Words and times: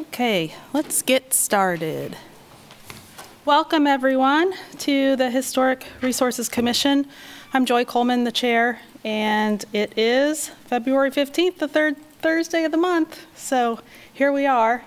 Okay, 0.00 0.54
let's 0.72 1.02
get 1.02 1.34
started. 1.34 2.16
Welcome, 3.44 3.86
everyone, 3.86 4.54
to 4.78 5.16
the 5.16 5.30
Historic 5.30 5.84
Resources 6.00 6.48
Commission. 6.48 7.06
I'm 7.52 7.66
Joy 7.66 7.84
Coleman, 7.84 8.24
the 8.24 8.32
chair, 8.32 8.80
and 9.04 9.62
it 9.74 9.92
is 9.98 10.48
February 10.64 11.10
15th, 11.10 11.58
the 11.58 11.68
third 11.68 11.98
Thursday 12.22 12.64
of 12.64 12.72
the 12.72 12.78
month. 12.78 13.26
So 13.36 13.80
here 14.10 14.32
we 14.32 14.46
are 14.46 14.82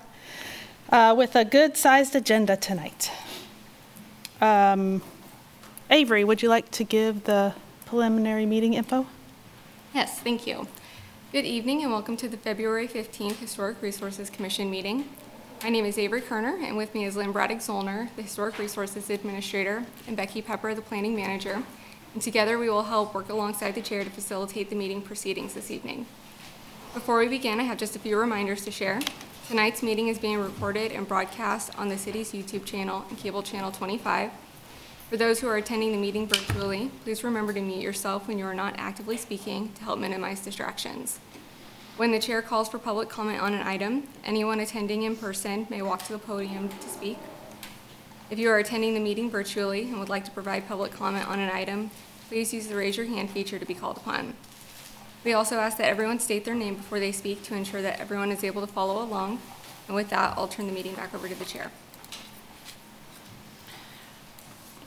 uh, 0.90 1.14
with 1.16 1.36
a 1.36 1.46
good-sized 1.46 2.16
agenda 2.16 2.58
tonight. 2.58 3.12
Um, 4.42 5.04
Avery, 5.92 6.24
would 6.24 6.42
you 6.42 6.50
like 6.50 6.72
to 6.72 6.84
give 6.84 7.26
the 7.26 7.54
preliminary 7.86 8.48
meeting 8.48 8.74
info? 8.74 9.06
Yes, 9.94 10.20
thank 10.20 10.48
you. 10.48 10.68
Good 11.36 11.44
evening 11.46 11.84
and 11.84 11.92
welcome 11.92 12.16
to 12.16 12.30
the 12.30 12.38
February 12.38 12.88
15th 12.88 13.40
Historic 13.40 13.82
Resources 13.82 14.30
Commission 14.30 14.70
meeting. 14.70 15.10
My 15.64 15.68
name 15.68 15.84
is 15.84 15.98
Avery 15.98 16.22
Kerner, 16.22 16.56
and 16.64 16.78
with 16.78 16.94
me 16.96 17.04
is 17.04 17.18
Lynn 17.18 17.34
Braddock 17.34 17.58
Zollner, 17.58 18.08
the 18.16 18.22
Historic 18.22 18.58
Resources 18.58 19.10
Administrator, 19.10 19.84
and 20.08 20.16
Becky 20.16 20.42
Pepper, 20.42 20.74
the 20.74 20.82
Planning 20.82 21.14
Manager. 21.14 21.62
And 22.14 22.22
together, 22.22 22.58
we 22.58 22.70
will 22.70 22.84
help 22.84 23.14
work 23.14 23.28
alongside 23.28 23.76
the 23.76 23.82
chair 23.82 24.06
to 24.06 24.10
facilitate 24.10 24.70
the 24.70 24.78
meeting 24.78 25.02
proceedings 25.02 25.56
this 25.56 25.70
evening. 25.70 26.06
Before 26.94 27.20
we 27.20 27.28
begin, 27.28 27.60
I 27.60 27.64
have 27.64 27.80
just 27.80 27.98
a 27.98 28.00
few 28.00 28.18
reminders 28.18 28.64
to 28.64 28.72
share. 28.72 29.02
Tonight's 29.50 29.84
meeting 29.84 30.08
is 30.08 30.18
being 30.18 30.38
recorded 30.38 30.94
and 30.94 31.06
broadcast 31.06 31.78
on 31.78 31.90
the 31.90 31.98
city's 31.98 32.32
YouTube 32.32 32.64
channel 32.64 33.04
and 33.10 33.18
cable 33.18 33.44
channel 33.44 33.74
25. 33.74 34.32
For 35.10 35.18
those 35.18 35.40
who 35.40 35.48
are 35.48 35.58
attending 35.58 35.92
the 35.92 36.00
meeting 36.00 36.28
virtually, 36.28 36.90
please 37.04 37.24
remember 37.24 37.54
to 37.54 37.62
mute 37.62 37.84
yourself 37.84 38.28
when 38.28 38.40
you 38.40 38.46
are 38.46 38.56
not 38.56 38.74
actively 38.78 39.18
speaking 39.18 39.72
to 39.74 39.84
help 39.84 40.00
minimize 40.00 40.44
distractions. 40.44 41.20
When 41.98 42.12
the 42.12 42.20
chair 42.20 42.42
calls 42.42 42.68
for 42.68 42.78
public 42.78 43.08
comment 43.08 43.42
on 43.42 43.54
an 43.54 43.66
item, 43.66 44.10
anyone 44.26 44.60
attending 44.60 45.04
in 45.04 45.16
person 45.16 45.66
may 45.70 45.82
walk 45.82 46.04
to 46.08 46.12
the 46.12 46.20
podium 46.20 46.68
to 46.68 46.90
speak. 46.90 47.18
If 48.30 48.38
you 48.38 48.50
are 48.50 48.58
attending 48.58 48.94
the 48.94 49.00
meeting 49.00 49.30
virtually 49.30 49.84
and 49.84 50.00
would 50.00 50.10
like 50.10 50.26
to 50.26 50.32
provide 50.32 50.68
public 50.68 50.92
comment 50.92 51.26
on 51.30 51.40
an 51.40 51.50
item, 51.50 51.92
please 52.28 52.54
use 52.54 52.68
the 52.68 52.76
raise 52.76 52.98
your 52.98 53.06
hand 53.06 53.30
feature 53.30 53.58
to 53.58 53.66
be 53.66 53.74
called 53.74 53.96
upon. 53.96 54.34
We 55.24 55.32
also 55.32 55.56
ask 55.56 55.78
that 55.78 55.88
everyone 55.88 56.20
state 56.20 56.44
their 56.44 56.54
name 56.54 56.76
before 56.76 57.00
they 57.00 57.14
speak 57.14 57.44
to 57.44 57.56
ensure 57.56 57.82
that 57.82 58.02
everyone 58.02 58.30
is 58.30 58.44
able 58.44 58.60
to 58.60 58.72
follow 58.72 59.02
along. 59.02 59.40
And 59.88 59.96
with 59.96 60.10
that, 60.10 60.38
I'll 60.38 60.50
turn 60.50 60.68
the 60.68 60.74
meeting 60.74 60.96
back 60.96 61.16
over 61.16 61.30
to 61.30 61.36
the 61.36 61.46
chair. 61.46 61.72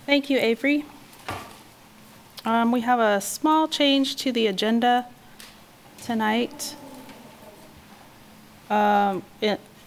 Thank 0.04 0.28
you, 0.28 0.38
Avery. 0.38 0.84
Um, 2.44 2.70
We 2.70 2.82
have 2.82 3.00
a 3.00 3.22
small 3.22 3.66
change 3.66 4.16
to 4.16 4.30
the 4.30 4.46
agenda 4.46 5.06
tonight. 6.02 6.76
Um, 8.70 9.22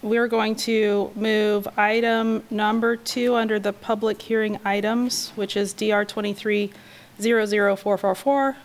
We're 0.02 0.28
going 0.28 0.56
to 0.56 1.12
move 1.16 1.68
item 1.78 2.44
number 2.50 2.96
two 2.96 3.36
under 3.36 3.60
the 3.60 3.72
public 3.72 4.20
hearing 4.20 4.60
items, 4.66 5.30
which 5.36 5.56
is 5.56 5.74
DR 5.74 6.06
23-00444, 6.06 8.56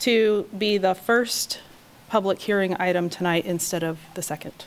to 0.00 0.46
be 0.58 0.76
the 0.76 0.94
first 0.94 1.60
public 2.08 2.40
hearing 2.40 2.76
item 2.78 3.08
tonight 3.08 3.46
instead 3.46 3.82
of 3.82 3.98
the 4.14 4.20
second. 4.20 4.66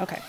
Okay. 0.00 0.22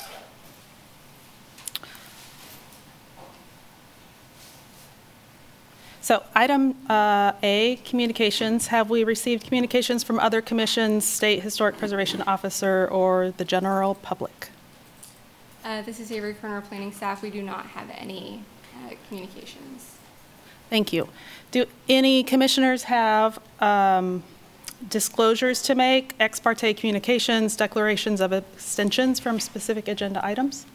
So 6.12 6.24
item 6.36 6.76
uh, 6.90 7.32
A, 7.42 7.80
communications. 7.86 8.68
Have 8.68 8.90
we 8.90 9.06
received 9.06 9.46
communications 9.46 10.04
from 10.04 10.20
other 10.20 10.42
commissions, 10.42 11.06
State 11.06 11.42
Historic 11.42 11.78
Preservation 11.78 12.22
Officer, 12.24 12.86
or 12.92 13.32
the 13.38 13.46
general 13.46 13.96
public? 13.96 14.50
Uh, 15.64 15.82
This 15.84 16.02
is 16.02 16.12
Avery 16.12 16.34
Kerner, 16.34 16.60
planning 16.60 16.92
staff. 16.92 17.22
We 17.22 17.30
do 17.30 17.42
not 17.42 17.66
have 17.68 17.90
any 17.98 18.44
uh, 18.76 18.96
communications. 19.08 19.96
Thank 20.70 20.92
you. 20.92 21.08
Do 21.52 21.66
any 21.88 22.26
commissioners 22.26 22.84
have 22.84 23.40
um, 23.62 24.22
disclosures 24.90 25.62
to 25.62 25.76
make, 25.76 26.14
ex 26.20 26.42
parte 26.42 26.74
communications, 26.74 27.56
declarations 27.56 28.20
of 28.20 28.34
abstentions 28.34 29.22
from 29.22 29.40
specific 29.40 29.88
agenda 29.88 30.20
items? 30.26 30.66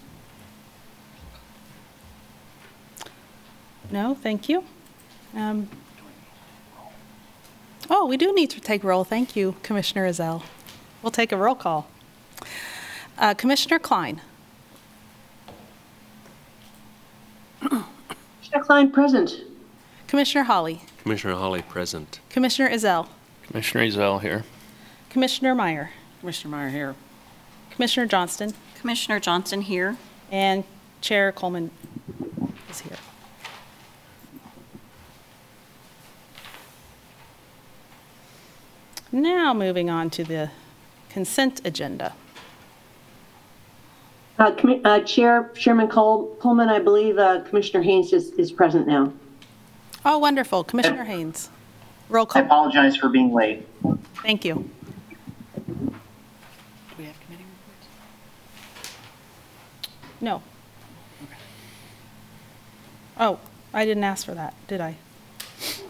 No, 3.90 4.14
thank 4.14 4.48
you. 4.48 4.64
Um, 5.36 5.68
Oh, 7.88 8.06
we 8.06 8.16
do 8.16 8.34
need 8.34 8.50
to 8.50 8.60
take 8.60 8.82
roll. 8.82 9.04
Thank 9.04 9.36
you, 9.36 9.54
Commissioner 9.62 10.08
Ezell. 10.08 10.42
We'll 11.02 11.12
take 11.12 11.30
a 11.30 11.36
roll 11.36 11.54
call. 11.54 11.86
Uh, 13.16 13.32
Commissioner 13.34 13.78
Klein, 13.78 14.20
Commissioner 17.60 18.64
Klein, 18.64 18.90
present. 18.90 19.40
Commissioner 20.08 20.44
Holly, 20.44 20.82
Commissioner 20.98 21.34
Holly 21.34 21.62
present. 21.62 22.20
Commissioner 22.28 22.68
Ezell, 22.68 23.08
Commissioner 23.46 23.84
Ezell 23.84 24.20
here. 24.20 24.44
Commissioner 25.08 25.54
Meyer, 25.54 25.90
Commissioner 26.20 26.56
Meyer 26.56 26.68
here. 26.70 26.94
Commissioner 27.70 28.06
Johnston, 28.06 28.52
Commissioner 28.80 29.20
Johnson 29.20 29.62
here. 29.62 29.96
And 30.30 30.64
Chair 31.00 31.30
Coleman 31.30 31.70
is 32.68 32.80
here. 32.80 32.96
Now, 39.16 39.54
moving 39.54 39.88
on 39.88 40.10
to 40.10 40.24
the 40.24 40.50
consent 41.08 41.62
agenda. 41.64 42.12
Uh, 44.38 44.50
Commi- 44.50 44.82
uh, 44.84 45.00
Chair, 45.04 45.50
Chairman 45.56 45.88
Cole- 45.88 46.36
Coleman, 46.38 46.68
I 46.68 46.80
believe 46.80 47.16
uh, 47.16 47.40
Commissioner 47.40 47.82
Haynes 47.82 48.12
is, 48.12 48.32
is 48.32 48.52
present 48.52 48.86
now. 48.86 49.10
Oh, 50.04 50.18
wonderful. 50.18 50.64
Commissioner 50.64 51.04
Haynes. 51.04 51.48
Roll 52.10 52.26
I 52.26 52.28
call. 52.28 52.42
apologize 52.42 52.94
for 52.98 53.08
being 53.08 53.32
late. 53.32 53.66
Thank 54.16 54.44
you. 54.44 54.68
Do 55.66 55.94
we 56.98 57.04
have 57.04 57.18
committee 57.24 57.44
reports? 57.44 57.88
No. 60.20 60.42
Oh, 63.18 63.40
I 63.72 63.86
didn't 63.86 64.04
ask 64.04 64.26
for 64.26 64.34
that, 64.34 64.52
did 64.68 64.82
I? 64.82 64.96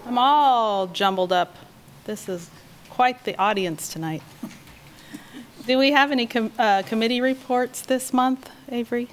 I'm 0.06 0.16
all 0.16 0.86
jumbled 0.86 1.32
up. 1.32 1.56
This 2.04 2.28
is 2.28 2.50
quite 2.96 3.22
the 3.24 3.38
audience 3.38 3.92
tonight. 3.92 4.22
Do 5.66 5.76
we 5.76 5.92
have 5.92 6.10
any 6.10 6.26
com- 6.26 6.50
uh, 6.58 6.82
committee 6.82 7.20
reports 7.20 7.82
this 7.82 8.10
month, 8.10 8.48
Avery? 8.70 9.08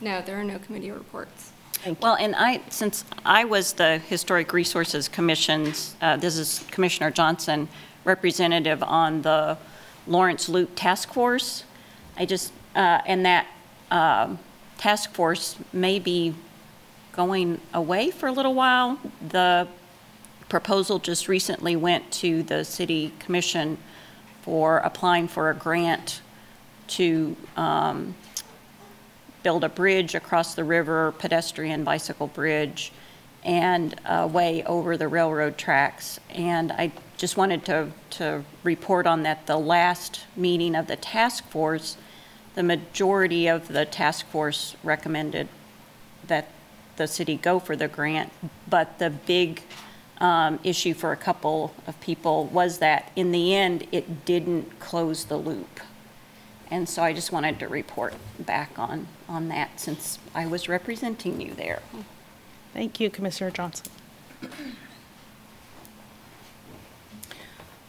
No, 0.00 0.20
there 0.22 0.40
are 0.40 0.42
no 0.42 0.58
committee 0.58 0.90
reports. 0.90 1.52
Thank 1.74 1.98
you. 1.98 2.02
Well, 2.02 2.16
and 2.16 2.34
I, 2.34 2.62
since 2.68 3.04
I 3.24 3.44
was 3.44 3.74
the 3.74 3.98
Historic 3.98 4.52
Resources 4.52 5.06
Commission's, 5.06 5.94
uh, 6.02 6.16
this 6.16 6.36
is 6.36 6.66
Commissioner 6.72 7.12
Johnson, 7.12 7.68
representative 8.02 8.82
on 8.82 9.22
the 9.22 9.56
Lawrence 10.08 10.48
Loop 10.48 10.72
Task 10.74 11.12
Force, 11.12 11.62
I 12.16 12.26
just, 12.26 12.52
uh, 12.74 13.02
and 13.06 13.24
that 13.24 13.46
um, 13.92 14.40
task 14.78 15.12
force 15.12 15.54
may 15.72 16.00
be 16.00 16.34
going 17.12 17.60
away 17.72 18.10
for 18.10 18.26
a 18.26 18.32
little 18.32 18.54
while. 18.54 18.98
The 19.28 19.68
proposal 20.48 20.98
just 20.98 21.28
recently 21.28 21.76
went 21.76 22.10
to 22.12 22.42
the 22.42 22.64
city 22.64 23.12
commission 23.18 23.78
for 24.42 24.78
applying 24.78 25.26
for 25.26 25.50
a 25.50 25.54
grant 25.54 26.20
to 26.86 27.36
um, 27.56 28.14
build 29.42 29.64
a 29.64 29.68
bridge 29.68 30.14
across 30.14 30.54
the 30.54 30.64
river, 30.64 31.12
pedestrian 31.18 31.84
bicycle 31.84 32.28
bridge, 32.28 32.92
and 33.44 33.94
a 34.04 34.26
way 34.26 34.62
over 34.64 34.96
the 34.96 35.08
railroad 35.08 35.56
tracks. 35.56 36.18
And 36.30 36.72
I 36.72 36.92
just 37.16 37.36
wanted 37.36 37.64
to, 37.66 37.88
to 38.10 38.44
report 38.62 39.06
on 39.06 39.22
that 39.22 39.46
the 39.46 39.56
last 39.56 40.24
meeting 40.36 40.74
of 40.74 40.86
the 40.86 40.96
task 40.96 41.44
force, 41.48 41.96
the 42.54 42.62
majority 42.62 43.48
of 43.48 43.68
the 43.68 43.84
task 43.84 44.26
force 44.26 44.76
recommended 44.82 45.48
that 46.26 46.48
the 46.96 47.06
city 47.06 47.36
go 47.36 47.58
for 47.58 47.76
the 47.76 47.88
grant, 47.88 48.32
but 48.68 48.98
the 48.98 49.10
big 49.10 49.62
um, 50.18 50.58
issue 50.64 50.94
for 50.94 51.12
a 51.12 51.16
couple 51.16 51.74
of 51.86 51.98
people 52.00 52.46
was 52.46 52.78
that 52.78 53.10
in 53.16 53.32
the 53.32 53.54
end, 53.54 53.86
it 53.92 54.24
didn't 54.24 54.78
close 54.78 55.24
the 55.24 55.36
loop. 55.36 55.80
And 56.70 56.88
so 56.88 57.02
I 57.02 57.12
just 57.12 57.30
wanted 57.30 57.58
to 57.60 57.68
report 57.68 58.14
back 58.38 58.78
on, 58.78 59.06
on 59.28 59.48
that 59.48 59.78
since 59.78 60.18
I 60.34 60.46
was 60.46 60.68
representing 60.68 61.40
you 61.40 61.54
there. 61.54 61.80
Thank 62.72 62.98
you, 62.98 63.08
Commissioner 63.08 63.50
Johnson. 63.50 63.86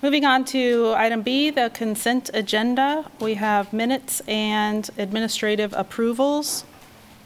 Moving 0.02 0.26
on 0.26 0.46
to 0.46 0.94
item 0.96 1.24
B, 1.24 1.50
the 1.50 1.72
consent 1.74 2.30
agenda. 2.34 3.10
We 3.20 3.34
have 3.34 3.74
minutes 3.74 4.22
and 4.28 4.88
administrative 4.98 5.74
approvals. 5.74 6.66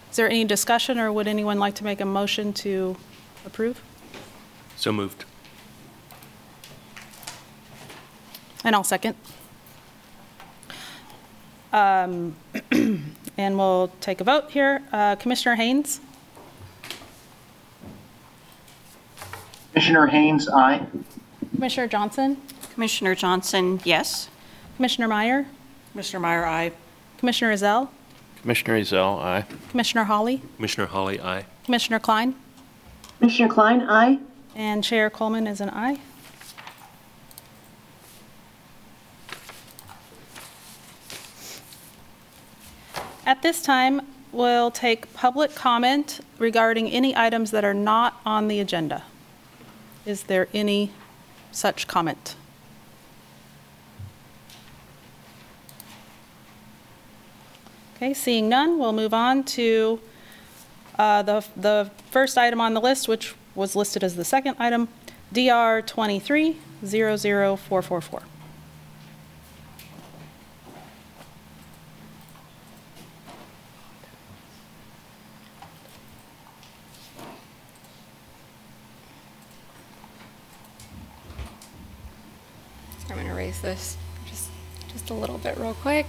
Is 0.10 0.16
there 0.16 0.30
any 0.30 0.46
discussion, 0.46 0.98
or 0.98 1.12
would 1.12 1.28
anyone 1.28 1.60
like 1.60 1.76
to 1.76 1.84
make 1.84 2.00
a 2.00 2.06
motion 2.06 2.54
to 2.54 2.96
approve? 3.46 3.82
So 4.82 4.92
moved. 4.92 5.24
And 8.64 8.76
I'll 8.76 8.84
second. 8.84 9.16
Um, 11.72 12.36
And 13.38 13.58
we'll 13.58 13.92
take 14.02 14.22
a 14.22 14.24
vote 14.24 14.52
here. 14.52 14.84
Uh, 14.92 15.16
Commissioner 15.16 15.56
Haynes? 15.56 16.02
Commissioner 19.74 20.08
Haynes, 20.08 20.48
aye. 20.50 20.86
Commissioner 21.56 21.88
Johnson? 21.88 22.38
Commissioner 22.74 23.16
Johnson, 23.16 23.80
yes. 23.84 24.30
Commissioner 24.76 25.08
Meyer? 25.08 25.48
Commissioner 25.92 26.20
Meyer, 26.20 26.46
aye. 26.46 26.72
Commissioner 27.18 27.54
Ezell? 27.54 27.90
Commissioner 28.42 28.80
Ezell, 28.80 29.20
aye. 29.22 29.46
Commissioner 29.70 30.04
Hawley? 30.04 30.42
Commissioner 30.58 30.88
Holly, 30.88 31.20
aye. 31.20 31.46
Commissioner 31.66 32.00
Klein? 32.00 32.36
Commissioner 33.20 33.52
Klein, 33.52 33.82
aye. 33.90 34.20
And 34.56 34.84
Chair 34.84 35.10
Coleman 35.10 35.48
is 35.48 35.62
an 35.62 35.70
aye. 35.70 36.00
At 43.26 43.42
this 43.42 43.62
time, 43.62 44.02
we'll 44.32 44.72
take 44.72 45.14
public 45.14 45.56
comment 45.56 46.20
regarding 46.38 46.90
any 46.90 47.16
items 47.16 47.52
that 47.52 47.64
are 47.64 47.74
not 47.74 48.20
on 48.26 48.48
the 48.48 48.60
agenda. 48.60 49.04
Is 50.06 50.24
there 50.24 50.48
any 50.54 50.92
such 51.52 51.88
comment? 51.88 52.36
Okay, 57.96 58.14
seeing 58.14 58.50
none, 58.50 58.80
we'll 58.80 58.94
move 58.94 59.14
on 59.14 59.44
to 59.44 60.00
uh, 60.98 61.22
the, 61.22 61.46
the 61.56 61.92
first 62.10 62.38
item 62.38 62.60
on 62.60 62.74
the 62.74 62.82
list, 62.82 63.08
which 63.08 63.36
was 63.56 63.76
listed 63.76 64.04
as 64.04 64.16
the 64.16 64.26
second 64.26 64.56
item, 64.60 64.88
DR 65.34 65.82
23-00444. 65.82 68.24
I'm 83.10 83.18
going 83.18 83.28
to 83.28 83.34
raise 83.34 83.60
this 83.60 83.98
just, 84.26 84.50
just 84.88 85.10
a 85.10 85.14
little 85.14 85.38
bit 85.38 85.58
real 85.58 85.74
quick. 85.74 86.08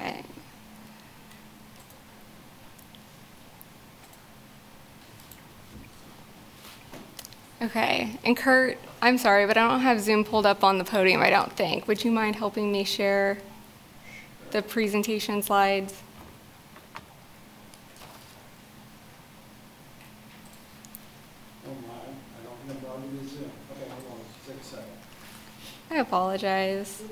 Okay. 0.00 0.22
Okay, 7.62 8.18
and 8.24 8.36
Kurt, 8.36 8.78
I'm 9.00 9.16
sorry, 9.16 9.46
but 9.46 9.56
I 9.56 9.66
don't 9.68 9.80
have 9.80 10.00
Zoom 10.00 10.24
pulled 10.24 10.44
up 10.44 10.62
on 10.64 10.78
the 10.78 10.84
podium, 10.84 11.22
I 11.22 11.30
don't 11.30 11.52
think. 11.52 11.88
Would 11.88 12.04
you 12.04 12.10
mind 12.10 12.36
helping 12.36 12.70
me 12.70 12.84
share 12.84 13.38
the 14.50 14.60
presentation 14.60 15.40
slides? 15.40 16.02
Oh 21.66 21.70
my, 21.86 21.94
I 21.94 22.44
don't 22.44 22.58
think 22.66 22.84
I'm 22.84 22.90
logged 22.90 23.12
into 23.12 23.28
Zoom. 23.28 23.50
Okay, 23.72 23.88
hold 23.88 24.12
on, 24.12 24.18
just 24.34 24.46
take 24.48 24.60
a 24.60 24.64
second. 24.64 24.90
I 25.90 25.96
apologize. 25.96 27.02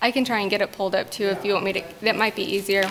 I 0.00 0.12
can 0.12 0.24
try 0.24 0.38
and 0.38 0.48
get 0.48 0.62
it 0.62 0.70
pulled 0.70 0.94
up 0.94 1.10
too 1.10 1.26
if 1.26 1.44
you 1.44 1.52
want 1.52 1.64
me 1.64 1.72
to, 1.72 1.82
that 2.02 2.14
might 2.14 2.36
be 2.36 2.42
easier. 2.42 2.84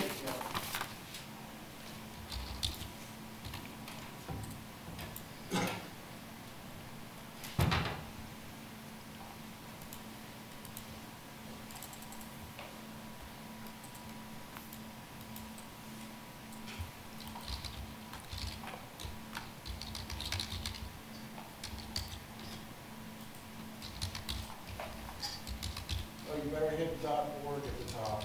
Oh, 26.28 26.36
you 26.44 26.50
better 26.50 26.70
hit 26.70 27.02
dot 27.02 27.28
org 27.46 27.58
at 27.58 27.86
the 27.86 27.92
top. 27.94 28.24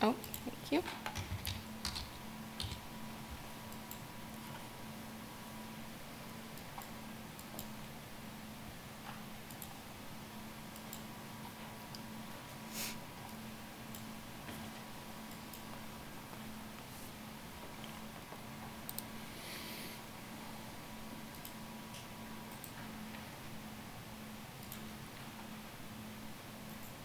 Oh, 0.00 0.14
thank 0.44 0.72
you. 0.72 0.82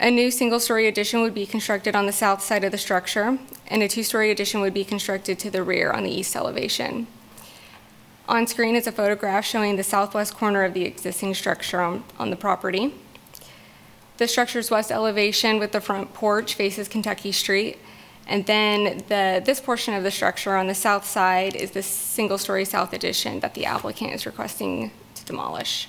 A 0.00 0.10
new 0.10 0.32
single-story 0.32 0.88
addition 0.88 1.22
would 1.22 1.34
be 1.34 1.46
constructed 1.46 1.94
on 1.94 2.06
the 2.06 2.12
south 2.12 2.42
side 2.42 2.64
of 2.64 2.72
the 2.72 2.78
structure, 2.78 3.38
and 3.68 3.82
a 3.82 3.88
two-story 3.88 4.32
addition 4.32 4.60
would 4.60 4.74
be 4.74 4.84
constructed 4.84 5.38
to 5.38 5.50
the 5.50 5.62
rear 5.62 5.92
on 5.92 6.02
the 6.02 6.10
east 6.10 6.34
elevation. 6.34 7.06
On 8.26 8.46
screen 8.46 8.74
is 8.74 8.86
a 8.86 8.92
photograph 8.92 9.44
showing 9.44 9.76
the 9.76 9.82
southwest 9.82 10.34
corner 10.34 10.64
of 10.64 10.72
the 10.72 10.84
existing 10.84 11.34
structure 11.34 11.80
on, 11.80 12.04
on 12.18 12.30
the 12.30 12.36
property. 12.36 12.94
The 14.16 14.26
structure's 14.26 14.70
west 14.70 14.90
elevation 14.90 15.58
with 15.58 15.72
the 15.72 15.80
front 15.80 16.14
porch 16.14 16.54
faces 16.54 16.88
Kentucky 16.88 17.32
Street, 17.32 17.78
and 18.26 18.46
then 18.46 19.04
the, 19.08 19.42
this 19.44 19.60
portion 19.60 19.92
of 19.92 20.04
the 20.04 20.10
structure 20.10 20.56
on 20.56 20.68
the 20.68 20.74
south 20.74 21.04
side 21.04 21.54
is 21.54 21.72
the 21.72 21.82
single-story 21.82 22.64
south 22.64 22.94
addition 22.94 23.40
that 23.40 23.52
the 23.52 23.66
applicant 23.66 24.14
is 24.14 24.24
requesting 24.24 24.90
to 25.16 25.24
demolish. 25.26 25.88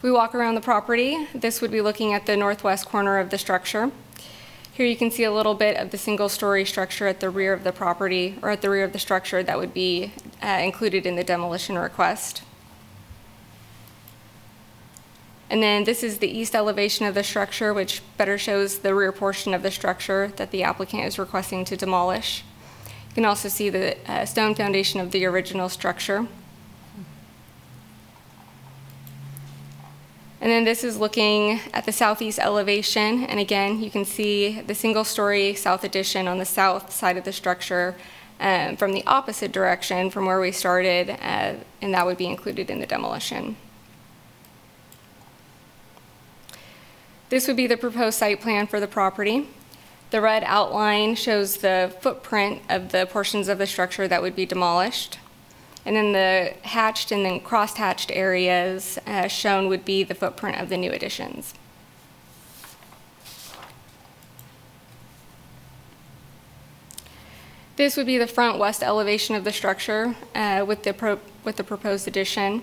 We 0.00 0.10
walk 0.10 0.34
around 0.34 0.54
the 0.54 0.62
property. 0.62 1.26
This 1.34 1.60
would 1.60 1.70
be 1.70 1.82
looking 1.82 2.14
at 2.14 2.24
the 2.24 2.36
northwest 2.36 2.86
corner 2.86 3.18
of 3.18 3.28
the 3.28 3.38
structure. 3.38 3.90
Here 4.74 4.86
you 4.86 4.96
can 4.96 5.12
see 5.12 5.22
a 5.22 5.30
little 5.30 5.54
bit 5.54 5.76
of 5.76 5.92
the 5.92 5.98
single-story 5.98 6.64
structure 6.64 7.06
at 7.06 7.20
the 7.20 7.30
rear 7.30 7.52
of 7.52 7.62
the 7.62 7.70
property, 7.70 8.36
or 8.42 8.50
at 8.50 8.60
the 8.60 8.68
rear 8.68 8.82
of 8.82 8.92
the 8.92 8.98
structure 8.98 9.40
that 9.40 9.56
would 9.56 9.72
be 9.72 10.12
uh, 10.42 10.48
included 10.48 11.06
in 11.06 11.14
the 11.14 11.22
demolition 11.22 11.78
request. 11.78 12.42
And 15.48 15.62
then 15.62 15.84
this 15.84 16.02
is 16.02 16.18
the 16.18 16.26
east 16.26 16.56
elevation 16.56 17.06
of 17.06 17.14
the 17.14 17.22
structure, 17.22 17.72
which 17.72 18.02
better 18.16 18.36
shows 18.36 18.80
the 18.80 18.96
rear 18.96 19.12
portion 19.12 19.54
of 19.54 19.62
the 19.62 19.70
structure 19.70 20.32
that 20.34 20.50
the 20.50 20.64
applicant 20.64 21.04
is 21.04 21.20
requesting 21.20 21.64
to 21.66 21.76
demolish. 21.76 22.42
You 23.10 23.14
can 23.14 23.24
also 23.24 23.48
see 23.48 23.70
the 23.70 23.96
uh, 24.10 24.24
stone 24.24 24.56
foundation 24.56 24.98
of 24.98 25.12
the 25.12 25.24
original 25.24 25.68
structure. 25.68 26.26
And 30.44 30.52
then 30.52 30.64
this 30.64 30.84
is 30.84 30.98
looking 30.98 31.58
at 31.72 31.86
the 31.86 31.90
southeast 31.90 32.38
elevation, 32.38 33.24
and 33.24 33.40
again, 33.40 33.82
you 33.82 33.90
can 33.90 34.04
see 34.04 34.60
the 34.60 34.74
single-story 34.74 35.54
south 35.54 35.84
addition 35.84 36.28
on 36.28 36.36
the 36.36 36.44
south 36.44 36.92
side 36.92 37.16
of 37.16 37.24
the 37.24 37.32
structure 37.32 37.96
um, 38.40 38.76
from 38.76 38.92
the 38.92 39.02
opposite 39.06 39.52
direction 39.52 40.10
from 40.10 40.26
where 40.26 40.38
we 40.38 40.52
started, 40.52 41.08
uh, 41.08 41.54
and 41.80 41.94
that 41.94 42.04
would 42.04 42.18
be 42.18 42.26
included 42.26 42.68
in 42.68 42.78
the 42.78 42.84
demolition. 42.84 43.56
This 47.30 47.48
would 47.48 47.56
be 47.56 47.66
the 47.66 47.78
proposed 47.78 48.18
site 48.18 48.42
plan 48.42 48.66
for 48.66 48.80
the 48.80 48.86
property. 48.86 49.48
The 50.10 50.20
red 50.20 50.44
outline 50.44 51.14
shows 51.14 51.56
the 51.56 51.96
footprint 52.02 52.60
of 52.68 52.92
the 52.92 53.06
portions 53.06 53.48
of 53.48 53.56
the 53.56 53.66
structure 53.66 54.06
that 54.08 54.20
would 54.20 54.36
be 54.36 54.44
demolished. 54.44 55.18
And 55.86 55.96
then 55.96 56.12
the 56.12 56.54
hatched 56.66 57.12
and 57.12 57.24
then 57.24 57.40
cross-hatched 57.40 58.10
areas 58.10 58.98
uh, 59.06 59.28
shown 59.28 59.68
would 59.68 59.84
be 59.84 60.02
the 60.02 60.14
footprint 60.14 60.60
of 60.60 60.68
the 60.68 60.76
new 60.76 60.90
additions. 60.90 61.54
This 67.76 67.96
would 67.96 68.06
be 68.06 68.18
the 68.18 68.26
front 68.28 68.58
west 68.58 68.82
elevation 68.82 69.34
of 69.34 69.44
the 69.44 69.52
structure 69.52 70.14
uh, 70.34 70.64
with 70.66 70.84
the 70.84 70.94
pro- 70.94 71.20
with 71.42 71.56
the 71.56 71.64
proposed 71.64 72.06
addition. 72.06 72.62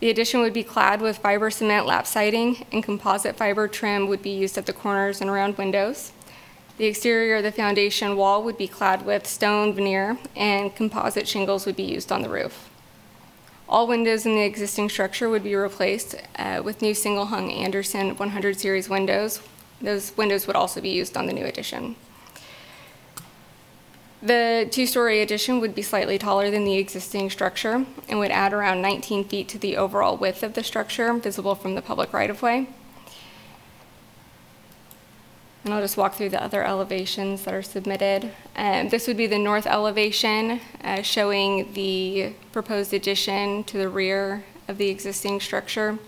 The 0.00 0.10
addition 0.10 0.40
would 0.40 0.52
be 0.52 0.62
clad 0.62 1.00
with 1.00 1.18
fiber 1.18 1.50
cement 1.50 1.86
lap 1.86 2.06
siding 2.06 2.66
and 2.70 2.84
composite 2.84 3.36
fiber 3.36 3.66
trim 3.66 4.06
would 4.06 4.22
be 4.22 4.30
used 4.30 4.58
at 4.58 4.66
the 4.66 4.72
corners 4.72 5.20
and 5.20 5.28
around 5.30 5.56
windows. 5.56 6.12
The 6.78 6.86
exterior 6.86 7.36
of 7.36 7.42
the 7.42 7.50
foundation 7.50 8.16
wall 8.16 8.44
would 8.44 8.56
be 8.56 8.68
clad 8.68 9.04
with 9.04 9.26
stone 9.26 9.74
veneer 9.74 10.16
and 10.36 10.74
composite 10.74 11.26
shingles 11.26 11.66
would 11.66 11.74
be 11.74 11.82
used 11.82 12.12
on 12.12 12.22
the 12.22 12.28
roof. 12.28 12.70
All 13.68 13.88
windows 13.88 14.24
in 14.24 14.36
the 14.36 14.44
existing 14.44 14.88
structure 14.88 15.28
would 15.28 15.42
be 15.42 15.56
replaced 15.56 16.14
uh, 16.36 16.62
with 16.64 16.80
new 16.80 16.94
single-hung 16.94 17.50
Andersen 17.50 18.16
100 18.16 18.60
series 18.60 18.88
windows. 18.88 19.40
Those 19.82 20.16
windows 20.16 20.46
would 20.46 20.54
also 20.54 20.80
be 20.80 20.90
used 20.90 21.16
on 21.16 21.26
the 21.26 21.32
new 21.32 21.44
addition. 21.44 21.96
The 24.22 24.68
two-story 24.70 25.20
addition 25.20 25.60
would 25.60 25.74
be 25.74 25.82
slightly 25.82 26.16
taller 26.16 26.48
than 26.48 26.64
the 26.64 26.76
existing 26.76 27.30
structure 27.30 27.86
and 28.08 28.18
would 28.20 28.30
add 28.30 28.52
around 28.52 28.82
19 28.82 29.24
feet 29.24 29.48
to 29.48 29.58
the 29.58 29.76
overall 29.76 30.16
width 30.16 30.44
of 30.44 30.54
the 30.54 30.62
structure 30.62 31.12
visible 31.14 31.56
from 31.56 31.74
the 31.74 31.82
public 31.82 32.12
right-of-way. 32.12 32.68
And 35.68 35.74
I'll 35.74 35.82
just 35.82 35.98
walk 35.98 36.14
through 36.14 36.30
the 36.30 36.42
other 36.42 36.64
elevations 36.64 37.44
that 37.44 37.52
are 37.52 37.60
submitted. 37.60 38.30
Um, 38.56 38.88
This 38.88 39.06
would 39.06 39.18
be 39.18 39.26
the 39.26 39.38
north 39.38 39.66
elevation, 39.66 40.62
uh, 40.82 41.02
showing 41.02 41.74
the 41.74 42.32
proposed 42.52 42.94
addition 42.94 43.64
to 43.64 43.76
the 43.76 43.90
rear 43.90 44.46
of 44.66 44.78
the 44.78 44.88
existing 44.88 45.40
structure. 45.40 45.98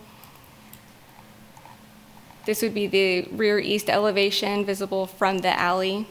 This 2.46 2.62
would 2.62 2.72
be 2.72 2.86
the 2.86 3.28
rear 3.36 3.58
east 3.58 3.90
elevation 3.90 4.64
visible 4.64 5.06
from 5.06 5.40
the 5.40 5.52
alley. 5.60 6.06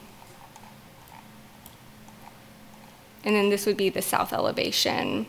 And 3.23 3.35
then 3.35 3.49
this 3.49 3.65
would 3.65 3.77
be 3.77 3.89
the 3.89 4.03
south 4.03 4.31
elevation. 4.31 5.25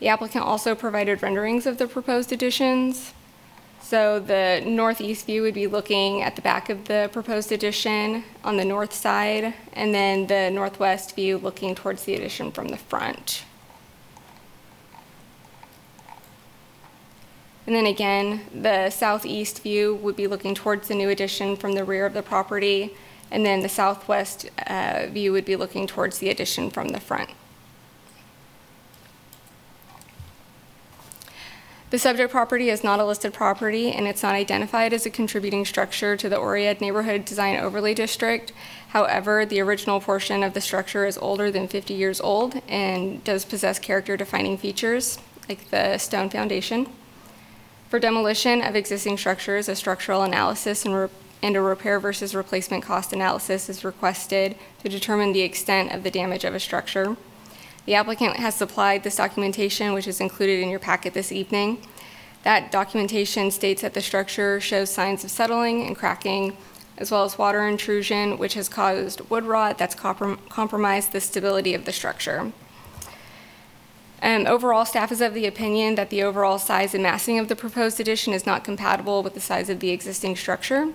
The 0.00 0.08
applicant 0.08 0.44
also 0.44 0.74
provided 0.74 1.22
renderings 1.22 1.64
of 1.64 1.78
the 1.78 1.86
proposed 1.86 2.32
additions. 2.32 3.12
So 3.88 4.18
the 4.18 4.64
northeast 4.66 5.26
view 5.26 5.42
would 5.42 5.54
be 5.54 5.68
looking 5.68 6.20
at 6.20 6.34
the 6.34 6.42
back 6.42 6.70
of 6.70 6.86
the 6.86 7.08
proposed 7.12 7.52
addition 7.52 8.24
on 8.42 8.56
the 8.56 8.64
north 8.64 8.92
side, 8.92 9.54
and 9.74 9.94
then 9.94 10.26
the 10.26 10.50
northwest 10.50 11.14
view 11.14 11.38
looking 11.38 11.76
towards 11.76 12.02
the 12.02 12.16
addition 12.16 12.50
from 12.50 12.66
the 12.66 12.78
front. 12.78 13.44
And 17.64 17.76
then 17.76 17.86
again, 17.86 18.40
the 18.52 18.90
southeast 18.90 19.62
view 19.62 19.94
would 19.94 20.16
be 20.16 20.26
looking 20.26 20.56
towards 20.56 20.88
the 20.88 20.96
new 20.96 21.08
addition 21.08 21.56
from 21.56 21.74
the 21.74 21.84
rear 21.84 22.06
of 22.06 22.12
the 22.12 22.24
property, 22.24 22.92
and 23.30 23.46
then 23.46 23.60
the 23.60 23.68
southwest 23.68 24.50
uh, 24.66 25.06
view 25.10 25.30
would 25.30 25.44
be 25.44 25.54
looking 25.54 25.86
towards 25.86 26.18
the 26.18 26.28
addition 26.28 26.70
from 26.70 26.88
the 26.88 26.98
front. 26.98 27.30
The 31.88 31.98
subject 32.00 32.32
property 32.32 32.68
is 32.68 32.82
not 32.82 32.98
a 32.98 33.04
listed 33.04 33.32
property, 33.32 33.92
and 33.92 34.08
it's 34.08 34.24
not 34.24 34.34
identified 34.34 34.92
as 34.92 35.06
a 35.06 35.10
contributing 35.10 35.64
structure 35.64 36.16
to 36.16 36.28
the 36.28 36.36
Oread 36.36 36.80
Neighborhood 36.80 37.24
Design 37.24 37.56
Overlay 37.60 37.94
District. 37.94 38.52
However, 38.88 39.46
the 39.46 39.60
original 39.60 40.00
portion 40.00 40.42
of 40.42 40.52
the 40.52 40.60
structure 40.60 41.06
is 41.06 41.16
older 41.18 41.48
than 41.48 41.68
50 41.68 41.94
years 41.94 42.20
old 42.20 42.60
and 42.66 43.22
does 43.22 43.44
possess 43.44 43.78
character-defining 43.78 44.58
features, 44.58 45.20
like 45.48 45.70
the 45.70 45.96
stone 45.98 46.28
foundation. 46.28 46.88
For 47.88 48.00
demolition 48.00 48.62
of 48.62 48.74
existing 48.74 49.18
structures, 49.18 49.68
a 49.68 49.76
structural 49.76 50.22
analysis 50.22 50.84
and 50.84 50.94
re- 50.94 51.08
and 51.40 51.54
a 51.54 51.60
repair 51.60 52.00
versus 52.00 52.34
replacement 52.34 52.82
cost 52.82 53.12
analysis 53.12 53.68
is 53.68 53.84
requested 53.84 54.56
to 54.82 54.88
determine 54.88 55.32
the 55.32 55.42
extent 55.42 55.92
of 55.92 56.02
the 56.02 56.10
damage 56.10 56.44
of 56.44 56.54
a 56.54 56.58
structure. 56.58 57.16
The 57.86 57.94
applicant 57.94 58.36
has 58.36 58.56
supplied 58.56 59.04
this 59.04 59.16
documentation, 59.16 59.92
which 59.92 60.08
is 60.08 60.20
included 60.20 60.60
in 60.60 60.68
your 60.68 60.80
packet 60.80 61.14
this 61.14 61.30
evening. 61.30 61.78
That 62.42 62.72
documentation 62.72 63.50
states 63.52 63.82
that 63.82 63.94
the 63.94 64.00
structure 64.00 64.60
shows 64.60 64.90
signs 64.90 65.22
of 65.22 65.30
settling 65.30 65.86
and 65.86 65.96
cracking, 65.96 66.56
as 66.98 67.12
well 67.12 67.24
as 67.24 67.38
water 67.38 67.66
intrusion, 67.66 68.38
which 68.38 68.54
has 68.54 68.68
caused 68.68 69.20
wood 69.30 69.44
rot 69.44 69.78
that's 69.78 69.94
comprom- 69.94 70.38
compromised 70.48 71.12
the 71.12 71.20
stability 71.20 71.74
of 71.74 71.84
the 71.84 71.92
structure. 71.92 72.52
Um, 74.20 74.46
Overall, 74.46 74.84
staff 74.84 75.12
is 75.12 75.20
of 75.20 75.34
the 75.34 75.46
opinion 75.46 75.94
that 75.94 76.10
the 76.10 76.22
overall 76.24 76.58
size 76.58 76.94
and 76.94 77.02
massing 77.02 77.38
of 77.38 77.46
the 77.46 77.54
proposed 77.54 78.00
addition 78.00 78.32
is 78.32 78.46
not 78.46 78.64
compatible 78.64 79.22
with 79.22 79.34
the 79.34 79.40
size 79.40 79.68
of 79.68 79.78
the 79.78 79.90
existing 79.90 80.34
structure. 80.34 80.88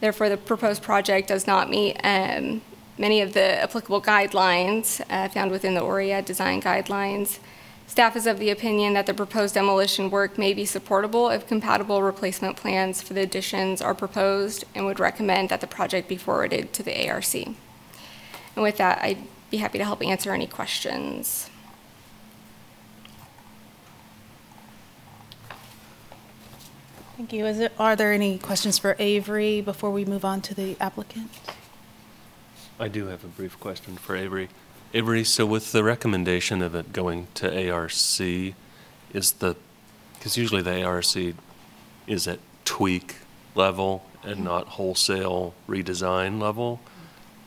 Therefore, 0.00 0.28
the 0.28 0.36
proposed 0.36 0.82
project 0.82 1.26
does 1.28 1.46
not 1.46 1.68
meet 1.70 1.96
um, 2.04 2.60
many 2.98 3.20
of 3.20 3.32
the 3.32 3.62
applicable 3.62 4.02
guidelines 4.02 5.00
uh, 5.08 5.28
found 5.28 5.50
within 5.50 5.74
the 5.74 5.80
OREAD 5.80 6.24
design 6.24 6.60
guidelines. 6.60 7.38
Staff 7.86 8.16
is 8.16 8.26
of 8.26 8.38
the 8.38 8.50
opinion 8.50 8.92
that 8.92 9.06
the 9.06 9.14
proposed 9.14 9.54
demolition 9.54 10.10
work 10.10 10.36
may 10.36 10.52
be 10.52 10.66
supportable 10.66 11.30
if 11.30 11.46
compatible 11.46 12.02
replacement 12.02 12.56
plans 12.56 13.00
for 13.00 13.14
the 13.14 13.22
additions 13.22 13.80
are 13.80 13.94
proposed 13.94 14.64
and 14.74 14.84
would 14.84 15.00
recommend 15.00 15.48
that 15.48 15.62
the 15.62 15.66
project 15.66 16.06
be 16.06 16.16
forwarded 16.16 16.72
to 16.74 16.82
the 16.82 17.08
ARC. 17.08 17.34
And 17.34 17.56
with 18.56 18.76
that, 18.76 19.02
I'd 19.02 19.22
be 19.50 19.56
happy 19.56 19.78
to 19.78 19.84
help 19.84 20.02
answer 20.02 20.34
any 20.34 20.46
questions. 20.46 21.48
Thank 27.16 27.32
you. 27.32 27.46
Is 27.46 27.58
it, 27.58 27.72
are 27.78 27.96
there 27.96 28.12
any 28.12 28.38
questions 28.38 28.78
for 28.78 28.94
Avery 28.98 29.60
before 29.60 29.90
we 29.90 30.04
move 30.04 30.24
on 30.24 30.40
to 30.42 30.54
the 30.54 30.76
applicant? 30.78 31.30
I 32.80 32.86
do 32.86 33.06
have 33.06 33.24
a 33.24 33.28
brief 33.28 33.58
question 33.58 33.96
for 33.96 34.14
Avery. 34.14 34.48
Avery, 34.94 35.24
so 35.24 35.44
with 35.44 35.72
the 35.72 35.82
recommendation 35.82 36.62
of 36.62 36.76
it 36.76 36.92
going 36.92 37.26
to 37.34 37.70
ARC, 37.70 37.90
is 37.90 39.32
the, 39.38 39.56
because 40.14 40.36
usually 40.36 40.62
the 40.62 40.84
ARC 40.84 41.16
is 42.06 42.28
at 42.28 42.38
tweak 42.64 43.16
level 43.56 44.04
and 44.22 44.44
not 44.44 44.68
wholesale 44.68 45.54
redesign 45.68 46.40
level. 46.40 46.80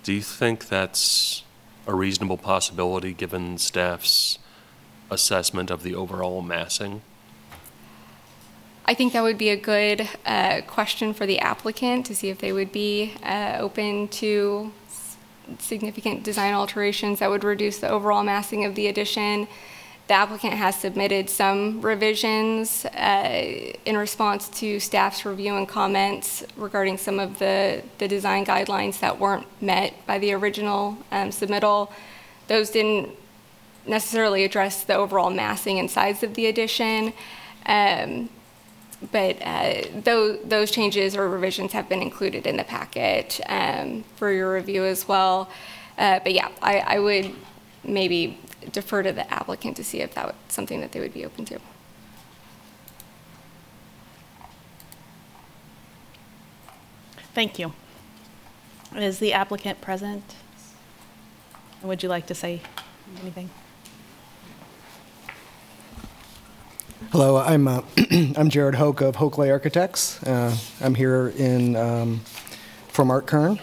Do 0.03 0.11
you 0.11 0.21
think 0.21 0.67
that's 0.67 1.43
a 1.87 1.95
reasonable 1.95 2.37
possibility, 2.37 3.13
given 3.13 3.57
staff's 3.57 4.37
assessment 5.09 5.71
of 5.71 5.83
the 5.83 5.95
overall 5.95 6.41
massing? 6.41 7.01
I 8.85 8.93
think 8.93 9.13
that 9.13 9.23
would 9.23 9.37
be 9.37 9.49
a 9.49 9.55
good 9.55 10.09
uh, 10.25 10.61
question 10.67 11.13
for 11.13 11.25
the 11.25 11.39
applicant 11.39 12.05
to 12.07 12.15
see 12.15 12.29
if 12.29 12.39
they 12.39 12.51
would 12.51 12.73
be 12.73 13.13
uh, 13.23 13.57
open 13.59 14.09
to 14.09 14.73
significant 15.59 16.23
design 16.23 16.53
alterations 16.53 17.19
that 17.19 17.29
would 17.29 17.43
reduce 17.43 17.79
the 17.79 17.89
overall 17.89 18.23
massing 18.23 18.65
of 18.65 18.75
the 18.75 18.87
addition. 18.87 19.47
The 20.07 20.13
applicant 20.15 20.53
has 20.53 20.75
submitted 20.75 21.29
some 21.29 21.81
revisions 21.81 22.85
uh, 22.85 23.73
in 23.85 23.95
response 23.97 24.49
to 24.59 24.79
staff's 24.79 25.25
review 25.25 25.55
and 25.55 25.67
comments 25.67 26.43
regarding 26.57 26.97
some 26.97 27.19
of 27.19 27.39
the, 27.39 27.81
the 27.97 28.07
design 28.07 28.45
guidelines 28.45 28.99
that 28.99 29.19
weren't 29.19 29.47
met 29.61 29.93
by 30.05 30.19
the 30.19 30.33
original 30.33 30.97
um, 31.11 31.29
submittal. 31.29 31.91
Those 32.47 32.71
didn't 32.71 33.09
necessarily 33.87 34.43
address 34.43 34.83
the 34.83 34.95
overall 34.95 35.29
massing 35.29 35.79
and 35.79 35.89
size 35.89 36.23
of 36.23 36.33
the 36.33 36.47
addition. 36.47 37.13
Um, 37.65 38.29
but 39.11 39.37
uh, 39.41 39.81
those, 40.03 40.39
those 40.43 40.69
changes 40.71 41.15
or 41.15 41.27
revisions 41.27 41.71
have 41.73 41.89
been 41.89 42.01
included 42.01 42.45
in 42.45 42.57
the 42.57 42.63
packet 42.63 43.39
um, 43.47 44.03
for 44.15 44.31
your 44.31 44.53
review 44.53 44.83
as 44.85 45.07
well. 45.07 45.49
Uh, 45.97 46.19
But 46.19 46.33
yeah, 46.33 46.49
I, 46.61 46.79
I 46.79 46.99
would 46.99 47.33
maybe 47.83 48.37
defer 48.71 49.01
to 49.01 49.11
the 49.11 49.31
applicant 49.33 49.75
to 49.77 49.83
see 49.83 50.01
if 50.01 50.13
that 50.13 50.27
was 50.27 50.35
something 50.49 50.81
that 50.81 50.91
they 50.91 50.99
would 50.99 51.13
be 51.13 51.25
open 51.25 51.45
to. 51.45 51.59
Thank 57.33 57.57
you. 57.57 57.73
Is 58.95 59.19
the 59.19 59.33
applicant 59.33 59.81
present? 59.81 60.35
Would 61.81 62.03
you 62.03 62.09
like 62.09 62.27
to 62.27 62.35
say 62.35 62.61
anything? 63.21 63.49
Hello, 67.11 67.37
I'm 67.37 67.67
uh, 67.67 67.81
I'm 68.37 68.49
Jared 68.49 68.75
Hoke 68.75 69.01
of 69.01 69.17
Hokeley 69.17 69.51
Architects. 69.51 70.21
Uh, 70.23 70.55
I'm 70.79 70.95
here 70.95 71.33
in 71.37 71.75
um, 71.75 72.19
for 72.87 73.03
Mark 73.03 73.27
Kern. 73.27 73.59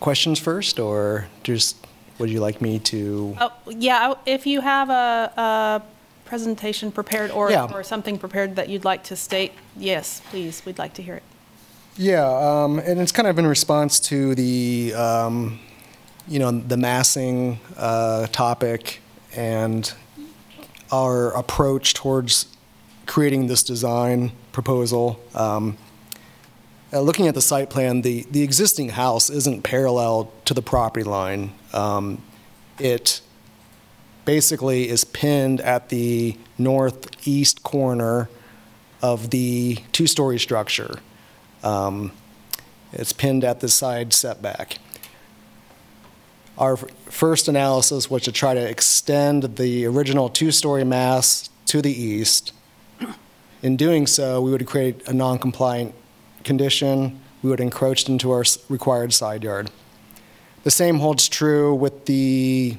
Questions 0.00 0.38
first, 0.38 0.78
or 0.78 1.26
just 1.42 1.76
would 2.18 2.28
you 2.30 2.40
like 2.40 2.60
me 2.60 2.78
to? 2.80 3.36
Oh, 3.40 3.52
yeah, 3.68 4.14
if 4.26 4.46
you 4.46 4.60
have 4.60 4.90
a, 4.90 5.32
a 5.36 5.82
presentation 6.26 6.92
prepared 6.92 7.30
or, 7.30 7.50
Yeah. 7.50 7.68
or 7.72 7.82
something 7.82 8.18
prepared 8.18 8.56
that 8.56 8.68
you'd 8.68 8.84
like 8.84 9.02
to 9.04 9.16
state, 9.16 9.52
yes, 9.76 10.20
please, 10.28 10.62
we'd 10.66 10.78
like 10.78 10.92
to 10.94 11.02
hear 11.02 11.14
it. 11.14 11.22
Yeah, 11.96 12.26
um, 12.26 12.78
and 12.78 13.00
it's 13.00 13.12
kind 13.12 13.26
of 13.26 13.38
in 13.38 13.46
response 13.46 13.98
to 14.00 14.34
the 14.34 14.92
um, 14.94 15.58
you 16.28 16.38
know 16.38 16.50
the 16.52 16.76
massing 16.76 17.58
uh, 17.78 18.26
topic 18.26 19.00
and 19.34 19.92
our 20.90 21.32
approach 21.36 21.94
towards 21.94 22.46
creating 23.06 23.46
this 23.46 23.62
design 23.62 24.32
proposal. 24.52 25.20
Um, 25.34 25.76
uh, 26.92 27.00
looking 27.00 27.26
at 27.26 27.34
the 27.34 27.42
site 27.42 27.70
plan, 27.70 28.02
the, 28.02 28.26
the 28.30 28.42
existing 28.42 28.90
house 28.90 29.28
isn't 29.28 29.62
parallel 29.62 30.32
to 30.46 30.54
the 30.54 30.62
property 30.62 31.04
line. 31.04 31.52
Um, 31.72 32.22
it 32.78 33.20
basically 34.24 34.88
is 34.88 35.04
pinned 35.04 35.60
at 35.60 35.88
the 35.88 36.36
northeast 36.56 37.62
corner 37.62 38.28
of 39.02 39.30
the 39.30 39.78
two 39.92 40.06
story 40.06 40.38
structure. 40.38 41.00
Um, 41.62 42.12
it's 42.92 43.12
pinned 43.12 43.44
at 43.44 43.60
the 43.60 43.68
side 43.68 44.12
setback. 44.12 44.78
Our 46.58 46.76
first 46.76 47.46
analysis 47.46 48.10
was 48.10 48.22
to 48.24 48.32
try 48.32 48.52
to 48.52 48.60
extend 48.60 49.56
the 49.56 49.86
original 49.86 50.28
two 50.28 50.50
story 50.50 50.82
mass 50.82 51.50
to 51.66 51.80
the 51.80 51.92
east. 51.92 52.52
In 53.62 53.76
doing 53.76 54.08
so, 54.08 54.42
we 54.42 54.50
would 54.50 54.66
create 54.66 55.06
a 55.06 55.12
non 55.12 55.38
compliant 55.38 55.94
condition. 56.42 57.20
We 57.42 57.50
would 57.50 57.60
encroach 57.60 58.08
into 58.08 58.32
our 58.32 58.42
required 58.68 59.12
side 59.12 59.44
yard. 59.44 59.70
The 60.64 60.72
same 60.72 60.98
holds 60.98 61.28
true 61.28 61.72
with 61.74 62.06
the 62.06 62.76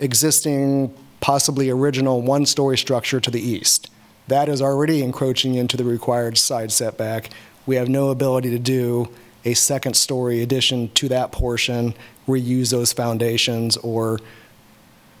existing, 0.00 0.92
possibly 1.20 1.70
original 1.70 2.20
one 2.22 2.44
story 2.44 2.76
structure 2.76 3.20
to 3.20 3.30
the 3.30 3.40
east. 3.40 3.88
That 4.26 4.48
is 4.48 4.60
already 4.60 5.04
encroaching 5.04 5.54
into 5.54 5.76
the 5.76 5.84
required 5.84 6.36
side 6.36 6.72
setback. 6.72 7.30
We 7.66 7.76
have 7.76 7.88
no 7.88 8.08
ability 8.08 8.50
to 8.50 8.58
do 8.58 9.08
a 9.44 9.54
second 9.54 9.94
story 9.94 10.42
addition 10.42 10.90
to 10.94 11.08
that 11.08 11.30
portion, 11.30 11.94
reuse 12.28 12.70
those 12.70 12.92
foundations, 12.92 13.76
or 13.78 14.20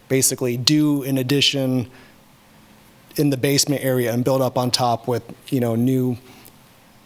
basically 0.08 0.56
do 0.56 1.02
an 1.02 1.18
addition 1.18 1.90
in 3.16 3.30
the 3.30 3.36
basement 3.36 3.82
area 3.82 4.12
and 4.12 4.24
build 4.24 4.40
up 4.40 4.56
on 4.56 4.70
top 4.70 5.08
with, 5.08 5.24
you 5.48 5.58
know, 5.58 5.74
new 5.74 6.16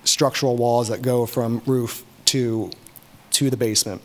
structural 0.04 0.56
walls 0.56 0.88
that 0.88 1.00
go 1.00 1.24
from 1.24 1.62
roof 1.64 2.04
to, 2.26 2.70
to 3.30 3.48
the 3.48 3.56
basement. 3.56 4.02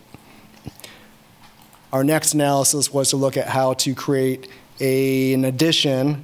Our 1.91 2.03
next 2.03 2.33
analysis 2.33 2.93
was 2.93 3.09
to 3.09 3.17
look 3.17 3.35
at 3.35 3.47
how 3.47 3.73
to 3.73 3.95
create 3.95 4.47
a, 4.79 5.33
an 5.33 5.43
addition 5.43 6.23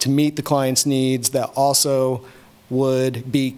to 0.00 0.10
meet 0.10 0.36
the 0.36 0.42
client's 0.42 0.84
needs 0.84 1.30
that 1.30 1.50
also 1.56 2.24
would 2.68 3.32
be 3.32 3.56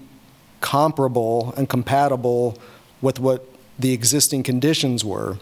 comparable 0.60 1.52
and 1.56 1.68
compatible 1.68 2.58
with 3.02 3.18
what 3.18 3.44
the 3.78 3.92
existing 3.92 4.42
conditions 4.42 5.04
were. 5.04 5.38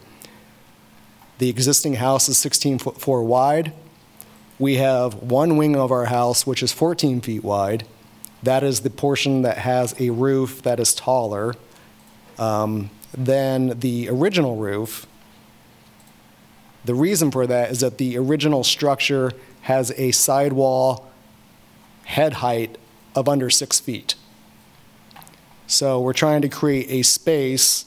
The 1.39 1.49
existing 1.49 1.95
house 1.95 2.29
is 2.29 2.39
16 2.39 2.79
foot 2.79 3.01
4 3.01 3.25
wide. 3.25 3.73
We 4.59 4.77
have 4.77 5.15
one 5.15 5.57
wing 5.57 5.77
of 5.77 5.91
our 5.91 6.07
house 6.07 6.47
which 6.47 6.63
is 6.63 6.73
14 6.73 7.21
feet 7.21 7.43
wide. 7.43 7.85
That 8.43 8.63
is 8.63 8.81
the 8.81 8.91
portion 8.91 9.43
that 9.43 9.59
has 9.59 9.99
a 9.99 10.11
roof 10.11 10.63
that 10.63 10.79
is 10.79 10.95
taller 10.95 11.55
um, 12.39 12.91
than 13.17 13.79
the 13.81 14.09
original 14.09 14.57
roof. 14.57 15.07
The 16.85 16.95
reason 16.95 17.31
for 17.31 17.47
that 17.47 17.71
is 17.71 17.81
that 17.81 17.99
the 17.99 18.19
original 18.19 18.63
structure 18.63 19.33
has 19.63 19.91
a 19.97 20.11
sidewall 20.11 21.11
head 22.05 22.35
height 22.35 22.77
of 23.15 23.29
under 23.29 23.49
six 23.49 23.81
feet. 23.81 24.15
So 25.67 26.01
we're 26.01 26.13
trying 26.13 26.43
to 26.43 26.49
create 26.49 26.87
a 26.91 27.03
space 27.03 27.87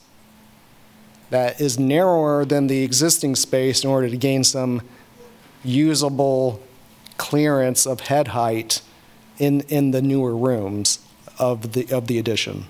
that 1.29 1.59
is 1.59 1.77
narrower 1.77 2.45
than 2.45 2.67
the 2.67 2.83
existing 2.83 3.35
space 3.35 3.83
in 3.83 3.89
order 3.89 4.09
to 4.09 4.17
gain 4.17 4.43
some 4.43 4.81
usable 5.63 6.61
clearance 7.17 7.85
of 7.85 8.01
head 8.01 8.29
height 8.29 8.81
in, 9.37 9.61
in 9.61 9.91
the 9.91 10.01
newer 10.01 10.35
rooms 10.35 10.99
of 11.39 11.73
the, 11.73 11.91
of 11.91 12.07
the 12.07 12.17
addition. 12.17 12.65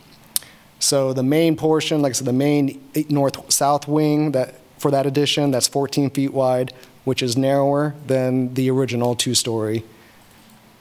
So 0.80 1.14
the 1.14 1.24
main 1.24 1.56
portion, 1.56 2.02
like 2.02 2.12
I 2.12 2.14
said, 2.14 2.28
the 2.28 2.34
main 2.34 2.82
north-south 3.10 3.88
wing 3.88 4.32
that, 4.32 4.56
for 4.78 4.92
that 4.92 5.06
addition, 5.06 5.52
that's 5.52 5.68
14 5.68 6.10
feet 6.12 6.34
wide, 6.34 6.74
which 7.04 7.24
is 7.24 7.38
narrower 7.38 7.96
than 8.06 8.54
the 8.54 8.70
original 8.70 9.16
two-story. 9.16 9.84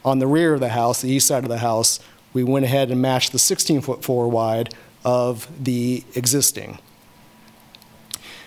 On 0.05 0.19
the 0.19 0.27
rear 0.27 0.55
of 0.55 0.61
the 0.61 0.69
house, 0.71 1.03
the 1.03 1.09
east 1.09 1.27
side 1.27 1.45
of 1.45 1.49
the 1.49 1.59
house, 1.59 1.99
we 2.33 2.45
went 2.45 2.65
ahead 2.65 2.91
and 2.91 3.01
matched 3.01 3.33
the 3.33 3.39
16-foot 3.39 4.05
four 4.05 4.29
wide 4.29 4.75
of 5.05 5.49
the 5.63 6.05
existing. 6.15 6.79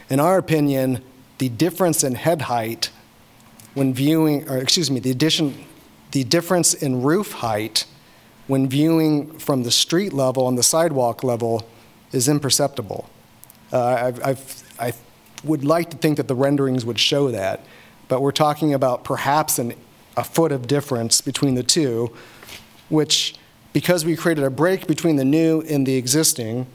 In 0.09 0.19
our 0.19 0.37
opinion, 0.37 1.03
the 1.37 1.49
difference 1.49 2.03
in 2.03 2.15
head 2.15 2.43
height 2.43 2.89
when 3.73 3.93
viewing, 3.93 4.49
or 4.49 4.57
excuse 4.57 4.89
me, 4.89 4.99
the 4.99 5.11
addition, 5.11 5.65
the 6.11 6.23
difference 6.23 6.73
in 6.73 7.03
roof 7.03 7.33
height 7.33 7.85
when 8.47 8.67
viewing 8.67 9.37
from 9.37 9.63
the 9.63 9.71
street 9.71 10.11
level 10.11 10.47
and 10.47 10.57
the 10.57 10.63
sidewalk 10.63 11.23
level 11.23 11.67
is 12.11 12.27
imperceptible. 12.27 13.07
Uh, 13.71 14.11
I've, 14.23 14.63
I 14.79 14.93
would 15.43 15.63
like 15.63 15.91
to 15.91 15.97
think 15.97 16.17
that 16.17 16.27
the 16.27 16.35
renderings 16.35 16.83
would 16.83 16.99
show 16.99 17.29
that, 17.29 17.63
but 18.07 18.21
we're 18.21 18.31
talking 18.31 18.73
about 18.73 19.03
perhaps 19.03 19.59
an, 19.59 19.75
a 20.17 20.23
foot 20.23 20.51
of 20.51 20.65
difference 20.65 21.21
between 21.21 21.53
the 21.53 21.63
two, 21.63 22.11
which, 22.89 23.35
because 23.71 24.03
we 24.03 24.15
created 24.15 24.43
a 24.43 24.49
break 24.49 24.87
between 24.87 25.17
the 25.17 25.25
new 25.25 25.61
and 25.61 25.85
the 25.85 25.95
existing, 25.95 26.65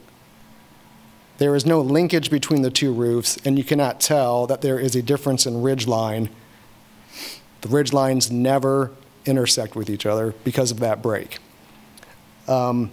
there 1.37 1.55
is 1.55 1.65
no 1.65 1.81
linkage 1.81 2.29
between 2.29 2.61
the 2.61 2.71
two 2.71 2.93
roofs, 2.93 3.37
and 3.45 3.57
you 3.57 3.63
cannot 3.63 3.99
tell 3.99 4.47
that 4.47 4.61
there 4.61 4.79
is 4.79 4.95
a 4.95 5.01
difference 5.01 5.45
in 5.45 5.61
ridge 5.61 5.87
line. 5.87 6.29
The 7.61 7.69
ridge 7.69 7.93
lines 7.93 8.31
never 8.31 8.91
intersect 9.25 9.75
with 9.75 9.89
each 9.89 10.05
other 10.05 10.33
because 10.43 10.71
of 10.71 10.79
that 10.79 11.01
break. 11.01 11.39
Um, 12.47 12.91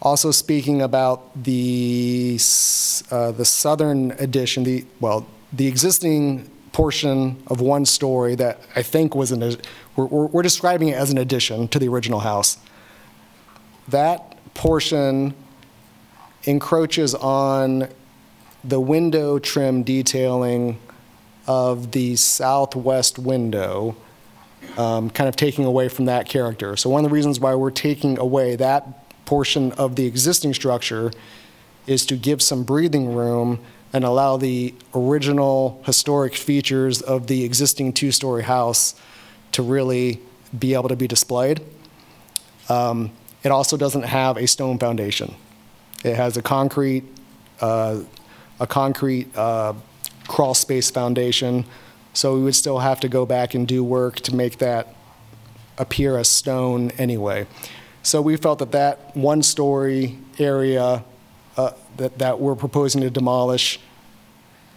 also 0.00 0.30
speaking 0.30 0.80
about 0.80 1.42
the, 1.42 2.38
uh, 3.10 3.32
the 3.32 3.44
southern 3.44 4.12
addition, 4.12 4.64
the, 4.64 4.84
well, 5.00 5.26
the 5.52 5.66
existing 5.66 6.50
portion 6.72 7.42
of 7.46 7.60
one 7.60 7.86
story 7.86 8.34
that 8.34 8.60
I 8.76 8.82
think 8.82 9.14
was 9.14 9.32
an, 9.32 9.40
we're, 9.96 10.04
we're 10.04 10.26
we're 10.26 10.42
describing 10.42 10.88
it 10.88 10.94
as 10.94 11.10
an 11.10 11.16
addition 11.16 11.68
to 11.68 11.78
the 11.78 11.88
original 11.88 12.20
house. 12.20 12.58
That 13.88 14.36
portion 14.52 15.34
encroaches 16.46 17.14
on 17.14 17.88
the 18.64 18.80
window 18.80 19.38
trim 19.38 19.82
detailing 19.82 20.78
of 21.46 21.92
the 21.92 22.16
southwest 22.16 23.18
window, 23.18 23.94
um, 24.76 25.10
kind 25.10 25.28
of 25.28 25.36
taking 25.36 25.64
away 25.64 25.88
from 25.88 26.06
that 26.06 26.28
character. 26.28 26.76
So 26.76 26.90
one 26.90 27.04
of 27.04 27.10
the 27.10 27.14
reasons 27.14 27.38
why 27.38 27.54
we're 27.54 27.70
taking 27.70 28.18
away 28.18 28.56
that 28.56 29.24
portion 29.26 29.72
of 29.72 29.96
the 29.96 30.06
existing 30.06 30.54
structure 30.54 31.12
is 31.86 32.06
to 32.06 32.16
give 32.16 32.40
some 32.40 32.64
breathing 32.64 33.14
room 33.14 33.60
and 33.92 34.04
allow 34.04 34.36
the 34.36 34.74
original 34.94 35.80
historic 35.84 36.34
features 36.34 37.02
of 37.02 37.26
the 37.28 37.44
existing 37.44 37.92
two-story 37.92 38.42
house 38.42 38.94
to 39.52 39.62
really 39.62 40.20
be 40.58 40.74
able 40.74 40.88
to 40.88 40.96
be 40.96 41.06
displayed. 41.06 41.60
Um, 42.68 43.10
It 43.44 43.52
also 43.52 43.76
doesn't 43.76 44.02
have 44.02 44.36
a 44.36 44.46
stone 44.46 44.76
foundation. 44.78 45.36
It 46.04 46.16
has 46.16 46.36
a 46.36 46.42
concrete, 46.42 47.04
uh, 47.60 48.00
a 48.60 48.66
concrete 48.66 49.36
uh, 49.36 49.74
crawl 50.28 50.54
space 50.54 50.90
foundation, 50.90 51.64
so 52.12 52.34
we 52.34 52.42
would 52.42 52.54
still 52.54 52.78
have 52.78 53.00
to 53.00 53.08
go 53.08 53.26
back 53.26 53.54
and 53.54 53.66
do 53.66 53.82
work 53.84 54.16
to 54.20 54.34
make 54.34 54.58
that 54.58 54.94
appear 55.78 56.16
as 56.16 56.28
stone 56.28 56.90
anyway. 56.98 57.46
So 58.02 58.22
we 58.22 58.36
felt 58.36 58.60
that 58.60 58.72
that 58.72 59.16
one-story 59.16 60.18
area 60.38 61.04
uh, 61.56 61.72
that, 61.96 62.18
that 62.18 62.40
we're 62.40 62.54
proposing 62.54 63.00
to 63.02 63.10
demolish, 63.10 63.80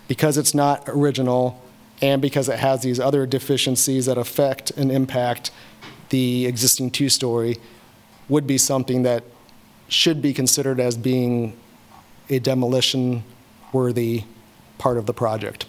because 0.08 0.38
it's 0.38 0.54
not 0.54 0.84
original 0.88 1.62
and 2.02 2.22
because 2.22 2.50
it 2.50 2.60
has 2.60 2.82
these 2.82 3.00
other 3.00 3.26
deficiencies 3.26 4.06
that 4.06 4.18
affect 4.18 4.72
and 4.72 4.92
impact 4.92 5.52
the 6.10 6.46
existing 6.48 6.90
two-story, 6.90 7.58
would 8.30 8.48
be 8.48 8.58
something 8.58 9.04
that 9.04 9.24
should 9.90 10.22
be 10.22 10.34
considered 10.34 10.80
as 10.80 10.96
being 10.98 11.58
a 12.30 12.40
demolition-worthy 12.40 14.24
part 14.78 14.98
of 14.98 15.06
the 15.06 15.14
project. 15.14 15.66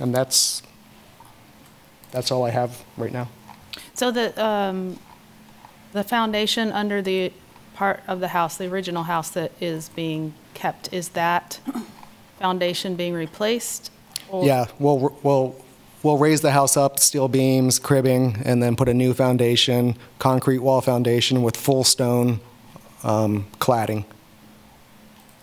And 0.00 0.14
that's, 0.14 0.62
that's 2.10 2.30
all 2.30 2.44
I 2.44 2.50
have 2.50 2.82
right 2.96 3.12
now. 3.12 3.28
So 3.94 4.10
the, 4.10 4.44
um, 4.44 4.98
the 5.92 6.04
foundation 6.04 6.70
under 6.72 7.00
the 7.02 7.32
part 7.74 8.02
of 8.06 8.20
the 8.20 8.28
house, 8.28 8.56
the 8.56 8.66
original 8.66 9.04
house 9.04 9.30
that 9.30 9.52
is 9.60 9.88
being 9.90 10.34
kept, 10.54 10.92
is 10.92 11.10
that 11.10 11.60
foundation 12.38 12.94
being 12.96 13.14
replaced? 13.14 13.90
or- 14.28 14.44
Yeah, 14.44 14.66
we'll, 14.78 15.16
we'll, 15.22 15.56
we'll 16.02 16.18
raise 16.18 16.40
the 16.40 16.52
house 16.52 16.76
up, 16.76 16.98
steel 16.98 17.28
beams, 17.28 17.78
cribbing, 17.78 18.40
and 18.44 18.62
then 18.62 18.76
put 18.76 18.88
a 18.88 18.94
new 18.94 19.14
foundation, 19.14 19.96
concrete 20.18 20.58
wall 20.58 20.80
foundation 20.80 21.42
with 21.42 21.56
full 21.56 21.84
stone 21.84 22.40
um, 23.02 23.46
cladding 23.58 24.04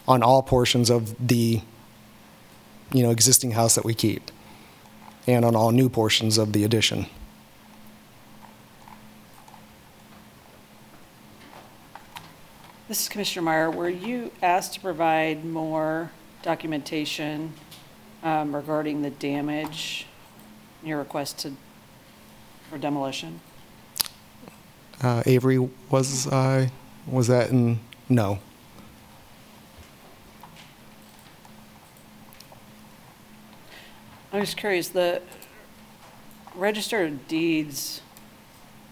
on 0.08 0.22
all 0.22 0.42
portions 0.42 0.90
of 0.90 1.16
the, 1.28 1.62
you 2.92 3.04
know, 3.04 3.12
existing 3.12 3.52
house 3.52 3.76
that 3.76 3.84
we 3.84 3.94
keep, 3.94 4.32
and 5.28 5.44
on 5.44 5.56
all 5.56 5.72
new 5.72 5.90
portions 5.90 6.38
of 6.38 6.54
the 6.54 6.64
addition. 6.64 7.08
This 12.88 13.02
is 13.02 13.10
Commissioner 13.10 13.42
Meyer. 13.42 13.72
Were 13.72 13.90
you 13.90 14.32
asked 14.44 14.76
to 14.76 14.80
provide 14.80 15.44
more 15.44 16.12
documentation 16.44 17.54
um, 18.22 18.56
regarding 18.56 19.02
the 19.02 19.10
damage 19.10 20.06
your 20.86 21.00
request 21.00 21.40
to, 21.40 21.54
for 22.70 22.78
demolition? 22.78 23.42
Uh, 25.02 25.24
Avery, 25.26 25.58
was 25.90 26.28
I, 26.32 26.72
was 27.08 27.28
that 27.28 27.50
in, 27.50 27.80
no. 28.08 28.40
I'm 34.32 34.42
just 34.42 34.58
curious, 34.58 34.90
the 34.90 35.22
Register 36.56 37.06
of 37.06 37.28
Deeds, 37.28 38.02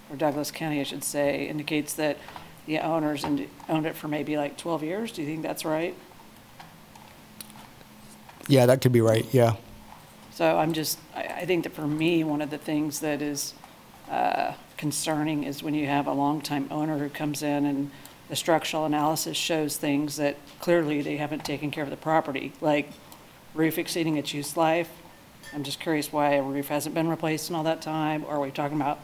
or 0.09 0.15
Douglas 0.15 0.51
County, 0.51 0.79
I 0.79 0.83
should 0.83 1.03
say, 1.03 1.47
indicates 1.47 1.93
that 1.95 2.17
the 2.65 2.79
owners 2.79 3.23
and- 3.23 3.47
owned 3.67 3.85
it 3.85 3.95
for 3.95 4.07
maybe 4.07 4.37
like 4.37 4.57
12 4.57 4.83
years. 4.83 5.11
Do 5.11 5.21
you 5.21 5.27
think 5.27 5.41
that's 5.41 5.65
right? 5.65 5.95
Yeah, 8.47 8.65
that 8.65 8.81
could 8.81 8.91
be 8.91 9.01
right, 9.01 9.25
yeah. 9.33 9.55
So 10.33 10.57
I'm 10.57 10.73
just, 10.73 10.97
I, 11.15 11.23
I 11.23 11.45
think 11.45 11.63
that 11.63 11.73
for 11.73 11.87
me, 11.87 12.23
one 12.23 12.41
of 12.41 12.49
the 12.49 12.57
things 12.57 12.99
that 13.01 13.21
is 13.21 13.53
uh, 14.09 14.53
concerning 14.77 15.43
is 15.43 15.61
when 15.61 15.73
you 15.73 15.85
have 15.87 16.07
a 16.07 16.11
longtime 16.11 16.67
owner 16.71 16.97
who 16.97 17.09
comes 17.09 17.43
in 17.43 17.65
and 17.65 17.91
the 18.29 18.35
structural 18.35 18.85
analysis 18.85 19.37
shows 19.37 19.77
things 19.77 20.15
that 20.15 20.37
clearly 20.59 21.01
they 21.01 21.17
haven't 21.17 21.45
taken 21.45 21.69
care 21.69 21.83
of 21.83 21.89
the 21.89 21.97
property, 21.97 22.51
like 22.61 22.89
roof 23.53 23.77
exceeding 23.77 24.17
its 24.17 24.33
use 24.33 24.57
life. 24.57 24.89
I'm 25.53 25.63
just 25.63 25.79
curious 25.79 26.11
why 26.11 26.33
a 26.33 26.41
roof 26.41 26.69
hasn't 26.69 26.95
been 26.95 27.09
replaced 27.09 27.49
in 27.49 27.55
all 27.55 27.63
that 27.63 27.81
time, 27.81 28.23
or 28.25 28.37
are 28.37 28.39
we 28.39 28.49
talking 28.49 28.81
about 28.81 28.99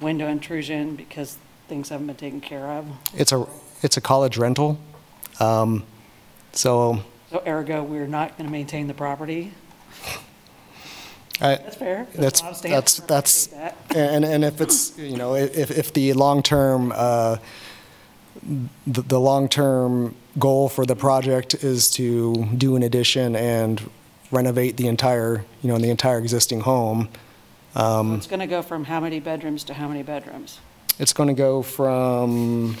window 0.00 0.28
intrusion 0.28 0.94
because 0.94 1.38
things 1.66 1.88
haven't 1.88 2.06
been 2.06 2.16
taken 2.16 2.40
care 2.40 2.66
of? 2.70 2.86
It's 3.14 3.32
a, 3.32 3.46
it's 3.82 3.96
a 3.96 4.00
college 4.00 4.38
rental, 4.38 4.78
um, 5.40 5.84
so 6.52 7.02
So 7.30 7.42
ergo, 7.44 7.82
we're 7.82 8.06
not 8.06 8.38
going 8.38 8.46
to 8.46 8.52
maintain 8.52 8.86
the 8.86 8.94
property? 8.94 9.52
I, 11.40 11.56
That's 11.56 11.76
fair. 11.76 12.06
That's, 12.14 12.40
that's, 12.40 12.64
I 12.64 12.68
that's, 12.68 12.98
appreciate 13.46 13.88
that. 13.88 13.96
and, 13.96 14.24
and 14.24 14.44
if 14.44 14.60
it's, 14.60 14.98
you 14.98 15.16
know, 15.16 15.34
if, 15.36 15.70
if 15.70 15.92
the 15.92 16.12
long-term, 16.14 16.92
uh, 16.94 17.36
the, 18.86 19.02
the 19.02 19.20
long-term 19.20 20.16
goal 20.38 20.68
for 20.68 20.84
the 20.84 20.96
project 20.96 21.54
is 21.62 21.90
to 21.92 22.44
do 22.56 22.74
an 22.76 22.82
addition 22.82 23.36
and 23.36 23.88
renovate 24.32 24.76
the 24.76 24.88
entire, 24.88 25.44
you 25.62 25.68
know, 25.68 25.78
the 25.78 25.90
entire 25.90 26.18
existing 26.18 26.60
home, 26.60 27.08
um, 27.76 28.16
It's 28.16 28.26
going 28.26 28.40
to 28.40 28.46
go 28.46 28.62
from 28.62 28.84
how 28.84 28.98
many 28.98 29.20
bedrooms 29.20 29.62
to 29.64 29.74
how 29.74 29.88
many 29.88 30.02
bedrooms? 30.02 30.58
it's 30.98 31.12
going 31.12 31.28
to 31.28 31.34
go 31.34 31.62
from 31.62 32.76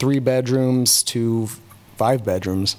three 0.00 0.18
bedrooms 0.18 1.04
to 1.04 1.48
five 1.96 2.24
bedrooms. 2.24 2.76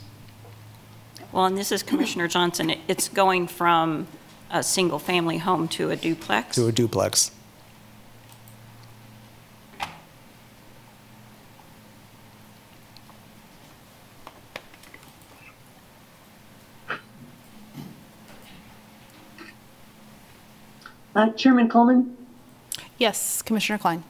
Well, 1.32 1.46
and 1.46 1.58
this 1.58 1.72
is 1.72 1.84
Commissioner 1.84 2.28
Johnson, 2.28 2.70
It- 2.70 2.80
it's 2.88 3.10
going 3.10 3.48
from 3.48 4.08
a 4.50 4.64
single-family 4.64 5.40
home 5.40 5.68
to 5.70 5.92
a 5.92 5.96
duplex? 5.96 6.56
to 6.56 6.68
a 6.68 6.72
duplex. 6.72 7.32
Uh, 21.16 21.30
Chairman 21.32 21.68
Coleman? 21.70 22.16
Yes, 22.98 23.42
Commissioner 23.42 23.78
Klein. 23.80 24.04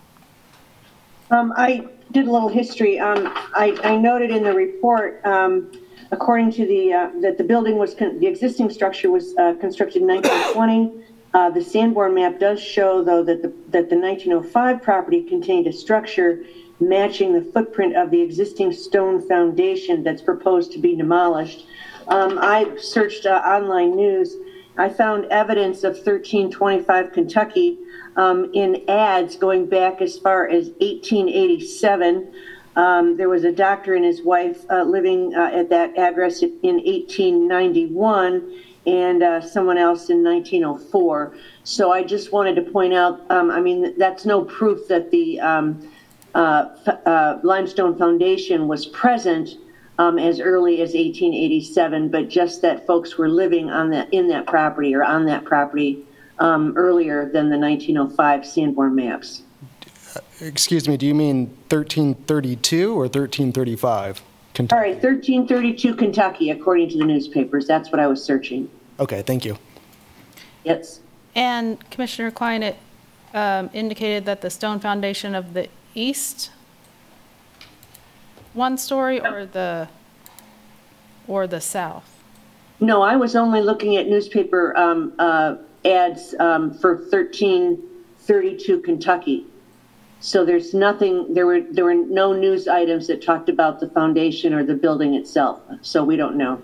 Um, 1.32 1.54
I 1.56 1.88
did 2.12 2.28
a 2.28 2.32
little 2.32 2.50
history. 2.50 3.00
Um, 3.00 3.28
I, 3.56 3.78
I 3.84 3.98
noted 3.98 4.32
in 4.32 4.44
the 4.44 4.54
report, 4.54 5.26
um, 5.26 5.72
according 6.12 6.52
to 6.52 6.66
the, 6.66 6.94
uh, 6.94 7.10
that 7.22 7.38
the 7.38 7.44
building 7.44 7.78
was, 7.78 7.94
con- 7.94 8.20
the 8.20 8.28
existing 8.28 8.70
structure 8.70 9.10
was, 9.10 9.36
uh, 9.38 9.54
constructed 9.60 10.02
in 10.02 10.08
1920. 10.08 11.04
Uh, 11.34 11.50
the 11.50 11.62
Sanborn 11.62 12.16
map 12.16 12.40
does 12.40 12.62
show, 12.62 13.04
though, 13.04 13.24
that 13.24 13.42
the, 13.42 13.50
that 13.70 13.90
the 13.90 13.98
1905 13.98 14.82
property 14.82 15.24
contained 15.24 15.68
a 15.68 15.74
structure 15.74 16.44
matching 16.80 17.34
the 17.34 17.42
footprint 17.52 17.96
of 17.96 18.12
the 18.12 18.22
existing 18.22 18.72
stone 18.72 19.28
foundation 19.28 20.04
that's 20.04 20.22
proposed 20.22 20.72
to 20.72 20.80
be 20.80 20.96
demolished. 20.96 21.66
Um, 22.08 22.40
I 22.42 22.76
searched, 22.78 23.26
uh, 23.26 23.42
online 23.46 23.96
news. 23.96 24.36
I 24.78 24.90
found 24.90 25.26
evidence 25.26 25.84
of 25.84 25.94
1325 25.94 27.12
Kentucky 27.12 27.80
um, 28.16 28.52
in 28.54 28.84
ads 28.88 29.36
going 29.36 29.68
back 29.68 30.02
as 30.02 30.18
far 30.18 30.48
as 30.48 30.70
1887. 30.80 32.32
Um, 32.78 33.18
there 33.18 33.28
was 33.28 33.44
a 33.44 33.52
doctor 33.52 33.96
and 33.96 34.06
his 34.06 34.22
wife 34.22 34.64
uh, 34.70 34.84
living 34.84 35.34
uh, 35.36 35.50
at 35.52 35.70
that 35.70 35.98
address 35.98 36.44
in 36.44 36.52
1891 36.62 38.56
and 38.86 39.24
uh, 39.24 39.42
someone 39.42 39.80
else 39.80 40.12
in 40.12 40.24
1904. 40.24 41.36
So 41.64 41.92
I 41.92 42.04
just 42.04 42.32
wanted 42.32 42.56
to 42.56 42.62
point 42.62 42.94
out, 42.94 43.26
um, 43.32 43.50
I 43.50 43.60
mean, 43.60 43.98
that's 43.98 44.26
no 44.26 44.44
proof 44.44 44.88
that 44.90 45.10
the 45.10 45.40
um, 45.40 45.90
uh, 46.36 46.68
uh, 47.06 47.40
limestone 47.42 47.98
foundation 47.98 48.68
was 48.68 48.86
present 48.86 49.58
um, 49.98 50.20
as 50.20 50.40
early 50.40 50.82
as 50.82 50.90
1887, 50.90 52.10
but 52.10 52.30
just 52.30 52.62
that 52.62 52.86
folks 52.86 53.18
were 53.18 53.28
living 53.28 53.72
on 53.72 53.90
that, 53.90 54.14
in 54.14 54.28
that 54.28 54.46
property 54.46 54.94
or 54.94 55.04
on 55.04 55.26
that 55.26 55.46
property 55.46 56.06
um, 56.38 56.78
earlier 56.78 57.26
than 57.26 57.50
the 57.50 57.58
1905 57.58 58.46
Sanborn 58.46 58.94
maps. 58.94 59.42
Excuse 60.42 60.88
me, 60.88 60.98
do 60.98 61.06
you 61.06 61.16
mean 61.16 61.48
1332 61.70 62.92
or 62.92 63.02
1335? 63.02 64.22
All 64.60 64.66
right, 64.80 64.94
1332 64.94 65.96
Kentucky, 65.96 66.50
according 66.50 66.90
to 66.90 66.98
the 66.98 67.06
newspapers. 67.06 67.68
That's 67.68 67.92
what 67.92 68.00
I 68.00 68.08
was 68.08 68.24
searching. 68.24 68.70
Okay, 69.00 69.22
thank 69.22 69.46
you. 69.46 69.58
Yes. 70.64 71.00
And 71.36 71.78
Commissioner 71.92 72.32
Klein, 72.32 72.64
it 72.64 72.78
um, 73.36 73.70
indicated 73.74 74.26
that 74.26 74.42
the 74.42 74.50
stone 74.50 74.80
foundation 74.80 75.36
of 75.36 75.54
the 75.54 75.70
east 75.94 76.50
one 78.58 78.78
story 78.78 79.22
or 79.22 79.46
the, 79.46 79.88
or 81.28 81.46
the 81.48 81.62
south? 81.62 82.12
No, 82.80 83.02
I 83.02 83.16
was 83.16 83.36
only 83.36 83.62
looking 83.62 83.98
at 83.98 84.08
newspaper 84.08 84.76
um, 84.78 85.14
uh, 85.20 85.56
ads 85.86 86.34
um, 86.40 86.74
for 86.74 86.96
1332 86.96 88.80
Kentucky. 88.82 89.46
So 90.20 90.44
there's 90.46 90.74
nothing, 90.74 91.34
there 91.34 91.46
were, 91.46 91.62
there 91.62 91.86
were 91.86 91.94
no 91.94 92.34
news 92.34 92.68
items 92.68 93.08
that 93.08 93.22
talked 93.22 93.50
about 93.50 93.80
the 93.80 93.88
foundation 93.90 94.54
or 94.54 94.64
the 94.64 94.74
building 94.74 95.14
itself, 95.14 95.62
so 95.82 96.04
we 96.04 96.16
don't 96.16 96.36
know. 96.38 96.62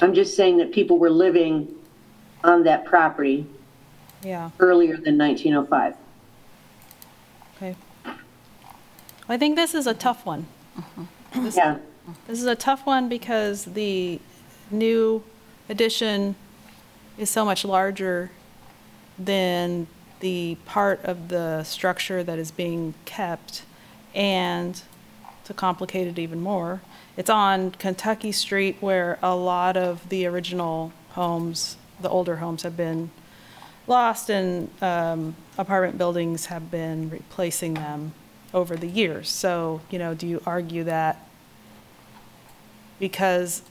I'm 0.00 0.14
just 0.14 0.36
saying 0.36 0.58
that 0.58 0.72
people 0.72 0.98
were 0.98 1.10
living 1.10 1.68
on 2.44 2.64
that 2.64 2.84
property 2.84 3.46
Yeah, 4.22 4.50
earlier 4.58 4.96
than 4.96 5.16
1905. 5.16 5.94
okay. 7.56 7.76
I 9.28 9.38
think 9.38 9.56
this 9.56 9.74
is 9.74 9.86
a 9.86 9.94
tough 9.94 10.26
one. 10.26 10.46
This- 11.34 11.56
Yeah. 11.56 11.78
This 12.26 12.40
is 12.40 12.46
a 12.46 12.56
tough 12.56 12.84
one 12.84 13.08
because 13.08 13.64
the 13.64 14.20
new 14.72 15.22
addition 15.68 16.34
is 17.16 17.30
so 17.30 17.44
much 17.44 17.64
larger 17.64 18.32
than 19.16 19.86
the 20.22 20.56
part 20.64 21.04
of 21.04 21.28
the 21.28 21.64
structure 21.64 22.22
that 22.22 22.38
is 22.38 22.50
being 22.50 22.94
kept. 23.04 23.64
And 24.14 24.80
to 25.44 25.52
complicate 25.52 26.06
it 26.06 26.18
even 26.18 26.40
more, 26.40 26.80
it's 27.16 27.28
on 27.28 27.72
Kentucky 27.72 28.32
Street 28.32 28.76
where 28.80 29.18
a 29.22 29.34
lot 29.34 29.76
of 29.76 30.08
the 30.08 30.24
original 30.26 30.92
homes, 31.10 31.76
the 32.00 32.08
older 32.08 32.36
homes 32.36 32.62
have 32.62 32.76
been 32.76 33.10
lost 33.86 34.30
and 34.30 34.70
um, 34.80 35.34
apartment 35.58 35.98
buildings 35.98 36.46
have 36.46 36.70
been 36.70 37.10
replacing 37.10 37.74
them 37.74 38.14
over 38.54 38.76
the 38.76 38.86
years. 38.86 39.28
So, 39.28 39.80
you 39.90 39.98
know, 39.98 40.14
do 40.14 40.26
you 40.26 40.40
argue 40.46 40.84
that 40.84 41.26
because 43.00 43.62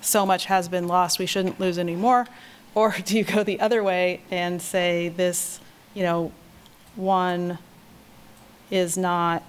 so 0.00 0.24
much 0.24 0.44
has 0.44 0.68
been 0.68 0.86
lost, 0.86 1.18
we 1.18 1.26
shouldn't 1.26 1.58
lose 1.58 1.76
any 1.76 1.96
more? 1.96 2.28
Or 2.76 2.94
do 3.04 3.16
you 3.16 3.24
go 3.24 3.42
the 3.42 3.58
other 3.58 3.82
way 3.82 4.20
and 4.30 4.60
say 4.60 5.08
this, 5.08 5.58
you 5.94 6.02
know, 6.02 6.30
one 6.94 7.58
is 8.70 8.98
not 8.98 9.42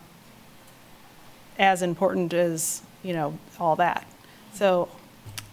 as 1.59 1.81
important 1.81 2.33
as, 2.33 2.81
you 3.03 3.13
know, 3.13 3.37
all 3.59 3.75
that? 3.75 4.07
So, 4.53 4.87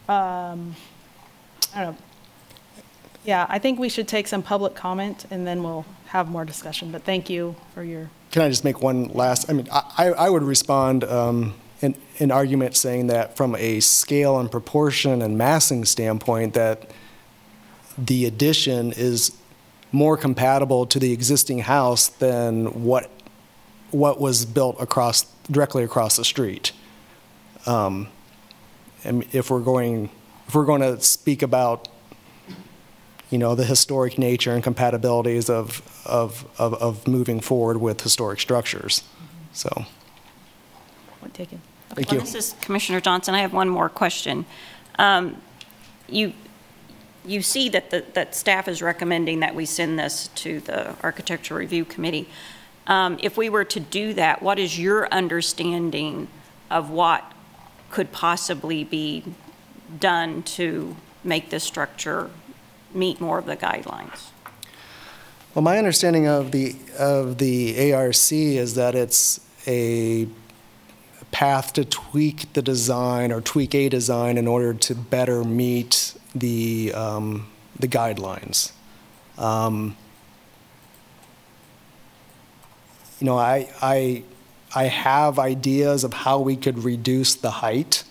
um, 0.08 0.76
I 1.74 1.82
don't 1.82 1.96
know. 1.96 1.96
Yeah, 3.24 3.44
I 3.48 3.58
think 3.58 3.80
we 3.80 3.88
should 3.88 4.06
take 4.06 4.28
some 4.28 4.42
public 4.42 4.76
comment 4.76 5.26
and 5.30 5.44
then 5.44 5.64
we'll 5.64 5.84
have 6.06 6.28
more 6.28 6.44
discussion. 6.44 6.92
But 6.92 7.02
thank 7.02 7.28
you 7.28 7.56
for 7.74 7.82
your, 7.82 8.08
Can 8.30 8.42
I 8.42 8.50
just 8.50 8.62
make 8.62 8.82
one 8.82 9.08
last, 9.08 9.50
I 9.50 9.52
mean, 9.52 9.66
I, 9.72 10.10
I 10.10 10.30
would 10.30 10.44
respond 10.44 11.02
um, 11.02 11.54
in, 11.80 11.96
an 12.20 12.30
argument 12.30 12.76
saying 12.76 13.08
that 13.08 13.36
from 13.36 13.56
a 13.56 13.80
scale 13.80 14.38
and 14.38 14.48
proportion 14.48 15.22
and 15.22 15.36
massing 15.36 15.84
standpoint, 15.84 16.54
that 16.54 16.88
the 17.96 18.26
addition 18.26 18.92
is 18.92 19.32
more 19.92 20.16
compatible 20.16 20.86
to 20.86 20.98
the 20.98 21.12
existing 21.12 21.60
house 21.60 22.08
than 22.08 22.84
what, 22.84 23.10
what 23.90 24.20
was 24.20 24.44
built 24.44 24.76
across, 24.80 25.24
directly 25.50 25.84
across 25.84 26.16
the 26.16 26.24
street. 26.24 26.72
Um, 27.66 28.08
And 29.04 29.24
if 29.32 29.50
we're 29.50 29.60
going, 29.60 30.08
if 30.48 30.54
we're 30.54 30.64
going 30.64 30.80
to 30.80 31.00
speak 31.00 31.42
about 31.42 31.88
you 33.30 33.38
know, 33.38 33.54
the 33.54 33.64
historic 33.64 34.18
nature 34.18 34.52
and 34.52 34.62
compatibilities 34.62 35.50
of, 35.50 35.82
of, 36.06 36.46
of, 36.58 36.74
of 36.74 37.06
moving 37.08 37.40
forward 37.40 37.78
with 37.78 38.00
historic 38.02 38.38
structures. 38.40 39.02
So, 39.52 39.86
point 41.20 41.34
taken. 41.34 41.60
thank 41.90 42.10
Well, 42.10 42.20
you. 42.20 42.20
This 42.20 42.34
is 42.34 42.54
Commissioner 42.60 43.00
Johnson. 43.00 43.34
I 43.34 43.40
have 43.40 43.52
one 43.52 43.68
more 43.68 43.88
question. 43.88 44.46
Um, 44.98 45.36
You, 46.08 46.32
you 47.24 47.42
see 47.42 47.68
that, 47.70 47.90
the- 47.90 48.04
that 48.12 48.34
staff 48.34 48.68
is 48.68 48.82
recommending 48.82 49.40
that 49.40 49.54
we 49.54 49.66
send 49.66 49.98
this 49.98 50.28
to 50.36 50.60
the 50.60 50.94
Architecture 51.02 51.54
Review 51.54 51.84
Committee. 51.84 52.28
Um, 52.86 53.18
If 53.22 53.36
we 53.36 53.48
were 53.48 53.64
to 53.64 53.80
do 53.80 54.12
that, 54.14 54.42
what 54.42 54.58
is 54.58 54.78
your 54.78 55.08
understanding 55.08 56.28
of 56.70 56.90
what 56.90 57.32
could 57.90 58.12
possibly 58.12 58.84
be 58.84 59.24
done 60.00 60.42
to 60.42 60.96
make 61.22 61.50
this 61.50 61.64
structure 61.64 62.30
meet 62.92 63.20
more 63.20 63.38
of 63.38 63.46
the 63.46 63.56
guidelines? 63.56 64.28
Well, 65.54 65.62
my 65.62 65.78
understanding 65.78 66.26
of 66.26 66.50
the, 66.50 66.74
of 66.98 67.38
the 67.38 67.92
ARC 67.92 68.32
is 68.32 68.74
that 68.74 68.94
it's 68.94 69.40
a 69.66 70.26
path 71.30 71.72
to 71.74 71.84
tweak 71.84 72.52
the 72.52 72.62
design 72.62 73.32
or 73.32 73.40
tweak 73.40 73.74
a 73.74 73.88
design 73.88 74.36
in 74.36 74.46
order 74.46 74.74
to 74.74 74.94
better 74.94 75.44
meet 75.44 76.14
the, 76.34 76.92
um, 76.94 77.46
the 77.78 77.88
guidelines. 77.88 78.72
Um, 79.38 79.96
You 83.20 83.26
know, 83.26 83.38
I, 83.38 83.70
I, 83.80 84.22
I 84.74 84.84
have 84.84 85.38
ideas 85.38 86.04
of 86.04 86.12
how 86.12 86.40
we 86.40 86.56
could 86.56 86.84
reduce 86.84 87.36
the 87.36 87.50
height. 87.50 88.04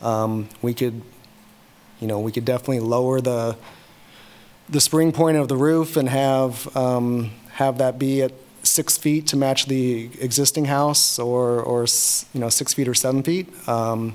Um, 0.00 0.48
We 0.62 0.74
could, 0.74 1.02
you 2.00 2.08
know, 2.08 2.18
we 2.18 2.32
could 2.32 2.44
definitely 2.44 2.80
lower 2.80 3.20
the, 3.20 3.56
the 4.68 4.80
spring 4.80 5.12
point 5.12 5.36
of 5.36 5.48
the 5.48 5.56
roof 5.56 5.96
and 5.96 6.08
have, 6.08 6.74
um, 6.76 7.30
have 7.52 7.78
that 7.78 7.98
be 7.98 8.22
at 8.22 8.32
six 8.62 8.96
feet 8.96 9.26
to 9.28 9.36
match 9.36 9.66
the 9.66 10.10
existing 10.18 10.64
house 10.64 11.18
or, 11.18 11.60
or, 11.60 11.86
you 12.32 12.40
know, 12.40 12.48
six 12.48 12.72
feet 12.74 12.88
or 12.88 12.94
seven 12.94 13.22
feet. 13.22 13.46
Um, 13.68 14.14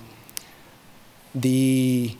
The, 1.36 2.18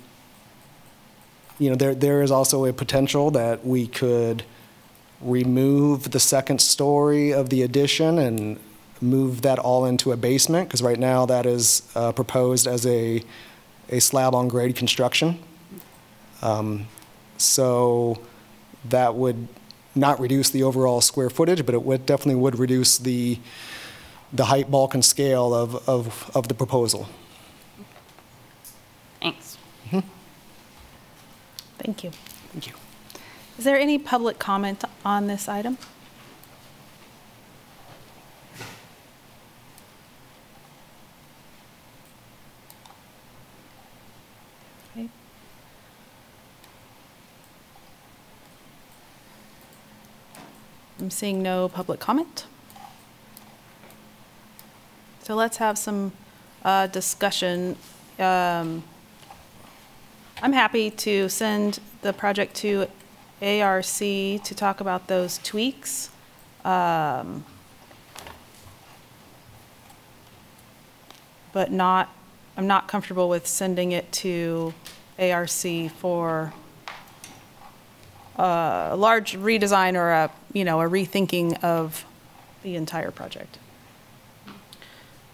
you 1.60 1.70
know, 1.70 1.76
there, 1.76 1.96
there 1.96 2.22
is 2.22 2.32
also 2.32 2.66
a 2.66 2.74
potential 2.74 3.32
that 3.32 3.66
we 3.66 3.88
could 3.88 4.44
remove 5.22 6.12
the 6.12 6.20
second 6.20 6.62
story 6.62 7.34
of 7.34 7.50
the 7.50 7.64
addition 7.64 8.20
and 8.20 8.60
move 9.02 9.42
that 9.42 9.60
all 9.60 9.86
into 9.86 10.12
a 10.12 10.18
basement, 10.18 10.68
because 10.70 10.82
right 10.82 11.00
now 11.00 11.26
that 11.26 11.46
is 11.46 11.82
uh, 11.96 12.12
proposed 12.12 12.68
as 12.68 12.86
a, 12.86 13.24
a 13.90 14.00
slab-on-grade 14.00 14.76
construction. 14.76 15.40
Um, 16.42 16.88
So 17.40 18.20
that 18.90 19.14
would 19.14 19.48
not 19.94 20.20
reduce 20.20 20.50
the 20.50 20.64
overall 20.64 21.02
square 21.02 21.30
footage, 21.30 21.66
but 21.66 21.76
it 21.76 21.84
would, 21.84 22.06
definitely 22.06 22.36
would 22.36 22.58
reduce 22.58 22.98
the, 22.98 23.38
the 24.34 24.46
height, 24.46 24.70
bulk, 24.72 24.94
and 24.94 25.06
scale 25.06 25.54
of, 25.54 25.88
of, 25.88 26.32
of 26.36 26.48
the 26.48 26.54
proposal. 26.54 27.08
Thanks. 29.22 29.57
Thank 31.78 32.04
you. 32.04 32.12
Thank 32.52 32.68
you. 32.68 32.74
Is 33.58 33.64
there 33.64 33.78
any 33.78 33.98
public 33.98 34.40
comment 34.40 34.84
on 35.06 35.28
this 35.28 35.48
item? 35.48 35.78
Okay. 44.92 45.10
I'm 51.00 51.10
seeing 51.10 51.42
no 51.42 51.70
public 51.70 52.00
comment. 52.00 52.46
So 55.24 55.36
let's 55.36 55.58
have 55.58 55.78
some 55.78 56.12
uh, 56.64 56.88
discussion. 56.88 57.76
Um, 58.20 58.84
I'm 60.40 60.54
happy 60.54 60.92
to 60.92 61.30
send 61.30 61.80
the 62.04 62.14
project 62.14 62.56
to 62.58 62.88
ARC 63.42 63.86
to 63.86 64.40
talk 64.56 64.80
about 64.80 65.08
those 65.08 65.40
tweaks. 65.40 66.10
Um, 66.64 67.46
But 71.54 71.72
not, 71.72 72.14
I'm 72.56 72.68
not 72.68 72.88
comfortable 72.88 73.30
with 73.30 73.48
sending 73.48 73.92
it 73.92 74.12
to 74.12 74.76
ARC 75.18 75.90
for 75.98 76.54
a 78.38 78.94
large 78.96 79.36
redesign 79.36 79.96
or 79.96 80.12
a, 80.12 80.32
you 80.54 80.64
know, 80.64 80.80
a 80.82 80.88
rethinking 80.88 81.64
of 81.64 82.06
the 82.62 82.76
entire 82.76 83.10
project. 83.10 83.58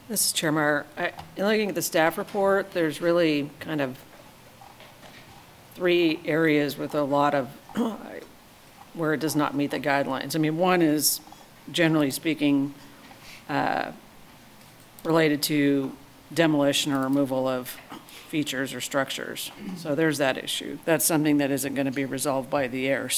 This 0.07 0.27
is 0.27 0.31
Chair 0.31 0.53
Meyer. 0.53 0.85
I- 0.97 1.11
in 1.35 1.45
Looking 1.45 1.67
at 1.67 1.75
the 1.75 1.81
staff 1.81 2.17
report, 2.17 2.71
there's 2.71 3.01
really 3.01 3.49
kind 3.59 3.81
of 3.81 3.97
three 5.75 6.19
areas 6.25 6.77
with 6.77 6.95
a 6.95 7.03
lot 7.03 7.33
of, 7.33 7.47
where 8.93 9.13
it 9.13 9.19
does 9.19 9.35
not 9.35 9.55
meet 9.55 9.71
the 9.71 9.79
guidelines. 9.79 10.35
I 10.35 10.39
mean, 10.39 10.57
one 10.57 10.81
is, 10.81 11.19
generally 11.71 12.11
speaking, 12.11 12.73
uh, 13.49 13.91
related 15.03 15.41
to 15.43 15.91
demolition 16.33 16.93
or 16.93 17.03
removal 17.03 17.47
of 17.47 17.75
features 18.29 18.73
or 18.73 18.81
structures. 18.81 19.51
So 19.77 19.93
there's 19.93 20.17
that 20.17 20.37
issue. 20.37 20.79
That's 20.85 21.05
something 21.05 21.37
that 21.37 21.51
isn't 21.51 21.75
going 21.75 21.85
to 21.85 21.91
be 21.91 22.05
resolved 22.05 22.49
by 22.49 22.67
the 22.67 22.91
ARC, 22.91 23.13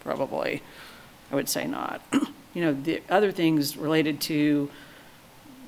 probably. 0.00 0.62
I 1.30 1.34
would 1.34 1.48
say 1.48 1.66
not. 1.66 2.02
You 2.54 2.62
know, 2.62 2.72
the 2.72 3.02
other 3.10 3.32
things 3.32 3.76
related 3.76 4.18
to 4.22 4.70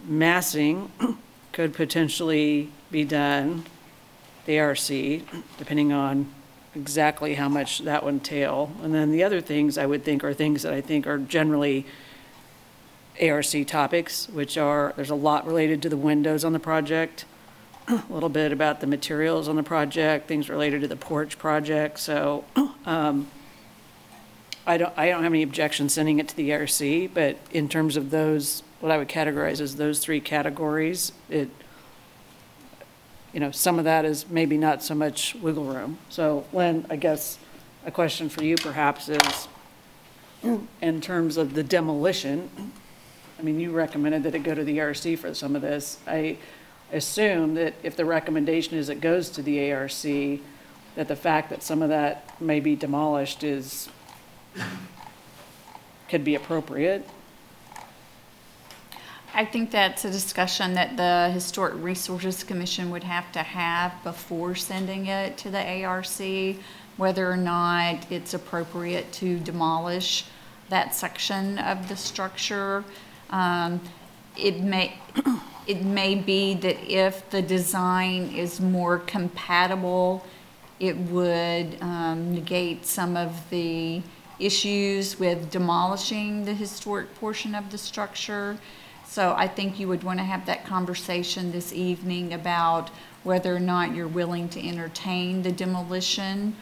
massing 0.06 0.90
could 1.52 1.74
potentially 1.74 2.70
be 2.90 3.04
done, 3.04 3.66
the 4.48 4.58
ARC, 4.58 4.78
depending 5.58 5.92
on 5.92 6.26
exactly 6.74 7.34
how 7.34 7.50
much 7.50 7.80
that 7.80 8.02
would 8.02 8.14
entail. 8.14 8.72
And 8.82 8.94
then 8.94 9.12
the 9.12 9.22
other 9.22 9.42
things 9.42 9.76
I 9.76 9.84
would 9.84 10.04
think 10.04 10.24
are 10.24 10.32
things 10.32 10.62
that 10.62 10.72
I 10.72 10.80
think 10.80 11.06
are 11.06 11.18
generally 11.18 11.84
ARC 13.20 13.66
topics, 13.66 14.26
which 14.30 14.56
are, 14.56 14.94
there's 14.96 15.10
a 15.10 15.14
lot 15.14 15.46
related 15.46 15.82
to 15.82 15.90
the 15.90 15.98
windows 15.98 16.46
on 16.46 16.54
the 16.54 16.58
project, 16.58 17.26
a 17.88 18.02
little 18.08 18.30
bit 18.30 18.50
about 18.50 18.80
the 18.80 18.86
materials 18.86 19.48
on 19.48 19.56
the 19.56 19.62
project, 19.62 20.28
things 20.28 20.48
related 20.48 20.80
to 20.80 20.88
the 20.88 20.96
porch 20.96 21.38
project, 21.38 21.98
so 21.98 22.44
um, 22.86 23.28
I 24.66 24.78
don't, 24.78 24.96
I 24.96 25.08
don't 25.08 25.24
have 25.24 25.32
any 25.32 25.42
objection 25.42 25.90
sending 25.90 26.20
it 26.20 26.28
to 26.28 26.36
the 26.36 26.54
ARC, 26.54 27.12
but 27.12 27.36
in 27.50 27.68
terms 27.68 27.98
of 27.98 28.10
those, 28.10 28.62
what 28.80 28.90
I 28.92 28.96
would 28.96 29.08
categorize 29.08 29.60
as 29.60 29.76
those 29.76 29.98
three 29.98 30.20
categories, 30.20 31.12
it, 31.28 31.50
you 33.32 33.40
know, 33.40 33.50
some 33.50 33.78
of 33.78 33.84
that 33.84 34.04
is 34.04 34.28
maybe 34.28 34.56
not 34.56 34.82
so 34.82 34.94
much 34.94 35.34
wiggle 35.36 35.64
room. 35.64 35.98
So 36.08 36.44
Len, 36.52 36.86
I 36.90 36.96
guess 36.96 37.38
a 37.84 37.90
question 37.90 38.28
for 38.28 38.42
you 38.42 38.56
perhaps 38.56 39.08
is, 39.08 39.48
in 40.80 41.00
terms 41.00 41.36
of 41.36 41.54
the 41.54 41.62
demolition, 41.62 42.72
I 43.38 43.42
mean, 43.42 43.60
you 43.60 43.70
recommended 43.70 44.22
that 44.24 44.34
it 44.34 44.40
go 44.40 44.54
to 44.54 44.64
the 44.64 44.80
ARC 44.80 44.96
for 44.96 45.34
some 45.34 45.54
of 45.54 45.62
this. 45.62 45.98
I 46.06 46.38
assume 46.92 47.54
that 47.54 47.74
if 47.82 47.96
the 47.96 48.04
recommendation 48.04 48.76
is 48.76 48.88
it 48.88 49.00
goes 49.00 49.30
to 49.30 49.42
the 49.42 49.72
ARC, 49.72 49.90
that 50.94 51.06
the 51.06 51.16
fact 51.16 51.50
that 51.50 51.62
some 51.62 51.82
of 51.82 51.90
that 51.90 52.40
may 52.40 52.60
be 52.60 52.74
demolished 52.74 53.44
is, 53.44 53.88
could 56.08 56.24
be 56.24 56.34
appropriate. 56.34 57.08
I 59.34 59.44
think 59.44 59.70
that's 59.70 60.04
a 60.04 60.10
discussion 60.10 60.74
that 60.74 60.96
the 60.96 61.30
Historic 61.32 61.74
Resources 61.76 62.42
Commission 62.42 62.90
would 62.90 63.04
have 63.04 63.30
to 63.32 63.40
have 63.40 63.92
before 64.02 64.54
sending 64.54 65.06
it 65.06 65.36
to 65.38 65.50
the 65.50 65.84
ARC, 65.84 66.06
whether 66.96 67.30
or 67.30 67.36
not 67.36 68.10
it's 68.10 68.34
appropriate 68.34 69.12
to 69.12 69.38
demolish 69.38 70.24
that 70.70 70.94
section 70.94 71.58
of 71.58 71.88
the 71.88 71.96
structure. 71.96 72.84
Um, 73.30 73.80
It 74.36 74.60
may, 74.60 74.94
it 75.66 75.82
may 75.82 76.14
be 76.14 76.54
that 76.54 76.78
if 76.88 77.28
the 77.30 77.42
design 77.42 78.30
is 78.34 78.60
more 78.60 78.98
compatible, 78.98 80.24
it 80.78 80.96
would 80.96 81.76
um, 81.80 82.32
negate 82.32 82.86
some 82.86 83.16
of 83.16 83.50
the 83.50 84.00
issues 84.38 85.18
with 85.18 85.50
demolishing 85.50 86.44
the 86.44 86.54
historic 86.54 87.14
portion 87.16 87.54
of 87.56 87.70
the 87.70 87.78
structure. 87.78 88.58
So 89.08 89.34
I 89.36 89.48
think 89.48 89.80
you 89.80 89.88
would 89.88 90.04
want 90.04 90.18
to 90.18 90.24
have 90.24 90.44
that 90.46 90.66
conversation 90.66 91.50
this 91.50 91.72
evening 91.72 92.34
about 92.34 92.90
whether 93.24 93.56
or 93.56 93.60
not 93.60 93.94
you're 93.94 94.06
willing 94.06 94.50
to 94.50 94.68
entertain 94.68 95.42
the 95.42 95.50
demolition 95.50 96.54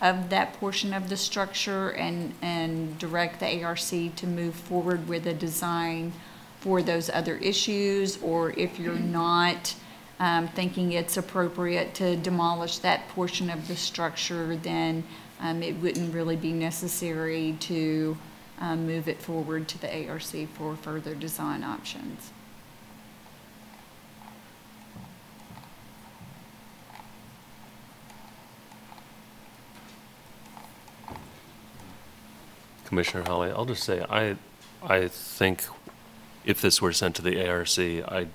of 0.00 0.30
that 0.30 0.52
portion 0.54 0.94
of 0.94 1.08
the 1.08 1.16
structure 1.16 1.90
and, 1.90 2.32
and 2.40 2.96
direct 2.98 3.40
the 3.40 3.64
ARC 3.64 3.80
to 3.80 4.26
move 4.28 4.54
forward 4.54 5.08
with 5.08 5.26
a 5.26 5.34
design 5.34 6.12
for 6.60 6.82
those 6.82 7.10
other 7.10 7.36
issues, 7.38 8.22
or 8.22 8.52
if 8.52 8.78
you're 8.78 8.94
not 8.94 9.74
um, 10.20 10.46
thinking 10.48 10.92
it's 10.92 11.16
appropriate 11.16 11.94
to 11.94 12.16
demolish 12.16 12.78
that 12.78 13.08
portion 13.08 13.50
of 13.50 13.66
the 13.66 13.76
structure, 13.76 14.54
then 14.56 15.02
um, 15.40 15.64
it 15.64 15.74
wouldn't 15.76 16.14
really 16.14 16.36
be 16.36 16.52
necessary 16.52 17.56
to 17.58 18.16
um, 18.60 18.86
move 18.86 19.08
it 19.08 19.20
forward 19.20 19.68
to 19.68 19.78
the 19.78 20.08
ARC 20.08 20.22
for 20.54 20.76
further 20.76 21.14
design 21.14 21.62
options. 21.62 22.32
Commissioner 32.88 33.24
Holly, 33.24 33.50
I'll 33.50 33.66
just 33.66 33.84
say, 33.84 34.02
I, 34.08 34.36
I 34.82 35.08
think 35.08 35.64
if 36.46 36.62
this 36.62 36.80
were 36.80 36.94
sent 36.94 37.16
to 37.16 37.22
the 37.22 37.46
ARC, 37.46 37.78
I 37.78 38.28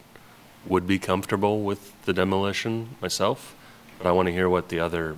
would 0.67 0.85
be 0.85 0.99
comfortable 0.99 1.63
with 1.63 1.99
the 2.03 2.13
demolition 2.13 2.95
myself, 3.01 3.55
but 3.97 4.07
I 4.07 4.11
want 4.11 4.27
to 4.27 4.31
hear 4.31 4.47
what 4.47 4.69
the 4.69 4.79
other, 4.79 5.17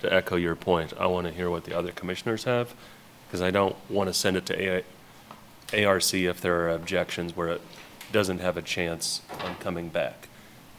to 0.00 0.12
echo 0.12 0.36
your 0.36 0.56
point, 0.56 0.94
I 0.98 1.06
want 1.06 1.26
to 1.26 1.32
hear 1.32 1.50
what 1.50 1.64
the 1.64 1.76
other 1.76 1.92
commissioners 1.92 2.44
have, 2.44 2.74
because 3.30 3.40
I 3.40 3.52
don't 3.52 3.76
want 3.88 4.08
to 4.08 4.14
send 4.14 4.36
it 4.36 4.44
to 4.46 4.82
ARC 5.72 6.14
if 6.14 6.40
there 6.40 6.60
are 6.62 6.70
objections 6.70 7.36
where 7.36 7.46
it 7.46 7.60
doesn't 8.10 8.40
have 8.40 8.56
a 8.56 8.62
chance 8.62 9.22
on 9.44 9.54
coming 9.56 9.88
back. 9.88 10.26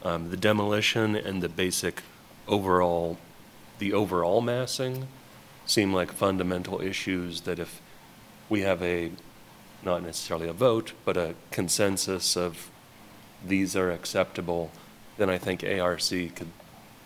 Um, 0.02 0.28
The 0.28 0.36
demolition 0.36 1.16
and 1.16 1.42
the 1.42 1.48
basic 1.48 2.02
overall, 2.46 3.16
the 3.78 3.94
overall 3.94 4.42
massing 4.42 5.08
seem 5.64 5.94
like 5.94 6.12
fundamental 6.12 6.82
issues 6.82 7.42
that 7.42 7.58
if 7.58 7.80
we 8.50 8.60
have 8.60 8.82
a, 8.82 9.12
not 9.82 10.02
necessarily 10.02 10.46
a 10.46 10.52
vote, 10.52 10.92
but 11.06 11.16
a 11.16 11.34
consensus 11.50 12.36
of 12.36 12.70
these 13.42 13.74
are 13.74 13.90
acceptable, 13.90 14.70
then 15.16 15.30
I 15.30 15.38
think 15.38 15.64
ARC 15.64 16.02
could 16.34 16.48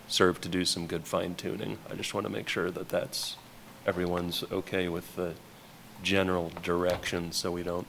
serve 0.08 0.40
to 0.40 0.48
do 0.48 0.64
some 0.64 0.88
good 0.88 1.06
fine 1.06 1.36
tuning. 1.36 1.78
I 1.88 1.94
just 1.94 2.14
want 2.14 2.26
to 2.26 2.32
make 2.32 2.48
sure 2.48 2.72
that 2.72 2.88
that's, 2.88 3.36
everyone's 3.86 4.44
okay 4.50 4.88
with 4.88 5.14
the 5.16 5.34
general 6.02 6.52
direction 6.62 7.32
so 7.32 7.50
we 7.50 7.62
don't 7.62 7.86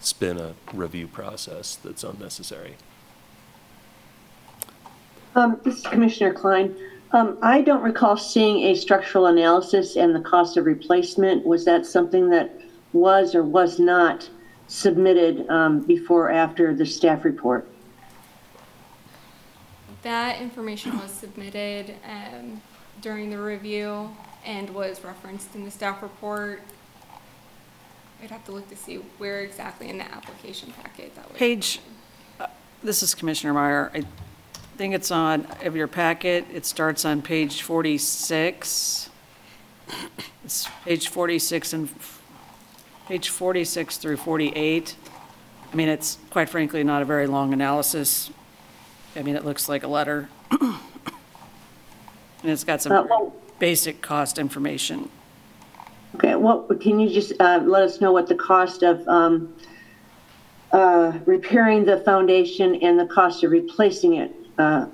spin 0.00 0.38
a 0.38 0.54
review 0.72 1.06
process 1.06 1.76
that's 1.76 2.02
unnecessary. 2.02 2.74
Um, 5.34 5.60
This 5.62 5.76
is 5.76 5.82
Commissioner 5.86 6.32
Klein. 6.32 6.74
Um, 7.12 7.38
I 7.42 7.60
don't 7.60 7.82
recall 7.82 8.16
seeing 8.16 8.64
a 8.64 8.74
structural 8.74 9.26
analysis 9.26 9.96
and 9.96 10.14
the 10.14 10.20
cost 10.20 10.56
of 10.56 10.64
replacement. 10.64 11.44
Was 11.44 11.64
that 11.66 11.84
something 11.84 12.30
that 12.30 12.58
was 12.92 13.34
or 13.34 13.42
was 13.42 13.78
not 13.78 14.28
submitted 14.68 15.48
um, 15.50 15.80
before 15.80 16.28
or 16.28 16.30
after 16.30 16.74
the 16.74 16.86
staff 16.86 17.24
report? 17.24 17.66
That 20.02 20.40
information 20.40 20.98
was 20.98 21.10
submitted 21.10 21.94
um, 22.08 22.62
during 23.02 23.28
the 23.28 23.38
review 23.38 24.08
and 24.44 24.70
was 24.70 25.02
referenced 25.04 25.54
in 25.54 25.64
the 25.64 25.70
staff 25.70 26.02
report. 26.02 26.62
I'd 28.22 28.30
have 28.30 28.44
to 28.46 28.52
look 28.52 28.68
to 28.70 28.76
see 28.76 28.96
where 29.18 29.40
exactly 29.40 29.88
in 29.88 29.98
the 29.98 30.04
application 30.12 30.72
packet 30.72 31.14
that 31.16 31.28
was. 31.30 31.38
Page, 31.38 31.80
uh, 32.38 32.46
this 32.82 33.02
is 33.02 33.14
Commissioner 33.14 33.52
Meyer. 33.54 33.90
I 33.94 34.04
think 34.76 34.94
it's 34.94 35.10
on, 35.10 35.46
of 35.62 35.74
your 35.76 35.86
packet, 35.88 36.46
it 36.52 36.66
starts 36.66 37.04
on 37.04 37.22
page 37.22 37.62
46. 37.62 39.08
It's 40.44 40.68
page 40.84 41.08
46 41.08 41.72
and, 41.72 41.88
f- 41.88 42.22
page 43.08 43.28
46 43.28 43.96
through 43.96 44.16
48. 44.18 44.96
I 45.72 45.76
mean, 45.76 45.88
it's 45.88 46.18
quite 46.30 46.48
frankly 46.48 46.82
not 46.84 47.02
a 47.02 47.04
very 47.04 47.26
long 47.26 47.52
analysis. 47.52 48.30
I 49.16 49.22
mean, 49.22 49.34
it 49.36 49.44
looks 49.44 49.68
like 49.68 49.82
a 49.82 49.88
letter. 49.88 50.28
And 52.42 52.50
it's 52.50 52.64
got 52.64 52.76
Uh, 52.76 52.78
some 52.78 52.92
well- 53.08 53.34
basic 53.60 54.02
cost 54.02 54.38
information. 54.38 55.08
Okay, 56.16 56.34
what, 56.34 56.80
can 56.80 56.98
you 56.98 57.08
just 57.08 57.32
uh, 57.38 57.62
let 57.64 57.82
us 57.82 58.00
know 58.00 58.10
what 58.10 58.26
the 58.26 58.34
cost 58.34 58.82
of 58.82 59.06
um, 59.06 59.54
uh, 60.72 61.12
repairing 61.24 61.84
the 61.84 61.98
foundation 61.98 62.74
and 62.76 62.98
the 62.98 63.06
cost 63.06 63.44
of 63.44 63.52
replacing 63.52 64.14
it 64.14 64.34
uh, 64.58 64.86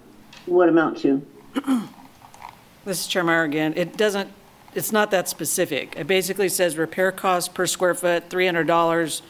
would 0.47 0.69
amount 0.69 0.99
to? 0.99 1.27
This 2.85 3.01
is 3.01 3.07
Chair 3.07 3.25
Meyer 3.25 3.45
again. 3.45 3.73
It 3.77 3.97
doesn't, 3.97 4.31
it's 4.75 4.93
not 4.93 5.11
that 5.11 5.29
specific. 5.29 5.95
It 5.97 6.07
basically 6.07 6.49
says 6.51 6.77
repair 6.77 7.11
cost 7.11 7.55
per 7.55 7.67
square 7.67 7.95
foot, 7.95 8.29
$300, 8.29 9.23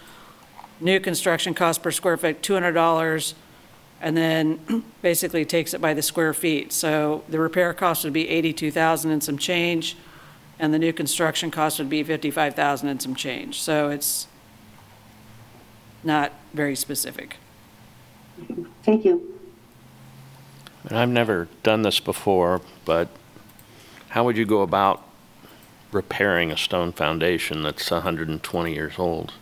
new 0.81 0.99
construction 0.99 1.55
cost 1.55 1.83
per 1.83 1.93
square 1.93 2.17
foot, 2.17 2.43
$200, 2.43 3.35
and 4.01 4.17
then 4.17 4.85
basically 5.03 5.45
takes 5.45 5.75
it 5.75 5.81
by 5.81 5.95
the 5.95 6.03
square 6.03 6.35
feet. 6.35 6.73
So 6.73 7.25
the 7.29 7.39
repair 7.39 7.73
cost 7.75 8.05
would 8.05 8.13
be 8.13 8.29
82,000 8.29 9.11
and 9.11 9.23
some 9.23 9.39
change, 9.39 9.97
and 10.59 10.73
the 10.73 10.79
new 10.79 10.93
construction 10.93 11.51
cost 11.51 11.79
would 11.79 11.91
be 11.91 12.03
55,000 12.03 12.89
and 12.89 13.01
some 13.01 13.15
change. 13.15 13.61
So 13.61 13.91
it's 13.91 14.27
not 16.03 16.33
very 16.55 16.77
specific. 16.77 17.37
Thank 18.83 19.05
you. 19.05 19.39
And 20.89 20.99
I've 20.99 21.09
never 21.09 21.49
done 21.63 21.83
this 21.83 21.99
before, 21.99 22.61
but 22.85 23.09
how 24.11 24.25
would 24.25 24.37
you 24.37 24.47
go 24.47 24.63
about 24.63 25.03
repairing 25.91 26.53
a 26.53 26.57
stone 26.57 26.93
foundation 26.93 27.63
that's 27.63 27.91
120 27.91 28.73
years 28.73 28.99
old? 28.99 29.33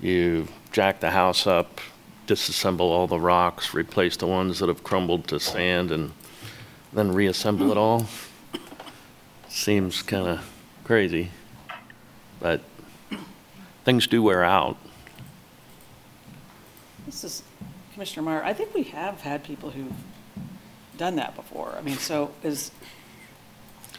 You 0.00 0.48
jack 0.72 1.00
the 1.00 1.10
house 1.10 1.46
up, 1.46 1.80
disassemble 2.26 2.80
all 2.80 3.06
the 3.06 3.20
rocks, 3.20 3.72
replace 3.74 4.16
the 4.16 4.26
ones 4.26 4.58
that 4.58 4.68
have 4.68 4.82
crumbled 4.84 5.28
to 5.28 5.40
sand, 5.40 5.90
and 5.90 6.12
then 6.92 7.12
reassemble 7.12 7.70
it 7.70 7.76
all? 7.76 8.06
Seems 9.48 10.02
kind 10.02 10.26
of 10.28 10.52
crazy, 10.84 11.30
but 12.40 12.60
things 13.84 14.06
do 14.06 14.22
wear 14.22 14.44
out. 14.44 14.76
This 17.06 17.24
is, 17.24 17.42
Commissioner 17.94 18.22
Meyer, 18.24 18.42
I 18.44 18.52
think 18.52 18.74
we 18.74 18.82
have 18.84 19.20
had 19.20 19.44
people 19.44 19.70
who've 19.70 19.92
done 20.98 21.16
that 21.16 21.36
before. 21.36 21.74
I 21.78 21.82
mean, 21.82 21.96
so 21.96 22.32
is, 22.42 22.70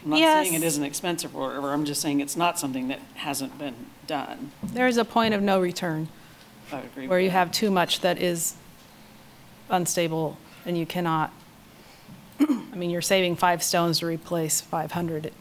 I'm 0.04 0.12
not 0.12 0.20
saying 0.20 0.54
it 0.54 0.62
Yes. 0.62 0.74
isn't 0.74 0.84
expensive 0.84 1.36
or 1.36 1.48
whatever, 1.48 1.74
I'm 1.74 1.86
just 1.86 2.02
saying 2.02 2.20
it's 2.20 2.36
not 2.36 2.60
something 2.60 2.90
that 2.90 3.00
hasn't 3.16 3.58
been 3.58 3.76
done. 4.06 4.52
There 4.62 4.88
is 4.88 4.98
a 4.98 5.06
point 5.06 5.34
of 5.34 5.42
no 5.42 5.60
return 5.60 6.10
I 6.72 6.76
would 6.78 6.86
agree 6.86 7.08
where 7.08 7.20
you 7.20 7.30
have 7.30 7.52
too 7.52 7.72
much 7.72 8.02
that 8.02 8.22
is 8.22 8.56
unstable 9.70 10.38
and 10.66 10.78
you 10.78 10.86
cannot, 10.86 11.32
I 12.40 12.76
mean, 12.76 12.90
you're 12.90 13.02
saving 13.02 13.36
five 13.36 13.64
stones 13.64 14.00
to 14.00 14.06
replace 14.06 14.62
500. 14.62 15.32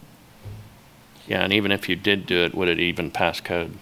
Yeah, 1.27 1.43
and 1.43 1.53
even 1.53 1.73
if 1.73 1.89
you 1.89 1.97
did 1.97 2.27
do 2.27 2.45
it, 2.45 2.55
would 2.55 2.69
it 2.69 2.79
even 2.79 3.11
pass 3.11 3.41
code? 3.41 3.77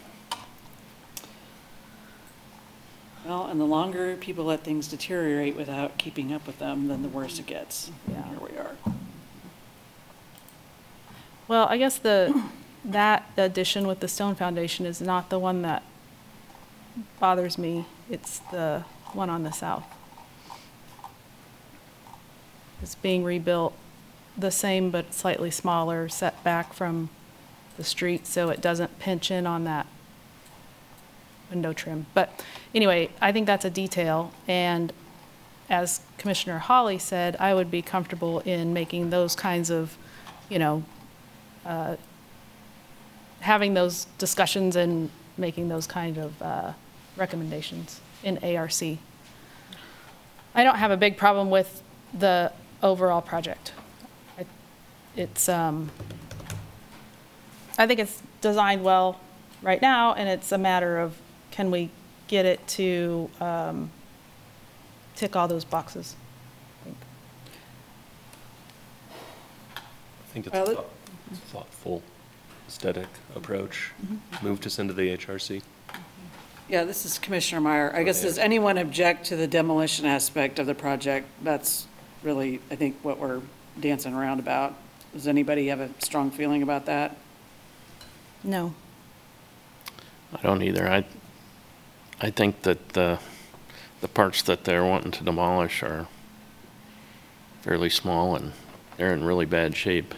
Well, 3.25 3.47
and 3.47 3.59
the 3.59 3.65
longer 3.65 4.17
people 4.17 4.45
let 4.45 4.61
things 4.61 4.89
deteriorate 4.89 5.57
without 5.57 5.97
keeping 5.97 6.33
up 6.33 6.47
with 6.47 6.59
them, 6.59 6.89
then 6.89 7.03
the 7.03 7.09
worse 7.09 7.39
it 7.39 7.47
gets. 7.47 7.91
Yeah. 8.11 8.29
Here 8.29 8.39
we 8.39 8.59
are. 8.59 8.77
Well, 11.49 11.67
I 11.69 11.79
guess 11.79 11.99
the, 11.99 12.43
that 12.85 13.31
addition 13.37 13.87
with 13.87 14.01
the 14.01 14.09
stone 14.09 14.35
foundation 14.35 14.85
is 14.87 15.01
not 15.01 15.31
the 15.31 15.39
one 15.39 15.63
that 15.63 15.83
bothers 17.21 17.59
me. 17.59 17.87
It's 18.11 18.39
the 18.51 18.85
one 19.13 19.31
on 19.31 19.43
the 19.43 19.53
south. 19.53 19.85
It's 22.83 22.95
being 22.95 23.25
rebuilt 23.25 23.75
the 24.37 24.51
same 24.51 24.91
but 24.91 25.15
slightly 25.15 25.51
smaller, 25.51 26.09
set 26.09 26.43
back 26.45 26.73
from 26.73 27.09
the 27.77 27.85
street 27.85 28.27
so 28.27 28.51
it 28.51 28.61
doesn't 28.61 28.99
pinch 28.99 29.31
in 29.31 29.47
on 29.47 29.65
that 29.65 29.87
window 31.51 31.73
trim. 31.73 32.07
But 32.15 32.45
anyway, 32.75 33.11
I 33.21 33.33
think 33.33 33.47
that's 33.47 33.65
a 33.65 33.71
detail, 33.71 34.33
and 34.49 34.93
as 35.71 36.01
Commissioner 36.19 36.59
Holly 36.59 36.99
said, 36.99 37.37
I 37.39 37.55
would 37.55 37.71
be 37.71 37.81
comfortable 37.81 38.41
in 38.41 38.73
making 38.73 39.11
those 39.11 39.35
kinds 39.35 39.71
of, 39.71 39.97
you 40.49 40.59
know, 40.59 40.85
uh, 41.65 41.97
having 43.41 43.75
those 43.75 44.07
discussions 44.19 44.77
and 44.77 45.11
making 45.37 45.69
those 45.69 45.87
kind 45.87 46.19
of 46.19 46.43
uh, 46.43 46.73
recommendations 47.17 48.01
in 48.23 48.39
ARC. 48.43 48.83
I 50.55 50.63
don't 50.63 50.77
have 50.77 50.91
a 50.91 50.97
big 50.97 51.17
problem 51.17 51.51
with 51.51 51.83
the 52.19 52.53
overall 52.83 53.21
project. 53.23 53.73
I- 54.39 54.47
It's, 55.17 55.49
um, 55.49 55.91
I 57.79 57.87
think 57.87 57.99
it's 58.01 58.23
designed 58.41 58.85
well 58.85 59.19
right 59.63 59.81
now, 59.83 60.13
and 60.15 60.29
it's 60.29 60.53
a 60.53 60.59
matter 60.59 60.99
of, 60.99 61.17
can 61.51 61.71
we 61.71 61.91
get 62.29 62.45
it 62.47 62.67
to 62.69 63.31
um, 63.41 63.91
tick 65.17 65.35
all 65.37 65.49
those 65.49 65.65
boxes? 65.65 66.15
I 66.81 66.85
think. 66.85 66.97
I 69.77 70.33
think 70.33 70.47
it's 70.47 70.53
Well, 70.55 70.67
a 70.67 70.71
it- 70.71 70.75
thought- 70.77 70.91
thoughtful 71.53 72.03
aesthetic 72.69 73.09
approach. 73.35 73.91
Mm-hmm. 74.05 74.47
Move 74.47 74.61
to 74.63 74.71
send 74.71 74.89
to 74.89 74.95
the 74.95 75.11
HRC. 75.17 75.63
Yeah, 76.69 76.85
this 76.85 77.05
is 77.05 77.19
Commissioner 77.19 77.61
Meyer. 77.61 77.93
I 77.95 78.05
guess, 78.05 78.23
does 78.23 78.39
anyone 78.39 78.79
object 78.79 79.27
to 79.27 79.37
the 79.37 79.47
demolition 79.47 80.07
aspect 80.07 80.59
of 80.59 80.67
the 80.67 80.75
project? 80.75 81.27
That's 81.43 81.87
really, 82.23 82.61
I 82.71 82.77
think, 82.77 82.97
what 83.03 83.19
we're 83.19 83.43
dancing 83.79 84.15
around 84.15 84.41
about. 84.41 84.75
Does 85.13 85.29
anybody 85.29 85.69
have 85.69 85.81
a 85.81 85.91
strong 85.99 86.31
feeling 86.31 86.63
about 86.63 86.87
that? 86.87 87.17
No. 88.43 88.75
I 90.33 90.41
don't 90.43 90.63
either. 90.63 90.91
I, 90.91 91.05
I 92.21 92.31
think 92.31 92.63
that 92.63 92.91
the, 92.91 93.19
the 94.01 94.09
parts 94.09 94.41
that 94.43 94.65
they're 94.65 94.85
wanting 94.85 95.13
to 95.13 95.25
demolish 95.25 95.83
are 95.83 96.09
fairly 97.61 97.91
small 97.91 98.37
and 98.37 98.53
they're 98.97 99.13
in 99.13 99.23
really 99.23 99.47
bad 99.47 99.77
shape. 99.77 100.15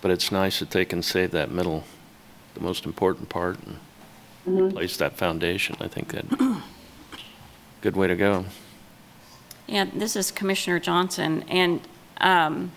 But 0.00 0.10
it's 0.10 0.32
nice 0.32 0.60
that 0.60 0.70
they 0.70 0.86
can 0.86 1.02
save 1.02 1.30
that 1.32 1.50
middle, 1.50 1.84
the 2.54 2.60
most 2.60 2.86
important 2.86 3.28
part, 3.28 3.58
and 3.66 3.78
place 4.44 4.96
that 4.96 5.16
foundation. 5.16 5.76
I 5.80 5.88
think 5.88 6.12
that, 6.12 6.62
good 7.80 7.96
way 7.96 8.06
to 8.06 8.16
go. 8.16 8.46
Yeah, 9.66 9.86
this 9.94 10.16
is 10.16 10.30
Commissioner 10.30 10.80
Johnson, 10.80 11.44
and 11.48 11.80
um, 12.20 12.72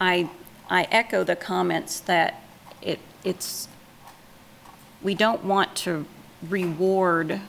I, 0.00 0.30
I 0.70 0.88
echo 0.90 1.24
the 1.24 1.36
comments 1.36 2.00
that 2.00 2.42
it, 2.80 3.00
it's, 3.22 3.68
we 5.02 5.14
don't 5.14 5.44
want 5.44 5.74
to 5.76 6.06
reward 6.48 7.40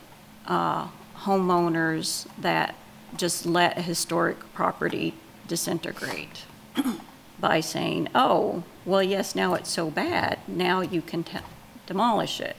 uh, 0.48 0.88
homeowners 1.20 2.28
that 2.38 2.76
just 3.16 3.46
let 3.46 3.78
a 3.78 3.82
historic 3.82 4.38
property 4.54 5.14
disintegrate 5.48 6.44
by 7.40 7.62
saying, 7.62 8.10
oh, 8.14 8.64
well, 8.84 9.02
yes, 9.02 9.34
now 9.36 9.54
it's 9.54 9.70
so 9.70 9.90
bad, 9.90 10.40
now 10.48 10.82
you 10.82 11.02
can 11.02 11.24
te- 11.24 11.40
demolish 11.88 12.40
it. 12.42 12.56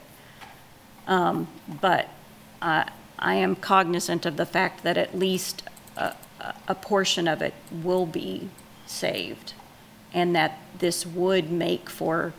Um, 1.07 1.47
But 1.81 2.09
I 2.61 2.89
I 3.19 3.33
am 3.35 3.55
cognizant 3.55 4.25
of 4.25 4.37
the 4.37 4.45
fact 4.45 4.83
that 4.83 4.95
at 4.97 5.17
least 5.17 5.63
a, 5.95 6.13
a- 6.67 6.75
portion 6.75 7.27
of 7.27 7.41
it 7.41 7.53
will 7.71 8.05
be 8.05 8.49
saved, 8.85 9.53
and 10.13 10.35
that 10.35 10.59
this 10.77 11.03
would 11.05 11.51
make 11.51 11.89
for 11.89 12.33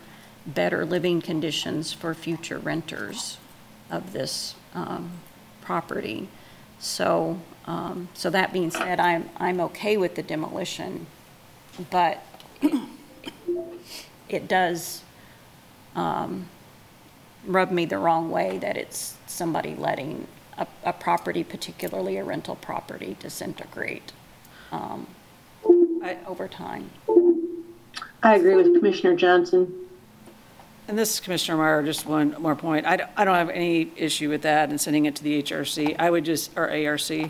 better 0.45 0.85
living 0.85 1.21
conditions 1.21 1.91
for 1.91 2.13
future 2.13 2.57
renters 2.57 3.37
of 3.91 4.13
this 4.13 4.55
um, 4.73 5.11
property. 5.61 6.29
So, 6.79 7.39
um, 7.65 8.07
so 8.13 8.29
that 8.29 8.53
being 8.53 8.71
said, 8.71 8.99
I'm, 8.99 9.29
I'm 9.37 9.59
okay 9.59 9.97
with 9.97 10.15
the 10.15 10.23
demolition, 10.23 11.05
but 11.91 12.23
it 14.29 14.47
does 14.47 15.03
um, 15.95 16.47
rub 17.45 17.71
me 17.71 17.85
the 17.85 17.97
wrong 17.97 18.31
way 18.31 18.57
that 18.59 18.77
it's 18.77 19.15
somebody 19.27 19.75
letting 19.75 20.27
a, 20.57 20.67
a 20.83 20.93
property, 20.93 21.43
particularly 21.43 22.17
a 22.17 22.23
rental 22.23 22.55
property, 22.55 23.15
disintegrate 23.19 24.11
um, 24.71 25.07
I- 26.03 26.17
over 26.27 26.47
time. 26.47 26.89
I 28.21 28.35
agree 28.35 28.55
with 28.55 28.73
Commissioner 28.75 29.15
Johnson. 29.15 29.73
And 30.87 30.97
this 30.97 31.13
is 31.13 31.19
Commissioner 31.19 31.57
Meyer, 31.57 31.83
just 31.83 32.05
one 32.05 32.35
more 32.39 32.55
point. 32.55 32.85
I, 32.85 32.97
don't- 32.97 33.09
I 33.15 33.23
don't 33.23 33.35
have 33.35 33.49
any 33.49 33.91
issue 33.95 34.29
with 34.29 34.41
that 34.41 34.69
and 34.69 34.81
sending 34.81 35.05
it 35.05 35.15
to 35.17 35.23
the 35.23 35.41
HRC. 35.41 35.95
I 35.99 36.09
would 36.09 36.25
just, 36.25 36.51
or 36.57 36.69
ARC, 36.69 37.29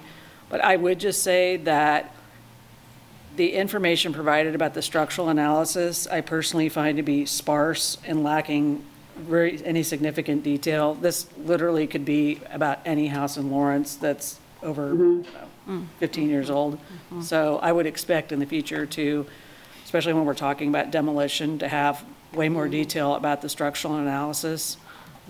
but 0.49 0.61
I 0.61 0.75
would 0.75 0.99
just 0.99 1.21
say 1.21 1.57
that 1.57 2.15
the 3.35 3.53
information 3.53 4.11
provided 4.11 4.55
about 4.55 4.73
the 4.73 4.81
structural 4.81 5.29
analysis, 5.29 6.07
I 6.07 6.21
personally 6.21 6.67
find 6.69 6.97
to 6.97 7.03
be 7.03 7.25
sparse 7.25 7.97
and 8.05 8.23
lacking 8.23 8.83
very, 9.19 9.63
any 9.65 9.83
significant 9.83 10.43
detail. 10.43 10.95
This 10.95 11.27
literally 11.37 11.87
could 11.87 12.05
be 12.05 12.41
about 12.51 12.79
any 12.85 13.07
house 13.07 13.37
in 13.37 13.51
Lawrence 13.51 13.95
that's 13.95 14.39
over, 14.63 14.91
mm-hmm. 14.91 15.01
you 15.01 15.25
know, 15.67 15.81
mm. 15.81 15.85
15 15.99 16.29
years 16.29 16.49
old. 16.49 16.75
Mm-hmm. 16.75 17.21
So 17.21 17.59
I 17.61 17.71
would 17.71 17.85
expect 17.85 18.31
in 18.31 18.39
the 18.39 18.45
future 18.45 18.85
to, 18.85 19.25
especially 19.83 20.13
when 20.13 20.25
we're 20.25 20.33
talking 20.33 20.69
about 20.69 20.91
demolition, 20.91 21.59
to 21.59 21.67
have 21.67 22.03
way 22.33 22.49
more 22.49 22.67
detail 22.67 23.15
about 23.15 23.41
the 23.41 23.49
structural 23.49 23.95
analysis, 23.95 24.77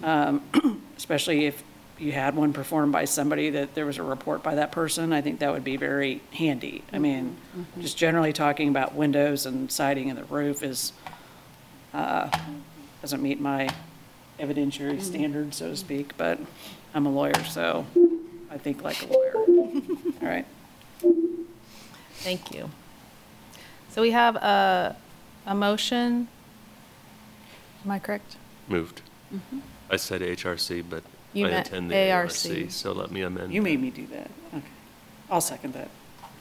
um, 0.03 0.43
especially 0.97 1.45
if 1.45 1.63
you 1.97 2.11
had 2.13 2.35
one 2.35 2.53
performed 2.53 2.93
by 2.93 3.05
somebody 3.05 3.49
that 3.49 3.75
there 3.75 3.85
was 3.85 3.97
a 3.97 4.03
report 4.03 4.41
by 4.41 4.55
that 4.55 4.71
person. 4.71 5.11
I 5.11 5.21
think 5.21 5.39
that 5.39 5.51
would 5.51 5.63
be 5.63 5.77
very 5.77 6.21
handy. 6.31 6.83
I 6.91 6.95
mm-hmm. 6.95 7.01
mean, 7.01 7.37
just 7.81 7.97
generally 7.97 8.33
talking 8.33 8.69
about 8.69 8.95
windows 8.95 9.45
and 9.45 9.71
siding 9.71 10.09
and 10.09 10.17
the 10.17 10.23
roof 10.25 10.63
is, 10.63 10.93
uh, 11.93 12.29
doesn't 13.01 13.21
meet 13.21 13.39
my 13.39 13.69
evidentiary 14.39 14.93
mm-hmm. 14.93 14.99
standards, 15.01 15.57
so 15.57 15.69
to 15.69 15.77
speak, 15.77 16.17
but 16.17 16.39
I'm 16.93 17.05
a 17.05 17.11
lawyer, 17.11 17.43
so 17.45 17.85
I 18.49 18.57
think 18.57 18.83
like 18.83 19.01
a 19.03 19.13
lawyer. 19.13 19.35
All 20.21 20.27
right. 20.27 20.45
Thank 22.15 22.53
you. 22.53 22.69
So 23.89 24.01
we 24.01 24.11
have 24.11 24.35
a, 24.35 24.95
a 25.45 25.55
motion. 25.55 26.27
Am 27.85 27.91
I 27.91 27.99
correct? 27.99 28.37
Moved. 28.67 29.01
Mm-hmm. 29.33 29.59
I 29.89 29.95
said 29.95 30.21
HRC, 30.21 30.83
but 30.87 31.03
You 31.33 31.47
I 31.47 31.51
meant 31.51 31.67
intend 31.67 31.91
the 31.91 32.11
ARC, 32.11 32.31
ARC. 32.31 32.71
so 32.71 32.91
let 32.91 33.11
me 33.11 33.21
amend. 33.21 33.53
You 33.53 33.61
made 33.61 33.81
me 33.81 33.89
do 33.89 34.05
that. 34.07 34.29
Okay. 34.53 34.65
I'll 35.29 35.41
second 35.41 35.73
that. 35.73 35.89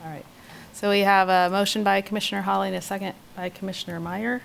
All 0.03 0.09
right. 0.09 0.25
So 0.73 0.89
we 0.89 0.99
have 0.99 1.29
a 1.29 1.49
motion 1.49 1.83
by 1.83 2.01
Commissioner 2.01 2.41
Holly 2.41 2.67
and 2.67 2.77
a 2.77 2.81
second 2.81 3.13
by 3.35 3.49
Commissioner 3.49 3.99
Meyer. 3.99 4.41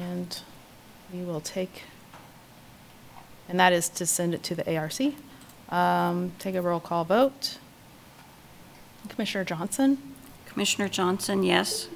And 0.00 0.40
we 1.12 1.22
will 1.22 1.40
take, 1.42 1.82
and 3.48 3.60
that 3.60 3.74
is 3.74 3.90
to 3.90 4.06
send 4.06 4.32
it 4.32 4.42
to 4.44 4.54
the 4.54 4.76
ARC. 4.76 4.94
Um, 5.68 6.32
Take 6.38 6.54
a 6.54 6.62
roll 6.62 6.80
call 6.80 7.04
vote. 7.04 7.58
Commissioner 9.10 9.44
Johnson, 9.44 9.98
Commissioner 10.46 10.88
Johnson, 10.88 11.42
yes? 11.42 11.88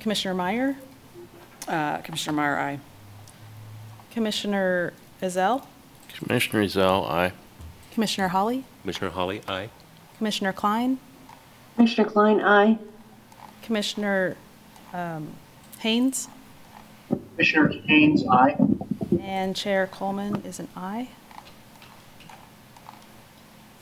Commissioner 0.00 0.34
Meyer, 0.34 0.76
Uh, 1.68 1.98
Commissioner 1.98 2.34
Meyer, 2.36 2.58
aye. 2.58 2.80
Commissioner 4.10 4.92
Ezell, 5.22 5.64
Commissioner 6.18 6.64
Ezell, 6.64 7.08
aye. 7.08 7.32
Commissioner 7.92 8.28
Holly, 8.28 8.64
Commissioner 8.82 9.10
Holly, 9.12 9.40
aye. 9.46 9.68
Commissioner 10.18 10.52
Klein, 10.52 10.98
Commissioner 11.76 12.08
Klein, 12.10 12.40
aye. 12.40 12.78
Commissioner 13.62 14.36
um, 14.92 15.28
Haynes, 15.80 16.28
Commissioner 17.34 17.68
Haynes, 17.86 18.24
aye. 18.28 18.56
and 19.20 19.56
Chair 19.56 19.86
Coleman 19.86 20.42
is 20.44 20.58
an 20.60 20.68
aye. 20.76 21.08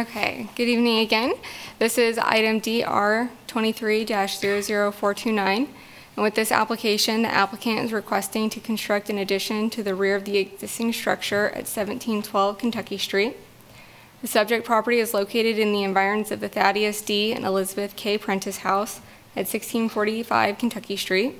Okay, 0.00 0.48
good 0.56 0.66
evening 0.68 1.00
again. 1.00 1.34
This 1.78 1.98
is 1.98 2.16
item 2.16 2.58
DR 2.58 3.28
23-00429. 3.48 5.36
And 5.36 5.68
with 6.16 6.34
this 6.34 6.50
application, 6.50 7.20
the 7.20 7.28
applicant 7.28 7.80
is 7.80 7.92
requesting 7.92 8.48
to 8.48 8.60
construct 8.60 9.10
an 9.10 9.18
addition 9.18 9.68
to 9.68 9.82
the 9.82 9.94
rear 9.94 10.16
of 10.16 10.24
the 10.24 10.38
existing 10.38 10.94
structure 10.94 11.48
at 11.48 11.68
1712 11.68 12.56
Kentucky 12.56 12.96
Street. 12.96 13.36
The 14.22 14.26
subject 14.26 14.64
property 14.64 15.00
is 15.00 15.12
located 15.12 15.58
in 15.58 15.74
the 15.74 15.82
environs 15.82 16.30
of 16.30 16.40
the 16.40 16.48
Thaddeus 16.48 17.02
D. 17.02 17.34
and 17.34 17.44
Elizabeth 17.44 17.94
K. 17.94 18.16
Prentice 18.16 18.60
House 18.60 19.00
at 19.36 19.44
1645 19.44 20.56
Kentucky 20.56 20.96
Street 20.96 21.34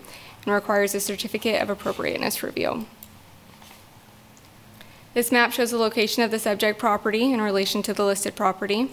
and 0.45 0.53
requires 0.53 0.95
a 0.95 1.01
certificate 1.01 1.63
of 1.63 1.71
appropriateness 1.71 2.43
review. 2.43 2.85
This 5.13 5.33
map 5.33 5.53
shows 5.53 5.73
the 5.73 5.77
location 5.77 6.23
of 6.23 6.31
the 6.31 6.39
subject 6.39 6.79
property 6.79 7.33
in 7.33 7.41
relation 7.41 7.83
to 7.83 7.93
the 7.93 8.05
listed 8.05 8.37
property. 8.37 8.91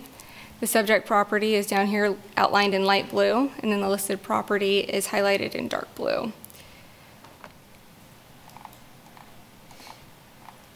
The 0.59 0.68
subject 0.68 1.05
property 1.05 1.53
is 1.53 1.68
down 1.68 1.88
here 1.88 2.15
outlined 2.36 2.74
in 2.74 2.86
light 2.86 3.11
blue, 3.11 3.51
and 3.59 3.72
then 3.72 3.82
the 3.82 3.89
listed 3.89 4.24
property 4.24 4.80
is 4.80 5.09
highlighted 5.09 5.53
in 5.53 5.68
dark 5.68 5.93
blue. 5.93 6.34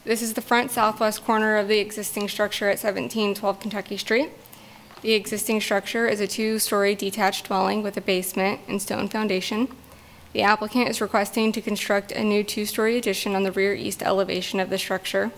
This 0.04 0.22
is 0.22 0.34
the 0.34 0.42
front 0.42 0.70
southwest 0.70 1.24
corner 1.24 1.58
of 1.58 1.68
the 1.68 1.80
existing 1.80 2.28
structure 2.28 2.66
at 2.66 2.78
1712 2.78 3.60
Kentucky 3.60 3.98
Street. 3.98 4.30
The 5.02 5.14
existing 5.14 5.62
structure 5.62 6.08
is 6.08 6.20
a 6.20 6.28
two-story 6.28 6.94
detached 6.94 7.48
dwelling 7.48 7.82
with 7.82 7.98
a 7.98 8.02
basement 8.02 8.62
and 8.68 8.80
stone 8.80 9.08
foundation. 9.10 9.68
The 10.34 10.44
applicant 10.44 10.90
is 10.90 11.02
requesting 11.02 11.52
to 11.52 11.62
construct 11.62 12.12
a 12.12 12.24
new 12.24 12.44
two-story 12.44 12.98
addition 12.98 13.36
on 13.36 13.44
the 13.44 13.52
rear 13.52 13.74
east 13.74 14.02
elevation 14.02 14.60
of 14.60 14.70
the 14.70 14.78
structure. 14.78 15.32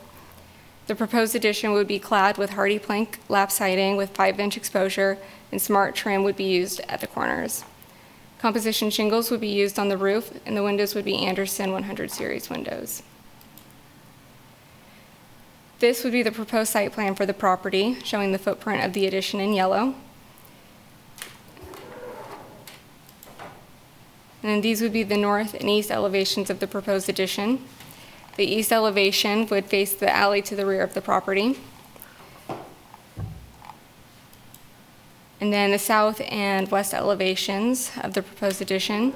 The 0.85 0.95
proposed 0.95 1.35
addition 1.35 1.71
would 1.71 1.87
be 1.87 1.97
clad 1.97 2.37
with 2.37 2.51
HardiePlank 2.51 3.15
lap 3.27 3.51
siding 3.51 3.97
with 3.97 4.11
five-inch 4.11 4.55
exposure, 4.55 5.17
and 5.51 5.61
smart 5.61 5.95
trim 5.95 6.23
would 6.23 6.35
be 6.35 6.43
used 6.43 6.81
at 6.89 7.01
the 7.01 7.07
corners. 7.07 7.63
Composition 8.37 8.89
shingles 8.89 9.31
would 9.31 9.39
be 9.39 9.47
used 9.47 9.79
on 9.79 9.89
the 9.89 9.97
roof, 9.97 10.37
and 10.45 10.55
the 10.55 10.63
windows 10.63 10.93
would 10.93 11.05
be 11.05 11.25
Andersen 11.25 11.71
100 11.71 12.11
series 12.11 12.49
windows. 12.49 13.01
This 15.79 16.03
would 16.03 16.13
be 16.13 16.23
the 16.23 16.31
proposed 16.31 16.71
site 16.71 16.91
plan 16.91 17.15
for 17.15 17.25
the 17.25 17.33
property, 17.33 17.97
showing 18.03 18.31
the 18.31 18.37
footprint 18.37 18.83
of 18.83 18.93
the 18.93 19.07
addition 19.07 19.39
in 19.39 19.53
yellow. 19.53 19.95
And 24.43 24.51
then 24.51 24.61
these 24.61 24.81
would 24.81 24.91
be 24.91 25.03
the 25.03 25.17
north 25.17 25.53
and 25.53 25.69
east 25.69 25.89
elevations 25.89 26.49
of 26.49 26.59
the 26.59 26.67
proposed 26.67 27.07
addition. 27.07 27.63
The 28.35 28.45
east 28.45 28.73
elevation 28.73 29.47
would 29.47 29.65
face 29.65 29.93
the 29.93 30.13
alley 30.13 30.41
to 30.41 30.55
the 30.55 30.65
rear 30.65 30.83
of 30.83 30.93
the 30.93 31.01
property. 31.01 31.57
And 35.39 35.53
then 35.53 35.71
the 35.71 35.79
south 35.79 36.21
and 36.29 36.69
west 36.69 36.93
elevations 36.93 37.91
of 38.01 38.13
the 38.13 38.21
proposed 38.21 38.61
addition. 38.61 39.13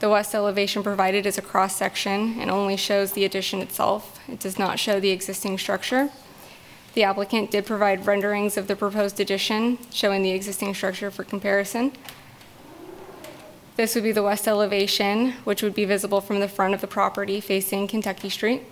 The 0.00 0.08
west 0.08 0.34
elevation 0.34 0.82
provided 0.82 1.26
is 1.26 1.38
a 1.38 1.42
cross-section 1.42 2.40
and 2.40 2.50
only 2.50 2.76
shows 2.76 3.12
the 3.12 3.24
addition 3.24 3.60
itself. 3.60 4.20
It 4.28 4.40
does 4.40 4.58
not 4.58 4.78
show 4.78 5.00
the 5.00 5.10
existing 5.10 5.58
structure. 5.58 6.10
The 6.94 7.04
applicant 7.04 7.50
did 7.50 7.66
provide 7.66 8.06
renderings 8.06 8.56
of 8.56 8.68
the 8.68 8.76
proposed 8.76 9.20
addition, 9.20 9.78
showing 9.90 10.22
the 10.22 10.30
existing 10.30 10.74
structure 10.74 11.10
for 11.10 11.24
comparison. 11.24 11.92
This 13.76 13.94
would 13.94 14.04
be 14.04 14.12
the 14.12 14.22
west 14.22 14.48
elevation, 14.48 15.32
which 15.44 15.62
would 15.62 15.74
be 15.74 15.84
visible 15.84 16.22
from 16.22 16.40
the 16.40 16.48
front 16.48 16.72
of 16.72 16.80
the 16.80 16.86
property 16.86 17.40
facing 17.42 17.86
Kentucky 17.86 18.30
Street. 18.30 18.62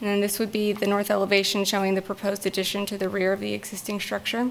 And 0.00 0.10
then 0.10 0.20
this 0.20 0.40
would 0.40 0.50
be 0.50 0.72
the 0.72 0.86
north 0.86 1.08
elevation 1.08 1.64
showing 1.64 1.94
the 1.94 2.02
proposed 2.02 2.44
addition 2.46 2.84
to 2.86 2.98
the 2.98 3.08
rear 3.08 3.32
of 3.32 3.38
the 3.38 3.54
existing 3.54 4.00
structure. 4.00 4.50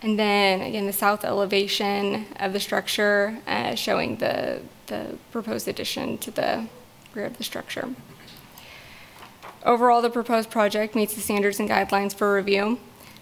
And 0.00 0.18
then, 0.18 0.60
again, 0.60 0.86
the 0.86 0.92
south 0.92 1.24
elevation 1.24 2.26
of 2.38 2.52
the 2.52 2.60
structure 2.60 3.38
uh, 3.48 3.74
showing 3.74 4.16
the, 4.16 4.62
the 4.86 5.18
proposed 5.32 5.66
addition 5.66 6.16
to 6.18 6.30
the 6.30 6.68
rear 7.12 7.26
of 7.26 7.38
the 7.38 7.44
structure. 7.44 7.88
Overall, 9.64 10.00
the 10.00 10.10
proposed 10.10 10.50
project 10.50 10.94
meets 10.94 11.14
the 11.14 11.20
standards 11.20 11.58
and 11.58 11.68
guidelines 11.68 12.14
for 12.14 12.34
review. 12.34 12.78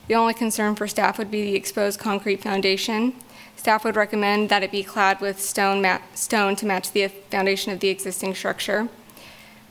The 0.09 0.15
only 0.15 0.35
concern 0.35 0.75
for 0.75 0.87
staff 0.89 1.19
would 1.19 1.31
be 1.31 1.43
the 1.43 1.55
exposed 1.55 1.99
concrete 2.01 2.43
foundation. 2.43 3.15
Staff 3.57 3.85
would 3.85 3.97
recommend 3.97 4.49
that 4.49 4.63
it 4.63 4.73
be 4.73 4.83
clad 4.83 5.21
with 5.21 5.41
stone, 5.41 5.81
ma- 5.81 6.01
stone 6.15 6.57
to 6.57 6.67
match 6.67 6.93
the 6.93 7.09
foundation 7.09 7.73
of 7.73 7.81
the 7.81 7.89
existing 7.89 8.35
structure. 8.35 8.89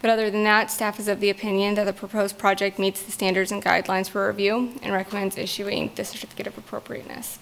But 0.02 0.10
other 0.10 0.32
than 0.32 0.44
that, 0.46 0.72
staff 0.72 1.00
is 1.00 1.08
of 1.08 1.20
the 1.20 1.30
opinion 1.30 1.76
that 1.76 1.84
the 1.84 1.94
proposed 1.94 2.38
project 2.38 2.80
meets 2.80 3.04
the 3.04 3.12
standards 3.12 3.52
and 3.52 3.64
guidelines 3.64 4.10
for 4.10 4.28
review 4.28 4.80
and 4.82 4.94
recommends 4.94 5.38
issuing 5.38 5.92
the 5.96 6.04
certificate 6.04 6.48
of 6.48 6.58
appropriateness. 6.58 7.38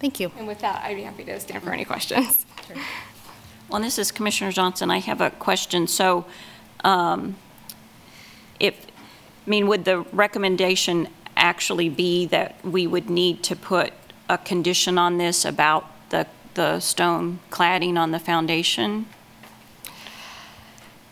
Thank 0.00 0.18
you. 0.18 0.32
And 0.38 0.46
with 0.46 0.60
that, 0.60 0.82
I'd 0.82 0.96
be 0.96 1.02
happy 1.02 1.24
to 1.24 1.38
stand 1.38 1.62
for 1.62 1.72
any 1.72 1.84
questions. 1.84 2.46
Well, 3.70 3.80
this 3.80 3.98
is 4.00 4.10
Commissioner 4.10 4.50
Johnson. 4.50 4.90
I 4.90 4.98
have 4.98 5.20
a 5.20 5.30
question. 5.30 5.86
So 5.86 6.24
um, 6.82 7.36
if, 8.58 8.74
I 9.46 9.50
mean, 9.50 9.68
would 9.68 9.84
the 9.84 10.00
recommendation 10.12 11.06
actually 11.36 11.88
be 11.88 12.26
that 12.26 12.56
we 12.64 12.88
would 12.88 13.08
need 13.08 13.44
to 13.44 13.54
put 13.54 13.92
a 14.28 14.38
condition 14.38 14.98
on 14.98 15.18
this 15.18 15.44
about 15.44 15.86
the, 16.10 16.26
the 16.54 16.80
stone 16.80 17.38
cladding 17.50 17.96
on 17.96 18.10
the 18.10 18.18
foundation? 18.18 19.06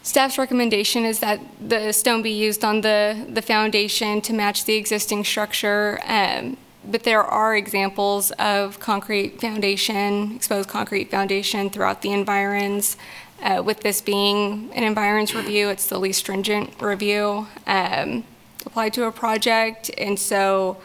Staff's 0.03 0.37
recommendation 0.37 1.05
is 1.05 1.21
that 1.21 1.41
the 1.61 1.93
stone 1.93 2.23
be 2.23 2.33
used 2.33 2.65
on 2.65 2.81
the, 2.81 3.25
the 3.29 3.43
foundation 3.43 4.21
to 4.23 4.33
match 4.33 4.65
the 4.65 4.75
existing 4.75 5.23
structure. 5.23 6.01
um, 6.05 6.57
But 6.91 7.03
there 7.03 7.23
are 7.23 7.55
examples 7.55 8.31
of 8.39 8.81
concrete 8.81 9.41
foundation, 9.41 10.35
exposed 10.35 10.71
concrete 10.71 11.11
foundation 11.11 11.69
throughout 11.69 12.01
the 12.01 12.13
environs. 12.13 12.97
Uh, 13.43 13.63
With 13.63 13.81
this 13.81 14.01
being 14.01 14.71
an 14.75 14.85
environs 14.85 15.35
review, 15.35 15.69
it's 15.69 15.87
the 15.87 15.99
least 15.99 16.21
stringent 16.21 16.81
review 16.81 17.47
um, 17.67 18.25
applied 18.65 18.95
to 18.95 19.05
a 19.05 19.13
project. 19.13 19.91
And 19.99 20.19
so 20.19 20.79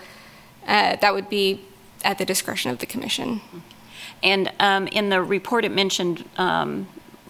uh, 0.67 0.97
that 0.97 1.13
would 1.13 1.29
be 1.29 1.61
at 2.03 2.17
the 2.17 2.25
discretion 2.25 2.69
of 2.69 2.79
the 2.79 2.85
commission. 2.85 3.39
And 4.21 4.51
um, 4.59 4.87
in 4.87 5.09
the 5.09 5.21
report, 5.21 5.63
it 5.63 5.71
mentioned 5.71 6.25
um, 6.37 6.87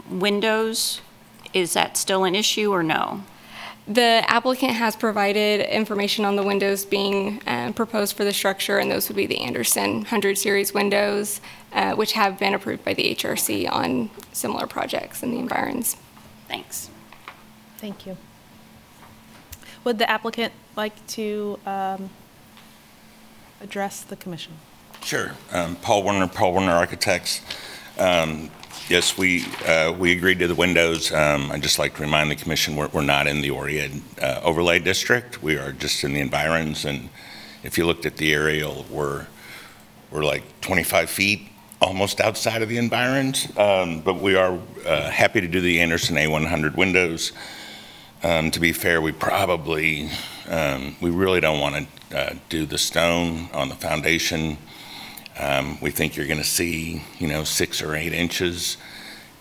windows. 0.10 1.00
Is 1.54 1.74
that 1.74 1.96
still 1.96 2.24
an 2.24 2.34
issue 2.34 2.72
or 2.72 2.82
no? 2.82 3.24
The 3.88 4.24
applicant 4.28 4.72
has 4.72 4.96
provided 4.96 5.60
information 5.70 6.24
on 6.24 6.38
the 6.38 6.44
windows 6.44 6.86
being 6.86 7.42
uh, 7.46 7.74
proposed 7.74 8.16
for 8.16 8.24
the 8.24 8.32
structure, 8.32 8.78
and 8.78 8.90
those 8.90 9.10
would 9.10 9.18
be 9.18 9.26
the 9.26 9.42
Andersen 9.42 9.96
100 9.96 10.38
Series 10.38 10.74
windows, 10.74 11.42
uh, 11.74 11.94
which 11.94 12.14
have 12.14 12.40
been 12.40 12.54
approved 12.54 12.86
by 12.86 12.94
the 12.94 13.14
HRC 13.14 13.70
on 13.70 14.10
similar 14.32 14.68
projects 14.68 15.22
in 15.22 15.32
the 15.32 15.38
environs. 15.38 15.98
Thanks. 16.48 16.90
Thank 17.78 18.06
you. 18.06 18.16
Would 19.84 20.00
the 20.00 20.10
applicant 20.10 20.54
like 20.78 21.06
to 21.08 21.60
um, 21.66 22.10
address 23.60 24.02
the 24.04 24.16
commission? 24.16 24.54
Sure. 25.02 25.34
Um, 25.52 25.76
Paul 25.76 26.04
Werner, 26.04 26.28
Paul 26.28 26.54
Werner 26.54 26.72
Architects. 26.72 27.42
Um, 28.00 28.50
Yes, 28.90 29.18
we, 29.18 29.46
uh, 29.66 29.94
we 29.98 30.12
agreed 30.12 30.40
to 30.40 30.48
the 30.48 30.56
windows. 30.56 31.10
Um, 31.14 31.54
I'd 31.54 31.64
just 31.64 31.80
like 31.80 31.96
to 31.96 32.02
remind 32.02 32.30
the 32.30 32.36
commission, 32.36 32.76
we're, 32.76 32.90
we're 32.90 33.02
not 33.02 33.28
in 33.28 33.40
the 33.40 33.50
Oread 33.50 34.02
uh, 34.22 34.42
overlay 34.44 34.80
district. 34.80 35.42
We 35.42 35.56
are 35.56 35.72
just 35.72 36.04
in 36.04 36.12
the 36.12 36.20
environs, 36.20 36.84
and 36.84 37.08
if 37.64 37.78
you 37.78 37.86
looked 37.86 38.06
at 38.06 38.18
the 38.18 38.34
aerial, 38.34 38.86
we're, 38.90 39.26
we're 40.12 40.26
like 40.26 40.44
25 40.60 41.10
feet 41.10 41.48
almost 41.82 42.20
outside 42.20 42.62
of 42.62 42.68
the 42.68 42.78
environs. 42.78 43.48
Um, 43.58 44.02
But 44.02 44.16
we 44.16 44.36
are 44.36 44.60
uh, 44.86 45.10
happy 45.10 45.40
to 45.40 45.48
do 45.48 45.62
the 45.62 45.80
Andersen 45.80 46.18
A100 46.18 46.76
windows. 46.76 47.32
Um, 48.22 48.52
To 48.52 48.60
be 48.60 48.74
fair, 48.74 49.02
we 49.02 49.14
probably, 49.14 50.10
um, 50.50 50.98
we 51.00 51.10
really 51.10 51.40
don't 51.40 51.62
want 51.62 51.88
to 52.10 52.38
do 52.50 52.66
the 52.66 52.78
stone 52.78 53.50
on 53.54 53.70
the 53.70 53.76
foundation. 53.76 54.58
Um, 55.38 55.80
we 55.82 55.90
think 55.90 56.16
you're 56.16 56.28
going 56.28 56.40
to 56.40 56.44
see, 56.44 57.02
you 57.18 57.28
know, 57.28 57.44
six 57.44 57.82
or 57.82 57.96
eight 57.96 58.14
inches. 58.14 58.78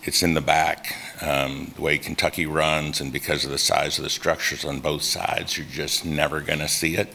It's 0.03 0.23
in 0.23 0.33
the 0.33 0.41
back. 0.41 0.95
Um, 1.21 1.71
the 1.75 1.81
way 1.81 1.97
Kentucky 1.97 2.45
runs, 2.45 2.99
and 2.99 3.13
because 3.13 3.45
of 3.45 3.51
the 3.51 3.57
size 3.57 3.97
of 3.97 4.03
the 4.03 4.09
structures 4.09 4.65
on 4.65 4.79
both 4.79 5.03
sides, 5.03 5.57
you're 5.57 5.67
just 5.67 6.03
never 6.03 6.41
going 6.41 6.59
to 6.59 6.67
see 6.67 6.95
it. 6.95 7.13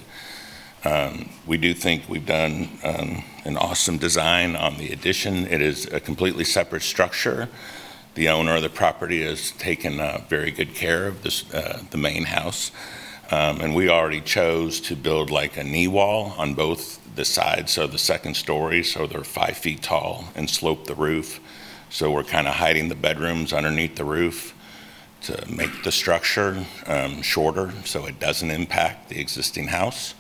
Um, 0.85 1.29
we 1.45 1.59
do 1.59 1.75
think 1.75 2.09
we've 2.09 2.25
done 2.25 2.69
um, 2.85 3.25
an 3.45 3.57
awesome 3.57 3.99
design 3.99 4.55
on 4.55 4.77
the 4.79 4.93
addition. 4.93 5.47
It 5.47 5.61
is 5.61 5.87
a 5.93 5.99
completely 5.99 6.45
separate 6.45 6.83
structure. 6.83 7.49
The 8.15 8.29
owner 8.29 8.57
of 8.57 8.63
the 8.63 8.71
property 8.71 9.23
has 9.23 9.51
taken 9.53 10.01
uh, 10.01 10.23
very 10.29 10.53
good 10.53 10.75
care 10.75 11.09
of 11.09 11.23
this, 11.25 11.53
uh, 11.53 11.83
the 11.91 11.99
main 11.99 12.25
house. 12.25 12.71
Um, 13.31 13.61
and 13.61 13.75
we 13.75 13.91
already 13.91 14.21
chose 14.21 14.81
to 14.83 14.97
build 14.97 15.31
like 15.31 15.57
a 15.57 15.65
knee 15.65 15.89
wall 15.89 16.33
on 16.39 16.55
both 16.55 16.98
the 17.19 17.25
sides, 17.25 17.73
so 17.73 17.89
the 17.89 17.99
second 17.99 18.35
story, 18.35 18.85
so 18.85 19.05
they're 19.05 19.25
five 19.25 19.59
feet 19.59 19.83
tall 19.83 20.29
and 20.37 20.49
slope 20.49 20.87
the 20.87 20.95
roof. 20.95 21.41
So 21.91 22.13
we're 22.13 22.23
kind 22.23 22.47
of 22.47 22.55
hiding 22.55 22.89
the 22.89 22.95
bedrooms 22.95 23.53
underneath 23.53 23.97
the 23.97 24.05
roof 24.05 24.55
to 25.23 25.45
make 25.51 25.83
the 25.83 25.91
structure 25.91 26.65
um, 26.87 27.21
shorter 27.23 27.73
so 27.85 28.07
it 28.07 28.21
doesn't 28.21 28.53
impact 28.53 29.09
the 29.09 29.21
existing 29.21 29.67
house, 29.67 30.15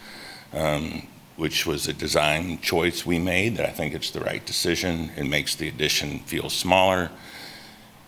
um, 0.52 1.06
which 1.36 1.66
was 1.66 1.86
a 1.86 1.92
design 1.92 2.60
choice 2.60 3.06
we 3.06 3.20
made 3.20 3.56
that 3.58 3.66
I 3.68 3.70
think 3.70 3.94
it's 3.94 4.10
the 4.10 4.20
right 4.20 4.44
decision. 4.44 5.12
It 5.16 5.28
makes 5.28 5.54
the 5.54 5.68
addition 5.68 6.18
feel 6.20 6.50
smaller. 6.50 7.12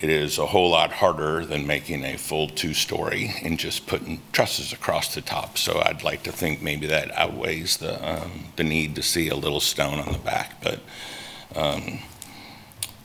It 0.01 0.09
is 0.09 0.38
a 0.38 0.46
whole 0.46 0.70
lot 0.70 0.92
harder 0.92 1.44
than 1.44 1.66
making 1.66 2.05
a 2.05 2.16
full 2.16 2.48
two-story 2.48 3.34
and 3.42 3.59
just 3.59 3.86
putting 3.86 4.22
trusses 4.32 4.72
across 4.72 5.14
the 5.14 5.20
top. 5.20 5.59
So 5.59 5.82
I'd 5.84 6.03
like 6.03 6.22
to 6.22 6.32
think 6.32 6.62
maybe 6.62 6.86
that 6.86 7.11
outweighs 7.18 7.76
the, 7.76 8.22
um, 8.22 8.46
the 8.57 8.64
need 8.64 8.94
to 8.96 9.03
see 9.03 9.28
a 9.28 9.36
little 9.36 9.61
stone 9.61 9.98
on 9.98 10.12
the 10.12 10.18
back. 10.18 10.62
But 10.62 10.80
um, 11.55 11.98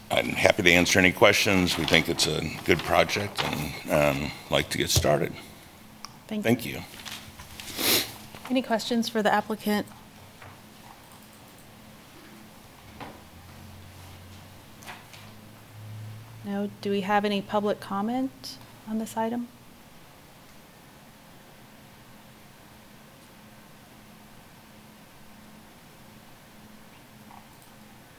I'm 0.10 0.30
happy 0.30 0.64
to 0.64 0.72
answer 0.72 0.98
any 0.98 1.12
questions. 1.12 1.78
We 1.78 1.84
think 1.84 2.08
it's 2.08 2.28
a 2.28 2.50
good 2.64 2.80
project 2.80 3.44
and 3.44 3.92
um, 3.92 4.32
like 4.50 4.70
to 4.70 4.78
get 4.78 4.90
started. 4.90 5.34
Thank 6.28 6.40
you. 6.40 6.44
Thank 6.44 6.66
you. 6.66 6.82
Any 8.50 8.62
questions 8.62 9.10
for 9.10 9.22
the 9.22 9.34
applicant? 9.34 9.86
No? 16.56 16.70
Do 16.80 16.90
we 16.90 17.02
have 17.02 17.26
any 17.26 17.42
public 17.42 17.82
comment 17.82 18.58
on 18.88 18.98
this 18.98 19.18
item? 19.18 19.50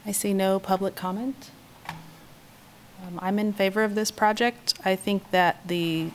I 0.05 0.11
see 0.11 0.35
no 0.35 0.59
public 0.59 0.95
comment. 0.95 1.49
Um, 1.87 3.17
I'm 3.23 3.39
in 3.39 3.53
favor 3.53 3.83
of 3.83 3.95
this 3.95 4.11
project. 4.11 4.75
I 4.85 4.95
think 4.95 5.31
that 5.31 5.67
the 5.67 6.11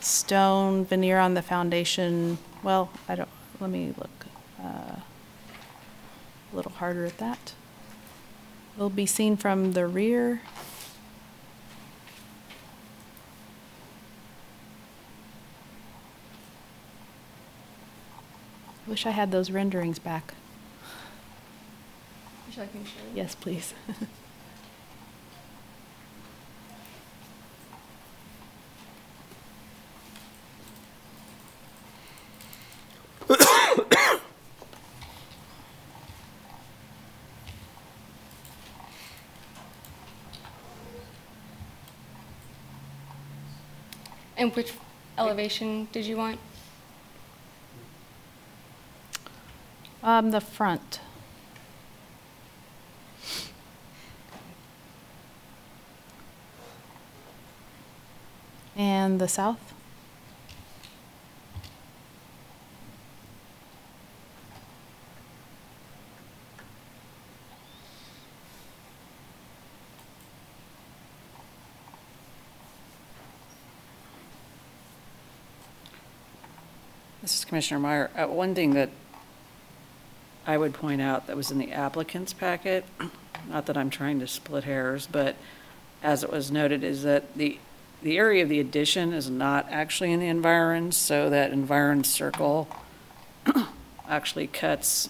stone 0.00 0.86
veneer 0.86 1.18
on 1.18 1.34
the 1.34 1.42
foundation, 1.42 2.38
well, 2.62 2.88
I 3.10 3.14
don't, 3.14 3.28
let 3.60 3.68
me 3.68 3.92
look 3.98 4.26
uh, 4.58 4.96
a 4.96 6.56
little 6.56 6.72
harder 6.72 7.04
at 7.04 7.18
that. 7.18 7.52
Will 8.78 8.88
be 8.88 9.04
seen 9.04 9.36
from 9.36 9.74
the 9.74 9.86
rear. 9.86 10.40
Wish 18.92 19.06
I 19.06 19.10
had 19.12 19.30
those 19.30 19.50
renderings 19.50 19.98
back. 19.98 20.34
Would 22.44 22.54
you 22.54 22.60
like 22.60 22.74
me 22.74 22.84
show 22.84 22.90
you? 23.08 23.16
Yes, 23.16 23.34
please. 23.34 23.72
And 44.36 44.54
which 44.56 44.72
elevation 45.16 45.88
did 45.92 46.04
you 46.04 46.18
want? 46.18 46.38
Um, 50.02 50.32
the 50.32 50.40
front. 50.40 51.00
And 58.74 59.20
the 59.20 59.28
south? 59.28 59.72
This 77.20 77.38
is 77.38 77.44
Commissioner 77.44 77.78
Meyer. 77.78 78.10
Uh, 78.16 78.26
One 78.26 78.52
thing 78.56 78.74
that 78.74 78.90
I 80.46 80.58
would 80.58 80.74
point 80.74 81.00
out 81.00 81.26
that 81.26 81.36
was 81.36 81.50
in 81.50 81.58
the 81.58 81.72
applicant's 81.72 82.32
packet, 82.32 82.84
not 83.48 83.66
that 83.66 83.76
I'm 83.76 83.90
trying 83.90 84.18
to 84.20 84.26
split 84.26 84.64
hairs, 84.64 85.06
but 85.10 85.36
as 86.02 86.24
it 86.24 86.32
was 86.32 86.50
noted, 86.50 86.82
is 86.82 87.02
that 87.04 87.34
the, 87.36 87.58
the 88.02 88.18
area 88.18 88.42
of 88.42 88.48
the 88.48 88.58
addition 88.58 89.12
is 89.12 89.30
not 89.30 89.66
actually 89.70 90.12
in 90.12 90.20
the 90.20 90.26
environs, 90.26 90.96
so 90.96 91.30
that 91.30 91.52
environs 91.52 92.08
circle 92.08 92.68
actually 94.08 94.48
cuts, 94.48 95.08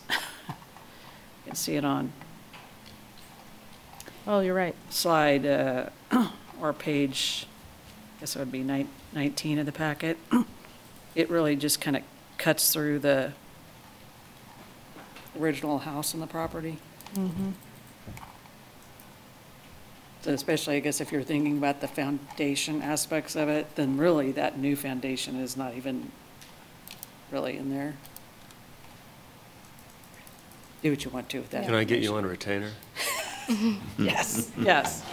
you 0.48 0.54
can 1.46 1.54
see 1.54 1.76
it 1.76 1.84
on 1.84 2.12
Oh, 4.24 4.38
you're 4.38 4.54
right. 4.54 4.76
slide, 4.88 5.44
uh, 5.44 5.86
or 6.60 6.72
page, 6.72 7.46
I 8.16 8.20
guess 8.20 8.36
it 8.36 8.38
would 8.38 8.52
be 8.52 8.62
nine- 8.62 8.88
19 9.12 9.58
of 9.58 9.66
the 9.66 9.72
packet. 9.72 10.18
It 11.14 11.28
really 11.28 11.56
just 11.56 11.78
kind 11.78 11.94
of 11.94 12.04
cuts 12.38 12.72
through 12.72 13.00
the 13.00 13.34
original 15.38 15.78
house 15.78 16.14
on 16.14 16.20
the 16.20 16.26
property. 16.26 16.78
Mm-hmm. 17.14 17.50
So 20.22 20.32
especially, 20.32 20.76
I 20.76 20.80
guess, 20.80 21.00
if 21.00 21.10
you're 21.10 21.24
thinking 21.24 21.58
about 21.58 21.80
the 21.80 21.88
foundation 21.88 22.80
aspects 22.80 23.34
of 23.34 23.48
it, 23.48 23.74
then 23.74 23.96
really 23.96 24.30
that 24.32 24.56
new 24.56 24.76
foundation 24.76 25.36
is 25.36 25.56
not 25.56 25.74
even 25.74 26.12
really 27.32 27.56
in 27.56 27.70
there. 27.70 27.94
Do 30.82 30.90
what 30.90 31.04
you 31.04 31.10
want 31.10 31.28
to 31.30 31.38
with 31.38 31.50
that. 31.50 31.64
Can 31.64 31.74
I 31.74 31.84
get 31.84 32.00
you 32.02 32.14
on 32.14 32.24
a 32.24 32.28
retainer? 32.28 32.70
Yes, 33.98 34.50
yes. 34.58 35.04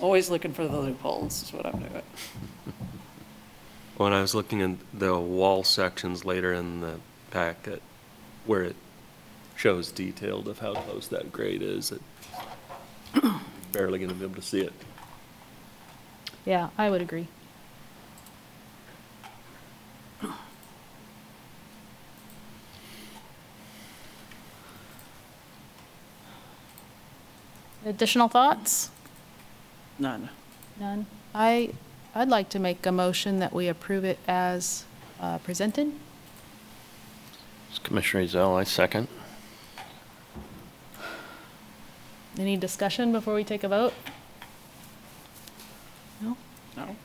Always 0.00 0.30
looking 0.30 0.52
for 0.52 0.66
the 0.66 0.78
loopholes 0.78 1.42
is 1.42 1.52
what 1.52 1.66
I'm 1.66 1.80
doing. 1.80 2.02
When 4.00 4.14
I 4.14 4.22
was 4.22 4.34
looking 4.34 4.60
in 4.60 4.78
the 4.94 5.18
wall 5.18 5.62
sections 5.62 6.24
later 6.24 6.54
in 6.54 6.80
the 6.80 7.00
packet, 7.30 7.82
where 8.46 8.62
it 8.62 8.76
shows 9.56 9.92
detailed 9.92 10.48
of 10.48 10.60
how 10.60 10.72
close 10.72 11.06
that 11.08 11.30
grade 11.30 11.60
is, 11.60 11.92
it 11.92 12.00
barely 13.72 13.98
gonna 13.98 14.14
be 14.14 14.24
able 14.24 14.36
to 14.36 14.40
see 14.40 14.62
it. 14.62 14.72
Yeah, 16.46 16.70
I 16.78 16.88
would 16.88 17.02
agree. 17.02 17.28
Additional 27.84 28.28
thoughts? 28.28 28.90
None. 29.98 30.30
None. 30.78 31.04
I, 31.34 31.74
I'd 32.14 32.28
like 32.28 32.48
to 32.50 32.58
make 32.58 32.84
a 32.86 32.92
motion 32.92 33.38
that 33.38 33.52
we 33.52 33.68
approve 33.68 34.04
it 34.04 34.18
as 34.26 34.84
uh, 35.20 35.38
presented. 35.38 35.92
Commissioner 37.82 38.24
Ezell, 38.24 38.58
I 38.58 38.64
second. 38.64 39.08
Any 42.38 42.56
discussion 42.56 43.12
before 43.12 43.34
we 43.34 43.44
take 43.44 43.64
a 43.64 43.68
vote? 43.68 43.94
No? 46.20 46.36
No. 46.76 46.96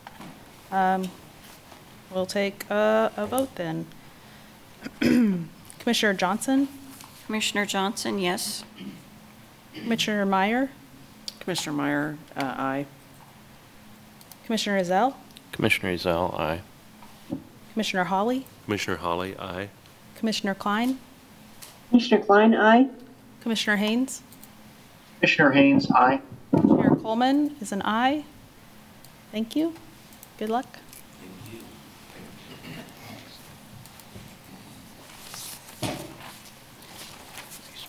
Um, 0.76 1.10
We'll 2.16 2.26
take 2.26 2.64
a, 2.70 3.12
a 3.18 3.26
vote 3.26 3.56
then. 3.56 3.88
Commissioner 5.80 6.14
Johnson, 6.14 6.70
Commissioner 7.26 7.66
Johnson, 7.66 8.20
yes. 8.20 8.64
Commissioner 9.74 10.26
Meyer, 10.26 10.70
Commissioner 11.42 11.76
Meyer, 11.76 12.18
uh, 12.38 12.56
aye. 12.58 12.86
Commissioner 14.46 14.80
Ezell, 14.80 15.14
Commissioner 15.52 15.94
Ezell, 15.94 16.40
aye. 16.40 16.62
Commissioner 17.74 18.06
Holly, 18.06 18.46
Commissioner 18.66 18.98
Holly, 18.98 19.36
aye. 19.38 19.70
Commissioner 20.18 20.54
Klein, 20.54 21.00
Commissioner 21.90 22.24
Klein, 22.24 22.54
aye. 22.56 22.88
Commissioner 23.42 23.78
Haynes, 23.78 24.22
Commissioner 25.20 25.52
Haynes, 25.52 25.90
aye. 25.92 26.22
Chair 26.52 26.96
Coleman 26.96 27.56
is 27.60 27.72
an 27.72 27.82
aye. 27.84 28.24
Thank 29.32 29.56
you. 29.56 29.74
Good 30.38 30.50
luck. 30.50 30.68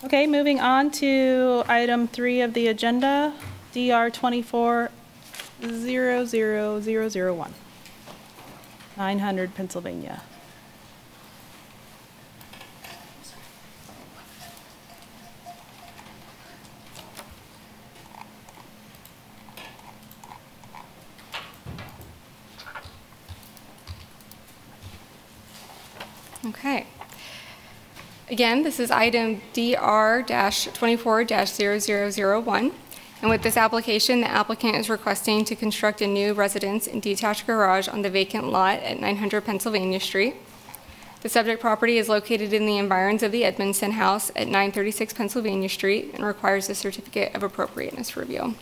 Okay, 0.03 0.27
moving 0.27 0.59
on 0.59 0.91
to 0.91 1.63
item 1.67 2.07
three 2.07 2.41
of 2.41 2.53
the 2.53 2.67
agenda, 2.67 3.33
DR 3.73 4.09
zero 5.65 6.25
zero 6.25 6.79
zero 6.81 7.09
zero 7.09 7.33
one. 7.33 7.53
Nine 8.97 9.19
hundred 9.19 9.55
Pennsylvania. 9.55 10.21
Okay. 26.45 26.85
Again, 28.29 28.63
this 28.63 28.79
is 28.79 28.91
item 28.91 29.41
DR 29.53 30.21
24 30.23 31.25
0001. 31.25 32.71
And 33.21 33.31
with 33.31 33.41
this 33.41 33.57
application, 33.57 34.21
the 34.21 34.29
applicant 34.29 34.75
is 34.75 34.89
requesting 34.89 35.43
to 35.45 35.55
construct 35.55 36.01
a 36.01 36.07
new 36.07 36.33
residence 36.33 36.87
and 36.87 37.01
detached 37.01 37.47
garage 37.47 37.87
on 37.87 38.03
the 38.03 38.09
vacant 38.09 38.49
lot 38.49 38.79
at 38.79 38.99
900 38.99 39.41
Pennsylvania 39.41 39.99
Street. 39.99 40.35
The 41.21 41.29
subject 41.29 41.59
property 41.59 41.97
is 41.97 42.09
located 42.09 42.53
in 42.53 42.67
the 42.67 42.77
environs 42.77 43.23
of 43.23 43.31
the 43.31 43.43
Edmondson 43.43 43.91
House 43.91 44.29
at 44.35 44.47
936 44.47 45.13
Pennsylvania 45.13 45.67
Street 45.67 46.11
and 46.13 46.23
requires 46.23 46.69
a 46.69 46.75
certificate 46.75 47.33
of 47.33 47.41
appropriateness 47.41 48.15
review. 48.15 48.53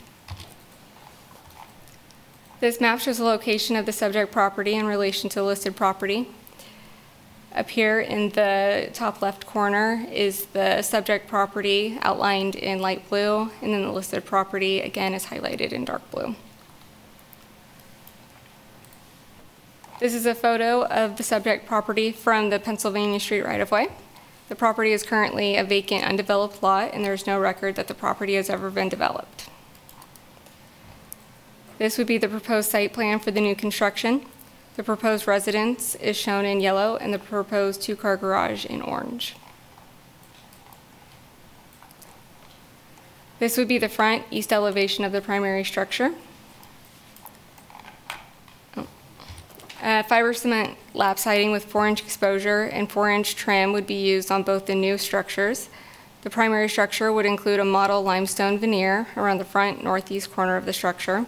This 2.61 2.79
map 2.79 3.01
shows 3.01 3.17
the 3.17 3.25
location 3.25 3.75
of 3.75 3.85
the 3.85 3.91
subject 3.91 4.31
property 4.31 4.73
in 4.75 4.85
relation 4.85 5.29
to 5.31 5.43
listed 5.43 5.75
property. 5.75 6.29
Up 7.55 7.69
here 7.69 8.01
in 8.01 8.29
the 8.31 8.89
top 8.91 9.21
left 9.21 9.45
corner 9.45 10.05
is 10.11 10.47
the 10.47 10.81
subject 10.81 11.29
property 11.29 11.97
outlined 12.01 12.55
in 12.55 12.79
light 12.79 13.07
blue, 13.07 13.49
and 13.61 13.73
then 13.73 13.83
the 13.83 13.91
listed 13.93 14.25
property, 14.25 14.81
again, 14.81 15.13
is 15.13 15.27
highlighted 15.27 15.71
in 15.71 15.85
dark 15.85 16.11
blue. 16.11 16.35
This 20.01 20.13
is 20.13 20.25
a 20.25 20.35
photo 20.35 20.83
of 20.87 21.15
the 21.15 21.23
subject 21.23 21.65
property 21.65 22.11
from 22.11 22.49
the 22.49 22.59
Pennsylvania 22.59 23.21
Street 23.21 23.45
right-of-way. 23.45 23.87
The 24.49 24.55
property 24.55 24.91
is 24.91 25.03
currently 25.03 25.55
a 25.55 25.63
vacant, 25.63 26.03
undeveloped 26.03 26.61
lot, 26.61 26.93
and 26.93 27.05
there 27.05 27.13
is 27.13 27.25
no 27.25 27.39
record 27.39 27.75
that 27.75 27.87
the 27.87 27.93
property 27.93 28.35
has 28.35 28.49
ever 28.49 28.69
been 28.69 28.89
developed. 28.89 29.49
This 31.77 31.97
would 31.97 32.07
be 32.07 32.17
the 32.17 32.27
proposed 32.27 32.69
site 32.69 32.91
plan 32.91 33.19
for 33.19 33.31
the 33.31 33.39
new 33.39 33.55
construction. 33.55 34.25
The 34.75 34.83
proposed 34.83 35.25
residence 35.27 35.95
is 35.95 36.17
shown 36.17 36.43
in 36.43 36.59
yellow 36.59 36.97
and 36.97 37.13
the 37.13 37.19
proposed 37.19 37.81
two-car 37.81 38.17
garage 38.17 38.65
in 38.65 38.81
orange. 38.81 39.35
This 43.39 43.57
would 43.57 43.67
be 43.67 43.77
the 43.77 43.89
front 43.89 44.23
east 44.31 44.51
elevation 44.51 45.05
of 45.05 45.11
the 45.11 45.21
primary 45.21 45.63
structure. 45.63 46.13
Uh, 49.81 50.01
Fiber 50.03 50.33
cement 50.33 50.77
lap 50.93 51.19
siding 51.19 51.51
with 51.51 51.65
four-inch 51.65 52.01
exposure 52.01 52.63
and 52.63 52.91
four-inch 52.91 53.35
trim 53.35 53.71
would 53.71 53.85
be 53.85 53.93
used 53.93 54.31
on 54.31 54.41
both 54.43 54.65
the 54.65 54.75
new 54.75 54.97
structures. 54.97 55.69
The 56.23 56.29
primary 56.29 56.67
structure 56.67 57.13
would 57.13 57.25
include 57.25 57.59
a 57.59 57.65
model 57.65 58.01
limestone 58.01 58.57
veneer 58.57 59.07
around 59.15 59.37
the 59.37 59.45
front 59.45 59.83
northeast 59.83 60.31
corner 60.31 60.57
of 60.57 60.65
the 60.65 60.73
structure. 60.73 61.27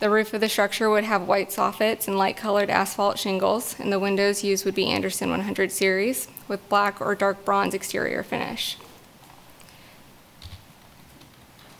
The 0.00 0.10
roof 0.10 0.32
of 0.32 0.40
the 0.40 0.48
structure 0.48 0.88
would 0.88 1.04
have 1.04 1.26
white 1.26 1.50
soffits 1.50 2.06
and 2.06 2.16
light-colored 2.16 2.70
asphalt 2.70 3.18
shingles, 3.18 3.74
and 3.80 3.92
the 3.92 3.98
windows 3.98 4.44
used 4.44 4.64
would 4.64 4.76
be 4.76 4.86
Andersen 4.86 5.30
100 5.30 5.72
series 5.72 6.28
with 6.46 6.68
black 6.68 7.00
or 7.00 7.16
dark 7.16 7.44
bronze 7.44 7.74
exterior 7.74 8.22
finish. 8.22 8.76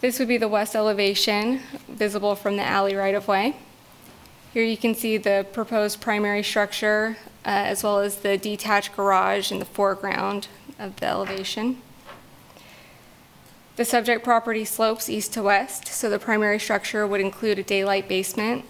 This 0.01 0.19
would 0.19 0.29
be 0.29 0.37
the 0.37 0.49
west 0.49 0.75
elevation, 0.75 1.61
visible 1.89 2.35
from 2.35 2.57
the 2.57 2.64
alley 2.64 2.97
right-of-way. 2.97 3.57
Here 4.53 4.64
you 4.64 4.77
can 4.77 4.97
see 4.97 5.16
the 5.16 5.47
proposed 5.53 6.01
primary 6.01 6.43
structure, 6.43 7.19
uh, 7.45 7.51
as 7.51 7.85
well 7.85 8.01
as 8.01 8.16
the 8.16 8.37
detached 8.37 8.97
garage 8.97 9.53
in 9.53 9.61
the 9.61 9.64
foreground 9.64 10.49
of 10.79 10.97
the 10.97 11.07
elevation. 11.07 11.83
The 13.79 13.85
subject 13.85 14.24
property 14.24 14.64
slopes 14.64 15.09
east 15.09 15.33
to 15.35 15.43
west, 15.45 15.87
so 15.87 16.11
the 16.11 16.18
primary 16.18 16.59
structure 16.59 17.07
would 17.07 17.20
include 17.20 17.61
a 17.61 17.62
daylight 17.62 18.09
basement. 18.09 18.64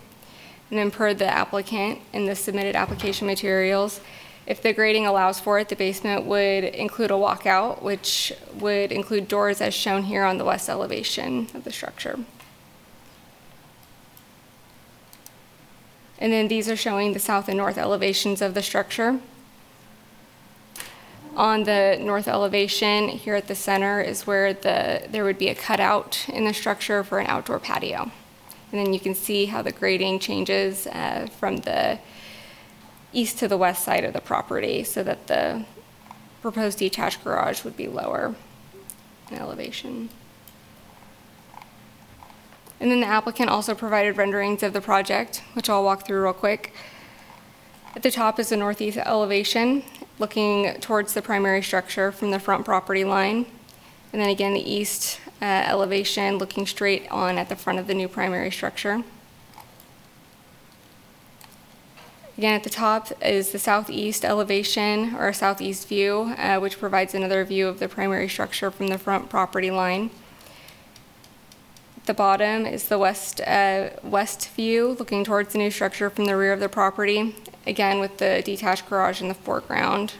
And 0.68 0.78
then 0.78 0.90
per 0.90 1.14
the 1.14 1.24
applicant 1.24 2.00
in 2.12 2.26
the 2.26 2.36
submitted 2.36 2.76
application 2.76 3.26
materials, 3.26 4.02
if 4.46 4.60
the 4.60 4.74
grading 4.74 5.06
allows 5.06 5.40
for 5.40 5.58
it, 5.58 5.70
the 5.70 5.76
basement 5.76 6.26
would 6.26 6.62
include 6.62 7.10
a 7.10 7.14
walkout, 7.14 7.80
which 7.80 8.34
would 8.56 8.92
include 8.92 9.28
doors 9.28 9.62
as 9.62 9.72
shown 9.72 10.02
here 10.02 10.24
on 10.24 10.36
the 10.36 10.44
west 10.44 10.68
elevation 10.68 11.48
of 11.54 11.64
the 11.64 11.72
structure. 11.72 12.18
And 16.18 16.34
then 16.34 16.48
these 16.48 16.68
are 16.68 16.76
showing 16.76 17.14
the 17.14 17.18
south 17.18 17.48
and 17.48 17.56
north 17.56 17.78
elevations 17.78 18.42
of 18.42 18.52
the 18.52 18.62
structure. 18.62 19.20
On 21.38 21.62
the 21.62 21.96
north 22.00 22.26
elevation, 22.26 23.10
here 23.10 23.36
at 23.36 23.46
the 23.46 23.54
center 23.54 24.00
is 24.00 24.26
where 24.26 24.52
the, 24.52 25.06
there 25.08 25.22
would 25.22 25.38
be 25.38 25.48
a 25.48 25.54
cutout 25.54 26.28
in 26.28 26.44
the 26.44 26.52
structure 26.52 27.04
for 27.04 27.20
an 27.20 27.28
outdoor 27.28 27.60
patio. 27.60 28.10
And 28.72 28.80
then 28.84 28.92
you 28.92 28.98
can 28.98 29.14
see 29.14 29.46
how 29.46 29.62
the 29.62 29.70
grading 29.70 30.18
changes 30.18 30.88
uh, 30.88 31.28
from 31.38 31.58
the 31.58 32.00
east 33.12 33.38
to 33.38 33.46
the 33.46 33.56
west 33.56 33.84
side 33.84 34.02
of 34.02 34.14
the 34.14 34.20
property 34.20 34.82
so 34.82 35.04
that 35.04 35.28
the 35.28 35.64
proposed 36.42 36.80
detached 36.80 37.22
garage 37.22 37.62
would 37.62 37.76
be 37.76 37.86
lower 37.86 38.34
in 39.30 39.38
elevation. 39.38 40.08
And 42.80 42.90
then 42.90 43.00
the 43.00 43.06
applicant 43.06 43.48
also 43.48 43.76
provided 43.76 44.16
renderings 44.16 44.64
of 44.64 44.72
the 44.72 44.80
project, 44.80 45.44
which 45.52 45.70
I'll 45.70 45.84
walk 45.84 46.04
through 46.04 46.20
real 46.20 46.32
quick. 46.32 46.74
At 47.94 48.02
the 48.02 48.10
top 48.10 48.40
is 48.40 48.48
the 48.48 48.56
northeast 48.56 48.98
elevation, 48.98 49.84
looking 50.18 50.74
towards 50.80 51.14
the 51.14 51.22
primary 51.22 51.62
structure 51.62 52.10
from 52.12 52.30
the 52.30 52.38
front 52.38 52.64
property 52.64 53.04
line. 53.04 53.46
And 54.12 54.22
then 54.22 54.30
again, 54.30 54.54
the 54.54 54.70
east 54.70 55.20
uh, 55.40 55.44
elevation, 55.44 56.38
looking 56.38 56.66
straight 56.66 57.08
on 57.10 57.38
at 57.38 57.48
the 57.48 57.56
front 57.56 57.78
of 57.78 57.86
the 57.86 57.94
new 57.94 58.08
primary 58.08 58.50
structure. 58.50 59.04
Again, 62.38 62.54
at 62.54 62.62
the 62.62 62.70
top 62.70 63.10
is 63.20 63.50
the 63.50 63.58
southeast 63.58 64.24
elevation, 64.24 65.16
or 65.16 65.32
southeast 65.32 65.88
view, 65.88 66.34
uh, 66.38 66.60
which 66.60 66.78
provides 66.78 67.12
another 67.12 67.44
view 67.44 67.66
of 67.66 67.80
the 67.80 67.88
primary 67.88 68.28
structure 68.28 68.70
from 68.70 68.86
the 68.86 68.96
front 68.96 69.28
property 69.28 69.72
line. 69.72 70.10
The 72.06 72.14
bottom 72.14 72.64
is 72.64 72.88
the 72.88 72.96
west, 72.96 73.40
uh, 73.40 73.90
west 74.04 74.50
view, 74.50 74.96
looking 74.98 75.24
towards 75.24 75.52
the 75.52 75.58
new 75.58 75.70
structure 75.70 76.08
from 76.08 76.26
the 76.26 76.36
rear 76.36 76.52
of 76.52 76.60
the 76.60 76.68
property, 76.68 77.34
again 77.68 78.00
with 78.00 78.18
the 78.18 78.42
detached 78.44 78.88
garage 78.88 79.20
in 79.20 79.28
the 79.28 79.34
foreground. 79.34 80.14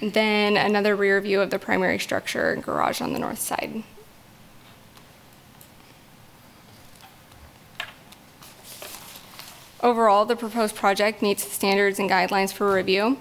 And 0.00 0.12
then 0.12 0.56
another 0.56 0.96
rear 0.96 1.20
view 1.20 1.40
of 1.40 1.50
the 1.50 1.58
primary 1.58 1.98
structure 1.98 2.52
and 2.52 2.62
garage 2.62 3.00
on 3.00 3.12
the 3.12 3.18
north 3.18 3.38
side. 3.38 3.84
Overall, 9.82 10.24
the 10.24 10.34
proposed 10.34 10.74
project 10.74 11.20
meets 11.20 11.44
the 11.44 11.50
standards 11.50 11.98
and 11.98 12.10
guidelines 12.10 12.52
for 12.52 12.72
review. 12.72 13.18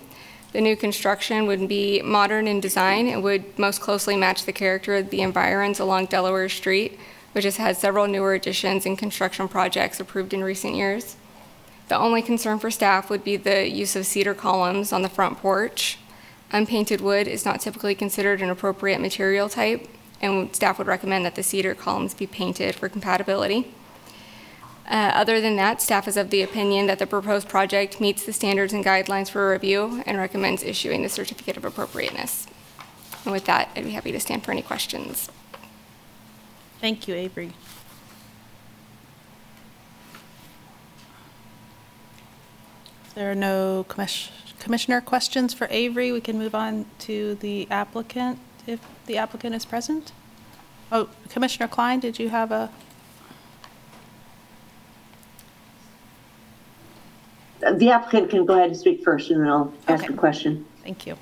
The 0.54 0.62
new 0.62 0.76
construction 0.76 1.46
would 1.46 1.68
be 1.68 2.02
modern 2.02 2.48
in 2.48 2.62
design 2.62 3.08
and 3.08 3.22
would 3.24 3.60
most 3.60 3.82
closely 3.82 4.16
match 4.16 4.46
the 4.46 4.54
character 4.54 4.96
of 4.96 5.10
the 5.10 5.22
environs 5.22 5.80
along 5.80 6.06
Delaware 6.06 6.48
Street, 6.48 7.00
which 7.34 7.44
has 7.44 7.58
had 7.58 7.76
several 7.76 8.08
newer 8.08 8.34
additions 8.34 8.86
and 8.86 8.98
construction 8.98 9.48
projects 9.48 10.00
approved 10.00 10.34
in 10.34 10.44
recent 10.44 10.76
years. 10.76 11.18
The 11.90 11.98
only 11.98 12.22
concern 12.22 12.60
for 12.60 12.72
staff 12.72 13.10
would 13.10 13.24
be 13.24 13.36
the 13.36 13.70
use 13.70 13.96
of 13.96 14.06
cedar 14.06 14.34
columns 14.34 14.94
on 14.94 15.02
the 15.02 15.10
front 15.10 15.40
porch. 15.40 15.98
Unpainted 16.52 17.02
wood 17.02 17.28
is 17.28 17.46
not 17.46 17.60
typically 17.60 17.96
considered 17.96 18.42
an 18.42 18.50
appropriate 18.50 19.02
material 19.02 19.50
type, 19.50 19.88
and 20.22 20.56
staff 20.56 20.78
would 20.78 20.88
recommend 20.88 21.26
that 21.26 21.36
the 21.36 21.44
cedar 21.44 21.76
columns 21.76 22.14
be 22.14 22.28
painted 22.28 22.76
for 22.76 22.88
compatibility. 22.88 23.74
Uh, 24.88 25.12
Other 25.14 25.42
than 25.42 25.56
that, 25.56 25.82
staff 25.82 26.08
is 26.08 26.18
of 26.18 26.30
the 26.30 26.42
opinion 26.42 26.88
that 26.88 27.00
the 27.00 27.08
proposed 27.08 27.50
project 27.50 28.00
meets 28.00 28.26
the 28.26 28.34
standards 28.34 28.74
and 28.74 28.86
guidelines 28.86 29.30
for 29.30 29.52
review 29.52 30.04
and 30.06 30.18
recommends 30.18 30.64
issuing 30.64 31.02
the 31.02 31.10
certificate 31.10 31.58
of 31.58 31.66
appropriateness. 31.66 32.48
And 33.24 33.32
with 33.32 33.46
that, 33.46 33.70
I'd 33.76 33.86
be 33.86 33.92
happy 33.92 34.12
to 34.12 34.20
stand 34.20 34.44
for 34.44 34.52
any 34.52 34.62
questions. 34.62 35.30
Thank 36.84 37.08
you, 37.08 37.16
Avery. 37.16 37.54
If 43.06 43.14
there 43.16 43.32
are 43.32 43.36
no 43.36 43.86
commis- 43.88 44.32
commissioner 44.60 45.00
questions 45.00 45.54
for 45.54 45.68
Avery, 45.72 46.12
we 46.12 46.20
can 46.20 46.38
move 46.38 46.54
on 46.54 46.86
to 47.00 47.36
the 47.36 47.70
applicant, 47.72 48.38
if 48.68 48.82
the 49.06 49.16
applicant 49.16 49.56
is 49.56 49.64
present. 49.64 50.12
Oh, 50.92 51.08
Commissioner 51.30 51.70
Klein, 51.70 52.02
did 52.02 52.20
you 52.20 52.28
have 52.28 52.52
a? 52.52 52.70
The 57.62 57.92
applicant 57.92 58.30
can 58.30 58.44
go 58.44 58.56
ahead 58.56 58.72
and 58.72 58.78
speak 58.78 59.06
first, 59.06 59.32
and 59.32 59.40
then 59.40 59.48
I'll 59.48 59.74
ask 59.88 60.04
Okay. 60.04 60.14
a 60.14 60.18
question. 60.18 60.66
Thank 60.84 61.08
you. 61.08 61.16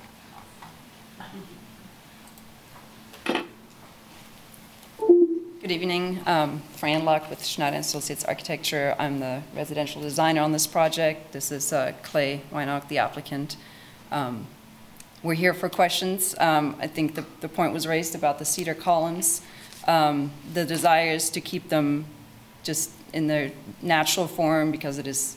Good 5.62 5.70
evening. 5.70 6.18
Um, 6.26 6.58
Fran 6.72 7.04
Luck 7.04 7.30
with 7.30 7.46
Schneider 7.46 7.76
Associates 7.76 8.24
Architecture. 8.24 8.96
I'm 8.98 9.20
the 9.20 9.42
residential 9.54 10.02
designer 10.02 10.40
on 10.40 10.50
this 10.50 10.66
project. 10.66 11.30
This 11.30 11.52
is 11.52 11.72
uh, 11.72 11.92
Clay 12.02 12.42
Weinock, 12.52 12.88
the 12.88 12.98
applicant. 12.98 13.56
Um, 14.10 14.48
We're 15.22 15.34
here 15.34 15.54
for 15.54 15.68
questions. 15.68 16.34
Um, 16.40 16.74
I 16.80 16.88
think 16.88 17.14
the, 17.14 17.24
the 17.42 17.48
point 17.48 17.72
was 17.72 17.86
raised 17.86 18.16
about 18.16 18.40
the 18.40 18.44
cedar 18.44 18.74
columns. 18.74 19.40
Um, 19.86 20.32
The 20.52 20.64
desire 20.64 21.12
is 21.12 21.30
to 21.30 21.40
keep 21.40 21.68
them 21.68 22.06
just 22.64 22.90
in 23.12 23.28
their 23.28 23.52
natural 23.80 24.26
form 24.26 24.72
because 24.72 24.98
it 24.98 25.06
is 25.06 25.36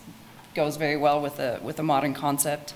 goes 0.56 0.76
very 0.76 0.98
well 0.98 1.22
with 1.22 1.40
a 1.40 1.60
with 1.62 1.76
the 1.76 1.84
modern 1.84 2.16
concept, 2.16 2.74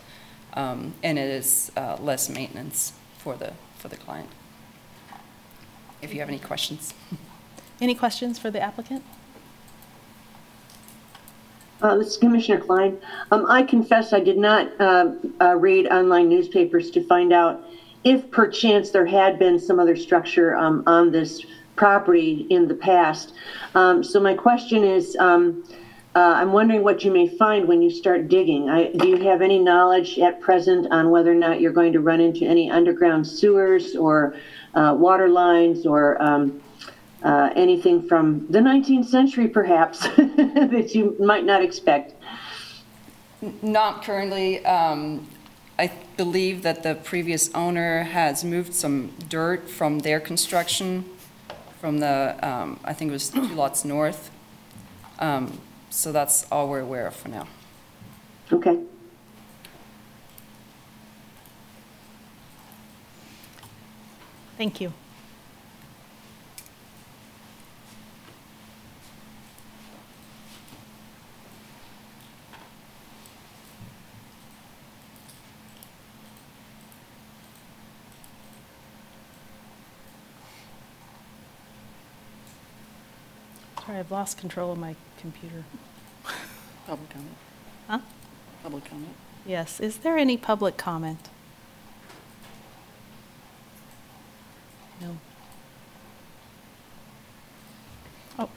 um, 0.54 0.94
and 1.02 1.18
it 1.18 1.32
is 1.32 1.72
uh, 1.76 1.98
less 2.00 2.30
maintenance 2.30 2.94
for 3.18 3.36
the, 3.36 3.54
for 3.80 3.88
the 3.88 3.98
client. 3.98 4.30
If 6.04 6.14
you 6.14 6.20
have 6.20 6.30
any 6.30 6.38
questions. 6.38 6.94
Any 7.82 7.96
questions 7.96 8.38
for 8.38 8.52
the 8.52 8.60
applicant? 8.62 9.04
Uh, 11.82 11.96
This 11.98 12.08
is 12.10 12.18
Commissioner 12.18 12.60
Klein. 12.60 12.98
Um, 13.32 13.46
I 13.50 13.64
confess 13.64 14.12
I 14.12 14.20
did 14.20 14.38
not 14.38 14.70
uh, 14.82 15.12
uh, 15.40 15.56
read 15.56 15.88
online 15.88 16.28
newspapers 16.28 16.92
to 16.92 17.04
find 17.06 17.32
out 17.32 17.64
if 18.04 18.30
perchance 18.32 18.92
there 18.92 19.06
had 19.06 19.40
been 19.40 19.58
some 19.60 19.80
other 19.80 19.96
structure 19.96 20.56
um, 20.56 20.84
on 20.88 21.12
this 21.12 21.42
property 21.78 22.46
in 22.50 22.68
the 22.68 22.76
past. 22.76 23.34
Um, 23.76 24.04
So 24.04 24.20
my 24.20 24.34
question 24.34 24.84
is, 24.84 25.16
um, 25.18 25.64
uh, 26.16 26.20
I'm 26.36 26.52
wondering 26.52 26.84
what 26.84 27.06
you 27.06 27.12
may 27.12 27.30
find 27.30 27.66
when 27.66 27.82
you 27.82 27.90
start 27.90 28.28
digging. 28.28 28.70
I- 28.70 28.92
Do 28.92 29.08
you 29.08 29.18
have 29.30 29.42
any 29.42 29.60
knowledge 29.60 30.20
at 30.20 30.42
present 30.42 30.88
on 30.92 31.12
whether 31.12 31.32
or 31.32 31.36
not 31.36 31.62
you're 31.62 31.72
going 31.72 31.94
to 31.94 32.02
run 32.02 32.20
into 32.20 32.46
any 32.46 32.70
underground 32.70 33.26
sewers 33.26 33.96
or 33.96 34.34
uh, 34.76 34.96
water 34.98 35.30
lines 35.30 35.86
or 35.86 36.22
um, 36.22 36.62
uh, 37.24 37.50
anything 37.56 38.08
from 38.08 38.48
the 38.50 38.60
19th 38.60 39.06
century 39.06 39.48
perhaps 39.48 40.00
that 40.18 40.92
you 40.94 41.16
might 41.20 41.46
not 41.46 41.62
expect. 41.62 42.14
Not 43.62 44.04
currently. 44.04 44.66
Um, 44.66 45.28
I 45.78 45.92
believe 46.18 46.64
that 46.64 46.84
the 46.84 46.96
previous 46.96 47.54
owner 47.56 48.04
has 48.04 48.44
moved 48.44 48.74
some 48.74 49.14
dirt 49.30 49.70
from 49.70 50.00
their 50.00 50.20
construction, 50.20 51.06
from 51.80 52.00
the, 52.00 52.38
um, 52.42 52.80
I 52.84 52.94
think 52.94 53.10
it 53.10 53.14
was 53.14 53.30
two 53.30 53.48
lots 53.48 53.86
north. 53.86 54.30
Um, 55.20 55.60
So 55.92 56.12
that's 56.12 56.46
all 56.52 56.70
we're 56.70 56.82
aware 56.82 57.08
of 57.08 57.16
for 57.16 57.30
now. 57.30 57.48
Okay. 58.54 58.78
Thank 64.58 64.82
you. 64.82 64.94
Sorry, 84.00 84.06
I've 84.06 84.12
lost 84.12 84.38
control 84.38 84.72
of 84.72 84.78
my 84.78 84.96
computer. 85.20 85.66
Public 86.88 87.10
comment. 87.10 87.36
Huh? 87.90 88.00
Public 88.64 88.86
comment. 88.86 89.14
Yes, 89.46 89.82
is 89.82 89.98
there 89.98 90.18
any 90.18 90.38
public 90.38 90.78
comment? 90.78 91.28
No. 95.02 95.18
Oh, 98.38 98.50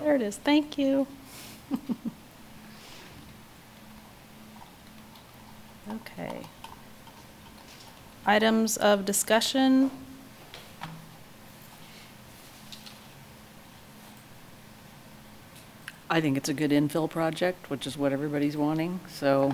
there 0.00 0.16
it 0.16 0.22
is, 0.22 0.36
thank 0.38 0.78
you. 0.78 1.06
Okay. 5.88 6.40
Items 8.26 8.76
of 8.76 9.04
discussion. 9.04 9.88
I 16.08 16.20
think 16.20 16.36
it's 16.36 16.48
a 16.48 16.54
good 16.54 16.70
infill 16.70 17.10
project, 17.10 17.68
which 17.68 17.86
is 17.86 17.98
what 17.98 18.12
everybody's 18.12 18.56
wanting, 18.56 19.00
so 19.08 19.52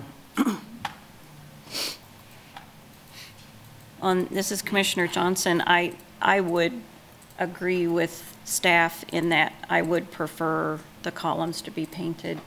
On, 4.02 4.26
this 4.32 4.50
is 4.50 4.62
Commissioner 4.62 5.06
Johnson. 5.06 5.62
I, 5.64 5.94
I 6.20 6.40
would 6.40 6.72
agree 7.38 7.86
with 7.86 8.36
staff 8.44 9.04
in 9.12 9.28
that 9.28 9.52
I 9.70 9.80
would 9.80 10.10
prefer 10.10 10.80
the 11.04 11.12
columns 11.12 11.62
to 11.62 11.70
be 11.70 11.86
painted. 11.86 12.40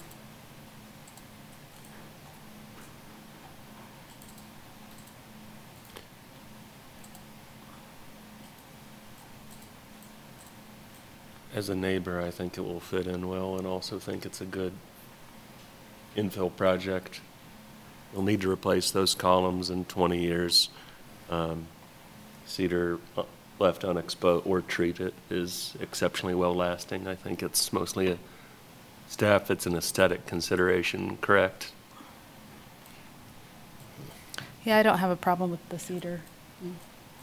As 11.55 11.69
a 11.69 11.75
neighbor, 11.75 12.19
I 12.19 12.31
think 12.31 12.57
it 12.57 12.61
will 12.65 12.81
fit 12.81 13.07
in 13.07 13.29
well 13.29 13.57
and 13.57 13.65
also 13.65 13.97
think 13.97 14.25
it's 14.25 14.41
a 14.41 14.45
good 14.45 14.73
infill 16.17 16.53
project. 16.53 17.21
We'll 18.11 18.23
need 18.23 18.41
to 18.41 18.51
replace 18.51 18.91
those 18.91 19.15
columns 19.15 19.69
in 19.69 19.85
20 19.85 20.21
years. 20.21 20.67
Um, 21.29 21.67
Cedar 22.45 22.99
uh, 23.17 23.23
left 23.57 23.85
unexposed 23.85 24.45
or 24.45 24.59
treated 24.59 25.13
is 25.29 25.77
exceptionally 25.79 26.35
well-lasting. 26.35 27.07
I 27.07 27.15
think 27.15 27.41
it's 27.41 27.71
mostly 27.71 28.11
a, 28.11 28.17
staff, 29.07 29.49
it's 29.49 29.65
an 29.65 29.77
aesthetic 29.77 30.25
consideration, 30.25 31.15
correct? 31.21 31.71
Yeah, 34.65 34.77
I 34.77 34.83
don't 34.83 34.97
have 34.97 35.11
a 35.11 35.15
problem 35.15 35.51
with 35.51 35.69
the 35.69 35.79
cedar. 35.79 36.19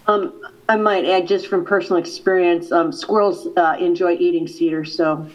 Um, 0.07 0.43
I 0.69 0.77
might 0.77 1.05
add, 1.05 1.29
just 1.29 1.47
from 1.47 1.65
personal 1.65 2.01
experience, 2.01 2.73
um, 2.73 2.93
squirrels 2.93 3.47
uh, 3.57 3.77
enjoy 3.79 4.15
eating 4.15 4.49
cedar, 4.49 4.85
so 4.85 5.29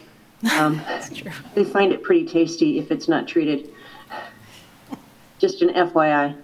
um, 0.54 0.82
they 1.56 1.64
find 1.64 1.94
it 1.94 2.04
pretty 2.04 2.26
tasty 2.26 2.80
if 2.80 2.92
it's 2.92 3.08
not 3.08 3.28
treated. 3.28 3.70
Just 5.40 5.62
an 5.62 5.70
FYI. 5.70 6.36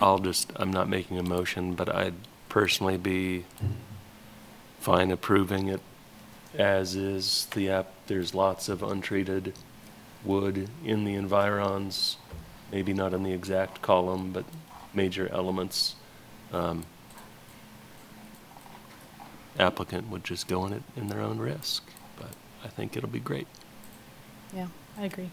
I'll 0.00 0.18
just, 0.18 0.52
I'm 0.56 0.72
not 0.72 0.88
making 0.88 1.18
a 1.18 1.22
motion, 1.22 1.74
but 1.74 1.94
I'd 1.94 2.14
personally 2.48 2.96
be 2.96 3.44
fine 4.80 5.10
approving 5.10 5.68
it 5.68 5.80
as 6.54 6.94
is. 6.94 7.46
The 7.54 7.70
app, 7.70 7.92
there's 8.06 8.34
lots 8.34 8.68
of 8.68 8.82
untreated 8.82 9.54
wood 10.24 10.68
in 10.84 11.04
the 11.04 11.14
environs, 11.14 12.16
maybe 12.72 12.92
not 12.92 13.14
in 13.14 13.22
the 13.22 13.32
exact 13.32 13.82
column, 13.82 14.32
but 14.32 14.44
major 14.94 15.28
elements. 15.32 15.94
Um, 16.52 16.84
Applicant 19.58 20.08
would 20.08 20.24
just 20.24 20.48
go 20.48 20.64
in 20.66 20.72
it 20.72 20.82
in 20.96 21.08
their 21.08 21.20
own 21.20 21.38
risk, 21.38 21.84
but 22.16 22.30
I 22.64 22.68
think 22.68 22.96
it'll 22.96 23.08
be 23.10 23.20
great. 23.20 23.46
Yeah, 24.54 24.68
I 24.98 25.04
agree. 25.04 25.30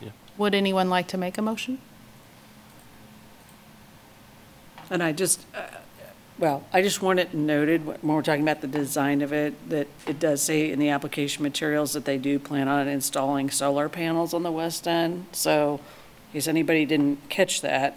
Yeah. 0.00 0.10
Would 0.36 0.54
anyone 0.54 0.90
like 0.90 1.06
to 1.08 1.18
make 1.18 1.38
a 1.38 1.42
motion? 1.42 1.78
And 4.90 5.02
I 5.02 5.12
just, 5.12 5.46
uh, 5.54 5.60
well, 6.42 6.64
I 6.72 6.82
just 6.82 7.00
want 7.02 7.20
it 7.20 7.32
noted, 7.32 7.86
when 7.86 8.00
we're 8.02 8.20
talking 8.20 8.42
about 8.42 8.62
the 8.62 8.66
design 8.66 9.22
of 9.22 9.32
it, 9.32 9.54
that 9.68 9.86
it 10.08 10.18
does 10.18 10.42
say 10.42 10.72
in 10.72 10.80
the 10.80 10.88
application 10.88 11.44
materials 11.44 11.92
that 11.92 12.04
they 12.04 12.18
do 12.18 12.40
plan 12.40 12.66
on 12.66 12.88
installing 12.88 13.48
solar 13.48 13.88
panels 13.88 14.34
on 14.34 14.42
the 14.42 14.50
west 14.50 14.88
end. 14.88 15.26
So 15.30 15.74
in 15.74 16.32
case 16.32 16.48
anybody 16.48 16.84
didn't 16.84 17.28
catch 17.28 17.60
that, 17.60 17.96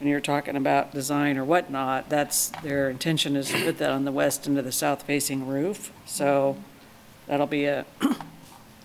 when 0.00 0.08
you're 0.08 0.20
talking 0.20 0.56
about 0.56 0.90
design 0.90 1.38
or 1.38 1.44
whatnot, 1.44 2.08
that's, 2.08 2.48
their 2.64 2.90
intention 2.90 3.36
is 3.36 3.48
to 3.50 3.62
put 3.62 3.78
that 3.78 3.90
on 3.90 4.04
the 4.04 4.10
west 4.10 4.48
end 4.48 4.58
of 4.58 4.64
the 4.64 4.72
south-facing 4.72 5.46
roof. 5.46 5.92
So 6.04 6.56
that'll 7.28 7.46
be 7.46 7.66
a 7.66 7.86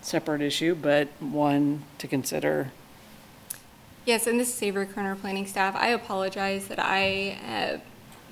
separate 0.02 0.42
issue, 0.42 0.76
but 0.76 1.08
one 1.20 1.82
to 1.98 2.08
consider. 2.08 2.72
Yes, 4.06 4.28
and 4.28 4.40
this 4.40 4.56
is 4.56 4.62
Avery 4.62 4.86
Kerner, 4.86 5.16
planning 5.16 5.48
staff. 5.48 5.76
I 5.76 5.88
apologize 5.88 6.68
that 6.68 6.80
I 6.80 7.40
uh, 7.44 7.78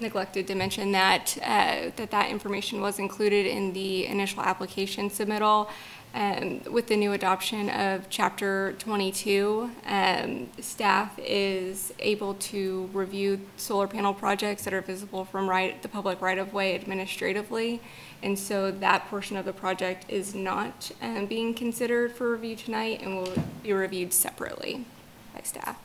neglected 0.02 0.47
to 0.47 0.56
mention 0.56 0.91
that, 0.93 1.38
uh, 1.41 1.91
that 1.95 2.12
that 2.12 2.30
information 2.30 2.82
was 2.82 3.00
included 3.00 3.45
in 3.45 3.74
the 3.74 4.06
initial 4.06 4.41
application 4.41 5.10
submittal. 5.10 5.70
Um, 6.14 6.62
With 6.72 6.88
the 6.88 6.97
new 6.97 7.14
adoption 7.14 7.70
of 7.70 8.10
Chapter 8.10 8.74
22, 8.80 9.70
um, 9.86 10.50
staff 10.60 11.20
is 11.20 11.93
able 12.00 12.34
to 12.34 12.89
review 12.93 13.41
solar 13.58 13.88
panel 13.88 14.14
projects 14.16 14.64
that 14.64 14.74
are 14.74 14.82
visible 14.82 15.24
from 15.24 15.47
right, 15.47 15.80
the 15.84 15.88
public 15.88 16.20
right-of-way 16.20 16.74
administratively. 16.74 17.80
And 18.24 18.39
so 18.39 18.72
that 18.72 19.08
portion 19.08 19.38
of 19.38 19.45
the 19.45 19.54
project 19.54 20.06
is 20.10 20.34
not 20.34 20.91
um, 21.02 21.28
being 21.28 21.54
considered 21.54 22.14
for 22.14 22.32
review 22.32 22.56
tonight 22.56 23.02
and 23.04 23.16
will 23.16 23.34
be 23.62 23.72
reviewed 23.72 24.12
separately 24.12 24.86
by 25.36 25.41
staff. 25.43 25.78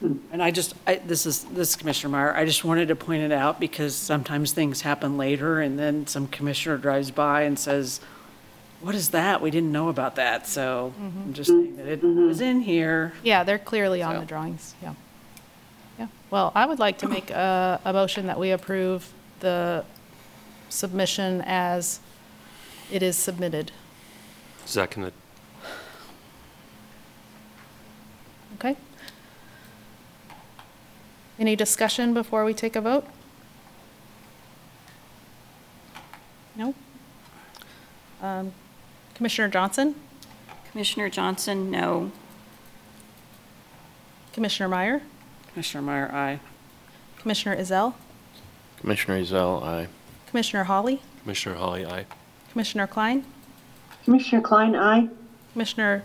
And 0.00 0.42
I 0.42 0.50
just, 0.50 0.74
I, 0.86 0.96
this 0.96 1.24
is, 1.24 1.44
this 1.44 1.70
is 1.70 1.76
Commissioner 1.76 2.12
Meyer, 2.12 2.34
I 2.34 2.44
just 2.44 2.64
wanted 2.64 2.88
to 2.88 2.96
point 2.96 3.22
it 3.22 3.32
out 3.32 3.58
because 3.58 3.94
sometimes 3.94 4.52
things 4.52 4.82
happen 4.82 5.16
later 5.16 5.60
and 5.60 5.78
then 5.78 6.06
some 6.06 6.26
commissioner 6.26 6.76
drives 6.76 7.10
by 7.10 7.42
and 7.42 7.58
says, 7.58 8.00
what 8.82 8.94
is 8.94 9.10
that? 9.10 9.40
We 9.40 9.50
didn't 9.50 9.72
know 9.72 9.88
about 9.88 10.16
that. 10.16 10.46
So 10.46 10.92
I'm 10.98 11.32
just 11.32 11.48
saying 11.48 11.76
that 11.76 11.86
it 11.86 12.02
mm-hmm. 12.02 12.26
was 12.26 12.42
in 12.42 12.60
here. 12.60 13.14
Yeah, 13.22 13.42
they're 13.42 13.58
clearly 13.58 14.02
on 14.02 14.16
So- 14.16 14.20
the 14.20 14.26
drawings, 14.26 14.74
yeah. 14.82 14.94
Yeah, 15.98 16.08
Well, 16.30 16.52
I 16.54 16.66
would 16.66 16.78
like 16.78 16.98
to 16.98 17.08
make 17.08 17.30
a, 17.30 17.80
a 17.82 17.92
motion 17.92 18.26
that 18.26 18.38
we 18.38 18.50
approve 18.50 19.12
the 19.40 19.82
submission 20.68 21.42
as 21.46 22.00
it 22.92 23.02
is 23.02 23.16
submitted. 23.16 23.72
Seconded. 24.66 25.14
Okay? 28.56 28.76
Any 31.38 31.54
discussion 31.54 32.14
before 32.14 32.44
we 32.44 32.54
take 32.54 32.76
a 32.76 32.80
vote? 32.80 33.06
No? 36.56 36.74
Um, 38.22 38.52
Commissioner 39.14 39.48
Johnson? 39.48 39.94
Commissioner 40.70 41.10
Johnson, 41.10 41.70
no. 41.70 42.10
Commissioner 44.32 44.68
Meyer? 44.68 45.02
Commissioner 45.52 45.82
Meyer, 45.82 46.10
aye. 46.12 46.40
Commissioner 47.18 47.56
Ezell? 47.56 47.94
Commissioner 48.80 49.20
Ezell, 49.20 49.62
aye. 49.62 49.88
Commissioner 50.30 50.64
Holly? 50.64 51.02
Commissioner 51.22 51.56
Holly, 51.56 51.84
aye. 51.84 52.06
Commissioner 52.52 52.86
Klein? 52.86 53.24
Commissioner 54.04 54.40
Klein, 54.42 54.74
aye. 54.74 55.08
Commissioner 55.52 56.02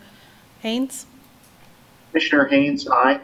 Haynes? 0.61 1.05
Commissioner 2.11 2.45
Haynes, 2.45 2.87
aye. 2.89 3.19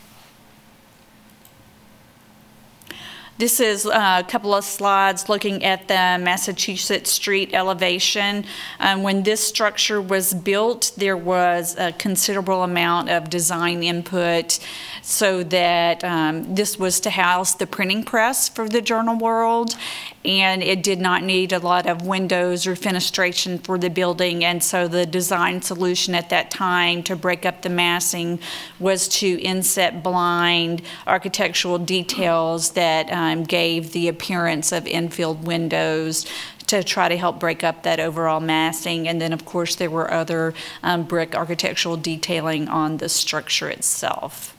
This 3.41 3.59
is 3.59 3.87
a 3.87 4.23
couple 4.27 4.53
of 4.53 4.63
slides 4.63 5.27
looking 5.27 5.65
at 5.65 5.87
the 5.87 6.23
Massachusetts 6.23 7.09
Street 7.09 7.55
elevation. 7.55 8.45
Um, 8.79 9.01
When 9.01 9.23
this 9.23 9.41
structure 9.41 9.99
was 9.99 10.31
built, 10.31 10.91
there 10.95 11.17
was 11.17 11.75
a 11.79 11.91
considerable 11.93 12.61
amount 12.61 13.09
of 13.09 13.31
design 13.31 13.81
input 13.81 14.59
so 15.01 15.41
that 15.41 16.03
um, 16.03 16.53
this 16.53 16.77
was 16.77 16.99
to 16.99 17.09
house 17.09 17.55
the 17.55 17.65
printing 17.65 18.03
press 18.03 18.47
for 18.47 18.69
the 18.69 18.79
Journal 18.79 19.17
World, 19.17 19.75
and 20.23 20.61
it 20.61 20.83
did 20.83 20.99
not 20.99 21.23
need 21.23 21.51
a 21.51 21.59
lot 21.59 21.87
of 21.87 22.05
windows 22.05 22.67
or 22.67 22.75
fenestration 22.75 23.63
for 23.63 23.77
the 23.77 23.89
building, 23.89 24.43
and 24.43 24.63
so 24.63 24.87
the 24.87 25.05
design 25.05 25.61
solution 25.61 26.13
at 26.15 26.29
that 26.29 26.51
time 26.51 27.03
to 27.03 27.15
break 27.15 27.45
up 27.45 27.61
the 27.61 27.69
massing 27.69 28.39
was 28.79 29.07
to 29.07 29.41
inset 29.41 30.03
blind 30.03 30.81
architectural 31.07 31.77
details 31.77 32.71
that 32.71 33.11
um, 33.11 33.43
gave 33.43 33.93
the 33.93 34.07
appearance 34.07 34.71
of 34.71 34.85
infilled 34.85 35.41
windows 35.41 36.25
to 36.67 36.83
try 36.83 37.09
to 37.09 37.17
help 37.17 37.37
break 37.37 37.65
up 37.65 37.83
that 37.83 37.99
overall 37.99 38.39
massing. 38.39 39.05
And 39.05 39.19
then, 39.19 39.33
of 39.33 39.43
course, 39.43 39.75
there 39.75 39.89
were 39.89 40.09
other 40.09 40.53
um, 40.81 41.03
brick 41.03 41.35
architectural 41.35 41.97
detailing 41.97 42.69
on 42.69 42.97
the 42.97 43.09
structure 43.09 43.69
itself. 43.69 44.55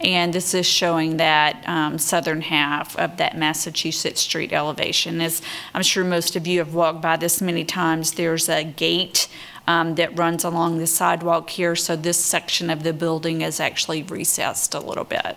And 0.00 0.32
this 0.32 0.54
is 0.54 0.66
showing 0.66 1.18
that 1.18 1.62
um, 1.68 1.98
southern 1.98 2.40
half 2.40 2.96
of 2.98 3.18
that 3.18 3.36
Massachusetts 3.36 4.22
Street 4.22 4.52
elevation. 4.52 5.20
As 5.20 5.42
I'm 5.74 5.82
sure 5.82 6.04
most 6.04 6.36
of 6.36 6.46
you 6.46 6.58
have 6.60 6.72
walked 6.72 7.02
by 7.02 7.16
this 7.16 7.42
many 7.42 7.64
times, 7.64 8.12
there's 8.12 8.48
a 8.48 8.64
gate 8.64 9.28
um, 9.66 9.96
that 9.96 10.18
runs 10.18 10.42
along 10.42 10.78
the 10.78 10.86
sidewalk 10.86 11.50
here, 11.50 11.76
so 11.76 11.96
this 11.96 12.18
section 12.18 12.70
of 12.70 12.82
the 12.82 12.92
building 12.92 13.42
is 13.42 13.60
actually 13.60 14.02
recessed 14.02 14.74
a 14.74 14.80
little 14.80 15.04
bit. 15.04 15.36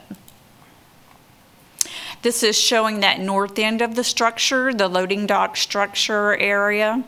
This 2.22 2.42
is 2.42 2.58
showing 2.58 3.02
that 3.02 3.20
north 3.20 3.60
end 3.60 3.82
of 3.82 3.96
the 3.96 4.04
structure, 4.04 4.74
the 4.74 4.88
loading 4.88 5.28
dock 5.28 5.58
structure 5.58 6.38
area. 6.38 7.04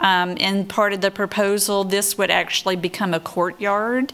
Um, 0.00 0.36
In 0.36 0.66
part 0.66 0.92
of 0.92 1.00
the 1.00 1.12
proposal, 1.12 1.84
this 1.84 2.18
would 2.18 2.30
actually 2.30 2.76
become 2.76 3.14
a 3.14 3.20
courtyard. 3.20 4.12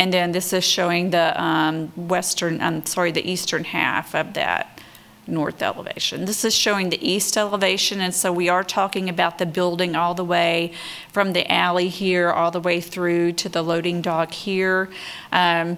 And 0.00 0.14
then 0.14 0.32
this 0.32 0.54
is 0.54 0.64
showing 0.64 1.10
the 1.10 1.38
um, 1.38 1.88
western, 1.94 2.62
I'm 2.62 2.86
sorry, 2.86 3.12
the 3.12 3.30
eastern 3.30 3.64
half 3.64 4.14
of 4.14 4.32
that 4.32 4.80
north 5.26 5.60
elevation. 5.60 6.24
This 6.24 6.42
is 6.42 6.54
showing 6.54 6.88
the 6.88 7.06
east 7.06 7.36
elevation, 7.36 8.00
and 8.00 8.14
so 8.14 8.32
we 8.32 8.48
are 8.48 8.64
talking 8.64 9.10
about 9.10 9.36
the 9.36 9.44
building 9.44 9.94
all 9.94 10.14
the 10.14 10.24
way 10.24 10.72
from 11.12 11.34
the 11.34 11.46
alley 11.52 11.88
here, 11.88 12.30
all 12.30 12.50
the 12.50 12.60
way 12.60 12.80
through 12.80 13.32
to 13.32 13.50
the 13.50 13.60
loading 13.60 14.00
dock 14.00 14.32
here. 14.32 14.88
Um, 15.32 15.76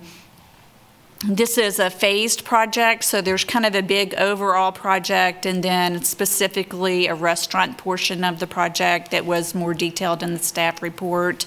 this 1.27 1.59
is 1.59 1.81
a 1.81 1.91
phased 1.91 2.45
project, 2.45 3.03
so 3.03 3.21
there's 3.23 3.45
kind 3.45 3.67
of 3.67 3.75
a 3.75 3.83
big 3.83 4.15
overall 4.15 4.71
project 4.71 5.47
and 5.47 5.65
then 5.65 6.03
specifically 6.03 7.07
a 7.07 7.15
restaurant 7.15 7.77
portion 7.77 8.23
of 8.23 8.39
the 8.39 8.47
project 8.47 9.11
that 9.11 9.25
was 9.25 9.53
more 9.53 9.75
detailed 9.75 10.23
in 10.23 10.33
the 10.33 10.41
staff 10.41 10.81
report. 10.81 11.45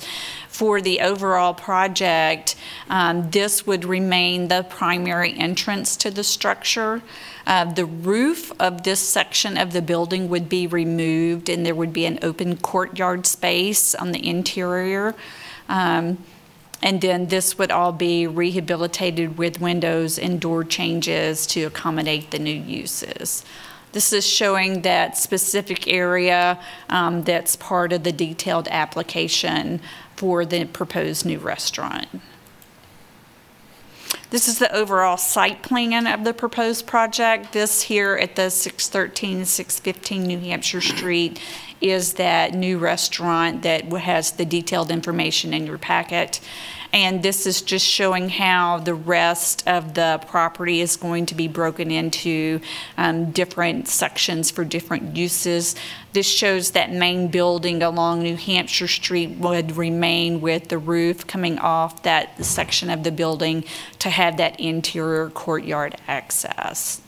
For 0.56 0.80
the 0.80 1.01
overall 1.01 1.53
project, 1.53 2.56
um, 2.89 3.30
this 3.30 3.68
would 3.68 3.84
remain 3.84 4.47
the 4.47 4.66
primary 4.70 5.38
entrance 5.38 5.97
to 5.97 6.10
the 6.10 6.24
structure. 6.24 7.01
Uh, 7.45 7.66
The 7.66 7.84
roof 7.84 8.53
of 8.58 8.84
this 8.84 9.01
section 9.01 9.58
of 9.58 9.74
the 9.74 9.82
building 9.82 10.30
would 10.30 10.47
be 10.47 10.66
removed 10.66 11.49
and 11.49 11.66
there 11.66 11.76
would 11.76 11.91
be 11.91 12.06
an 12.06 12.20
open 12.22 12.56
courtyard 12.56 13.28
space 13.28 13.93
on 13.95 14.14
the 14.14 14.26
interior. 14.26 15.14
Um, 15.68 16.20
and 16.82 17.01
then 17.01 17.28
this 17.28 17.58
would 17.58 17.70
all 17.70 17.91
be 17.91 18.26
rehabilitated 18.26 19.38
with 19.38 19.60
windows 19.60 20.18
and 20.18 20.39
door 20.39 20.64
changes 20.64 21.45
to 21.47 21.64
accommodate 21.64 22.32
the 22.32 22.39
new 22.39 22.62
uses. 22.82 23.43
This 23.91 24.12
is 24.12 24.26
showing 24.26 24.82
that 24.82 25.18
specific 25.18 25.88
area 25.88 26.60
um, 26.89 27.24
that's 27.24 27.56
part 27.56 27.93
of 27.93 28.03
the 28.03 28.12
detailed 28.12 28.68
application 28.70 29.80
for 30.16 30.45
the 30.45 30.66
proposed 30.66 31.26
new 31.26 31.39
restaurant. 31.39 32.07
This 34.32 34.47
is 34.47 34.59
the 34.59 34.74
overall 34.76 35.18
site 35.18 35.61
plan 35.61 36.07
of 36.07 36.26
the 36.26 36.34
proposed 36.34 36.88
project. 36.88 37.53
This 37.53 37.84
here 37.84 38.16
at 38.16 38.36
the 38.36 38.49
613, 38.49 39.45
615 39.45 40.24
New 40.24 40.39
Hampshire 40.39 40.82
Street 40.82 41.39
is 41.80 42.13
that 42.13 42.53
new 42.53 42.78
restaurant 42.78 43.61
that 43.61 43.86
has 43.86 44.32
the 44.32 44.45
detailed 44.45 44.89
information 44.89 45.53
in 45.53 45.68
your 45.68 45.78
packet. 45.78 46.39
And 46.94 47.22
this 47.24 47.46
is 47.46 47.62
just 47.62 47.86
showing 47.86 48.30
how 48.30 48.80
the 48.80 48.94
rest 48.94 49.68
of 49.68 49.94
the 49.94 50.22
property 50.28 50.82
is 50.82 50.96
going 50.96 51.26
to 51.28 51.36
be 51.36 51.48
broken 51.48 51.92
into 51.92 52.62
um, 52.98 53.32
different 53.32 53.88
sections 53.88 54.52
for 54.52 54.64
different 54.64 55.16
uses. 55.16 55.76
This 56.14 56.28
shows 56.28 56.72
that 56.72 56.92
main 56.92 57.28
building 57.30 57.84
along 57.84 58.24
New 58.24 58.38
Hampshire 58.38 58.88
Street 58.88 59.32
would 59.38 59.76
remain 59.76 60.42
with 60.42 60.70
the 60.70 60.78
roof 60.78 61.28
coming 61.28 61.60
off 61.60 62.04
that 62.04 62.44
section 62.44 62.90
of 62.90 63.04
the 63.04 63.12
building 63.12 63.66
to 64.00 64.10
have 64.10 64.38
that 64.38 64.60
interior 64.60 65.30
courtyard 65.30 65.96
access 66.08 67.02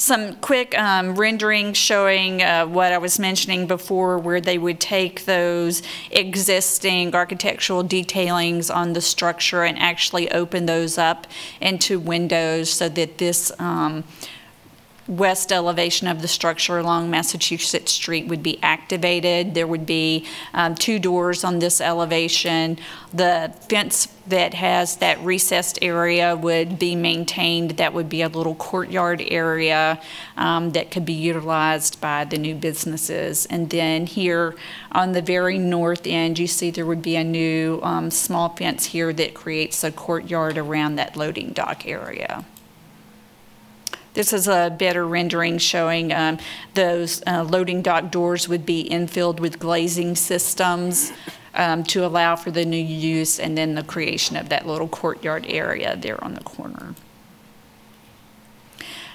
some 0.00 0.34
quick 0.36 0.76
um, 0.78 1.14
renderings 1.14 1.76
showing 1.76 2.42
uh, 2.42 2.66
what 2.66 2.90
I 2.90 2.96
was 2.96 3.18
mentioning 3.18 3.66
before, 3.66 4.16
where 4.16 4.40
they 4.40 4.56
would 4.56 4.80
take 4.80 5.26
those 5.26 5.82
existing 6.10 7.14
architectural 7.14 7.84
detailings 7.84 8.74
on 8.74 8.94
the 8.94 9.02
structure 9.02 9.62
and 9.62 9.78
actually 9.78 10.30
open 10.32 10.64
those 10.64 10.96
up 10.96 11.26
into 11.60 12.00
windows 12.00 12.72
so 12.72 12.88
that 12.88 13.18
this 13.18 13.52
um, 13.58 14.04
west 15.10 15.50
elevation 15.50 16.06
of 16.06 16.22
the 16.22 16.28
structure 16.28 16.78
along 16.78 17.10
Massachusetts 17.10 17.90
Street 17.92 18.28
would 18.28 18.42
be 18.42 18.62
activated. 18.62 19.54
There 19.54 19.66
would 19.66 19.84
be 19.84 20.24
um, 20.54 20.76
two 20.76 21.00
doors 21.00 21.42
on 21.42 21.58
this 21.58 21.80
elevation. 21.80 22.78
The 23.12 23.52
fence 23.68 24.06
that 24.28 24.54
has 24.54 24.96
that 24.98 25.20
recessed 25.20 25.80
area 25.82 26.36
would 26.36 26.78
be 26.78 26.94
maintained. 26.94 27.72
That 27.72 27.92
would 27.92 28.08
be 28.08 28.22
a 28.22 28.28
little 28.28 28.54
courtyard 28.54 29.20
area 29.26 30.00
um, 30.36 30.70
that 30.70 30.92
could 30.92 31.04
be 31.04 31.12
utilized 31.12 32.00
by 32.00 32.24
the 32.24 32.38
new 32.38 32.54
businesses. 32.54 33.46
And 33.46 33.68
then 33.68 34.06
here 34.06 34.54
on 34.92 35.10
the 35.10 35.22
very 35.22 35.58
north 35.58 36.06
end, 36.06 36.38
you 36.38 36.46
see 36.46 36.70
there 36.70 36.86
would 36.86 37.02
be 37.02 37.16
a 37.16 37.24
new 37.24 37.80
um, 37.82 38.12
small 38.12 38.50
fence 38.50 38.86
here 38.86 39.12
that 39.12 39.34
creates 39.34 39.82
a 39.82 39.90
courtyard 39.90 40.56
around 40.56 40.94
that 40.96 41.16
loading 41.16 41.50
dock 41.50 41.84
area. 41.84 42.44
This 44.14 44.32
is 44.32 44.48
a 44.48 44.74
better 44.76 45.06
rendering 45.06 45.58
showing 45.58 46.12
um, 46.12 46.38
those 46.74 47.22
uh, 47.26 47.44
loading 47.44 47.80
dock 47.80 48.10
doors 48.10 48.48
would 48.48 48.66
be 48.66 48.88
infilled 48.88 49.38
with 49.38 49.58
glazing 49.58 50.16
systems 50.16 51.12
um, 51.54 51.84
to 51.84 52.04
allow 52.04 52.36
for 52.36 52.50
the 52.50 52.64
new 52.64 52.82
use 52.82 53.38
and 53.38 53.56
then 53.56 53.74
the 53.74 53.84
creation 53.84 54.36
of 54.36 54.48
that 54.48 54.66
little 54.66 54.88
courtyard 54.88 55.46
area 55.48 55.96
there 55.96 56.22
on 56.24 56.34
the 56.34 56.42
corner. 56.42 56.94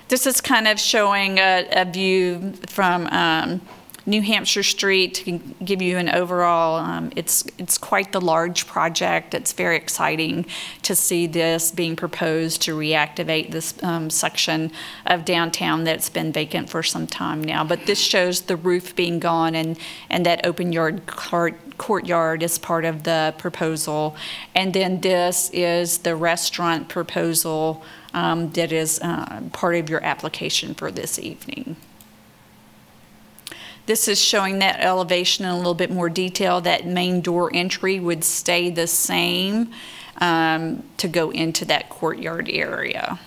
This 0.08 0.28
is 0.28 0.40
kind 0.40 0.68
of 0.68 0.80
showing 0.80 1.40
a, 1.40 1.68
a 1.72 1.86
view 1.86 2.54
from 2.70 3.08
um, 3.08 3.62
New 4.08 4.22
Hampshire 4.22 4.62
Street 4.62 5.16
to 5.16 5.40
give 5.64 5.82
you 5.82 5.98
an 5.98 6.10
overall, 6.10 6.78
um, 6.78 7.12
it's, 7.16 7.44
it's 7.58 7.78
quite 7.78 8.12
the 8.12 8.22
large 8.22 8.68
project. 8.68 9.34
It's 9.34 9.52
very 9.52 9.76
exciting 9.76 10.46
to 10.84 10.96
see 10.96 11.26
this 11.26 11.72
being 11.72 11.96
proposed 11.96 12.62
to 12.64 12.78
reactivate 12.78 13.52
this 13.52 13.82
um, 13.84 14.12
section 14.12 14.72
of 15.08 15.26
downtown 15.26 15.86
that's 15.86 16.10
been 16.10 16.32
vacant 16.32 16.70
for 16.70 16.84
some 16.84 17.08
time 17.08 17.44
now. 17.44 17.64
But 17.64 17.88
this 17.88 18.00
shows 18.00 18.42
the 18.42 18.56
roof 18.56 18.96
being 18.96 19.20
gone 19.20 19.56
and, 19.56 19.78
and 20.10 20.24
that 20.26 20.46
open 20.46 20.72
yard 20.72 21.08
court, 21.08 21.56
courtyard 21.80 22.44
is 22.44 22.60
part 22.60 22.86
of 22.86 23.04
the 23.04 23.34
proposal. 23.40 24.16
And 24.54 24.74
then 24.74 25.02
this 25.02 25.50
is 25.52 26.00
the 26.00 26.16
restaurant 26.16 26.90
proposal 26.90 27.84
um, 28.14 28.52
that 28.52 28.72
is 28.72 29.00
uh, 29.02 29.42
part 29.52 29.76
of 29.76 29.90
your 29.90 30.04
application 30.04 30.76
for 30.76 30.92
this 30.92 31.18
evening. 31.18 31.76
This 33.86 34.08
is 34.08 34.20
showing 34.20 34.60
that 34.60 34.80
elevation 34.80 35.46
in 35.46 35.52
a 35.52 35.58
little 35.58 35.76
bit 35.76 35.92
more 35.92 36.10
detail. 36.10 36.60
That 36.62 36.88
main 36.88 37.22
door 37.22 37.52
entry 37.54 38.00
would 38.00 38.24
stay 38.24 38.70
the 38.70 38.88
same 38.88 39.72
um, 40.18 40.84
to 40.98 41.08
go 41.08 41.30
into 41.30 41.66
that 41.66 41.90
courtyard 41.90 42.50
area. 42.50 43.20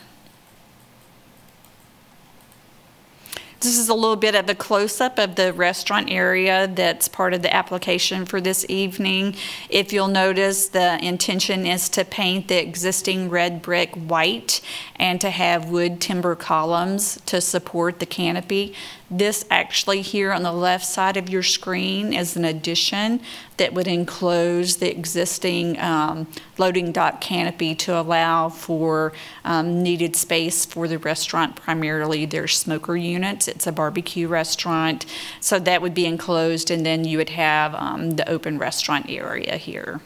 This 3.61 3.77
is 3.77 3.89
a 3.89 3.95
little 3.95 4.15
bit 4.15 4.37
of 4.37 4.49
a 4.49 4.55
close-up 4.55 5.19
of 5.19 5.35
the 5.35 5.53
restaurant 5.53 6.13
area 6.13 6.69
that's 6.69 7.09
part 7.09 7.35
of 7.35 7.43
the 7.43 7.53
application 7.53 8.25
for 8.25 8.41
this 8.41 8.65
evening. 8.69 9.35
If 9.69 9.93
you'll 9.93 10.07
notice, 10.07 10.69
the 10.69 11.05
intention 11.05 11.67
is 11.67 11.89
to 11.91 12.05
paint 12.05 12.47
the 12.47 12.63
existing 12.63 13.31
red 13.31 13.61
brick 13.61 13.97
white 13.97 14.61
and 14.95 15.21
to 15.21 15.31
have 15.31 15.71
wood 15.71 16.01
timber 16.01 16.37
columns 16.37 17.21
to 17.27 17.41
support 17.41 17.99
the 17.99 18.07
canopy. 18.07 18.75
This 19.11 19.47
actually 19.51 20.03
here 20.03 20.33
on 20.33 20.43
the 20.43 20.53
left 20.53 20.85
side 20.85 21.17
of 21.17 21.31
your 21.31 21.43
screen 21.43 22.13
is 22.13 22.37
an 22.37 22.45
addition 22.45 23.21
that 23.57 23.73
would 23.73 23.89
enclose 23.89 24.77
the 24.77 24.91
existing 24.91 25.79
um, 25.81 26.27
loading 26.59 26.93
dock 26.93 27.19
canopy 27.19 27.75
to 27.77 27.99
allow 27.99 28.51
for 28.51 29.15
um, 29.47 29.83
needed 29.83 30.15
space 30.15 30.67
for 30.67 30.87
the 30.87 30.99
restaurant, 30.99 31.57
primarily 31.57 32.27
their 32.27 32.47
smoker 32.47 32.97
units. 32.97 33.49
It's 33.49 33.67
a 33.67 33.73
barbecue 33.73 34.29
restaurant, 34.29 35.07
so 35.41 35.59
that 35.59 35.81
would 35.81 35.95
be 35.95 36.05
enclosed, 36.05 36.71
and 36.71 36.85
then 36.85 37.05
you 37.05 37.17
would 37.17 37.31
have 37.31 37.75
um, 37.77 38.17
the 38.17 38.29
open 38.29 38.59
restaurant 38.59 39.09
area 39.09 39.57
here. 39.57 40.03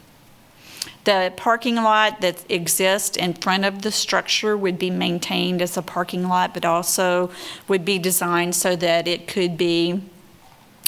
The 1.04 1.32
parking 1.36 1.76
lot 1.76 2.20
that 2.20 2.44
exists 2.50 3.16
in 3.16 3.34
front 3.34 3.64
of 3.64 3.82
the 3.82 3.90
structure 3.90 4.56
would 4.56 4.78
be 4.78 4.90
maintained 4.90 5.60
as 5.60 5.76
a 5.76 5.82
parking 5.82 6.28
lot, 6.28 6.54
but 6.54 6.64
also 6.64 7.30
would 7.66 7.84
be 7.84 7.98
designed 7.98 8.54
so 8.54 8.76
that 8.76 9.09
it 9.09 9.26
could 9.26 9.56
be 9.56 10.02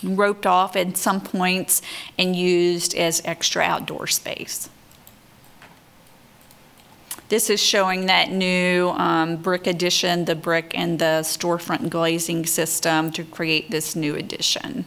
roped 0.02 0.46
off 0.46 0.76
at 0.76 0.96
some 0.96 1.20
points 1.20 1.82
and 2.18 2.36
used 2.36 2.94
as 2.94 3.22
extra 3.24 3.62
outdoor 3.62 4.06
space. 4.06 4.68
This 7.28 7.48
is 7.48 7.60
showing 7.60 8.06
that 8.06 8.30
new 8.30 8.90
um, 8.90 9.36
brick 9.36 9.66
addition, 9.66 10.26
the 10.26 10.34
brick 10.34 10.72
and 10.76 10.98
the 10.98 11.22
storefront 11.22 11.88
glazing 11.88 12.46
system 12.46 13.10
to 13.12 13.24
create 13.24 13.70
this 13.70 13.96
new 13.96 14.14
addition. 14.14 14.84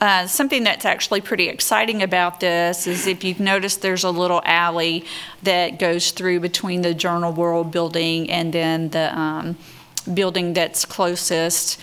Uh, 0.00 0.26
something 0.26 0.64
that's 0.64 0.86
actually 0.86 1.20
pretty 1.20 1.48
exciting 1.48 2.02
about 2.02 2.40
this 2.40 2.86
is 2.86 3.06
if 3.06 3.22
you've 3.22 3.38
noticed 3.38 3.82
there's 3.82 4.02
a 4.04 4.10
little 4.10 4.40
alley 4.46 5.04
that 5.42 5.78
goes 5.78 6.10
through 6.10 6.40
between 6.40 6.80
the 6.80 6.94
Journal 6.94 7.32
World 7.32 7.70
building 7.70 8.30
and 8.30 8.50
then 8.50 8.88
the 8.90 9.16
um, 9.18 9.58
building 10.14 10.54
that's 10.54 10.86
closest 10.86 11.78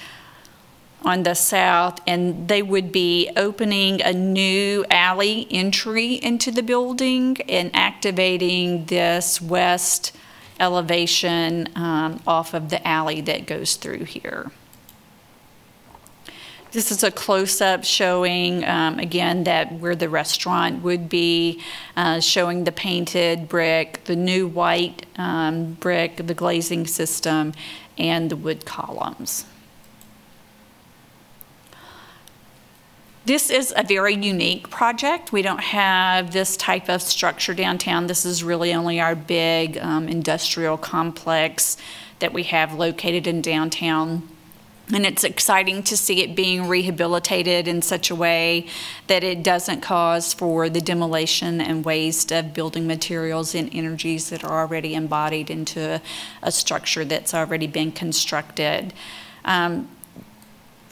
on 1.03 1.21
the 1.21 1.35
south, 1.35 1.99
and 2.07 2.47
they 2.47 2.63
would 2.63 2.91
be 2.91 3.29
opening 3.37 4.01
a 4.01 4.11
new 4.11 4.83
alley 4.89 5.47
entry 5.51 6.13
into 6.15 6.49
the 6.49 6.63
building 6.63 7.37
and 7.47 7.69
activating 7.75 8.85
this 8.85 9.39
west 9.39 10.11
elevation 10.59 11.69
um, 11.75 12.19
off 12.25 12.55
of 12.55 12.71
the 12.71 12.85
alley 12.85 13.21
that 13.21 13.45
goes 13.45 13.75
through 13.75 14.05
here. 14.05 14.51
This 16.71 16.91
is 16.91 17.01
a 17.03 17.11
close-up 17.11 17.85
showing, 17.85 18.65
um, 18.65 18.99
again, 18.99 19.45
that 19.45 19.71
where 19.73 19.95
the 19.95 20.09
restaurant 20.09 20.83
would 20.83 21.07
be, 21.07 21.61
uh, 21.95 22.19
showing 22.19 22.65
the 22.65 22.73
painted 22.73 23.47
brick, 23.47 24.03
the 24.03 24.17
new 24.17 24.47
white 24.47 25.05
um, 25.17 25.73
brick, 25.73 26.17
the 26.17 26.33
glazing 26.33 26.85
system, 26.85 27.53
and 27.97 28.29
the 28.29 28.35
wood 28.35 28.65
columns. 28.65 29.45
This 33.25 33.49
is 33.49 33.73
a 33.75 33.83
very 33.83 34.15
unique 34.15 34.69
project. 34.69 35.31
We 35.31 35.41
don't 35.41 35.59
have 35.59 36.31
this 36.31 36.55
type 36.55 36.89
of 36.89 37.01
structure 37.01 37.53
downtown. 37.53 38.07
This 38.07 38.25
is 38.25 38.43
really 38.43 38.73
only 38.73 38.99
our 38.99 39.15
big 39.15 39.77
um, 39.79 40.07
industrial 40.07 40.77
complex 40.77 41.77
that 42.19 42.33
we 42.33 42.43
have 42.43 42.73
located 42.73 43.27
in 43.27 43.41
downtown. 43.41 44.29
And 44.93 45.05
it's 45.05 45.25
exciting 45.25 45.83
to 45.83 45.97
see 45.97 46.21
it 46.21 46.33
being 46.33 46.67
rehabilitated 46.67 47.67
in 47.67 47.81
such 47.81 48.09
a 48.09 48.15
way 48.15 48.67
that 49.07 49.21
it 49.21 49.43
doesn't 49.43 49.81
cause 49.81 50.33
for 50.33 50.69
the 50.69 50.79
demolition 50.79 51.59
and 51.59 51.83
waste 51.83 52.31
of 52.31 52.53
building 52.53 52.87
materials 52.87 53.53
and 53.53 53.69
energies 53.73 54.29
that 54.29 54.45
are 54.45 54.61
already 54.61 54.95
embodied 54.95 55.49
into 55.49 56.01
a 56.41 56.51
structure 56.53 57.03
that's 57.03 57.33
already 57.33 57.67
been 57.67 57.91
constructed. 57.91 58.93
Um, 59.43 59.89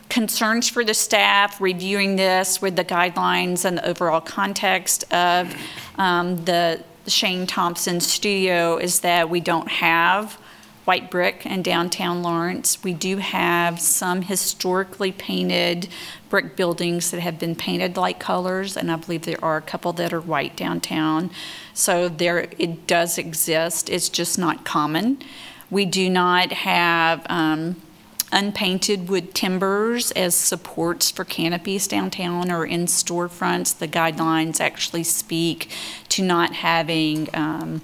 concerns 0.10 0.70
for 0.70 0.84
the 0.84 0.94
staff 0.94 1.62
reviewing 1.62 2.18
this 2.18 2.62
with 2.62 2.76
the 2.76 2.86
guidelines 2.86 3.64
and 3.64 3.78
the 3.78 3.88
overall 3.88 4.22
context 4.22 5.12
of 5.14 5.56
um, 5.98 6.44
the 6.44 6.84
Shane 7.08 7.48
Thompson 7.48 8.00
studio 8.02 8.78
is 8.78 9.02
that 9.02 9.30
we 9.30 9.40
don't 9.40 9.70
have 9.70 10.38
white 10.86 11.12
brick 11.12 11.46
in 11.46 11.62
downtown 11.62 12.22
Lawrence. 12.22 12.84
We 12.84 12.94
do 12.94 13.18
have 13.18 13.80
some 13.80 14.22
historically 14.22 15.12
painted 15.12 15.90
brick 16.30 16.56
buildings 16.56 17.12
that 17.12 17.20
have 17.20 17.40
been 17.40 17.56
painted 17.56 17.98
light 17.98 18.20
colors, 18.20 18.78
and 18.78 18.92
I 18.92 18.96
believe 18.96 19.24
there 19.24 19.44
are 19.44 19.58
a 19.58 19.62
couple 19.62 19.94
that 19.94 20.14
are 20.14 20.22
white 20.22 20.56
downtown. 20.56 21.32
So 21.74 22.08
there, 22.08 22.48
it 22.58 22.88
does 22.88 23.18
exist, 23.18 23.90
it's 23.90 24.10
just 24.10 24.38
not 24.38 24.64
common. 24.64 25.20
We 25.72 25.86
do 25.86 26.10
not 26.10 26.52
have 26.52 27.26
um, 27.28 27.82
unpainted 28.32 29.10
wood 29.10 29.34
timbers 29.34 30.12
as 30.12 30.36
supports 30.36 31.10
for 31.10 31.24
canopies 31.24 31.88
downtown 31.88 32.52
or 32.52 32.66
in 32.66 32.86
storefronts. 32.86 33.78
The 33.78 33.88
guidelines 33.88 34.60
actually 34.60 35.04
speak 35.04 35.70
to 36.10 36.22
not 36.22 36.54
having 36.54 37.30
um, 37.34 37.82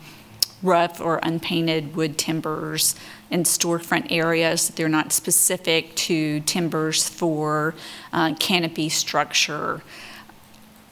rough 0.64 1.02
or 1.02 1.20
unpainted 1.24 1.96
wood 1.96 2.18
timbers 2.18 2.96
in 3.30 3.44
storefront 3.44 4.08
areas. 4.12 4.70
They're 4.70 4.90
not 4.90 5.12
specific 5.12 5.96
to 5.96 6.42
timbers 6.42 7.08
for 7.10 7.74
uh, 8.14 8.36
canopy 8.36 8.90
structure. 8.90 9.82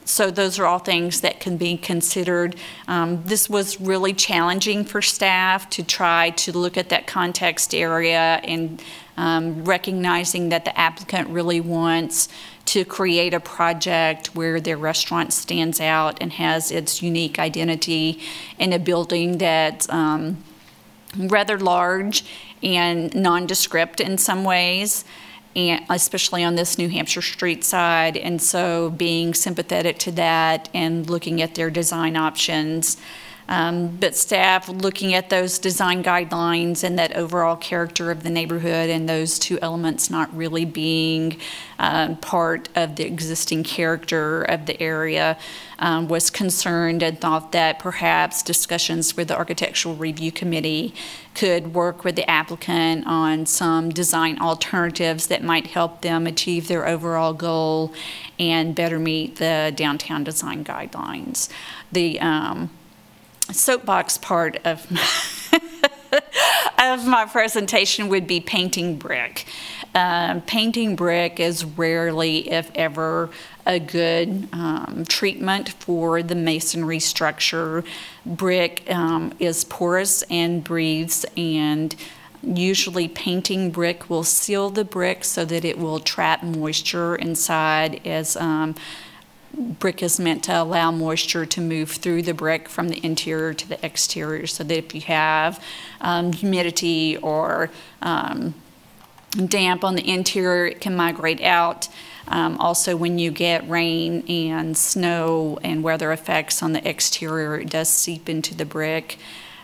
So 0.06 0.32
those 0.32 0.58
are 0.58 0.66
all 0.66 0.80
things 0.80 1.22
that 1.22 1.40
can 1.40 1.58
be 1.58 1.78
considered. 1.78 2.56
Um, 2.88 3.22
This 3.26 3.48
was 3.48 3.80
really 3.80 4.14
challenging 4.14 4.84
for 4.84 5.04
staff 5.04 5.70
to 5.70 5.84
try 5.84 6.32
to 6.32 6.58
look 6.58 6.78
at 6.78 6.90
that 6.90 7.06
context 7.06 7.76
area 7.76 8.42
and 8.44 8.82
um, 9.18 9.64
recognizing 9.66 10.50
that 10.50 10.66
the 10.66 10.76
applicant 10.80 11.30
really 11.30 11.62
wants 11.62 12.28
to 12.70 12.86
create 12.86 13.34
a 13.34 13.40
project 13.40 14.36
where 14.36 14.62
their 14.62 14.78
restaurant 14.78 15.34
stands 15.34 15.82
out 15.82 16.20
and 16.22 16.34
has 16.34 16.70
its 16.70 17.02
unique 17.02 17.40
identity 17.40 18.20
in 18.60 18.72
a 18.74 18.78
building 18.78 19.40
that's 19.40 19.90
um, 19.90 20.38
rather 21.18 21.58
large 21.58 22.24
and 22.62 23.16
nondescript 23.16 24.00
in 24.00 24.20
some 24.20 24.44
ways, 24.44 25.04
and 25.56 25.84
especially 25.90 26.44
on 26.44 26.54
this 26.54 26.78
New 26.78 26.90
Hampshire 26.90 27.24
street 27.24 27.64
side. 27.64 28.16
And 28.16 28.40
so 28.40 28.92
being 28.92 29.34
sympathetic 29.34 29.98
to 30.00 30.12
that 30.12 30.70
and 30.72 31.10
looking 31.10 31.42
at 31.42 31.56
their 31.56 31.72
design 31.72 32.16
options. 32.16 32.98
Um, 33.50 33.98
But 34.00 34.16
staff, 34.16 34.70
looking 34.70 35.16
at 35.16 35.32
those 35.32 35.58
design 35.58 36.04
guidelines 36.04 36.84
and 36.84 37.00
that 37.00 37.16
overall 37.16 37.56
character 37.56 38.12
of 38.12 38.22
the 38.22 38.30
neighborhood 38.30 38.92
and 38.92 39.10
those 39.10 39.40
two 39.40 39.58
elements 39.60 40.12
not 40.12 40.34
really 40.36 40.66
being 40.66 41.38
um, 41.80 42.18
part 42.18 42.70
of 42.76 42.96
the 42.96 43.06
existing 43.06 43.64
character 43.64 44.44
of 44.44 44.68
the 44.68 44.80
area, 44.80 45.36
um, 45.80 46.08
was 46.08 46.30
concerned 46.30 47.02
and 47.02 47.20
thought 47.20 47.52
that 47.54 47.80
perhaps 47.80 48.44
discussions 48.44 49.18
with 49.18 49.30
the 49.30 49.36
Architectural 49.36 49.96
Review 49.96 50.32
Committee 50.32 50.94
could 51.34 51.74
work 51.74 52.04
with 52.04 52.16
the 52.16 52.30
applicant 52.30 53.08
on 53.08 53.48
some 53.48 53.90
design 53.90 54.40
alternatives 54.40 55.28
that 55.28 55.44
might 55.44 55.68
help 55.68 56.02
them 56.02 56.28
achieve 56.28 56.68
their 56.68 56.88
overall 56.88 57.34
goal 57.34 57.94
and 58.38 58.76
better 58.76 59.00
meet 59.00 59.38
the 59.38 59.74
downtown 59.76 60.24
design 60.24 60.64
guidelines. 60.64 61.50
The 61.92 62.20
um, 62.20 62.70
soapbox 63.52 64.18
part 64.18 64.58
of 64.66 64.86
of 66.80 67.06
my 67.06 67.26
presentation 67.26 68.10
would 68.10 68.28
be 68.28 68.40
painting 68.40 68.98
brick. 68.98 69.46
Um, 69.96 70.42
painting 70.42 70.96
brick 70.96 71.40
is 71.40 71.66
rarely, 71.66 72.50
if 72.52 72.72
ever, 72.76 73.30
a 73.66 73.80
good 73.80 74.48
um, 74.54 75.06
treatment 75.08 75.70
for 75.70 76.22
the 76.24 76.36
masonry 76.36 77.00
structure. 77.00 77.84
Brick 78.26 78.84
um, 78.90 79.34
is 79.40 79.64
porous 79.64 80.22
and 80.24 80.64
breathes, 80.64 81.26
and 81.36 81.96
usually 82.42 83.08
painting 83.08 83.72
brick 83.72 84.10
will 84.10 84.24
seal 84.24 84.70
the 84.70 84.86
brick 84.86 85.24
so 85.24 85.44
that 85.46 85.66
it 85.66 85.78
will 85.78 86.00
trap 86.00 86.44
moisture 86.44 87.16
inside 87.16 88.00
as 88.06 88.38
um, 88.38 88.76
brick 89.54 90.04
is 90.04 90.20
meant 90.20 90.44
to 90.46 90.62
allow 90.62 90.92
moisture 90.92 91.46
to 91.46 91.62
move 91.62 91.92
through 91.92 92.22
the 92.24 92.34
brick 92.34 92.70
from 92.70 92.90
the 92.90 93.04
interior 93.06 93.54
to 93.54 93.68
the 93.68 93.86
exterior 93.86 94.48
so 94.48 94.64
that 94.64 94.78
if 94.78 94.96
you 94.96 95.02
have 95.02 95.64
um, 96.02 96.32
humidity 96.34 97.18
or 97.18 97.70
um, 98.02 98.54
damp 99.48 99.84
on 99.84 99.96
the 99.96 100.10
interior, 100.10 100.66
it 100.66 100.82
can 100.82 100.96
migrate 100.96 101.42
out. 101.42 101.88
Um, 102.28 102.58
also, 102.60 102.96
when 102.96 103.18
you 103.18 103.32
get 103.32 103.68
rain 103.70 104.24
and 104.28 104.78
snow 104.78 105.58
and 105.64 105.84
weather 105.84 106.12
effects 106.12 106.62
on 106.62 106.74
the 106.74 106.88
exterior, 106.88 107.60
it 107.60 107.70
does 107.70 107.90
seep 107.90 108.30
into 108.30 108.54
the 108.54 108.66
brick. 108.66 109.18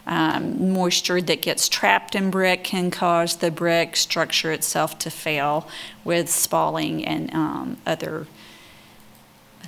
Um, 0.07 0.73
moisture 0.73 1.19
that 1.19 1.41
gets 1.41 1.67
trapped 1.67 2.13
in 2.13 2.29
brick 2.29 2.63
can 2.63 2.91
cause 2.91 3.37
the 3.37 3.49
brick 3.49 3.95
structure 3.95 4.51
itself 4.51 4.99
to 4.99 5.09
fail 5.09 5.67
with 6.03 6.29
spalling 6.29 7.03
and 7.03 7.33
um, 7.33 7.77
other 7.87 8.27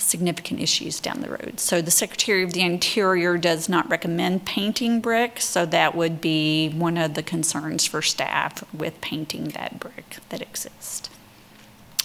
significant 0.01 0.59
issues 0.59 0.99
down 0.99 1.21
the 1.21 1.29
road. 1.29 1.59
So 1.59 1.81
the 1.81 1.91
Secretary 1.91 2.43
of 2.43 2.53
the 2.53 2.61
Interior 2.61 3.37
does 3.37 3.67
not 3.67 3.89
recommend 3.89 4.45
painting 4.45 5.01
brick, 5.01 5.39
so 5.39 5.65
that 5.65 5.95
would 5.95 6.21
be 6.21 6.69
one 6.69 6.97
of 6.97 7.13
the 7.13 7.23
concerns 7.23 7.85
for 7.85 8.01
staff 8.01 8.63
with 8.73 8.99
painting 9.01 9.49
that 9.49 9.79
brick 9.79 10.17
that 10.29 10.41
exists. 10.41 11.09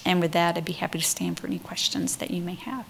And 0.04 0.20
with 0.20 0.32
that, 0.32 0.56
I'd 0.56 0.64
be 0.64 0.72
happy 0.72 0.98
to 0.98 1.04
stand 1.04 1.38
for 1.38 1.46
any 1.46 1.58
questions 1.58 2.16
that 2.16 2.30
you 2.30 2.42
may 2.42 2.54
have. 2.54 2.86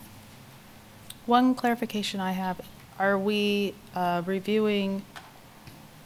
One 1.27 1.55
clarification 1.55 2.20
I 2.20 2.33
have, 2.33 2.61
are 2.99 3.19
we 3.19 3.74
uh, 3.95 4.23
reviewing 4.24 5.05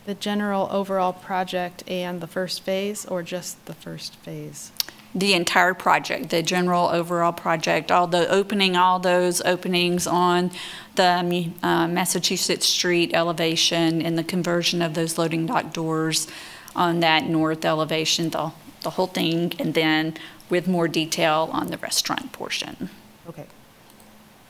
the 0.04 0.14
general 0.14 0.68
overall 0.70 1.12
project 1.12 1.82
and 1.88 2.20
the 2.20 2.26
first 2.26 2.62
phase, 2.62 3.06
or 3.06 3.22
just 3.22 3.64
the 3.66 3.74
first 3.74 4.16
phase? 4.16 4.72
The 5.16 5.32
entire 5.32 5.72
project, 5.72 6.28
the 6.28 6.42
general 6.42 6.88
overall 6.88 7.32
project, 7.32 7.90
all 7.90 8.06
the 8.06 8.28
opening, 8.28 8.76
all 8.76 8.98
those 8.98 9.40
openings 9.40 10.06
on 10.06 10.50
the 10.96 11.50
uh, 11.62 11.88
Massachusetts 11.88 12.66
Street 12.66 13.12
elevation 13.14 14.02
and 14.02 14.18
the 14.18 14.24
conversion 14.24 14.82
of 14.82 14.92
those 14.92 15.16
loading 15.16 15.46
dock 15.46 15.72
doors 15.72 16.28
on 16.74 17.00
that 17.00 17.24
north 17.24 17.64
elevation, 17.64 18.28
the, 18.28 18.52
the 18.82 18.90
whole 18.90 19.06
thing, 19.06 19.54
and 19.58 19.72
then 19.72 20.14
with 20.50 20.68
more 20.68 20.86
detail 20.86 21.48
on 21.50 21.68
the 21.68 21.78
restaurant 21.78 22.30
portion. 22.32 22.90
Okay. 23.26 23.46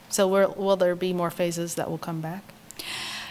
So 0.08 0.26
will, 0.26 0.52
will 0.56 0.76
there 0.76 0.96
be 0.96 1.12
more 1.12 1.30
phases 1.30 1.76
that 1.76 1.88
will 1.88 1.98
come 1.98 2.20
back? 2.20 2.42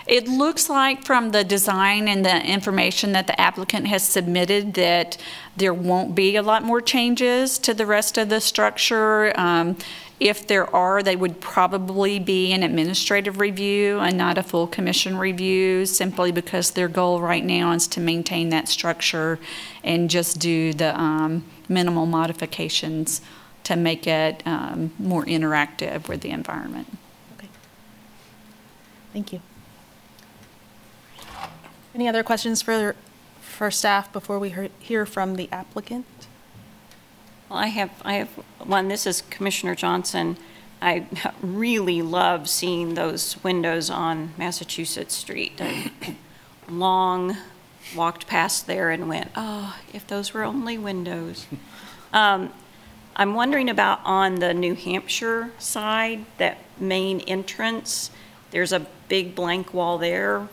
It 0.07 0.27
looks 0.27 0.69
like 0.69 1.03
from 1.03 1.31
the 1.31 1.43
design 1.43 2.07
and 2.07 2.23
the 2.23 2.45
information 2.45 3.11
that 3.13 3.27
the 3.27 3.39
applicant 3.41 3.87
has 3.87 4.03
submitted 4.03 4.75
that 4.75 5.17
there 5.57 5.73
won't 5.73 6.13
be 6.13 6.35
a 6.35 6.43
lot 6.43 6.63
more 6.63 6.81
changes 6.81 7.57
to 7.59 7.73
the 7.73 7.85
rest 7.85 8.17
of 8.17 8.29
the 8.29 8.39
structure. 8.39 9.37
Um, 9.39 9.77
If 10.17 10.47
there 10.47 10.73
are, 10.73 11.03
they 11.03 11.17
would 11.17 11.41
probably 11.41 12.19
be 12.19 12.53
an 12.53 12.63
administrative 12.63 13.41
review 13.41 13.99
and 13.99 14.17
not 14.17 14.37
a 14.37 14.43
full 14.43 14.65
commission 14.65 15.17
review, 15.17 15.85
simply 15.85 16.31
because 16.31 16.71
their 16.71 16.87
goal 16.87 17.19
right 17.19 17.43
now 17.43 17.73
is 17.73 17.85
to 17.87 17.99
maintain 17.99 18.47
that 18.49 18.69
structure 18.69 19.39
and 19.83 20.09
just 20.09 20.39
do 20.39 20.71
the 20.71 20.97
um, 20.97 21.43
minimal 21.67 22.05
modifications 22.05 23.21
to 23.63 23.75
make 23.75 24.07
it 24.07 24.41
um, 24.45 24.93
more 24.97 25.25
interactive 25.25 26.07
with 26.07 26.21
the 26.21 26.29
environment. 26.29 26.87
Okay. 27.37 27.49
Thank 29.11 29.33
you. 29.33 29.41
Any 31.95 32.09
other 32.09 32.23
questions 32.23 32.61
for, 32.61 32.93
for 33.39 33.71
staff 33.71 34.11
before 34.11 34.37
we 34.37 34.53
hear- 34.79 35.05
from 35.05 35.37
the 35.37 35.47
applicant? 35.49 36.05
Well, 37.49 37.57
I 37.57 37.67
have, 37.67 37.89
I 38.03 38.15
have 38.15 38.27
one, 38.59 38.89
this 38.89 39.07
is 39.07 39.21
Commissioner 39.21 39.75
Johnson. 39.75 40.35
I 40.81 41.07
really 41.41 42.01
love 42.01 42.49
seeing 42.49 42.95
those 42.95 43.41
windows 43.45 43.89
on 43.89 44.33
Massachusetts 44.37 45.15
Street. 45.15 45.53
I 45.61 45.93
Long 46.67 47.37
walked 47.95 48.27
past 48.27 48.67
there 48.67 48.89
and 48.89 49.07
went, 49.07 49.31
oh, 49.37 49.77
if 49.93 50.05
those 50.05 50.33
were 50.33 50.43
only 50.43 50.77
windows. 50.77 51.45
Um, 52.11 52.51
I'm 53.15 53.35
wondering 53.35 53.69
about 53.69 54.01
on 54.03 54.35
the 54.35 54.53
New 54.53 54.75
Hampshire 54.75 55.51
side, 55.59 56.25
that 56.39 56.57
main 56.77 57.21
entrance, 57.21 58.11
there's 58.51 58.73
a 58.73 58.85
big 59.07 59.33
blank 59.33 59.73
wall 59.73 59.97
there. 59.97 60.49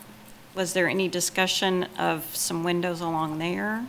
Was 0.55 0.75
there 0.75 0.87
any 0.89 1.09
discussion 1.09 1.85
of 1.99 2.37
some 2.37 2.63
windows 2.63 3.01
along 3.01 3.39
there? 3.39 3.87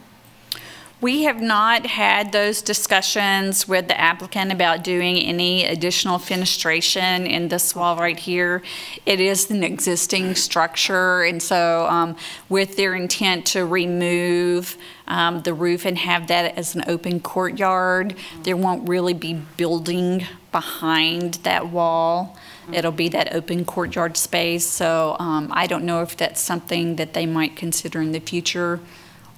We 1.01 1.23
have 1.23 1.41
not 1.41 1.85
had 1.85 2.31
those 2.31 2.61
discussions 2.61 3.67
with 3.67 3.89
the 3.89 3.99
applicant 3.99 4.53
about 4.53 4.85
doing 4.85 5.17
any 5.17 5.65
additional 5.65 6.17
fenestration 6.17 7.29
in 7.29 7.49
this 7.49 7.75
wall 7.75 7.97
right 7.97 8.17
here. 8.17 8.61
It 9.05 9.19
is 9.19 9.51
an 9.51 9.65
existing 9.65 10.35
structure, 10.35 11.23
and 11.23 11.43
so 11.43 11.87
um, 11.89 12.15
with 12.47 12.77
their 12.77 12.95
intent 12.95 13.45
to 13.47 13.65
remove 13.65 14.77
um, 15.05 15.41
the 15.41 15.53
roof 15.53 15.85
and 15.85 15.97
have 15.97 16.27
that 16.27 16.57
as 16.57 16.73
an 16.73 16.85
open 16.87 17.19
courtyard, 17.19 18.15
there 18.43 18.55
won't 18.55 18.87
really 18.87 19.13
be 19.13 19.33
building 19.33 20.25
behind 20.53 21.33
that 21.43 21.67
wall. 21.67 22.37
It'll 22.71 22.91
be 22.91 23.09
that 23.09 23.33
open 23.35 23.65
courtyard 23.65 24.15
space, 24.15 24.65
so 24.65 25.17
um, 25.19 25.49
I 25.51 25.67
don't 25.67 25.83
know 25.83 26.01
if 26.01 26.15
that's 26.15 26.39
something 26.39 26.95
that 26.95 27.13
they 27.13 27.25
might 27.25 27.55
consider 27.55 28.01
in 28.01 28.11
the 28.13 28.19
future 28.19 28.79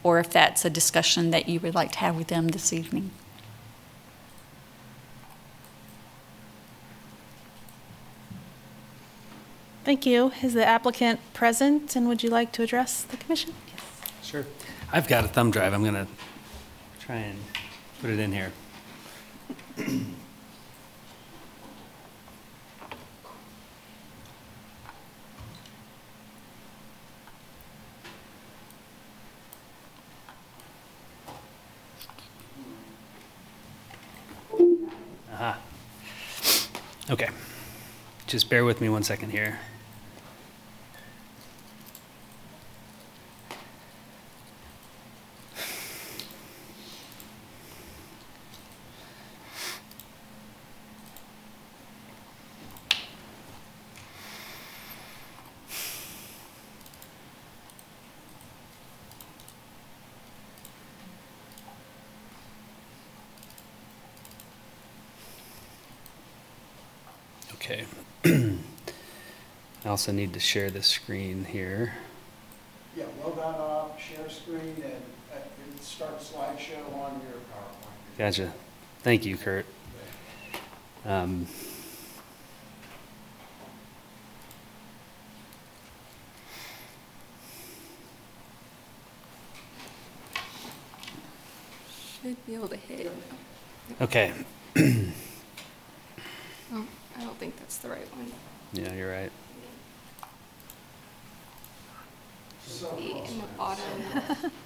or 0.03 0.19
if 0.19 0.29
that's 0.29 0.63
a 0.63 0.69
discussion 0.69 1.31
that 1.31 1.49
you 1.49 1.59
would 1.59 1.73
like 1.73 1.91
to 1.93 1.97
have 1.97 2.15
with 2.15 2.27
them 2.27 2.49
this 2.49 2.71
evening. 2.71 3.09
Thank 9.83 10.05
you. 10.05 10.31
Is 10.43 10.53
the 10.53 10.65
applicant 10.65 11.19
present, 11.33 11.95
and 11.95 12.07
would 12.07 12.23
you 12.23 12.29
like 12.29 12.51
to 12.53 12.63
address 12.63 13.01
the 13.01 13.17
commission? 13.17 13.53
Yes. 13.67 14.27
Sure. 14.27 14.45
I've 14.91 15.07
got 15.07 15.25
a 15.25 15.27
thumb 15.27 15.51
drive. 15.51 15.73
I'm 15.73 15.81
going 15.81 15.93
to 15.93 16.07
try 16.99 17.17
and 17.17 17.39
put 18.01 18.09
it 18.09 18.19
in 18.19 18.31
here. 18.31 18.51
Okay. 37.09 37.29
Just 38.25 38.49
bear 38.49 38.65
with 38.65 38.81
me 38.81 38.89
one 38.89 39.03
second 39.03 39.29
here. 39.29 39.59
Okay. 67.65 67.85
I 68.25 69.89
also 69.89 70.11
need 70.11 70.33
to 70.33 70.39
share 70.39 70.71
the 70.71 70.81
screen 70.81 71.45
here. 71.45 71.93
Yeah, 72.97 73.05
load 73.23 73.37
that 73.37 73.43
up, 73.43 73.99
share 73.99 74.27
screen, 74.29 74.75
and 74.83 75.03
uh, 75.31 75.37
and 75.37 75.79
start 75.79 76.19
slideshow 76.19 76.91
on 76.95 77.21
your 77.21 77.39
PowerPoint. 77.53 78.17
Gotcha. 78.17 78.51
Thank 79.03 79.25
you, 79.25 79.37
Kurt. 79.37 79.67
Um, 81.05 81.45
Should 92.23 92.43
be 92.47 92.55
able 92.55 92.69
to 92.69 92.75
hit. 92.75 93.11
Okay. 94.01 94.33
I 97.17 97.23
don't 97.23 97.37
think 97.37 97.57
that's 97.57 97.77
the 97.77 97.89
right 97.89 98.15
one. 98.15 98.31
Yeah, 98.73 98.93
you're 98.93 99.11
right. 99.11 99.31
Be 102.97 103.11
in 103.11 103.37
the 103.39 103.47
bottom. 103.57 104.51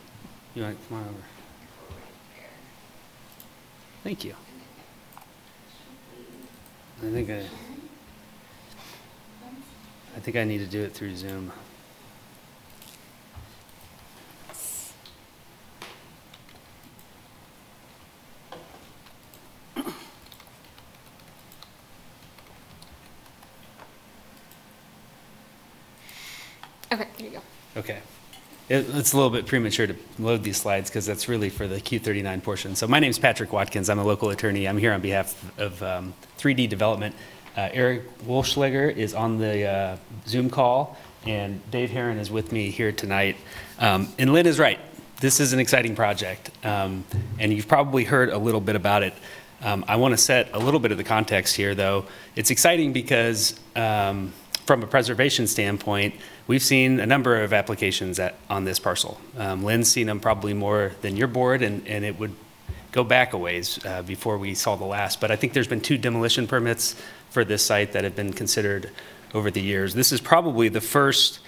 You 0.55 0.63
want, 0.63 0.77
come 0.89 0.97
on 0.97 1.03
over. 1.03 1.13
Thank 4.03 4.25
you. 4.25 4.33
I 6.97 7.11
think 7.11 7.29
I, 7.29 7.45
I 10.15 10.19
think 10.19 10.37
I 10.37 10.43
need 10.43 10.57
to 10.57 10.65
do 10.65 10.81
it 10.81 10.93
through 10.93 11.15
Zoom. 11.15 11.51
Okay, 26.91 27.07
there 27.19 27.27
you 27.27 27.29
go. 27.33 27.41
Okay. 27.79 27.99
It, 28.67 28.93
it's 28.93 29.13
a 29.13 29.15
little 29.15 29.31
bit 29.31 29.47
premature 29.47 29.87
to 29.87 29.95
load 30.19 30.43
these 30.43 30.57
slides 30.57 30.89
because 30.89 31.05
that's 31.05 31.29
really 31.29 31.49
for 31.49 31.65
the 31.65 31.77
Q39 31.77 32.43
portion. 32.43 32.75
So 32.75 32.87
my 32.87 32.99
name 32.99 33.09
is 33.09 33.17
Patrick 33.17 33.53
Watkins. 33.53 33.89
I'm 33.89 33.99
a 33.99 34.03
local 34.03 34.31
attorney. 34.31 34.67
I'm 34.67 34.77
here 34.77 34.91
on 34.91 34.99
behalf 34.99 35.41
of 35.57 35.81
um, 35.81 36.13
3D 36.39 36.67
Development. 36.67 37.15
Uh, 37.55 37.69
Eric 37.71 38.19
Wolschlager 38.25 38.93
is 38.93 39.13
on 39.13 39.37
the 39.37 39.65
uh, 39.65 39.97
Zoom 40.27 40.49
call, 40.49 40.97
and 41.25 41.61
Dave 41.71 41.89
Herron 41.89 42.17
is 42.17 42.29
with 42.29 42.51
me 42.51 42.69
here 42.69 42.91
tonight. 42.91 43.37
Um, 43.79 44.09
and 44.19 44.33
Lynn 44.33 44.45
is 44.45 44.59
right. 44.59 44.79
This 45.21 45.39
is 45.39 45.53
an 45.53 45.59
exciting 45.59 45.95
project, 45.95 46.51
um, 46.65 47.05
and 47.39 47.53
you've 47.53 47.69
probably 47.69 48.03
heard 48.03 48.27
a 48.27 48.37
little 48.37 48.61
bit 48.61 48.75
about 48.75 49.03
it. 49.03 49.13
Um, 49.61 49.85
I 49.87 49.95
want 49.95 50.11
to 50.11 50.17
set 50.17 50.49
a 50.53 50.59
little 50.59 50.81
bit 50.81 50.91
of 50.91 50.97
the 50.97 51.05
context 51.05 51.55
here, 51.55 51.75
though. 51.75 52.05
It's 52.35 52.51
exciting 52.51 52.91
because 52.91 53.57
um, 53.77 54.33
from 54.69 54.83
a 54.83 54.85
preservation 54.85 55.47
standpoint, 55.47 56.13
we've 56.45 56.61
seen 56.61 56.99
a 56.99 57.05
number 57.07 57.41
of 57.41 57.53
applications 57.53 58.19
at, 58.19 58.35
on 58.51 58.65
this 58.65 58.77
parcel. 58.77 59.19
Um, 59.35 59.63
Lynn's 59.63 59.91
seen 59.91 60.05
them 60.05 60.19
probably 60.19 60.53
more 60.53 60.91
than 61.01 61.17
your 61.17 61.27
board, 61.27 61.63
and, 61.63 61.87
and 61.87 62.05
it 62.05 62.19
would 62.19 62.35
go 62.91 63.03
back 63.03 63.33
a 63.33 63.37
ways 63.39 63.83
uh, 63.83 64.03
before 64.03 64.37
we 64.37 64.53
saw 64.53 64.75
the 64.75 64.85
last. 64.85 65.19
But 65.19 65.31
I 65.31 65.37
think 65.37 65.53
there's 65.53 65.67
been 65.67 65.81
two 65.81 65.97
demolition 65.97 66.45
permits 66.45 66.95
for 67.31 67.43
this 67.43 67.65
site 67.65 67.93
that 67.93 68.03
have 68.03 68.15
been 68.15 68.31
considered 68.31 68.91
over 69.33 69.49
the 69.49 69.59
years. 69.59 69.95
This 69.95 70.11
is 70.11 70.21
probably 70.21 70.69
the 70.69 70.81
first 70.81 71.39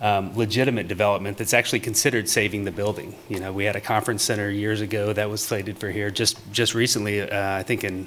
um, 0.00 0.32
legitimate 0.36 0.86
development 0.86 1.38
that's 1.38 1.54
actually 1.54 1.80
considered 1.80 2.28
saving 2.28 2.62
the 2.62 2.70
building. 2.70 3.16
You 3.28 3.40
know, 3.40 3.52
we 3.52 3.64
had 3.64 3.74
a 3.74 3.80
conference 3.80 4.22
center 4.22 4.48
years 4.48 4.80
ago 4.80 5.12
that 5.12 5.28
was 5.28 5.40
slated 5.40 5.78
for 5.78 5.90
here. 5.90 6.12
Just 6.12 6.38
just 6.52 6.76
recently, 6.76 7.22
uh, 7.22 7.56
I 7.56 7.64
think 7.64 7.82
in 7.82 8.06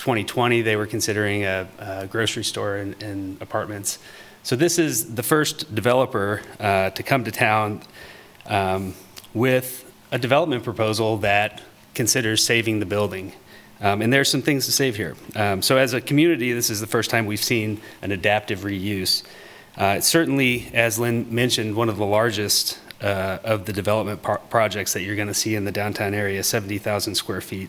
2020, 0.00 0.62
they 0.62 0.76
were 0.76 0.86
considering 0.86 1.44
a, 1.44 1.68
a 1.78 2.06
grocery 2.06 2.42
store 2.42 2.76
and, 2.76 3.00
and 3.02 3.40
apartments. 3.42 3.98
So 4.42 4.56
this 4.56 4.78
is 4.78 5.14
the 5.14 5.22
first 5.22 5.74
developer 5.74 6.40
uh, 6.58 6.88
to 6.90 7.02
come 7.02 7.22
to 7.24 7.30
town 7.30 7.82
um, 8.46 8.94
with 9.34 9.84
a 10.10 10.18
development 10.18 10.64
proposal 10.64 11.18
that 11.18 11.60
considers 11.94 12.42
saving 12.42 12.80
the 12.80 12.86
building. 12.86 13.34
Um, 13.82 14.00
and 14.00 14.10
there's 14.10 14.30
some 14.30 14.40
things 14.40 14.64
to 14.64 14.72
save 14.72 14.96
here. 14.96 15.16
Um, 15.36 15.60
so 15.60 15.76
as 15.76 15.92
a 15.92 16.00
community, 16.00 16.54
this 16.54 16.70
is 16.70 16.80
the 16.80 16.86
first 16.86 17.10
time 17.10 17.26
we've 17.26 17.44
seen 17.44 17.78
an 18.00 18.10
adaptive 18.10 18.60
reuse. 18.60 19.22
Uh, 19.76 19.96
it's 19.98 20.06
certainly, 20.06 20.70
as 20.72 20.98
Lynn 20.98 21.26
mentioned, 21.32 21.76
one 21.76 21.90
of 21.90 21.98
the 21.98 22.06
largest 22.06 22.78
uh, 23.02 23.38
of 23.44 23.66
the 23.66 23.72
development 23.74 24.22
projects 24.48 24.94
that 24.94 25.02
you're 25.02 25.16
going 25.16 25.28
to 25.28 25.34
see 25.34 25.54
in 25.54 25.66
the 25.66 25.72
downtown 25.72 26.14
area, 26.14 26.42
70,000 26.42 27.14
square 27.14 27.42
feet. 27.42 27.68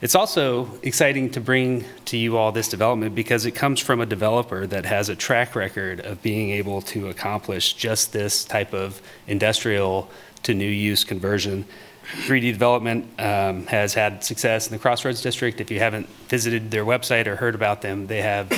It's 0.00 0.14
also 0.14 0.78
exciting 0.82 1.30
to 1.30 1.40
bring 1.40 1.84
to 2.04 2.16
you 2.16 2.36
all 2.36 2.52
this 2.52 2.68
development 2.68 3.16
because 3.16 3.46
it 3.46 3.52
comes 3.52 3.80
from 3.80 4.00
a 4.00 4.06
developer 4.06 4.64
that 4.64 4.84
has 4.84 5.08
a 5.08 5.16
track 5.16 5.56
record 5.56 5.98
of 6.00 6.22
being 6.22 6.50
able 6.50 6.82
to 6.82 7.08
accomplish 7.08 7.72
just 7.72 8.12
this 8.12 8.44
type 8.44 8.72
of 8.72 9.02
industrial 9.26 10.08
to 10.44 10.54
new 10.54 10.70
use 10.70 11.02
conversion. 11.02 11.64
3D 12.12 12.52
Development 12.52 13.06
um, 13.18 13.66
has 13.66 13.92
had 13.92 14.22
success 14.22 14.68
in 14.68 14.72
the 14.72 14.78
Crossroads 14.78 15.20
District. 15.20 15.60
If 15.60 15.70
you 15.70 15.80
haven't 15.80 16.08
visited 16.28 16.70
their 16.70 16.84
website 16.84 17.26
or 17.26 17.34
heard 17.34 17.56
about 17.56 17.82
them, 17.82 18.06
they 18.06 18.22
have 18.22 18.50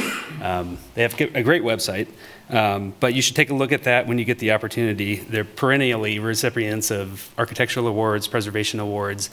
um, 0.42 0.76
they 0.94 1.02
have 1.02 1.18
a 1.20 1.42
great 1.42 1.62
website. 1.62 2.08
Um, 2.50 2.94
but 3.00 3.14
you 3.14 3.22
should 3.22 3.36
take 3.36 3.50
a 3.50 3.54
look 3.54 3.72
at 3.72 3.84
that 3.84 4.06
when 4.06 4.18
you 4.18 4.24
get 4.24 4.38
the 4.40 4.52
opportunity. 4.52 5.16
They're 5.16 5.44
perennially 5.44 6.18
recipients 6.18 6.90
of 6.90 7.32
architectural 7.38 7.88
awards, 7.88 8.28
preservation 8.28 8.78
awards. 8.78 9.30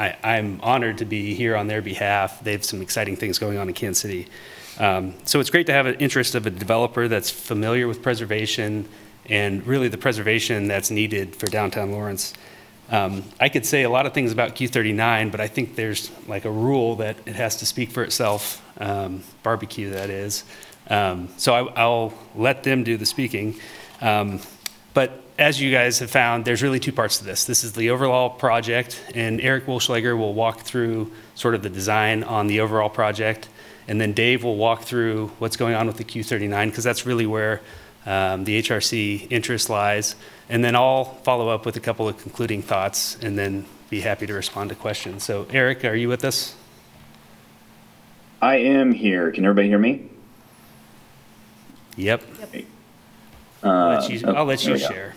I, 0.00 0.16
I'm 0.24 0.60
honored 0.62 0.98
to 0.98 1.04
be 1.04 1.34
here 1.34 1.54
on 1.54 1.66
their 1.66 1.82
behalf. 1.82 2.42
They 2.42 2.52
have 2.52 2.64
some 2.64 2.80
exciting 2.80 3.16
things 3.16 3.38
going 3.38 3.58
on 3.58 3.68
in 3.68 3.74
Kansas 3.74 4.00
City. 4.00 4.28
Um, 4.78 5.14
so 5.26 5.40
it's 5.40 5.50
great 5.50 5.66
to 5.66 5.74
have 5.74 5.84
an 5.84 5.96
interest 5.96 6.34
of 6.34 6.46
a 6.46 6.50
developer 6.50 7.06
that's 7.06 7.28
familiar 7.30 7.86
with 7.86 8.02
preservation 8.02 8.88
and 9.26 9.64
really 9.66 9.88
the 9.88 9.98
preservation 9.98 10.68
that's 10.68 10.90
needed 10.90 11.36
for 11.36 11.48
downtown 11.48 11.92
Lawrence. 11.92 12.32
Um, 12.88 13.24
I 13.38 13.50
could 13.50 13.66
say 13.66 13.82
a 13.82 13.90
lot 13.90 14.06
of 14.06 14.14
things 14.14 14.32
about 14.32 14.56
Q39, 14.56 15.30
but 15.30 15.40
I 15.40 15.48
think 15.48 15.76
there's 15.76 16.10
like 16.26 16.46
a 16.46 16.50
rule 16.50 16.96
that 16.96 17.18
it 17.26 17.36
has 17.36 17.56
to 17.56 17.66
speak 17.66 17.90
for 17.90 18.02
itself, 18.02 18.64
um, 18.80 19.22
barbecue 19.42 19.90
that 19.90 20.08
is. 20.08 20.44
Um, 20.88 21.28
so 21.36 21.52
I, 21.52 21.72
I'll 21.74 22.14
let 22.34 22.62
them 22.62 22.84
do 22.84 22.96
the 22.96 23.06
speaking. 23.06 23.60
Um, 24.00 24.40
but 24.94 25.22
as 25.40 25.58
you 25.58 25.72
guys 25.72 25.98
have 26.00 26.10
found, 26.10 26.44
there's 26.44 26.62
really 26.62 26.78
two 26.78 26.92
parts 26.92 27.16
to 27.16 27.24
this. 27.24 27.44
This 27.44 27.64
is 27.64 27.72
the 27.72 27.88
overall 27.88 28.28
project, 28.28 29.02
and 29.14 29.40
Eric 29.40 29.64
Wolschlager 29.64 30.16
will 30.16 30.34
walk 30.34 30.60
through 30.60 31.10
sort 31.34 31.54
of 31.54 31.62
the 31.62 31.70
design 31.70 32.22
on 32.24 32.46
the 32.46 32.60
overall 32.60 32.90
project, 32.90 33.48
and 33.88 33.98
then 33.98 34.12
Dave 34.12 34.44
will 34.44 34.56
walk 34.56 34.82
through 34.82 35.28
what's 35.38 35.56
going 35.56 35.74
on 35.74 35.86
with 35.86 35.96
the 35.96 36.04
Q39, 36.04 36.66
because 36.66 36.84
that's 36.84 37.06
really 37.06 37.24
where 37.24 37.62
um, 38.04 38.44
the 38.44 38.60
HRC 38.60 39.28
interest 39.32 39.70
lies. 39.70 40.14
And 40.50 40.62
then 40.62 40.76
I'll 40.76 41.04
follow 41.04 41.48
up 41.48 41.64
with 41.64 41.74
a 41.76 41.80
couple 41.80 42.06
of 42.06 42.18
concluding 42.18 42.60
thoughts, 42.60 43.16
and 43.22 43.38
then 43.38 43.64
be 43.88 44.02
happy 44.02 44.26
to 44.26 44.34
respond 44.34 44.68
to 44.68 44.76
questions. 44.76 45.24
So 45.24 45.46
Eric, 45.50 45.86
are 45.86 45.94
you 45.94 46.08
with 46.08 46.22
us? 46.22 46.54
I 48.42 48.56
am 48.56 48.92
here. 48.92 49.30
Can 49.30 49.46
everybody 49.46 49.68
hear 49.68 49.78
me? 49.78 50.06
Yep. 51.96 52.24
Uh, 53.62 53.68
I'll 53.68 53.88
let 53.88 54.10
you, 54.10 54.28
I'll 54.28 54.44
let 54.44 54.64
you 54.66 54.78
share. 54.78 55.14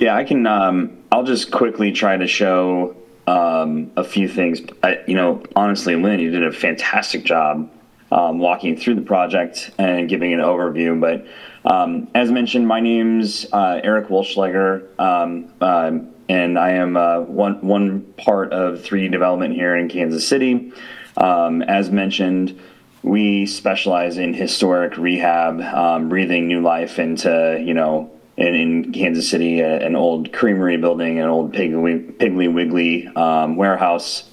Yeah, 0.00 0.16
I 0.16 0.24
can. 0.24 0.46
Um, 0.46 0.96
I'll 1.12 1.24
just 1.24 1.50
quickly 1.50 1.92
try 1.92 2.16
to 2.16 2.26
show 2.26 2.96
um, 3.26 3.92
a 3.96 4.02
few 4.02 4.28
things. 4.28 4.62
I, 4.82 5.00
you 5.06 5.14
know, 5.14 5.42
honestly, 5.54 5.94
Lynn, 5.94 6.20
you 6.20 6.30
did 6.30 6.42
a 6.42 6.52
fantastic 6.52 7.22
job 7.22 7.70
um, 8.10 8.38
walking 8.38 8.78
through 8.78 8.94
the 8.94 9.02
project 9.02 9.70
and 9.76 10.08
giving 10.08 10.32
an 10.32 10.40
overview. 10.40 10.98
But 10.98 11.26
um, 11.70 12.08
as 12.14 12.30
mentioned, 12.30 12.66
my 12.66 12.80
name's 12.80 13.44
uh, 13.52 13.82
Eric 13.84 14.08
Wolschlager, 14.08 14.88
um, 14.98 15.52
um, 15.60 16.08
and 16.30 16.58
I 16.58 16.70
am 16.70 16.96
uh, 16.96 17.20
one 17.20 17.60
one 17.60 18.00
part 18.16 18.54
of 18.54 18.78
3D 18.78 19.12
development 19.12 19.52
here 19.52 19.76
in 19.76 19.90
Kansas 19.90 20.26
City. 20.26 20.72
As 21.18 21.90
mentioned, 21.90 22.58
we 23.02 23.44
specialize 23.44 24.16
in 24.16 24.32
historic 24.32 24.96
rehab, 24.96 26.08
breathing 26.08 26.48
new 26.48 26.62
life 26.62 26.98
into 26.98 27.62
you 27.62 27.74
know 27.74 28.10
in, 28.40 28.54
in 28.54 28.92
Kansas 28.92 29.28
City, 29.28 29.60
a, 29.60 29.84
an 29.86 29.94
old 29.94 30.32
creamery 30.32 30.78
building, 30.78 31.18
an 31.20 31.28
old 31.28 31.52
Piggly, 31.52 32.12
Piggly 32.16 32.52
Wiggly 32.52 33.06
um, 33.08 33.56
warehouse 33.56 34.28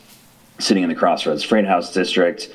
sitting 0.59 0.83
in 0.83 0.89
the 0.89 0.95
Crossroads 0.95 1.43
Freight 1.43 1.65
House 1.65 1.93
District, 1.93 2.49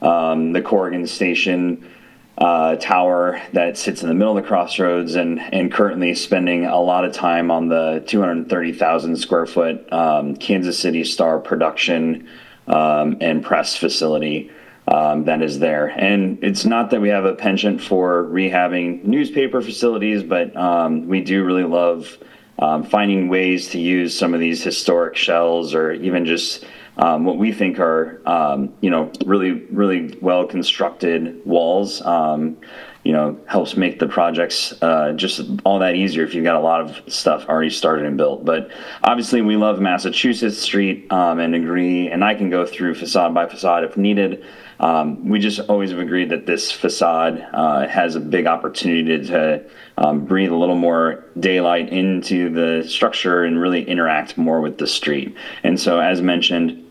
um, 0.00 0.52
the 0.52 0.62
Corrigan 0.62 1.06
Station 1.06 1.90
uh, 2.38 2.76
tower 2.76 3.42
that 3.52 3.76
sits 3.76 4.02
in 4.02 4.08
the 4.08 4.14
middle 4.14 4.36
of 4.36 4.42
the 4.42 4.48
Crossroads, 4.48 5.16
and 5.16 5.38
and 5.52 5.70
currently 5.70 6.14
spending 6.14 6.64
a 6.64 6.80
lot 6.80 7.04
of 7.04 7.12
time 7.12 7.50
on 7.50 7.68
the 7.68 8.02
230,000 8.06 9.16
square 9.16 9.44
foot 9.44 9.92
um, 9.92 10.34
Kansas 10.36 10.78
City 10.78 11.04
Star 11.04 11.38
production 11.38 12.28
um, 12.68 13.18
and 13.20 13.44
press 13.44 13.76
facility 13.76 14.50
um, 14.88 15.24
that 15.24 15.42
is 15.42 15.58
there. 15.58 15.88
And 15.88 16.42
it's 16.42 16.64
not 16.64 16.90
that 16.90 17.00
we 17.00 17.08
have 17.08 17.24
a 17.24 17.34
penchant 17.34 17.80
for 17.80 18.24
rehabbing 18.24 19.04
newspaper 19.04 19.62
facilities, 19.62 20.22
but 20.22 20.54
um, 20.56 21.08
we 21.08 21.20
do 21.20 21.44
really 21.44 21.64
love 21.64 22.18
um, 22.58 22.84
finding 22.84 23.28
ways 23.28 23.68
to 23.70 23.78
use 23.78 24.16
some 24.16 24.34
of 24.34 24.40
these 24.40 24.62
historic 24.62 25.16
shells 25.16 25.74
or 25.74 25.92
even 25.92 26.26
just 26.26 26.64
um, 26.98 27.24
what 27.24 27.38
we 27.38 27.52
think 27.52 27.78
are, 27.78 28.20
um, 28.26 28.74
you 28.80 28.90
know, 28.90 29.10
really, 29.24 29.52
really 29.70 30.18
well 30.20 30.46
constructed 30.46 31.40
walls. 31.46 32.02
Um, 32.02 32.58
you 33.04 33.12
know, 33.12 33.36
helps 33.48 33.76
make 33.76 33.98
the 33.98 34.06
projects 34.06 34.80
uh, 34.80 35.12
just 35.14 35.40
all 35.64 35.80
that 35.80 35.96
easier 35.96 36.22
if 36.22 36.34
you've 36.34 36.44
got 36.44 36.54
a 36.54 36.60
lot 36.60 36.80
of 36.80 37.12
stuff 37.12 37.44
already 37.48 37.70
started 37.70 38.06
and 38.06 38.16
built. 38.16 38.44
But 38.44 38.70
obviously, 39.02 39.42
we 39.42 39.56
love 39.56 39.80
Massachusetts 39.80 40.58
Street 40.58 41.08
and 41.10 41.52
agree, 41.52 42.08
and 42.08 42.22
I 42.22 42.36
can 42.36 42.48
go 42.48 42.64
through 42.64 42.94
facade 42.94 43.34
by 43.34 43.48
facade 43.48 43.82
if 43.82 43.96
needed. 43.96 44.44
Um, 44.82 45.28
we 45.28 45.38
just 45.38 45.60
always 45.60 45.90
have 45.90 46.00
agreed 46.00 46.30
that 46.30 46.44
this 46.44 46.72
facade 46.72 47.46
uh, 47.52 47.86
has 47.86 48.16
a 48.16 48.20
big 48.20 48.46
opportunity 48.48 49.28
to, 49.28 49.64
um, 49.96 50.24
breathe 50.24 50.50
a 50.50 50.56
little 50.56 50.74
more 50.74 51.24
daylight 51.38 51.90
into 51.90 52.50
the 52.50 52.86
structure 52.88 53.44
and 53.44 53.60
really 53.60 53.88
interact 53.88 54.36
more 54.36 54.60
with 54.60 54.78
the 54.78 54.88
street. 54.88 55.36
And 55.62 55.78
so, 55.78 56.00
as 56.00 56.20
mentioned, 56.20 56.84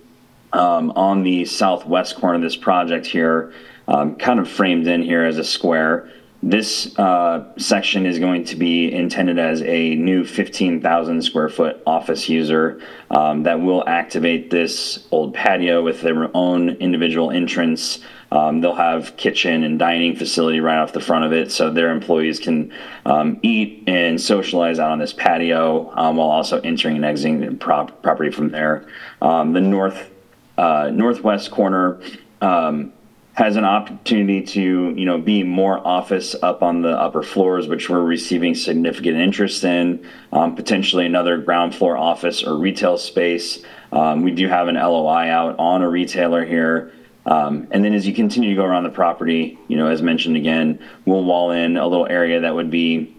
um, 0.53 0.91
on 0.91 1.23
the 1.23 1.43
southwest 1.43 2.15
corner 2.15 2.35
of 2.35 2.41
this 2.41 2.55
project 2.55 3.05
here, 3.05 3.53
um, 3.89 4.15
kind 4.15 4.39
of 4.39 4.47
framed 4.47 4.87
in 4.87 5.03
here 5.03 5.25
as 5.25 5.37
a 5.37 5.43
square. 5.43 6.09
This 6.43 6.97
uh, 6.97 7.45
section 7.57 8.07
is 8.07 8.17
going 8.17 8.45
to 8.45 8.55
be 8.55 8.91
intended 8.91 9.37
as 9.37 9.61
a 9.61 9.93
new 9.95 10.25
15,000 10.25 11.21
square 11.21 11.49
foot 11.49 11.83
office 11.85 12.27
user 12.27 12.81
um, 13.11 13.43
that 13.43 13.61
will 13.61 13.87
activate 13.87 14.49
this 14.49 15.05
old 15.11 15.35
patio 15.35 15.83
with 15.83 16.01
their 16.01 16.35
own 16.35 16.69
individual 16.69 17.29
entrance. 17.29 17.99
Um, 18.31 18.59
they'll 18.59 18.73
have 18.73 19.17
kitchen 19.17 19.63
and 19.63 19.77
dining 19.77 20.15
facility 20.15 20.61
right 20.61 20.79
off 20.79 20.93
the 20.93 20.99
front 20.99 21.25
of 21.25 21.33
it, 21.33 21.51
so 21.51 21.69
their 21.69 21.91
employees 21.91 22.39
can 22.39 22.73
um, 23.05 23.39
eat 23.43 23.83
and 23.85 24.19
socialize 24.19 24.79
out 24.79 24.91
on 24.91 24.97
this 24.97 25.13
patio 25.13 25.91
um, 25.95 26.15
while 26.15 26.29
also 26.29 26.59
entering 26.61 26.95
and 26.95 27.05
exiting 27.05 27.41
the 27.41 27.51
prop- 27.51 28.01
property 28.01 28.31
from 28.31 28.49
there. 28.49 28.87
Um, 29.21 29.53
the 29.53 29.61
north 29.61 30.09
uh, 30.57 30.89
northwest 30.91 31.51
corner 31.51 32.01
um, 32.41 32.93
has 33.33 33.55
an 33.55 33.63
opportunity 33.63 34.41
to 34.41 34.93
you 34.95 35.05
know 35.05 35.17
be 35.17 35.43
more 35.43 35.85
office 35.85 36.35
up 36.41 36.61
on 36.61 36.81
the 36.81 36.89
upper 36.89 37.23
floors 37.23 37.67
which 37.67 37.89
we're 37.89 38.03
receiving 38.03 38.53
significant 38.53 39.17
interest 39.17 39.63
in 39.63 40.05
um, 40.33 40.55
potentially 40.55 41.05
another 41.05 41.37
ground 41.37 41.73
floor 41.73 41.97
office 41.97 42.43
or 42.43 42.57
retail 42.57 42.97
space 42.97 43.63
um, 43.93 44.21
we 44.21 44.31
do 44.31 44.47
have 44.47 44.67
an 44.67 44.75
loi 44.75 45.29
out 45.29 45.57
on 45.59 45.81
a 45.81 45.89
retailer 45.89 46.45
here 46.45 46.91
um, 47.25 47.67
and 47.71 47.85
then 47.85 47.93
as 47.93 48.05
you 48.05 48.13
continue 48.13 48.49
to 48.49 48.55
go 48.55 48.65
around 48.65 48.83
the 48.83 48.89
property 48.89 49.57
you 49.67 49.77
know 49.77 49.87
as 49.87 50.01
mentioned 50.01 50.35
again 50.35 50.79
we'll 51.05 51.23
wall 51.23 51.51
in 51.51 51.77
a 51.77 51.87
little 51.87 52.07
area 52.07 52.41
that 52.41 52.53
would 52.53 52.69
be 52.69 53.15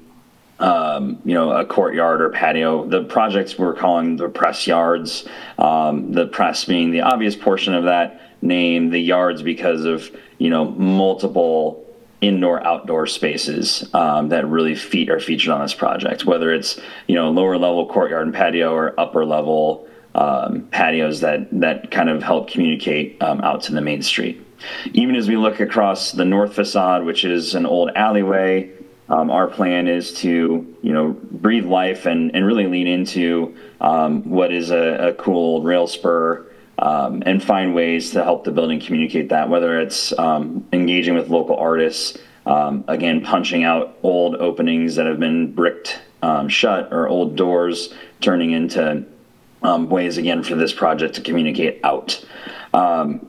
um, 0.59 1.21
you 1.25 1.35
know, 1.35 1.51
a 1.51 1.65
courtyard 1.65 2.23
or 2.23 2.31
patio. 2.31 2.87
The 2.87 3.03
projects 3.03 3.59
we're 3.59 3.75
calling 3.75 4.15
the 4.15 4.29
press 4.29 4.65
yards, 4.65 5.27
um, 5.59 6.13
the 6.13 6.29
press 6.29 6.65
being 6.65 6.93
the 6.93 7.01
obvious 7.01 7.35
portion 7.35 7.75
of 7.75 7.83
that 7.85 8.21
name, 8.43 8.91
the 8.91 8.99
yards 8.99 9.43
because 9.43 9.85
of, 9.85 10.11
you 10.39 10.51
know, 10.51 10.65
multiple 10.65 11.87
indoor 12.21 12.65
outdoor 12.65 13.07
spaces 13.07 13.89
um, 13.95 14.29
that 14.29 14.47
really 14.47 14.75
feet 14.75 15.11
are 15.11 15.21
featured 15.21 15.53
on 15.53 15.61
this 15.61 15.75
project, 15.75 16.25
whether 16.25 16.53
it's, 16.53 16.81
you 17.09 17.15
know, 17.15 17.31
lower 17.31 17.59
level 17.59 17.87
courtyard 17.87 18.27
and 18.27 18.35
patio 18.35 18.73
or 18.73 18.99
upper 18.99 19.25
level 19.25 19.89
um, 20.15 20.63
patios 20.71 21.21
that, 21.21 21.49
that 21.61 21.91
kind 21.91 22.09
of 22.09 22.23
help 22.23 22.51
communicate 22.51 23.21
um, 23.23 23.41
out 23.41 23.63
to 23.63 23.73
the 23.73 23.81
main 23.81 24.03
street. 24.03 24.45
Even 24.93 25.17
as 25.17 25.29
we 25.29 25.37
look 25.37 25.59
across 25.59 26.13
the 26.13 26.25
north 26.25 26.55
facade, 26.55 27.05
which 27.05 27.25
is 27.25 27.55
an 27.55 27.67
old 27.67 27.91
alleyway, 27.97 28.71
um, 29.09 29.31
our 29.31 29.49
plan 29.49 29.89
is 29.89 30.15
to, 30.15 30.77
you 30.81 30.93
know, 30.93 31.17
breathe 31.33 31.67
life 31.67 32.07
and, 32.07 32.35
and 32.37 32.47
really 32.47 32.67
lean 32.67 32.87
into 32.87 33.57
um, 33.81 34.23
what 34.31 34.53
is 34.53 34.71
a, 34.71 35.09
a 35.09 35.13
cool 35.15 35.63
rail 35.63 35.89
spur 35.89 36.47
um, 36.79 37.23
and 37.27 37.43
find 37.43 37.75
ways 37.75 38.11
to 38.13 38.25
help 38.25 38.45
the 38.45 38.51
building 38.51 38.81
communicate 38.81 39.29
that, 39.29 39.49
whether 39.49 39.81
it's 39.81 40.17
um, 40.19 40.67
engaging 40.73 41.15
with 41.15 41.29
local 41.29 41.57
artists, 41.57 42.19
um, 42.47 42.85
again, 42.89 43.21
punching 43.21 43.65
out 43.65 43.97
old 44.03 44.35
openings 44.37 44.97
that 44.97 45.07
have 45.07 45.21
been 45.21 45.53
bricked 45.53 46.01
um, 46.23 46.49
shut 46.49 46.93
or 46.93 47.09
old 47.09 47.37
doors, 47.37 47.95
turning 48.21 48.53
into 48.53 49.05
ways, 49.63 50.17
again, 50.17 50.43
for 50.43 50.57
this 50.57 50.73
project 50.73 51.15
to 51.15 51.21
communicate 51.21 51.81
out. 51.85 52.25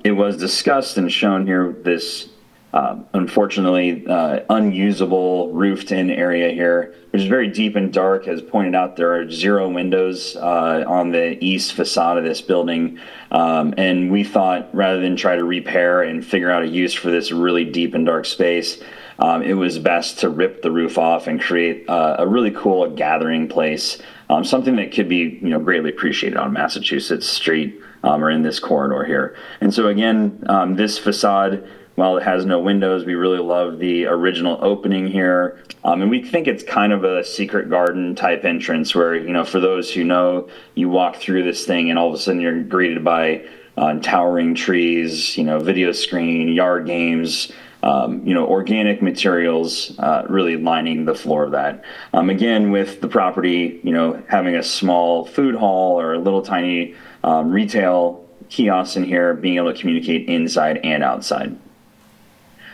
it 0.03 0.11
was 0.11 0.37
discussed 0.37 0.97
and 0.97 1.11
shown 1.11 1.45
here 1.45 1.75
this 1.83 2.29
uh, 2.73 2.97
unfortunately, 3.13 4.03
uh, 4.07 4.39
unusable 4.49 5.51
roofed-in 5.53 6.09
area 6.09 6.51
here, 6.51 6.95
which 7.11 7.21
is 7.21 7.27
very 7.27 7.47
deep 7.47 7.75
and 7.75 7.93
dark. 7.93 8.27
As 8.27 8.41
pointed 8.41 8.73
out, 8.73 8.95
there 8.95 9.13
are 9.13 9.29
zero 9.29 9.69
windows 9.69 10.35
uh, 10.35 10.83
on 10.87 11.11
the 11.11 11.37
east 11.43 11.73
facade 11.73 12.17
of 12.17 12.23
this 12.23 12.41
building, 12.41 12.97
um, 13.29 13.75
and 13.77 14.11
we 14.11 14.23
thought 14.23 14.73
rather 14.73 14.99
than 14.99 15.15
try 15.15 15.35
to 15.35 15.43
repair 15.43 16.01
and 16.01 16.25
figure 16.25 16.49
out 16.49 16.63
a 16.63 16.67
use 16.67 16.95
for 16.95 17.11
this 17.11 17.31
really 17.31 17.63
deep 17.63 17.93
and 17.93 18.07
dark 18.07 18.25
space, 18.25 18.81
um, 19.19 19.43
it 19.43 19.53
was 19.53 19.77
best 19.77 20.19
to 20.19 20.29
rip 20.29 20.63
the 20.63 20.71
roof 20.71 20.97
off 20.97 21.27
and 21.27 21.39
create 21.39 21.87
uh, 21.87 22.15
a 22.17 22.27
really 22.27 22.49
cool 22.51 22.89
gathering 22.89 23.47
place, 23.47 24.01
um, 24.31 24.43
something 24.43 24.77
that 24.77 24.91
could 24.91 25.07
be 25.07 25.39
you 25.43 25.49
know 25.49 25.59
greatly 25.59 25.91
appreciated 25.91 26.37
on 26.37 26.51
Massachusetts 26.51 27.27
Street 27.27 27.79
um, 28.03 28.23
or 28.23 28.31
in 28.31 28.41
this 28.41 28.59
corridor 28.59 29.03
here. 29.03 29.35
And 29.61 29.71
so 29.71 29.89
again, 29.89 30.43
um, 30.47 30.75
this 30.75 30.97
facade 30.97 31.67
while 31.95 32.17
it 32.17 32.23
has 32.23 32.45
no 32.45 32.59
windows, 32.59 33.05
we 33.05 33.13
really 33.13 33.39
love 33.39 33.79
the 33.79 34.05
original 34.05 34.57
opening 34.61 35.07
here. 35.07 35.63
Um, 35.83 36.01
and 36.01 36.09
we 36.09 36.23
think 36.23 36.47
it's 36.47 36.63
kind 36.63 36.91
of 36.91 37.03
a 37.03 37.23
secret 37.23 37.69
garden 37.69 38.15
type 38.15 38.45
entrance 38.45 38.95
where, 38.95 39.15
you 39.15 39.31
know, 39.31 39.45
for 39.45 39.59
those 39.59 39.91
who 39.93 40.03
know, 40.03 40.49
you 40.75 40.89
walk 40.89 41.17
through 41.17 41.43
this 41.43 41.65
thing 41.65 41.89
and 41.89 41.99
all 41.99 42.09
of 42.09 42.15
a 42.15 42.17
sudden 42.17 42.41
you're 42.41 42.63
greeted 42.63 43.03
by 43.03 43.45
uh, 43.77 43.99
towering 43.99 44.55
trees, 44.55 45.37
you 45.37 45.43
know, 45.43 45.59
video 45.59 45.91
screen, 45.91 46.47
yard 46.47 46.85
games, 46.87 47.51
um, 47.83 48.25
you 48.25 48.33
know, 48.33 48.47
organic 48.47 49.01
materials 49.01 49.97
uh, 49.99 50.25
really 50.29 50.57
lining 50.57 51.05
the 51.05 51.13
floor 51.13 51.43
of 51.43 51.51
that. 51.51 51.83
Um, 52.13 52.29
again, 52.29 52.71
with 52.71 53.01
the 53.01 53.07
property, 53.07 53.81
you 53.83 53.91
know, 53.91 54.23
having 54.29 54.55
a 54.55 54.63
small 54.63 55.25
food 55.25 55.53
hall 55.53 55.99
or 55.99 56.13
a 56.13 56.19
little 56.19 56.41
tiny 56.41 56.95
um, 57.23 57.51
retail 57.51 58.25
kiosk 58.49 58.95
in 58.95 59.03
here, 59.03 59.33
being 59.33 59.57
able 59.57 59.73
to 59.73 59.79
communicate 59.79 60.29
inside 60.29 60.77
and 60.77 61.03
outside. 61.03 61.57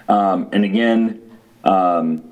Um, 0.10 0.50
and 0.52 0.66
again, 0.66 1.22
um, 1.64 2.24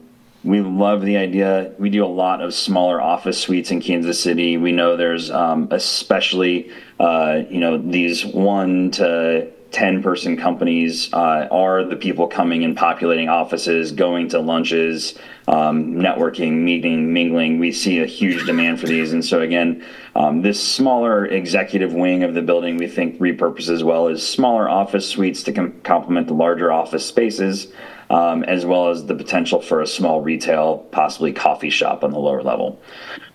we 0.44 0.62
love 0.62 1.04
the 1.04 1.18
idea. 1.18 1.74
We 1.78 1.90
do 1.90 2.04
a 2.04 2.08
lot 2.08 2.42
of 2.42 2.54
smaller 2.54 3.02
office 3.02 3.40
suites 3.40 3.72
in 3.72 3.82
Kansas 3.82 4.20
City. 4.20 4.58
We 4.58 4.72
know 4.72 4.98
there's 4.98 5.30
um, 5.30 5.68
especially, 5.72 6.72
uh, 7.00 7.44
you 7.50 7.60
know, 7.60 7.78
these 7.78 8.26
one 8.26 8.92
to 8.92 9.52
10 9.72 10.02
person 10.02 10.38
companies 10.38 11.14
uh, 11.14 11.48
are 11.52 11.84
the 11.84 11.96
people 11.96 12.28
coming 12.28 12.64
and 12.64 12.76
populating 12.76 13.30
offices, 13.30 13.92
going 13.92 14.30
to 14.30 14.40
lunches, 14.40 15.18
um, 15.48 15.96
networking, 15.96 16.64
meeting, 16.64 17.14
mingling. 17.14 17.60
We 17.60 17.72
see 17.72 18.00
a 18.00 18.06
huge 18.06 18.46
demand 18.46 18.80
for 18.80 18.88
these. 18.88 19.14
And 19.14 19.24
so, 19.24 19.42
again, 19.42 19.86
um, 20.16 20.42
this 20.42 20.66
smaller 20.66 21.26
executive 21.26 21.94
wing 21.94 22.24
of 22.24 22.34
the 22.34 22.42
building 22.42 22.78
we 22.78 22.88
think 22.88 23.20
repurposes 23.20 23.84
well 23.84 24.08
as 24.08 24.28
smaller 24.28 24.70
office 24.70 25.08
suites 25.08 25.44
to 25.44 25.52
com- 25.52 25.80
complement 25.84 26.28
the 26.28 26.34
larger 26.34 26.72
office 26.72 27.06
spaces. 27.06 27.68
Um, 28.10 28.44
as 28.44 28.66
well 28.66 28.90
as 28.90 29.06
the 29.06 29.16
potential 29.16 29.62
for 29.62 29.82
a 29.82 29.88
small 29.88 30.22
retail, 30.22 30.80
possibly 30.92 31.34
coffee 31.34 31.70
shop 31.70 32.04
on 32.04 32.12
the 32.12 32.20
lower 32.20 32.42
level. 32.42 32.82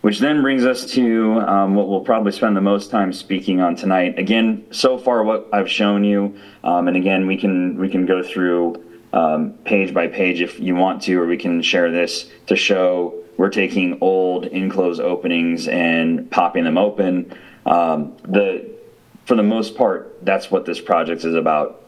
Which 0.01 0.19
then 0.19 0.43
brings 0.43 0.65
us 0.65 0.87
to 0.93 1.41
um, 1.41 1.75
what 1.75 1.89
we'll 1.89 2.01
probably 2.01 2.33
spend 2.33 2.57
the 2.57 2.61
most 2.61 2.91
time 2.91 3.13
speaking 3.13 3.61
on 3.61 3.77
tonight. 3.77 4.19
Again, 4.19 4.65
so 4.71 4.99
far 4.99 5.23
what 5.23 5.49
I've 5.53 5.71
shown 5.71 6.05
you, 6.05 6.37
um, 6.65 6.89
and 6.89 6.97
again 6.97 7.27
we 7.27 7.37
can 7.37 7.79
we 7.79 7.89
can 7.89 8.07
go 8.07 8.23
through 8.23 8.83
um, 9.13 9.53
page 9.65 9.93
by 9.93 10.09
page 10.09 10.41
if 10.41 10.59
you 10.59 10.75
want 10.75 11.03
to, 11.03 11.21
or 11.21 11.27
we 11.27 11.37
can 11.37 11.63
share 11.63 11.91
this 11.91 12.31
to 12.47 12.57
show 12.57 13.23
we're 13.37 13.51
taking 13.51 13.99
old 14.01 14.47
enclosed 14.47 15.01
openings 15.01 15.69
and 15.69 16.31
popping 16.31 16.65
them 16.65 16.79
open. 16.79 17.33
Um, 17.67 18.17
the 18.25 18.71
for 19.25 19.37
the 19.37 19.43
most 19.43 19.77
part, 19.77 20.25
that's 20.25 20.51
what 20.51 20.65
this 20.65 20.81
project 20.81 21.25
is 21.25 21.35
about. 21.35 21.82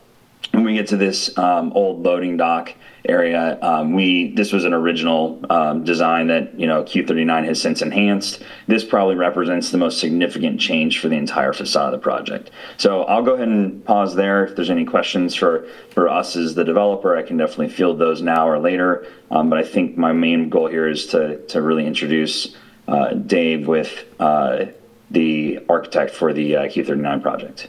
When 0.53 0.65
we 0.65 0.75
get 0.75 0.89
to 0.89 0.97
this 0.97 1.37
um, 1.37 1.73
old 1.73 2.03
loading 2.03 2.37
dock 2.37 2.75
area, 3.07 3.59
um, 3.61 3.93
we 3.93 4.33
this 4.33 4.53
was 4.53 4.65
an 4.65 4.73
original 4.73 5.45
um, 5.51 5.85
design 5.85 6.29
that 6.29 6.59
you 6.59 6.67
know 6.67 6.85
Q39 6.85 7.45
has 7.45 7.61
since 7.61 7.83
enhanced. 7.83 8.43
This 8.67 8.85
probably 8.85 9.17
represents 9.17 9.71
the 9.71 9.79
most 9.79 9.99
significant 9.99 10.61
change 10.61 11.01
for 11.01 11.09
the 11.09 11.17
entire 11.17 11.53
facade 11.53 11.93
of 11.93 12.01
the 12.01 12.03
project. 12.03 12.51
So 12.77 13.05
I'll 13.05 13.23
go 13.23 13.35
ahead 13.35 13.49
and 13.49 13.85
pause 13.85 14.15
there. 14.15 14.45
If 14.45 14.57
there's 14.57 14.71
any 14.71 14.85
questions 14.85 15.35
for 15.35 15.67
for 15.91 16.09
us 16.09 16.37
as 16.37 16.55
the 16.55 16.65
developer, 16.65 17.17
I 17.17 17.23
can 17.23 17.37
definitely 17.37 17.71
field 17.71 17.99
those 17.99 18.23
now 18.23 18.49
or 18.49 18.59
later. 18.59 19.07
Um, 19.31 19.51
but 19.51 19.59
I 19.59 19.65
think 19.65 19.97
my 19.97 20.13
main 20.13 20.49
goal 20.49 20.69
here 20.69 20.89
is 20.89 21.07
to 21.09 21.39
to 21.47 21.63
really 21.63 21.87
introduce 21.87 22.57
uh, 22.87 23.15
Dave 23.15 23.67
with 23.67 24.05
uh, 24.21 24.67
the 25.11 25.65
architect 25.69 26.15
for 26.15 26.33
the 26.33 26.57
uh, 26.57 26.63
Q39 26.65 27.23
project. 27.23 27.69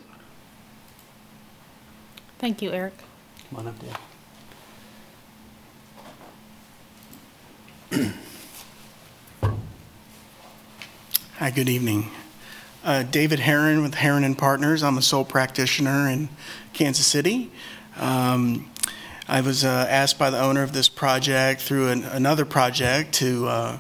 Thank 2.45 2.61
you, 2.61 2.71
Eric. 2.71 2.93
Come 3.49 3.59
on 3.59 3.67
up, 3.69 3.73
Dave. 7.91 8.13
Hi, 11.39 11.49
good 11.49 11.67
evening. 11.67 12.11
Uh, 12.83 13.01
David 13.01 13.39
Heron 13.39 13.81
with 13.81 13.95
Heron 13.95 14.23
and 14.23 14.37
Partners. 14.37 14.83
I'm 14.83 14.99
a 14.99 15.01
sole 15.01 15.25
practitioner 15.25 16.07
in 16.07 16.29
Kansas 16.73 17.07
City. 17.07 17.51
Um, 17.97 18.69
I 19.27 19.41
was 19.41 19.65
uh, 19.65 19.87
asked 19.89 20.19
by 20.19 20.29
the 20.29 20.39
owner 20.39 20.61
of 20.61 20.71
this 20.71 20.87
project 20.87 21.61
through 21.61 21.89
an, 21.89 22.03
another 22.03 22.45
project 22.45 23.13
to 23.13 23.47
uh, 23.47 23.79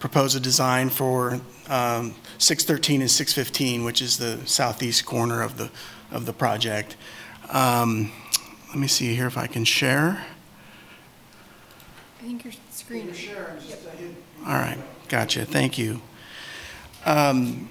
propose 0.00 0.34
a 0.34 0.40
design 0.40 0.90
for 0.90 1.40
um, 1.68 2.16
613 2.38 3.02
and 3.02 3.10
615, 3.10 3.84
which 3.84 4.02
is 4.02 4.18
the 4.18 4.44
southeast 4.46 5.06
corner 5.06 5.42
of 5.42 5.58
the 5.58 5.70
of 6.10 6.26
the 6.26 6.32
project. 6.32 6.96
Um, 7.50 8.10
let 8.68 8.78
me 8.78 8.86
see 8.88 9.14
here 9.14 9.26
if 9.26 9.36
I 9.36 9.46
can 9.46 9.64
share. 9.64 10.24
I 12.18 12.22
think 12.22 12.44
your 12.44 12.52
screen 12.70 13.08
is. 13.08 13.28
All 14.46 14.54
right, 14.54 14.78
gotcha. 15.08 15.44
Thank 15.44 15.78
you. 15.78 16.00
Um, 17.04 17.68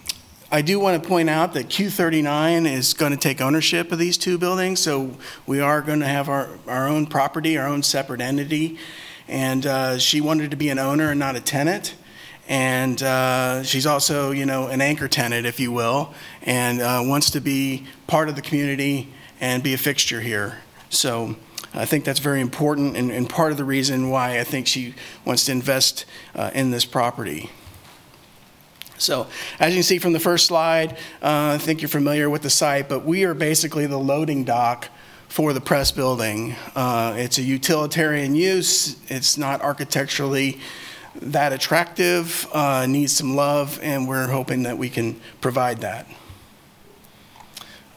I 0.52 0.62
do 0.62 0.80
want 0.80 1.02
to 1.02 1.10
point 1.10 1.30
out 1.30 1.54
that 1.54 1.68
Q39 1.68 2.72
is 2.72 2.94
going 2.94 3.12
to 3.12 3.18
take 3.18 3.42
ownership 3.42 3.92
of 3.92 3.98
these 3.98 4.18
two 4.18 4.38
buildings, 4.38 4.80
so 4.80 5.18
we 5.48 5.60
are 5.60 5.82
going 5.82 6.00
to 6.02 6.06
have 6.06 6.30
our, 6.30 6.60
our 6.68 6.88
own 6.88 7.08
property, 7.08 7.58
our 7.58 7.68
own 7.68 7.82
separate 7.82 8.22
entity. 8.22 8.78
And 9.28 9.66
uh, 9.66 9.98
she 9.98 10.22
wanted 10.22 10.52
to 10.52 10.58
be 10.58 10.70
an 10.70 10.78
owner 10.78 11.10
and 11.10 11.20
not 11.20 11.36
a 11.36 11.42
tenant. 11.42 11.96
And 12.48 13.02
uh, 13.02 13.64
she's 13.64 13.88
also, 13.88 14.32
you 14.32 14.46
know, 14.46 14.68
an 14.68 14.82
anchor 14.82 15.08
tenant, 15.08 15.48
if 15.48 15.60
you 15.60 15.72
will, 15.72 16.14
and 16.44 16.82
uh, 16.82 17.02
wants 17.04 17.32
to 17.32 17.42
be 17.42 17.88
part 18.06 18.30
of 18.30 18.36
the 18.36 18.42
community 18.42 19.12
and 19.44 19.62
be 19.62 19.74
a 19.74 19.78
fixture 19.78 20.22
here. 20.22 20.60
So 20.90 21.36
I 21.74 21.86
think 21.86 22.06
that's 22.06 22.20
very 22.20 22.40
important 22.40 22.96
and, 22.96 23.12
and 23.12 23.30
part 23.30 23.52
of 23.52 23.58
the 23.58 23.66
reason 23.66 24.10
why 24.10 24.40
I 24.40 24.46
think 24.46 24.68
she 24.68 24.96
wants 25.26 25.46
to 25.46 25.52
invest 25.52 26.06
uh, 26.34 26.52
in 26.54 26.72
this 26.72 26.86
property. 26.86 27.50
So 28.98 29.28
as 29.60 29.74
you 29.74 29.80
can 29.80 29.84
see 29.84 30.00
from 30.00 30.14
the 30.14 30.20
first 30.20 30.46
slide, 30.46 30.94
uh, 31.22 31.56
I 31.56 31.58
think 31.58 31.82
you're 31.82 31.90
familiar 31.90 32.30
with 32.30 32.42
the 32.42 32.50
site, 32.50 32.88
but 32.88 33.04
we 33.04 33.26
are 33.26 33.34
basically 33.34 33.86
the 33.86 34.00
loading 34.00 34.46
dock 34.46 34.88
for 35.28 35.52
the 35.52 35.60
press 35.60 35.92
building. 35.92 36.56
Uh, 36.74 37.16
It's 37.18 37.38
a 37.38 37.44
utilitarian 37.44 38.36
use. 38.36 38.96
It's 39.10 39.38
not 39.38 39.62
architecturally 39.62 40.62
that 41.16 41.52
attractive, 41.52 42.48
uh, 42.54 42.86
needs 42.86 43.12
some 43.12 43.36
love, 43.36 43.78
and 43.84 44.08
we're 44.08 44.28
hoping 44.28 44.64
that 44.64 44.78
we 44.78 44.90
can 44.90 45.20
provide 45.42 45.82
that. 45.82 46.08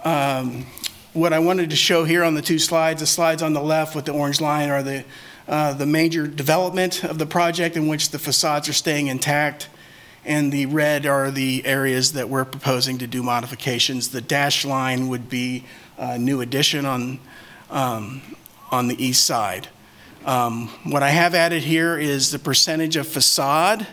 Um, 0.04 0.66
What 1.16 1.32
I 1.32 1.38
wanted 1.38 1.70
to 1.70 1.76
show 1.76 2.04
here 2.04 2.22
on 2.22 2.34
the 2.34 2.42
two 2.42 2.58
slides, 2.58 3.00
the 3.00 3.06
slides 3.06 3.40
on 3.42 3.54
the 3.54 3.62
left 3.62 3.96
with 3.96 4.04
the 4.04 4.12
orange 4.12 4.38
line 4.38 4.68
are 4.68 4.82
the, 4.82 5.02
uh, 5.48 5.72
the 5.72 5.86
major 5.86 6.26
development 6.26 7.04
of 7.04 7.16
the 7.16 7.24
project 7.24 7.74
in 7.74 7.88
which 7.88 8.10
the 8.10 8.18
facades 8.18 8.68
are 8.68 8.74
staying 8.74 9.06
intact 9.06 9.70
and 10.26 10.52
the 10.52 10.66
red 10.66 11.06
are 11.06 11.30
the 11.30 11.64
areas 11.64 12.12
that 12.12 12.28
we're 12.28 12.44
proposing 12.44 12.98
to 12.98 13.06
do 13.06 13.22
modifications. 13.22 14.10
The 14.10 14.20
dashed 14.20 14.66
line 14.66 15.08
would 15.08 15.30
be 15.30 15.64
a 15.96 16.18
new 16.18 16.42
addition 16.42 16.84
on, 16.84 17.18
um, 17.70 18.20
on 18.70 18.88
the 18.88 19.02
east 19.02 19.24
side. 19.24 19.68
Um, 20.26 20.68
What 20.84 21.02
I 21.02 21.08
have 21.08 21.34
added 21.34 21.62
here 21.62 21.96
is 21.96 22.30
the 22.30 22.38
percentage 22.38 22.94
of 22.96 23.08
facade 23.08 23.86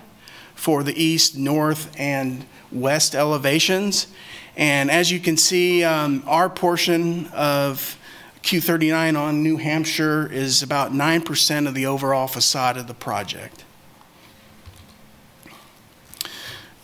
for 0.56 0.84
the 0.84 1.02
east, 1.02 1.38
north, 1.38 1.90
and 1.98 2.46
west 2.70 3.16
elevations. 3.16 4.08
And 4.56 4.92
as 4.92 5.12
you 5.12 5.20
can 5.20 5.38
see, 5.38 5.84
um, 5.84 6.24
our 6.28 6.50
portion 6.50 7.28
of 7.28 7.98
Q39 8.44 9.18
on 9.18 9.42
New 9.42 9.58
Hampshire 9.58 10.32
is 10.32 10.62
about 10.62 10.92
9% 10.92 11.68
of 11.68 11.74
the 11.74 11.86
overall 11.86 12.28
facade 12.28 12.78
of 12.78 12.88
the 12.88 12.94
project. 12.94 13.64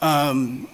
Um, 0.02 0.70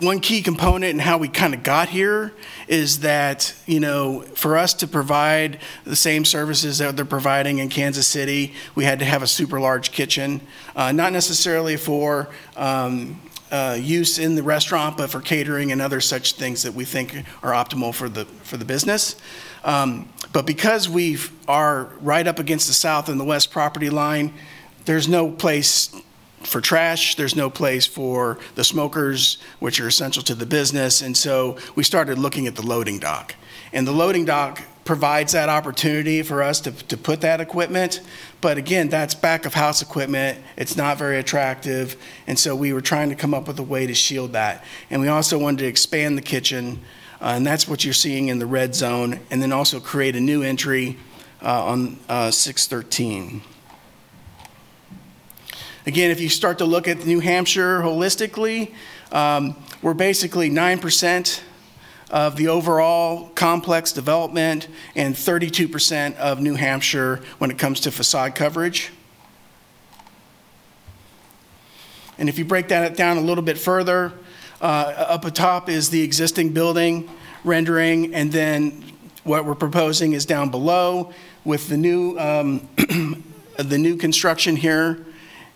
one 0.00 0.20
key 0.20 0.42
component 0.42 0.90
in 0.90 0.98
how 0.98 1.18
we 1.18 1.28
kind 1.28 1.54
of 1.54 1.62
got 1.62 1.90
here 1.90 2.32
is 2.68 3.00
that, 3.00 3.54
you 3.66 3.80
know, 3.80 4.22
for 4.34 4.56
us 4.56 4.72
to 4.74 4.86
provide 4.86 5.60
the 5.84 5.94
same 5.94 6.24
services 6.24 6.78
that 6.78 6.96
they're 6.96 7.04
providing 7.04 7.58
in 7.58 7.68
Kansas 7.68 8.06
City, 8.06 8.54
we 8.74 8.84
had 8.84 8.98
to 9.00 9.04
have 9.04 9.22
a 9.22 9.26
super 9.26 9.60
large 9.60 9.92
kitchen, 9.92 10.40
uh, 10.74 10.90
not 10.90 11.12
necessarily 11.12 11.76
for 11.76 12.28
um, 12.56 13.20
uh, 13.50 13.76
use 13.80 14.18
in 14.18 14.34
the 14.34 14.42
restaurant, 14.42 14.96
but 14.96 15.10
for 15.10 15.20
catering 15.20 15.72
and 15.72 15.82
other 15.82 16.00
such 16.00 16.34
things 16.34 16.62
that 16.62 16.74
we 16.74 16.84
think 16.84 17.14
are 17.42 17.52
optimal 17.52 17.94
for 17.94 18.08
the 18.08 18.24
for 18.42 18.56
the 18.56 18.64
business. 18.64 19.16
Um, 19.64 20.08
but 20.32 20.46
because 20.46 20.88
we 20.88 21.18
are 21.48 21.84
right 22.00 22.26
up 22.26 22.38
against 22.38 22.66
the 22.68 22.74
south 22.74 23.08
and 23.08 23.18
the 23.20 23.24
west 23.24 23.50
property 23.50 23.90
line, 23.90 24.32
there's 24.84 25.08
no 25.08 25.30
place 25.30 25.94
for 26.42 26.60
trash. 26.60 27.16
There's 27.16 27.36
no 27.36 27.50
place 27.50 27.86
for 27.86 28.38
the 28.54 28.64
smokers, 28.64 29.38
which 29.58 29.80
are 29.80 29.88
essential 29.88 30.22
to 30.24 30.34
the 30.34 30.46
business. 30.46 31.02
And 31.02 31.16
so 31.16 31.58
we 31.74 31.82
started 31.82 32.18
looking 32.18 32.46
at 32.46 32.56
the 32.56 32.62
loading 32.62 32.98
dock. 32.98 33.34
And 33.72 33.86
the 33.86 33.92
loading 33.92 34.24
dock 34.24 34.62
provides 34.90 35.34
that 35.34 35.48
opportunity 35.48 36.20
for 36.20 36.42
us 36.42 36.60
to, 36.60 36.72
to 36.72 36.96
put 36.96 37.20
that 37.20 37.40
equipment. 37.40 38.00
But 38.40 38.58
again, 38.58 38.88
that's 38.88 39.14
back 39.14 39.46
of 39.46 39.54
house 39.54 39.82
equipment. 39.82 40.36
It's 40.56 40.76
not 40.76 40.98
very 40.98 41.20
attractive. 41.20 41.94
And 42.26 42.36
so 42.36 42.56
we 42.56 42.72
were 42.72 42.80
trying 42.80 43.08
to 43.10 43.14
come 43.14 43.32
up 43.32 43.46
with 43.46 43.60
a 43.60 43.62
way 43.62 43.86
to 43.86 43.94
shield 43.94 44.32
that. 44.32 44.64
And 44.90 45.00
we 45.00 45.06
also 45.06 45.38
wanted 45.38 45.58
to 45.58 45.66
expand 45.66 46.18
the 46.18 46.22
kitchen. 46.22 46.80
Uh, 47.20 47.34
and 47.36 47.46
that's 47.46 47.68
what 47.68 47.84
you're 47.84 47.94
seeing 47.94 48.26
in 48.26 48.40
the 48.40 48.46
red 48.46 48.74
zone. 48.74 49.20
And 49.30 49.40
then 49.40 49.52
also 49.52 49.78
create 49.78 50.16
a 50.16 50.20
new 50.20 50.42
entry 50.42 50.98
uh, 51.40 51.66
on 51.66 51.96
uh, 52.08 52.32
613. 52.32 53.42
Again, 55.86 56.10
if 56.10 56.20
you 56.20 56.28
start 56.28 56.58
to 56.58 56.64
look 56.64 56.88
at 56.88 57.06
New 57.06 57.20
Hampshire 57.20 57.78
holistically, 57.78 58.74
um, 59.12 59.54
we're 59.82 59.94
basically 59.94 60.50
9% 60.50 61.42
of 62.10 62.36
the 62.36 62.48
overall 62.48 63.28
complex 63.30 63.92
development 63.92 64.68
and 64.96 65.14
32% 65.14 66.16
of 66.16 66.40
New 66.40 66.56
Hampshire 66.56 67.20
when 67.38 67.50
it 67.50 67.58
comes 67.58 67.80
to 67.80 67.90
facade 67.90 68.34
coverage. 68.34 68.90
And 72.18 72.28
if 72.28 72.38
you 72.38 72.44
break 72.44 72.68
that 72.68 72.96
down 72.96 73.16
a 73.16 73.20
little 73.22 73.42
bit 73.42 73.56
further, 73.56 74.12
uh, 74.60 74.64
up 74.64 75.24
atop 75.24 75.68
is 75.68 75.88
the 75.90 76.02
existing 76.02 76.52
building 76.52 77.08
rendering, 77.44 78.14
and 78.14 78.30
then 78.30 78.84
what 79.24 79.44
we're 79.44 79.54
proposing 79.54 80.12
is 80.12 80.26
down 80.26 80.50
below 80.50 81.12
with 81.44 81.68
the 81.68 81.76
new, 81.76 82.18
um, 82.18 82.68
the 83.56 83.78
new 83.78 83.96
construction 83.96 84.56
here 84.56 85.06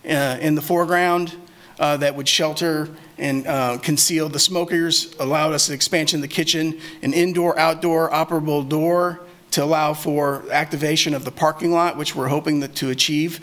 uh, 0.09 0.37
in 0.39 0.55
the 0.55 0.61
foreground 0.61 1.35
uh, 1.79 1.97
that 1.97 2.15
would 2.15 2.27
shelter 2.27 2.89
and 3.17 3.47
uh, 3.47 3.77
conceal 3.81 4.29
the 4.29 4.39
smokers, 4.39 5.15
allowed 5.19 5.53
us 5.53 5.69
an 5.69 5.75
expansion 5.75 6.17
of 6.17 6.21
the 6.21 6.27
kitchen, 6.27 6.79
an 7.01 7.13
indoor-outdoor 7.13 8.09
operable 8.11 8.67
door 8.67 9.21
to 9.51 9.63
allow 9.63 9.93
for 9.93 10.43
activation 10.51 11.13
of 11.13 11.23
the 11.23 11.31
parking 11.31 11.71
lot, 11.71 11.97
which 11.97 12.15
we're 12.15 12.27
hoping 12.27 12.59
that 12.59 12.75
to 12.75 12.89
achieve 12.89 13.39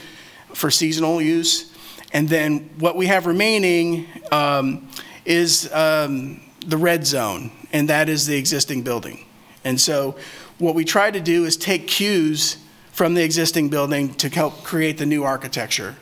for 0.52 0.70
seasonal 0.70 1.22
use. 1.22 1.72
And 2.12 2.28
then 2.28 2.68
what 2.78 2.96
we 2.96 3.06
have 3.06 3.24
remaining 3.24 4.06
um, 4.30 4.88
is 5.24 5.72
um, 5.72 6.42
the 6.66 6.76
red 6.76 7.06
zone, 7.06 7.50
and 7.72 7.88
that 7.88 8.08
is 8.08 8.26
the 8.26 8.36
existing 8.36 8.82
building. 8.82 9.24
And 9.64 9.80
so 9.80 10.16
what 10.58 10.74
we 10.74 10.84
try 10.84 11.10
to 11.10 11.20
do 11.20 11.44
is 11.44 11.56
take 11.56 11.86
cues 11.88 12.58
from 12.92 13.14
the 13.14 13.24
existing 13.24 13.70
building 13.70 14.12
to 14.16 14.28
help 14.28 14.62
create 14.62 14.98
the 14.98 15.06
new 15.06 15.24
architecture. 15.24 15.96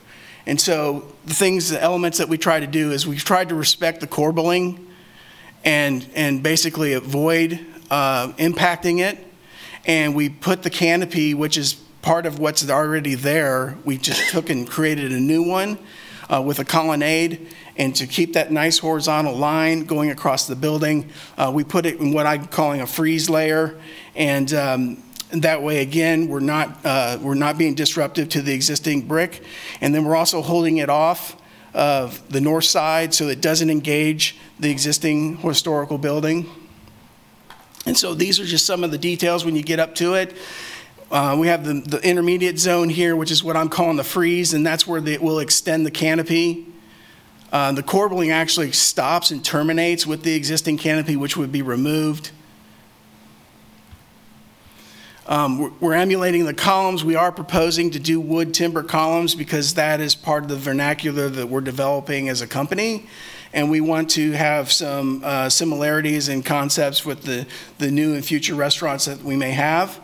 And 0.46 0.60
so 0.60 1.12
the 1.24 1.34
things, 1.34 1.70
the 1.70 1.82
elements 1.82 2.18
that 2.18 2.28
we 2.28 2.38
try 2.38 2.60
to 2.60 2.66
do 2.66 2.92
is 2.92 3.06
we've 3.06 3.24
tried 3.24 3.50
to 3.50 3.54
respect 3.54 4.00
the 4.00 4.06
corbelling 4.06 4.86
and, 5.64 6.08
and 6.14 6.42
basically 6.42 6.94
avoid 6.94 7.60
uh, 7.90 8.28
impacting 8.38 9.00
it. 9.00 9.18
And 9.86 10.14
we 10.14 10.28
put 10.28 10.62
the 10.62 10.70
canopy, 10.70 11.34
which 11.34 11.56
is 11.56 11.74
part 12.02 12.26
of 12.26 12.38
what's 12.38 12.68
already 12.68 13.14
there, 13.14 13.76
we 13.84 13.98
just 13.98 14.30
took 14.30 14.50
and 14.50 14.68
created 14.68 15.12
a 15.12 15.20
new 15.20 15.42
one 15.42 15.78
uh, 16.28 16.42
with 16.42 16.58
a 16.58 16.64
colonnade. 16.64 17.48
And 17.76 17.94
to 17.96 18.06
keep 18.06 18.34
that 18.34 18.52
nice 18.52 18.78
horizontal 18.78 19.34
line 19.34 19.84
going 19.84 20.10
across 20.10 20.46
the 20.46 20.56
building, 20.56 21.10
uh, 21.36 21.50
we 21.54 21.64
put 21.64 21.86
it 21.86 21.98
in 21.98 22.12
what 22.12 22.26
I'm 22.26 22.46
calling 22.46 22.80
a 22.80 22.86
frieze 22.86 23.28
layer. 23.30 23.78
And 24.14 24.52
um, 24.52 25.02
that 25.32 25.62
way, 25.62 25.80
again, 25.80 26.28
we're 26.28 26.40
not, 26.40 26.78
uh, 26.84 27.18
we're 27.20 27.34
not 27.34 27.56
being 27.56 27.74
disruptive 27.74 28.28
to 28.30 28.42
the 28.42 28.52
existing 28.52 29.02
brick. 29.02 29.42
And 29.80 29.94
then 29.94 30.04
we're 30.04 30.16
also 30.16 30.42
holding 30.42 30.78
it 30.78 30.90
off 30.90 31.36
of 31.72 32.28
the 32.32 32.40
north 32.40 32.64
side 32.64 33.14
so 33.14 33.28
it 33.28 33.40
doesn't 33.40 33.70
engage 33.70 34.36
the 34.58 34.70
existing 34.70 35.36
historical 35.36 35.98
building. 35.98 36.48
And 37.86 37.96
so 37.96 38.14
these 38.14 38.40
are 38.40 38.44
just 38.44 38.66
some 38.66 38.84
of 38.84 38.90
the 38.90 38.98
details 38.98 39.44
when 39.44 39.56
you 39.56 39.62
get 39.62 39.78
up 39.78 39.94
to 39.96 40.14
it. 40.14 40.36
Uh, 41.10 41.36
we 41.38 41.48
have 41.48 41.64
the, 41.64 41.74
the 41.74 41.98
intermediate 42.08 42.58
zone 42.58 42.88
here, 42.88 43.16
which 43.16 43.30
is 43.30 43.42
what 43.42 43.56
I'm 43.56 43.68
calling 43.68 43.96
the 43.96 44.04
frieze, 44.04 44.54
and 44.54 44.64
that's 44.64 44.86
where 44.86 45.04
it 45.04 45.22
will 45.22 45.40
extend 45.40 45.84
the 45.84 45.90
canopy. 45.90 46.66
Uh, 47.52 47.72
the 47.72 47.82
corbelling 47.82 48.30
actually 48.30 48.70
stops 48.70 49.32
and 49.32 49.44
terminates 49.44 50.06
with 50.06 50.22
the 50.22 50.34
existing 50.34 50.76
canopy, 50.76 51.16
which 51.16 51.36
would 51.36 51.50
be 51.50 51.62
removed. 51.62 52.30
Um, 55.30 55.58
we're, 55.58 55.70
we're 55.78 55.94
emulating 55.94 56.44
the 56.44 56.52
columns. 56.52 57.04
We 57.04 57.14
are 57.14 57.30
proposing 57.30 57.92
to 57.92 58.00
do 58.00 58.20
wood 58.20 58.52
timber 58.52 58.82
columns 58.82 59.36
because 59.36 59.74
that 59.74 60.00
is 60.00 60.16
part 60.16 60.42
of 60.42 60.48
the 60.48 60.56
vernacular 60.56 61.28
that 61.28 61.48
we're 61.48 61.60
developing 61.60 62.28
as 62.28 62.42
a 62.42 62.48
company. 62.48 63.06
And 63.52 63.70
we 63.70 63.80
want 63.80 64.10
to 64.10 64.32
have 64.32 64.72
some 64.72 65.22
uh, 65.24 65.48
similarities 65.48 66.28
and 66.28 66.44
concepts 66.44 67.06
with 67.06 67.22
the, 67.22 67.46
the 67.78 67.92
new 67.92 68.14
and 68.14 68.24
future 68.24 68.56
restaurants 68.56 69.04
that 69.04 69.22
we 69.22 69.36
may 69.36 69.52
have. 69.52 70.00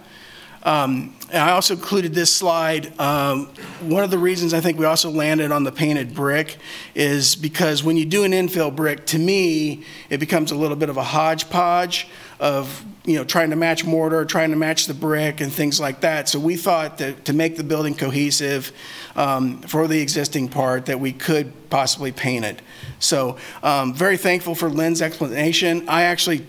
Um, 0.63 1.17
and 1.33 1.43
I 1.43 1.51
also 1.51 1.75
included 1.75 2.15
this 2.15 2.33
slide. 2.33 2.99
Um, 3.01 3.47
one 3.81 4.05
of 4.05 4.13
the 4.13 4.19
reasons 4.19 4.55
I 4.55 4.61
think 4.61 4.79
we 4.79 4.85
also 4.85 5.11
landed 5.11 5.51
on 5.51 5.65
the 5.65 5.73
painted 5.73 6.15
brick 6.15 6.57
is 6.95 7.35
because 7.35 7.83
when 7.83 7.97
you 7.97 8.05
do 8.05 8.23
an 8.23 8.31
infill 8.31 8.75
brick, 8.75 9.07
to 9.07 9.19
me, 9.19 9.85
it 10.09 10.19
becomes 10.19 10.53
a 10.53 10.57
little 10.57 10.77
bit 10.77 10.89
of 10.89 10.97
a 10.97 11.05
hodgepodge 11.05 12.07
of 12.39 12.85
you 13.05 13.17
know 13.17 13.25
trying 13.25 13.51
to 13.51 13.57
match 13.57 13.85
mortar, 13.85 14.25
trying 14.25 14.51
to 14.51 14.57
match 14.57 14.87
the 14.87 14.95
brick, 14.95 15.41
and 15.41 15.53
things 15.53 15.81
like 15.81 16.01
that. 16.01 16.29
So 16.29 16.39
we 16.39 16.57
thought 16.57 16.99
that 16.99 17.25
to 17.27 17.33
make 17.33 17.57
the 17.57 17.65
building 17.65 17.95
cohesive 17.95 18.73
um, 19.15 19.63
for 19.63 19.87
the 19.89 20.01
existing 20.01 20.49
part, 20.49 20.87
that 20.87 21.01
we 21.01 21.13
could 21.13 21.71
possibly 21.71 22.13
paint 22.13 22.45
it. 22.45 22.61
So 22.99 23.39
um, 23.63 23.95
very 23.95 24.17
thankful 24.17 24.55
for 24.55 24.69
Lynn's 24.69 25.03
explanation. 25.03 25.89
I 25.89 26.03
actually 26.03 26.47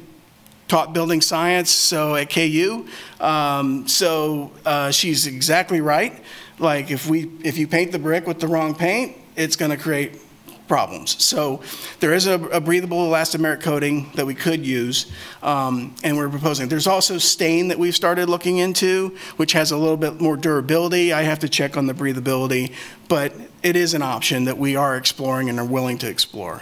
taught 0.68 0.94
building 0.94 1.22
science, 1.22 1.72
so 1.72 2.16
at 2.16 2.30
KU. 2.30 2.86
Um, 3.20 3.88
so 3.88 4.52
uh, 4.66 4.92
she's 4.92 5.28
exactly 5.28 5.82
right. 5.82 6.22
Like 6.60 6.92
if 6.92 7.08
we 7.08 7.32
if 7.44 7.58
you 7.58 7.68
paint 7.68 7.92
the 7.92 8.00
brick 8.00 8.28
with 8.28 8.40
the 8.40 8.48
wrong 8.48 8.76
paint, 8.76 9.16
it's 9.36 9.56
going 9.56 9.72
to 9.72 9.78
create 9.78 10.20
problems. 10.68 11.24
So 11.24 11.62
there 12.00 12.14
is 12.14 12.28
a, 12.28 12.34
a, 12.34 12.60
breathable 12.60 13.08
elastomeric 13.08 13.62
coating 13.62 14.12
that 14.16 14.26
we 14.26 14.36
could 14.36 14.66
use, 14.66 15.12
um, 15.42 15.96
and 16.04 16.18
we're 16.18 16.30
proposing. 16.30 16.68
There's 16.68 16.88
also 16.88 17.18
stain 17.18 17.70
that 17.70 17.80
we've 17.80 17.96
started 17.96 18.30
looking 18.30 18.58
into, 18.58 19.16
which 19.38 19.54
has 19.54 19.72
a 19.72 19.78
little 19.78 19.98
bit 19.98 20.20
more 20.20 20.36
durability. 20.36 21.14
I 21.14 21.24
have 21.24 21.40
to 21.40 21.50
check 21.50 21.78
on 21.78 21.88
the 21.88 21.94
breathability, 21.94 22.74
but 23.08 23.34
it 23.64 23.76
is 23.76 23.94
an 23.94 24.02
option 24.02 24.46
that 24.46 24.58
we 24.58 24.76
are 24.76 24.98
exploring 24.98 25.50
and 25.50 25.60
are 25.60 25.66
willing 25.66 25.98
to 26.00 26.10
explore. 26.10 26.62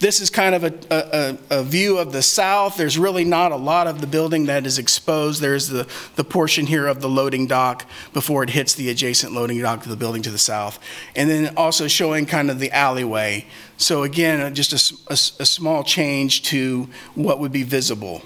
This 0.00 0.22
is 0.22 0.30
kind 0.30 0.54
of 0.54 0.64
a, 0.64 0.72
a, 0.90 1.58
a, 1.58 1.62
view 1.62 1.98
of 1.98 2.12
the 2.12 2.22
south. 2.22 2.78
There's 2.78 2.98
really 2.98 3.22
not 3.22 3.52
a 3.52 3.56
lot 3.56 3.86
of 3.86 4.00
the 4.00 4.06
building 4.06 4.46
that 4.46 4.64
is 4.64 4.78
exposed. 4.78 5.42
There's 5.42 5.68
the, 5.68 5.86
the 6.16 6.24
portion 6.24 6.64
here 6.64 6.86
of 6.86 7.02
the 7.02 7.08
loading 7.08 7.46
dock 7.46 7.84
before 8.14 8.42
it 8.42 8.50
hits 8.50 8.72
the 8.72 8.88
adjacent 8.88 9.34
loading 9.34 9.60
dock 9.60 9.82
to 9.82 9.90
the 9.90 9.96
building 9.96 10.22
to 10.22 10.30
the 10.30 10.38
south. 10.38 10.78
And 11.14 11.28
then 11.28 11.54
also 11.54 11.86
showing 11.86 12.24
kind 12.24 12.50
of 12.50 12.58
the 12.58 12.72
alleyway. 12.72 13.44
So 13.76 14.02
again, 14.02 14.54
just 14.54 14.72
a, 14.72 15.12
a, 15.12 15.42
a 15.42 15.46
small 15.46 15.84
change 15.84 16.44
to 16.44 16.88
what 17.14 17.38
would 17.38 17.52
be 17.52 17.62
visible. 17.62 18.22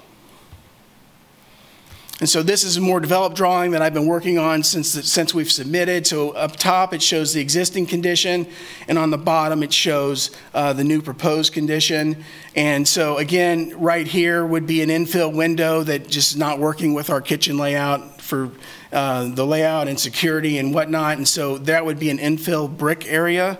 And 2.21 2.29
so 2.29 2.41
this 2.41 2.63
is 2.63 2.77
a 2.77 2.81
more 2.81 3.01
developed 3.01 3.35
drawing 3.35 3.71
that 3.71 3.81
I've 3.81 3.93
been 3.93 4.07
working 4.07 4.37
on 4.37 4.63
since, 4.63 4.87
since 4.87 5.33
we've 5.33 5.51
submitted. 5.51 6.07
So 6.07 6.31
up 6.31 6.55
top, 6.55 6.93
it 6.93 7.01
shows 7.01 7.33
the 7.33 7.41
existing 7.41 7.87
condition, 7.87 8.47
and 8.87 8.97
on 8.97 9.09
the 9.11 9.17
bottom, 9.17 9.61
it 9.63 9.73
shows 9.73 10.31
uh, 10.53 10.71
the 10.71 10.85
new 10.85 11.01
proposed 11.01 11.51
condition. 11.51 12.23
And 12.55 12.87
so 12.87 13.17
again, 13.17 13.73
right 13.77 14.07
here 14.07 14.45
would 14.45 14.65
be 14.65 14.81
an 14.81 14.87
infill 14.87 15.35
window 15.35 15.83
that 15.83 16.07
just 16.07 16.37
not 16.37 16.57
working 16.57 16.93
with 16.93 17.09
our 17.09 17.19
kitchen 17.19 17.57
layout 17.57 18.21
for 18.21 18.49
uh, 18.93 19.27
the 19.27 19.45
layout 19.45 19.89
and 19.89 19.99
security 19.99 20.57
and 20.57 20.73
whatnot. 20.73 21.17
And 21.17 21.27
so 21.27 21.57
that 21.57 21.85
would 21.85 21.99
be 21.99 22.09
an 22.09 22.19
infill 22.19 22.69
brick 22.75 23.05
area 23.07 23.57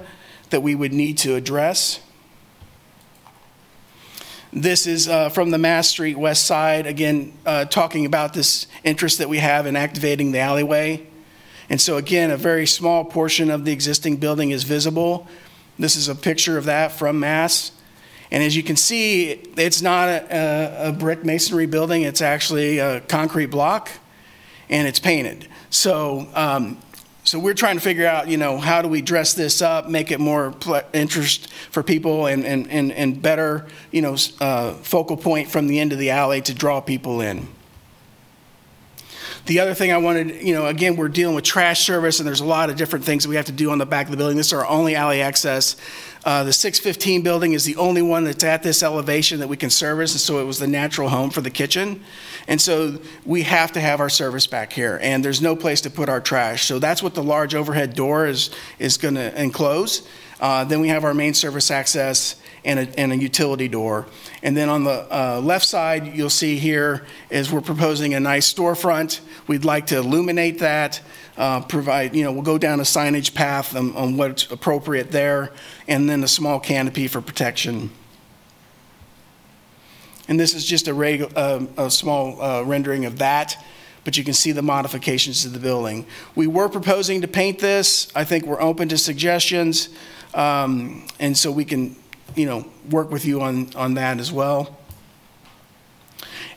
that 0.51 0.61
we 0.61 0.75
would 0.75 0.93
need 0.93 1.17
to 1.17 1.35
address. 1.35 1.99
This 4.57 4.87
is 4.87 5.09
uh, 5.09 5.27
from 5.27 5.51
the 5.51 5.57
Mass 5.57 5.89
Street 5.89 6.17
West 6.17 6.45
Side, 6.45 6.87
again, 6.87 7.33
uh, 7.45 7.65
talking 7.65 8.05
about 8.05 8.33
this 8.33 8.67
interest 8.85 9.17
that 9.17 9.27
we 9.27 9.39
have 9.39 9.65
in 9.65 9.75
activating 9.75 10.31
the 10.31 10.39
alleyway. 10.39 11.05
And 11.69 11.81
so, 11.81 11.97
again, 11.97 12.31
a 12.31 12.37
very 12.37 12.65
small 12.65 13.03
portion 13.03 13.51
of 13.51 13.65
the 13.65 13.73
existing 13.73 14.15
building 14.15 14.51
is 14.51 14.63
visible. 14.63 15.27
This 15.77 15.97
is 15.97 16.07
a 16.07 16.15
picture 16.15 16.57
of 16.57 16.63
that 16.65 16.93
from 16.93 17.19
Mass. 17.19 17.73
And 18.31 18.41
as 18.41 18.55
you 18.55 18.63
can 18.63 18.77
see, 18.77 19.31
it's 19.57 19.81
not 19.81 20.07
a, 20.07 20.87
a 20.87 20.91
brick 20.93 21.25
masonry 21.25 21.65
building, 21.65 22.03
it's 22.03 22.21
actually 22.21 22.79
a 22.79 23.01
concrete 23.01 23.47
block, 23.47 23.91
and 24.69 24.87
it's 24.87 24.99
painted. 24.99 25.49
So, 25.69 26.29
um, 26.33 26.79
so 27.25 27.39
we're 27.39 27.55
trying 27.55 27.75
to 27.75 27.81
figure 27.81 28.05
out, 28.05 28.27
you 28.27 28.37
know, 28.37 28.59
how 28.59 28.83
do 28.83 28.87
we 28.87 29.01
dress 29.01 29.33
this 29.33 29.61
up, 29.61 29.89
make 29.89 30.11
it 30.11 30.19
more 30.19 30.53
interest 30.93 31.51
for 31.71 31.81
people 31.81 32.27
and, 32.27 32.45
and, 32.45 32.69
and, 32.69 32.91
and 32.91 33.19
better, 33.19 33.65
you 33.91 34.03
know, 34.03 34.15
uh, 34.39 34.73
focal 34.75 35.17
point 35.17 35.49
from 35.49 35.65
the 35.65 35.79
end 35.79 35.91
of 35.91 35.97
the 35.97 36.11
alley 36.11 36.41
to 36.41 36.53
draw 36.53 36.79
people 36.79 37.21
in. 37.21 37.47
The 39.45 39.59
other 39.59 39.75
thing 39.75 39.91
I 39.91 39.97
wanted, 39.97 40.41
you 40.41 40.55
know, 40.55 40.65
again, 40.65 40.95
we're 40.95 41.07
dealing 41.07 41.35
with 41.35 41.43
trash 41.43 41.85
service 41.85 42.19
and 42.19 42.27
there's 42.27 42.39
a 42.39 42.45
lot 42.45 42.71
of 42.71 42.77
different 42.77 43.05
things 43.05 43.23
that 43.23 43.29
we 43.29 43.35
have 43.35 43.45
to 43.45 43.51
do 43.51 43.69
on 43.69 43.77
the 43.77 43.85
back 43.85 44.07
of 44.07 44.11
the 44.11 44.17
building. 44.17 44.37
This 44.37 44.47
is 44.47 44.53
our 44.53 44.65
only 44.65 44.95
alley 44.95 45.21
access. 45.21 45.75
Uh, 46.23 46.43
the 46.43 46.51
615 46.51 47.21
building 47.21 47.53
is 47.53 47.63
the 47.63 47.75
only 47.75 48.01
one 48.01 48.23
that's 48.23 48.43
at 48.43 48.63
this 48.63 48.81
elevation 48.81 49.39
that 49.41 49.47
we 49.47 49.55
can 49.55 49.69
service, 49.69 50.13
and 50.13 50.19
so 50.19 50.39
it 50.39 50.45
was 50.45 50.57
the 50.57 50.65
natural 50.65 51.09
home 51.09 51.29
for 51.29 51.41
the 51.41 51.51
kitchen. 51.51 52.03
And 52.47 52.59
so 52.59 52.97
we 53.23 53.43
have 53.43 53.71
to 53.73 53.79
have 53.79 53.99
our 53.99 54.09
service 54.09 54.47
back 54.47 54.73
here, 54.73 54.97
and 55.03 55.23
there's 55.23 55.43
no 55.43 55.55
place 55.55 55.81
to 55.81 55.91
put 55.91 56.09
our 56.09 56.19
trash. 56.19 56.65
So 56.65 56.79
that's 56.79 57.03
what 57.03 57.13
the 57.13 57.21
large 57.21 57.53
overhead 57.53 57.93
door 57.93 58.25
is, 58.25 58.49
is 58.79 58.97
going 58.97 59.13
to 59.13 59.39
enclose. 59.39 60.07
Uh, 60.41 60.63
then 60.63 60.81
we 60.81 60.87
have 60.87 61.03
our 61.03 61.13
main 61.13 61.35
service 61.35 61.69
access 61.69 62.35
and 62.65 62.79
a, 62.79 62.99
and 62.99 63.13
a 63.13 63.15
utility 63.15 63.67
door. 63.67 64.07
And 64.43 64.57
then 64.57 64.69
on 64.69 64.83
the 64.83 65.07
uh, 65.09 65.39
left 65.41 65.65
side, 65.65 66.15
you'll 66.15 66.29
see 66.29 66.57
here 66.57 67.05
is 67.29 67.51
we're 67.51 67.61
proposing 67.61 68.13
a 68.13 68.19
nice 68.19 68.51
storefront. 68.53 69.21
We'd 69.47 69.65
like 69.65 69.87
to 69.87 69.97
illuminate 69.97 70.59
that 70.59 71.01
uh, 71.37 71.61
provide, 71.61 72.15
you 72.15 72.23
know, 72.23 72.31
we'll 72.31 72.41
go 72.41 72.57
down 72.57 72.79
a 72.79 72.83
signage 72.83 73.33
path 73.33 73.75
on, 73.75 73.95
on 73.95 74.17
what's 74.17 74.49
appropriate 74.51 75.11
there, 75.11 75.51
and 75.87 76.09
then 76.09 76.23
a 76.23 76.27
small 76.27 76.59
canopy 76.59 77.07
for 77.07 77.21
protection. 77.21 77.91
And 80.27 80.39
this 80.39 80.53
is 80.53 80.65
just 80.65 80.87
a, 80.87 81.37
uh, 81.37 81.65
a 81.77 81.91
small 81.91 82.41
uh, 82.41 82.63
rendering 82.63 83.05
of 83.05 83.19
that, 83.19 83.63
but 84.03 84.17
you 84.17 84.23
can 84.23 84.33
see 84.33 84.51
the 84.51 84.61
modifications 84.61 85.43
to 85.43 85.49
the 85.49 85.59
building. 85.59 86.07
We 86.35 86.47
were 86.47 86.69
proposing 86.69 87.21
to 87.21 87.27
paint 87.27 87.59
this. 87.59 88.11
I 88.15 88.23
think 88.23 88.45
we're 88.45 88.61
open 88.61 88.89
to 88.89 88.97
suggestions, 88.97 89.89
um, 90.33 91.05
and 91.19 91.37
so 91.37 91.51
we 91.51 91.65
can, 91.65 91.95
you 92.35 92.45
know, 92.45 92.65
work 92.89 93.11
with 93.11 93.25
you 93.25 93.41
on, 93.41 93.69
on 93.75 93.95
that 93.95 94.19
as 94.19 94.31
well. 94.31 94.77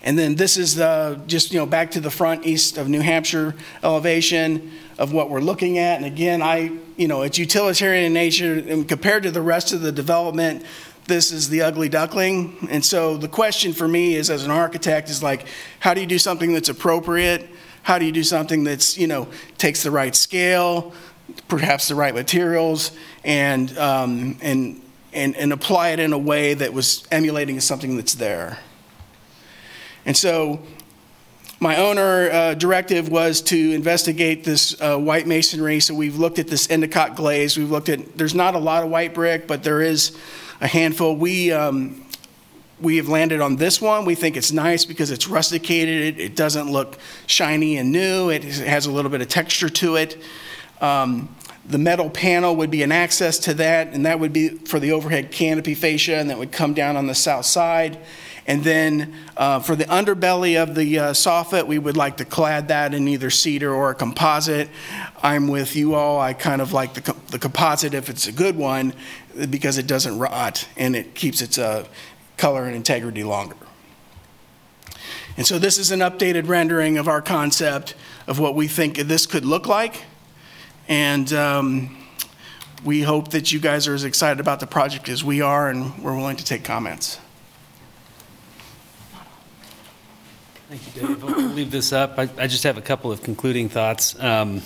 And 0.02 0.18
then 0.18 0.36
this 0.36 0.56
is 0.56 0.76
the, 0.76 1.20
just, 1.26 1.52
you 1.52 1.58
know, 1.58 1.66
back 1.66 1.90
to 1.92 2.00
the 2.00 2.10
front 2.10 2.46
east 2.46 2.78
of 2.78 2.88
New 2.88 3.00
Hampshire 3.00 3.54
elevation 3.82 4.72
of 4.96 5.12
what 5.12 5.28
we're 5.28 5.40
looking 5.40 5.78
at. 5.78 5.96
And 5.96 6.04
again, 6.04 6.40
I, 6.40 6.72
you 6.96 7.08
know, 7.08 7.22
it's 7.22 7.38
utilitarian 7.38 8.04
in 8.04 8.12
nature 8.12 8.54
and 8.54 8.88
compared 8.88 9.24
to 9.24 9.30
the 9.30 9.42
rest 9.42 9.72
of 9.72 9.80
the 9.80 9.92
development, 9.92 10.64
this 11.06 11.32
is 11.32 11.48
the 11.48 11.62
ugly 11.62 11.88
duckling. 11.88 12.68
And 12.70 12.84
so 12.84 13.16
the 13.16 13.28
question 13.28 13.72
for 13.72 13.88
me 13.88 14.14
is 14.14 14.30
as 14.30 14.44
an 14.44 14.50
architect 14.50 15.08
is 15.08 15.22
like, 15.22 15.46
how 15.80 15.94
do 15.94 16.00
you 16.00 16.06
do 16.06 16.18
something 16.18 16.52
that's 16.52 16.68
appropriate? 16.68 17.48
How 17.82 17.98
do 17.98 18.04
you 18.04 18.12
do 18.12 18.22
something 18.24 18.64
that's, 18.64 18.96
you 18.98 19.06
know, 19.06 19.28
takes 19.56 19.82
the 19.82 19.90
right 19.90 20.14
scale, 20.14 20.92
perhaps 21.48 21.88
the 21.88 21.94
right 21.94 22.14
materials, 22.14 22.92
and, 23.24 23.76
um, 23.78 24.38
and, 24.42 24.80
and, 25.12 25.36
and 25.36 25.52
apply 25.52 25.90
it 25.90 26.00
in 26.00 26.12
a 26.12 26.18
way 26.18 26.54
that 26.54 26.72
was 26.72 27.06
emulating 27.10 27.60
something 27.60 27.96
that's 27.96 28.14
there? 28.14 28.58
And 30.04 30.16
so 30.16 30.60
my 31.60 31.76
owner 31.76 32.30
uh, 32.30 32.54
directive 32.54 33.08
was 33.08 33.42
to 33.42 33.72
investigate 33.72 34.44
this 34.44 34.80
uh, 34.80 34.96
white 34.96 35.26
masonry, 35.26 35.80
so 35.80 35.92
we've 35.92 36.16
looked 36.16 36.38
at 36.38 36.46
this 36.46 36.70
Endicott 36.70 37.16
glaze. 37.16 37.58
We've 37.58 37.70
looked 37.70 37.88
at, 37.88 38.16
there's 38.16 38.34
not 38.34 38.54
a 38.54 38.58
lot 38.58 38.84
of 38.84 38.90
white 38.90 39.12
brick, 39.12 39.48
but 39.48 39.64
there 39.64 39.82
is 39.82 40.16
a 40.60 40.68
handful. 40.68 41.16
We, 41.16 41.50
um, 41.50 42.06
we 42.80 42.96
have 42.98 43.08
landed 43.08 43.40
on 43.40 43.56
this 43.56 43.80
one. 43.80 44.04
We 44.04 44.14
think 44.14 44.36
it's 44.36 44.52
nice 44.52 44.84
because 44.84 45.10
it's 45.10 45.26
rusticated. 45.26 46.16
It, 46.16 46.20
it 46.20 46.36
doesn't 46.36 46.70
look 46.70 46.96
shiny 47.26 47.76
and 47.76 47.90
new. 47.90 48.30
It 48.30 48.44
has 48.44 48.86
a 48.86 48.92
little 48.92 49.10
bit 49.10 49.20
of 49.20 49.28
texture 49.28 49.68
to 49.68 49.96
it. 49.96 50.22
Um, 50.80 51.34
the 51.68 51.78
metal 51.78 52.08
panel 52.08 52.56
would 52.56 52.70
be 52.70 52.82
an 52.82 52.92
access 52.92 53.38
to 53.40 53.54
that, 53.54 53.88
and 53.88 54.06
that 54.06 54.18
would 54.18 54.32
be 54.32 54.48
for 54.48 54.80
the 54.80 54.92
overhead 54.92 55.30
canopy 55.30 55.74
fascia, 55.74 56.16
and 56.16 56.30
that 56.30 56.38
would 56.38 56.50
come 56.50 56.72
down 56.72 56.96
on 56.96 57.06
the 57.06 57.14
south 57.14 57.44
side. 57.44 57.98
And 58.46 58.64
then 58.64 59.14
uh, 59.36 59.60
for 59.60 59.76
the 59.76 59.84
underbelly 59.84 60.60
of 60.60 60.74
the 60.74 60.98
uh, 60.98 61.10
soffit, 61.10 61.66
we 61.66 61.78
would 61.78 61.98
like 61.98 62.16
to 62.16 62.24
clad 62.24 62.68
that 62.68 62.94
in 62.94 63.06
either 63.06 63.28
cedar 63.28 63.74
or 63.74 63.90
a 63.90 63.94
composite. 63.94 64.70
I'm 65.22 65.48
with 65.48 65.76
you 65.76 65.94
all. 65.94 66.18
I 66.18 66.32
kind 66.32 66.62
of 66.62 66.72
like 66.72 66.94
the, 66.94 67.02
co- 67.02 67.20
the 67.30 67.38
composite 67.38 67.92
if 67.92 68.08
it's 68.08 68.26
a 68.26 68.32
good 68.32 68.56
one 68.56 68.94
because 69.50 69.76
it 69.76 69.86
doesn't 69.86 70.18
rot 70.18 70.66
and 70.78 70.96
it 70.96 71.14
keeps 71.14 71.42
its 71.42 71.58
uh, 71.58 71.86
color 72.38 72.64
and 72.64 72.74
integrity 72.74 73.22
longer. 73.22 73.56
And 75.36 75.46
so 75.46 75.58
this 75.58 75.76
is 75.76 75.90
an 75.90 76.00
updated 76.00 76.48
rendering 76.48 76.96
of 76.96 77.06
our 77.06 77.20
concept 77.20 77.94
of 78.26 78.38
what 78.38 78.54
we 78.54 78.66
think 78.66 78.96
this 78.96 79.26
could 79.26 79.44
look 79.44 79.66
like. 79.66 80.04
And 80.88 81.32
um, 81.34 81.96
we 82.84 83.02
hope 83.02 83.30
that 83.32 83.52
you 83.52 83.60
guys 83.60 83.86
are 83.86 83.94
as 83.94 84.04
excited 84.04 84.40
about 84.40 84.60
the 84.60 84.66
project 84.66 85.08
as 85.08 85.22
we 85.22 85.40
are, 85.40 85.68
and 85.68 86.02
we're 86.02 86.16
willing 86.16 86.36
to 86.36 86.44
take 86.44 86.64
comments. 86.64 87.18
Thank 90.68 90.96
you, 90.96 91.02
Dave. 91.08 91.24
I'll 91.24 91.40
leave 91.42 91.70
this 91.70 91.92
up. 91.92 92.18
I, 92.18 92.28
I 92.38 92.46
just 92.46 92.64
have 92.64 92.76
a 92.76 92.82
couple 92.82 93.10
of 93.10 93.22
concluding 93.22 93.68
thoughts. 93.68 94.18
Um, 94.22 94.62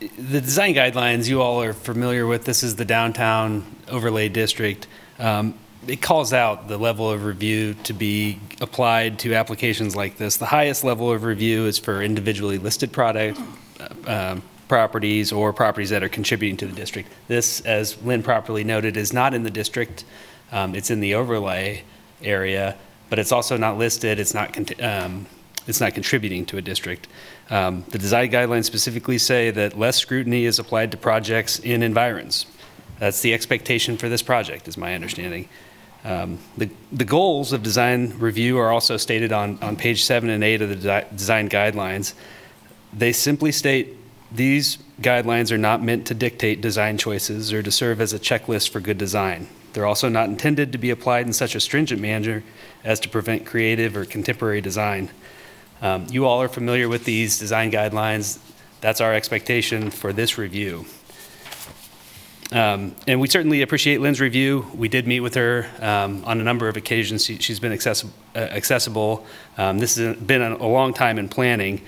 the 0.00 0.40
design 0.40 0.74
guidelines 0.74 1.28
you 1.28 1.40
all 1.40 1.62
are 1.62 1.72
familiar 1.72 2.26
with, 2.26 2.44
this 2.44 2.62
is 2.62 2.76
the 2.76 2.84
downtown 2.84 3.64
overlay 3.88 4.28
district. 4.28 4.86
Um, 5.18 5.54
it 5.86 6.00
calls 6.00 6.32
out 6.32 6.68
the 6.68 6.78
level 6.78 7.10
of 7.10 7.24
review 7.24 7.74
to 7.84 7.92
be 7.92 8.38
applied 8.60 9.18
to 9.20 9.34
applications 9.34 9.94
like 9.94 10.16
this. 10.16 10.38
The 10.38 10.46
highest 10.46 10.82
level 10.82 11.12
of 11.12 11.24
review 11.24 11.66
is 11.66 11.78
for 11.78 12.02
individually 12.02 12.58
listed 12.58 12.90
product, 12.90 13.38
uh, 14.06 14.40
properties 14.68 15.32
or 15.32 15.52
properties 15.52 15.90
that 15.90 16.02
are 16.02 16.08
contributing 16.08 16.56
to 16.56 16.66
the 16.66 16.74
district. 16.74 17.10
This, 17.28 17.60
as 17.62 18.00
Lynn 18.02 18.22
properly 18.22 18.64
noted, 18.64 18.96
is 18.96 19.12
not 19.12 19.34
in 19.34 19.42
the 19.42 19.50
district. 19.50 20.04
Um, 20.52 20.74
it's 20.74 20.90
in 20.90 21.00
the 21.00 21.14
overlay 21.14 21.82
area, 22.22 22.76
but 23.10 23.18
it's 23.18 23.32
also 23.32 23.56
not 23.56 23.78
listed. 23.78 24.18
It's 24.18 24.34
not, 24.34 24.80
um, 24.80 25.26
it's 25.66 25.80
not 25.80 25.94
contributing 25.94 26.46
to 26.46 26.56
a 26.56 26.62
district. 26.62 27.08
Um, 27.50 27.84
the 27.88 27.98
design 27.98 28.30
guidelines 28.30 28.64
specifically 28.64 29.18
say 29.18 29.50
that 29.50 29.78
less 29.78 29.96
scrutiny 29.96 30.44
is 30.44 30.58
applied 30.58 30.90
to 30.92 30.96
projects 30.96 31.58
in 31.58 31.82
environs. 31.82 32.46
That's 32.98 33.20
the 33.20 33.34
expectation 33.34 33.96
for 33.96 34.08
this 34.08 34.22
project, 34.22 34.68
is 34.68 34.76
my 34.76 34.94
understanding. 34.94 35.48
Um, 36.04 36.38
The, 36.56 36.68
the 36.92 37.04
goals 37.04 37.52
of 37.52 37.62
design 37.62 38.14
review 38.18 38.58
are 38.58 38.70
also 38.70 38.96
stated 38.96 39.32
on, 39.32 39.58
on 39.62 39.76
page 39.76 40.04
seven 40.04 40.30
and 40.30 40.44
eight 40.44 40.62
of 40.62 40.68
the 40.68 41.06
design 41.16 41.48
guidelines. 41.48 42.14
They 42.96 43.12
simply 43.12 43.52
state, 43.52 43.96
these 44.30 44.78
guidelines 45.00 45.50
are 45.50 45.58
not 45.58 45.82
meant 45.82 46.06
to 46.06 46.14
dictate 46.14 46.60
design 46.60 46.96
choices 46.98 47.52
or 47.52 47.62
to 47.62 47.70
serve 47.70 48.00
as 48.00 48.12
a 48.12 48.18
checklist 48.18 48.70
for 48.70 48.80
good 48.80 48.98
design. 48.98 49.48
They're 49.72 49.86
also 49.86 50.08
not 50.08 50.28
intended 50.28 50.70
to 50.72 50.78
be 50.78 50.90
applied 50.90 51.26
in 51.26 51.32
such 51.32 51.54
a 51.56 51.60
stringent 51.60 52.00
manner 52.00 52.44
as 52.84 53.00
to 53.00 53.08
prevent 53.08 53.44
creative 53.44 53.96
or 53.96 54.04
contemporary 54.04 54.60
design. 54.60 55.10
Um, 55.82 56.06
You 56.10 56.26
all 56.26 56.40
are 56.40 56.48
familiar 56.48 56.88
with 56.88 57.04
these 57.04 57.38
design 57.38 57.72
guidelines. 57.72 58.38
That's 58.80 59.00
our 59.00 59.12
expectation 59.12 59.90
for 59.90 60.12
this 60.12 60.38
review. 60.38 60.86
Um, 62.52 62.94
And 63.08 63.20
we 63.20 63.26
certainly 63.28 63.62
appreciate 63.62 64.00
Lynn's 64.00 64.20
review. 64.20 64.66
We 64.76 64.88
did 64.88 65.08
meet 65.08 65.20
with 65.20 65.34
her 65.34 65.66
um, 65.80 66.22
on 66.24 66.40
a 66.40 66.44
number 66.44 66.68
of 66.68 66.76
occasions. 66.76 67.24
She- 67.24 67.38
She's 67.38 67.58
been 67.58 67.72
accessi- 67.72 68.10
uh, 68.36 68.38
accessible. 68.38 69.26
Um, 69.58 69.78
This 69.80 69.96
has 69.96 70.16
been 70.16 70.42
a 70.42 70.66
long 70.68 70.92
time 70.94 71.18
in 71.18 71.28
planning. 71.28 71.80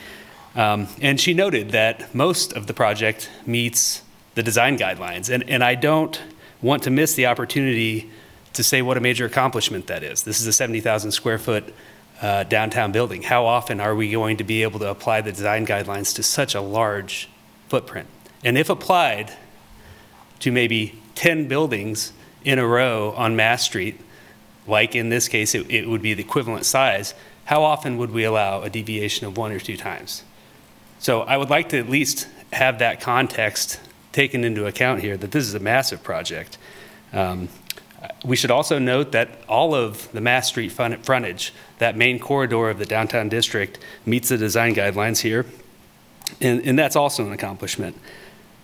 Um, 0.57 0.89
And 1.03 1.21
she 1.21 1.35
noted 1.35 1.71
that 1.71 2.15
most 2.15 2.53
of 2.55 2.67
the 2.67 2.75
project 2.75 3.31
meets 3.45 4.03
the 4.35 4.43
design 4.43 4.79
guidelines. 4.79 5.33
And 5.33 5.49
and 5.49 5.63
I 5.63 5.75
don't 5.75 6.21
want 6.63 6.83
to 6.85 6.91
miss 6.91 7.15
the 7.15 7.27
opportunity 7.27 8.11
to 8.55 8.63
say 8.63 8.83
what 8.83 8.97
a 8.97 9.01
major 9.01 9.27
accomplishment 9.27 9.87
that 9.87 10.03
is. 10.03 10.23
This 10.23 10.41
is 10.41 10.47
a 10.47 10.53
70,000 10.53 11.13
square 11.13 11.39
foot 11.39 11.75
uh, 12.23 12.45
downtown 12.45 12.91
building. 12.91 13.23
How 13.23 13.45
often 13.45 13.81
are 13.81 13.95
we 13.95 14.11
going 14.11 14.39
to 14.39 14.45
be 14.45 14.63
able 14.63 14.79
to 14.81 14.91
apply 14.91 15.21
the 15.21 15.31
design 15.31 15.67
guidelines 15.67 16.15
to 16.17 16.23
such 16.23 16.55
a 16.55 16.63
large 16.63 17.29
footprint? 17.69 18.09
And 18.43 18.57
if 18.57 18.71
applied, 18.71 19.33
to 20.41 20.53
maybe 20.53 21.01
10 21.15 21.49
buildings 21.49 22.13
in 22.45 22.59
a 22.59 22.67
row 22.67 23.13
on 23.17 23.37
Mass 23.37 23.65
Street, 23.65 24.01
like 24.67 24.95
in 24.95 25.09
this 25.09 25.29
case, 25.29 25.55
it, 25.55 25.71
it 25.71 25.89
would 25.89 26.03
be 26.03 26.15
the 26.15 26.23
equivalent 26.23 26.67
size, 26.67 27.15
how 27.45 27.63
often 27.63 27.97
would 27.99 28.11
we 28.11 28.25
allow 28.25 28.63
a 28.63 28.71
deviation 28.71 29.27
of 29.27 29.37
one 29.37 29.53
or 29.53 29.61
two 29.61 29.77
times? 29.77 30.25
So 30.99 31.23
I 31.23 31.37
would 31.37 31.51
like 31.51 31.69
to 31.71 31.79
at 31.79 31.89
least 31.89 32.29
have 32.53 32.79
that 32.79 33.01
context 33.01 33.81
taken 34.13 34.45
into 34.45 34.67
account 34.67 35.03
here, 35.03 35.17
that 35.17 35.31
this 35.31 35.47
is 35.47 35.55
a 35.55 35.61
massive 35.61 36.03
project. 36.03 36.59
Um, 37.13 37.49
We 38.25 38.37
should 38.37 38.53
also 38.53 38.79
note 38.79 39.13
that 39.13 39.29
all 39.49 39.75
of 39.75 40.11
the 40.13 40.21
Mass 40.21 40.49
Street 40.49 40.71
front- 40.71 41.05
frontage, 41.05 41.53
that 41.79 41.97
main 41.97 42.19
corridor 42.19 42.71
of 42.71 42.79
the 42.79 42.85
downtown 42.85 43.29
district, 43.29 43.79
meets 44.05 44.29
the 44.29 44.39
design 44.39 44.75
guidelines 44.75 45.21
here, 45.23 45.45
and, 46.41 46.61
and 46.67 46.79
that's 46.79 46.95
also 46.95 47.27
an 47.27 47.33
accomplishment. 47.33 47.97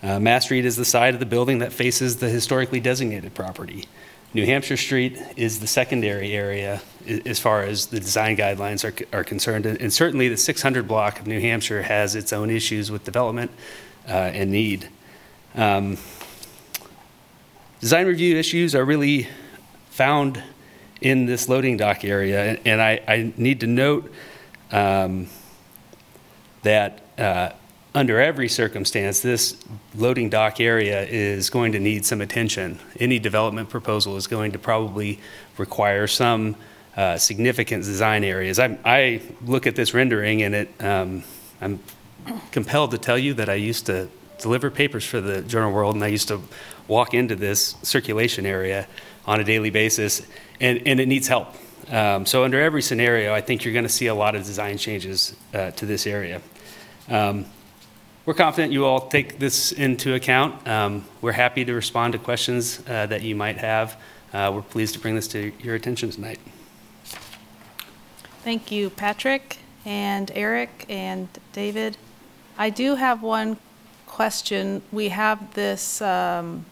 Uh, 0.03 0.21
Mass 0.21 0.45
Street 0.45 0.65
is 0.65 0.77
the 0.77 0.85
side 0.85 1.15
of 1.15 1.21
the 1.21 1.27
building 1.27 1.59
that 1.61 1.73
faces 1.73 2.17
the 2.17 2.29
historically 2.29 2.81
designated 2.81 3.35
property. 3.35 3.87
New 4.35 4.47
Hampshire 4.47 4.77
Street 4.79 5.19
is 5.37 5.61
the 5.61 5.67
secondary 5.67 6.33
area 6.33 6.81
as 7.27 7.39
far 7.39 7.63
as 7.63 7.87
the 7.87 8.01
design 8.01 8.37
guidelines 8.37 8.83
are, 8.85 9.17
are 9.19 9.25
concerned. 9.25 9.67
And 9.67 9.81
and 9.81 9.93
certainly, 9.93 10.29
the 10.29 10.37
600 10.37 10.89
block 10.89 11.21
of 11.21 11.27
New 11.27 11.41
Hampshire 11.41 11.83
has 11.83 12.15
its 12.15 12.33
own 12.33 12.49
issues 12.49 12.91
with 12.91 13.05
development 13.05 13.51
uh, 14.09 14.13
and 14.13 14.51
need. 14.51 14.89
Um, 15.55 15.99
Design 17.81 18.07
review 18.07 18.37
issues 18.37 18.77
are 18.77 18.85
really 18.85 19.27
found 19.91 20.41
in 21.01 21.27
this 21.27 21.49
loading 21.49 21.77
dock 21.77 22.05
area. 22.05 22.51
And- 22.51 22.61
And 22.65 22.81
I, 22.81 23.01
I 23.09 23.33
need 23.37 23.59
to 23.61 23.67
note 23.67 24.13
um, 24.71 25.27
that 26.63 27.03
uh, 27.19 27.51
under 27.95 28.21
every 28.21 28.49
circumstance, 28.49 29.21
this 29.21 29.57
loading 29.95 30.31
dock 30.31 30.61
area 30.61 31.03
is 31.03 31.51
going 31.51 31.73
to 31.73 31.81
need 31.81 32.07
some 32.07 32.21
attention. 32.21 32.79
Any 32.99 33.19
development 33.19 33.69
proposal 33.69 34.17
is 34.17 34.27
going 34.27 34.53
to 34.53 34.59
probably 34.59 35.21
require 35.59 36.07
some 36.07 36.57
uh, 36.97 37.19
significant 37.19 37.85
design 37.85 38.25
areas. 38.25 38.59
I, 38.59 38.79
I 38.85 39.23
look 39.45 39.67
at 39.67 39.77
this 39.77 39.93
rendering 39.93 40.43
and 40.43 40.55
it, 40.55 40.71
um, 40.83 41.23
I'm 41.61 41.81
compelled 42.51 42.93
to 42.93 42.99
tell 42.99 43.19
you 43.19 43.35
that 43.35 43.49
I 43.49 43.55
used 43.55 43.87
to 43.87 44.09
deliver 44.39 44.71
papers 44.71 45.05
for 45.05 45.21
the 45.21 45.43
Journal 45.43 45.73
World 45.73 45.95
and 45.95 46.03
I 46.03 46.09
used 46.09 46.29
to 46.29 46.41
walk 46.89 47.15
into 47.15 47.37
this 47.37 47.77
circulation 47.83 48.47
area 48.47 48.89
on 49.27 49.39
a 49.41 49.45
daily 49.45 49.71
basis 49.71 50.23
and, 50.61 50.83
and 50.87 50.99
it 50.99 51.07
needs 51.07 51.29
help. 51.29 51.55
Um, 51.91 52.25
so 52.25 52.45
under 52.45 52.61
every 52.61 52.81
scenario, 52.81 53.35
I 53.35 53.43
think 53.43 53.65
you're 53.65 53.75
going 53.75 53.85
to 53.85 53.91
see 53.91 54.07
a 54.07 54.15
lot 54.15 54.35
of 54.35 54.45
design 54.45 54.79
changes 54.79 55.37
uh, 55.53 55.73
to 55.73 55.85
this 55.85 56.07
area. 56.07 56.41
Um, 57.09 57.45
we're 58.25 58.35
confident 58.35 58.73
you 58.73 58.85
all 58.85 59.09
take 59.09 59.39
this 59.39 59.73
into 59.73 60.15
account. 60.15 60.67
Um, 60.69 61.05
We're 61.21 61.33
happy 61.33 61.65
to 61.65 61.75
respond 61.75 62.13
to 62.13 62.19
questions 62.19 62.81
uh, 62.87 63.07
that 63.07 63.23
you 63.23 63.35
might 63.35 63.59
have. 63.59 63.97
Uh, 64.33 64.53
We're 64.55 64.63
pleased 64.63 64.95
to 64.95 65.01
bring 65.01 65.17
this 65.17 65.29
to 65.29 65.53
your 65.61 65.75
attention 65.75 66.11
tonight. 66.11 66.39
Thank 68.45 68.71
you, 68.71 68.91
Patrick 68.91 69.59
and 69.85 70.31
Eric 70.35 70.85
and 70.89 71.29
David. 71.53 71.97
I 72.57 72.71
do 72.71 72.95
have 72.95 73.23
one 73.23 73.57
question. 74.07 74.83
We 74.93 75.09
have 75.09 75.55
this, 75.55 76.01
um, 76.01 76.67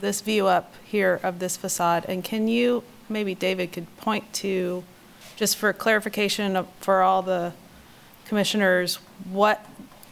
this 0.00 0.20
view 0.20 0.46
up 0.46 0.74
here 0.84 1.20
of 1.22 1.38
this 1.38 1.56
facade, 1.56 2.06
and 2.08 2.24
can 2.24 2.48
you, 2.48 2.82
maybe 3.08 3.34
David 3.34 3.72
could 3.72 3.94
point 3.98 4.32
to, 4.34 4.82
just 5.36 5.56
for 5.56 5.72
clarification 5.72 6.66
for 6.80 7.02
all 7.02 7.22
the 7.22 7.52
commissioners, 8.24 8.96
what, 9.30 9.64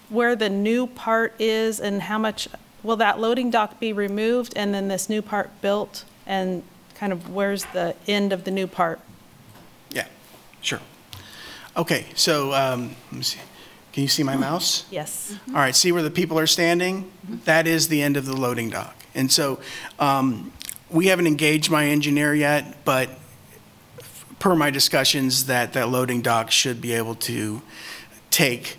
where 0.09 0.37
the 0.37 0.49
new 0.49 0.87
part 0.87 1.35
is 1.39 1.81
and 1.81 2.03
how 2.03 2.19
much, 2.19 2.49
will 2.83 2.97
that 2.97 3.21
loading 3.21 3.51
dock 3.51 3.81
be 3.81 3.93
removed 3.93 4.53
and 4.57 4.73
then 4.73 4.89
this 4.89 5.09
new 5.09 5.23
part 5.23 5.51
built? 5.61 6.05
And 6.27 6.63
kind 6.95 7.13
of 7.13 7.31
where's 7.31 7.65
the 7.67 7.95
end 8.07 8.33
of 8.33 8.45
the 8.45 8.51
new 8.51 8.67
part? 8.67 9.01
Yeah, 9.91 10.07
sure. 10.61 10.81
Okay, 11.77 12.07
so, 12.15 12.53
um, 12.55 12.97
let 13.11 13.19
me 13.19 13.23
see. 13.23 13.41
Can 13.93 14.03
you 14.03 14.09
see 14.09 14.23
my 14.23 14.37
mouse? 14.37 14.85
Yes. 14.91 15.35
All 15.49 15.55
right, 15.55 15.75
see 15.75 15.91
where 15.91 16.03
the 16.03 16.11
people 16.11 16.39
are 16.39 16.47
standing? 16.47 17.11
That 17.45 17.67
is 17.67 17.89
the 17.89 18.03
end 18.03 18.19
of 18.19 18.27
the 18.27 18.37
loading 18.37 18.69
dock. 18.69 18.95
And 19.15 19.33
so 19.33 19.59
um, 19.99 20.53
we 20.91 21.07
haven't 21.07 21.27
engaged 21.27 21.71
my 21.71 21.87
engineer 21.87 22.35
yet, 22.35 22.85
but 22.85 23.09
per 24.39 24.55
my 24.55 24.71
discussions, 24.71 25.47
that 25.47 25.73
that 25.73 25.89
loading 25.89 26.21
dock 26.21 26.51
should 26.51 26.81
be 26.81 26.93
able 26.93 27.15
to 27.15 27.63
take 28.31 28.77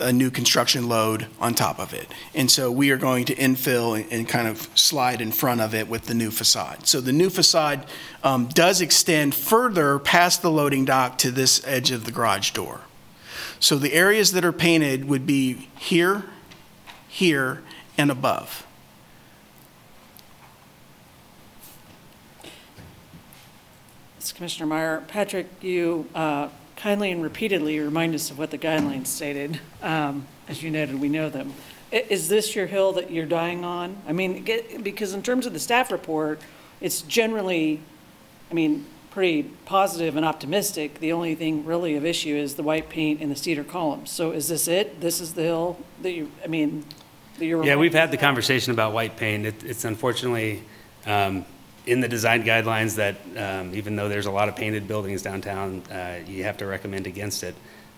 a 0.00 0.12
new 0.12 0.30
construction 0.30 0.88
load 0.88 1.26
on 1.40 1.54
top 1.54 1.78
of 1.78 1.92
it. 1.92 2.08
And 2.34 2.50
so 2.50 2.70
we 2.70 2.90
are 2.90 2.96
going 2.96 3.26
to 3.26 3.34
infill 3.34 4.06
and- 4.10 4.28
kind 4.28 4.48
of 4.48 4.68
slide 4.74 5.20
in 5.20 5.30
front 5.30 5.60
of 5.60 5.74
it 5.74 5.88
with 5.88 6.06
the 6.06 6.14
new 6.14 6.30
facade. 6.30 6.86
So 6.86 7.00
the 7.00 7.12
new 7.12 7.30
facade 7.30 7.86
um, 8.22 8.46
does 8.46 8.80
extend 8.80 9.34
further 9.34 9.98
past 9.98 10.42
the 10.42 10.50
loading 10.50 10.84
dock 10.84 11.18
to 11.18 11.30
this 11.30 11.62
edge 11.66 11.90
of 11.90 12.04
the 12.04 12.12
garage 12.12 12.52
door. 12.52 12.80
So 13.60 13.76
the 13.76 13.92
areas 13.92 14.32
that 14.32 14.44
are 14.44 14.52
painted 14.52 15.06
would 15.06 15.26
be 15.26 15.68
here, 15.76 16.24
here, 17.08 17.62
and 17.96 18.10
above. 18.10 18.66
Commissioner 24.34 24.66
Meyer. 24.66 25.02
Patrick, 25.06 25.46
you 25.62 26.06
uh, 26.14 26.48
kindly 26.84 27.10
and 27.10 27.22
repeatedly 27.22 27.80
remind 27.80 28.14
us 28.14 28.30
of 28.30 28.36
what 28.38 28.50
the 28.50 28.58
guidelines 28.58 29.06
stated. 29.06 29.58
Um, 29.82 30.26
As 30.46 30.62
you 30.62 30.70
noted, 30.70 31.00
we 31.00 31.08
know 31.08 31.30
them. 31.30 31.54
I- 31.90 32.04
Is 32.10 32.28
this 32.28 32.54
your 32.54 32.66
hill 32.66 32.92
that 32.92 33.10
you're 33.10 33.24
dying 33.24 33.64
on? 33.64 33.96
I 34.06 34.12
mean, 34.12 34.44
get- 34.44 34.84
because 34.84 35.14
in 35.14 35.22
terms 35.22 35.46
of 35.46 35.54
the 35.54 35.58
staff 35.58 35.90
report, 35.90 36.42
it's 36.82 37.00
generally, 37.00 37.80
I 38.50 38.54
mean, 38.54 38.84
pretty 39.10 39.44
positive 39.64 40.14
and 40.18 40.26
optimistic. 40.26 41.00
The 41.00 41.12
only 41.12 41.34
thing 41.34 41.64
really 41.64 41.94
of 41.94 42.04
issue 42.04 42.36
is 42.36 42.56
the 42.56 42.62
white 42.62 42.90
paint 42.90 43.22
and 43.22 43.32
the 43.32 43.36
cedar 43.36 43.64
columns. 43.64 44.10
So 44.10 44.32
is 44.32 44.48
this 44.48 44.68
it? 44.68 45.00
This 45.00 45.22
is 45.22 45.32
the 45.32 45.42
hill 45.42 45.78
that 46.02 46.12
you, 46.12 46.30
I 46.44 46.48
mean, 46.48 46.84
that 47.38 47.46
you're. 47.46 47.64
Yeah, 47.64 47.76
we've 47.76 47.94
had 47.94 48.10
the 48.10 48.18
conversation 48.18 48.72
about 48.74 48.92
white 48.92 49.16
paint. 49.16 49.46
It- 49.46 49.64
It's 49.64 49.86
unfortunately 49.86 50.64
um, 51.06 51.46
in 51.86 52.00
the 52.00 52.08
design 52.08 52.42
guidelines 52.44 52.96
that 52.96 53.16
um, 53.36 53.74
even 53.74 53.96
though 53.96 54.08
there's 54.08 54.26
a 54.26 54.30
lot 54.30 54.48
of 54.48 54.56
painted 54.56 54.88
buildings 54.88 55.22
downtown, 55.22 55.82
uh, 55.90 56.16
you 56.26 56.44
have 56.44 56.56
to 56.58 56.66
recommend 56.66 57.06
against 57.06 57.42
it. 57.42 57.54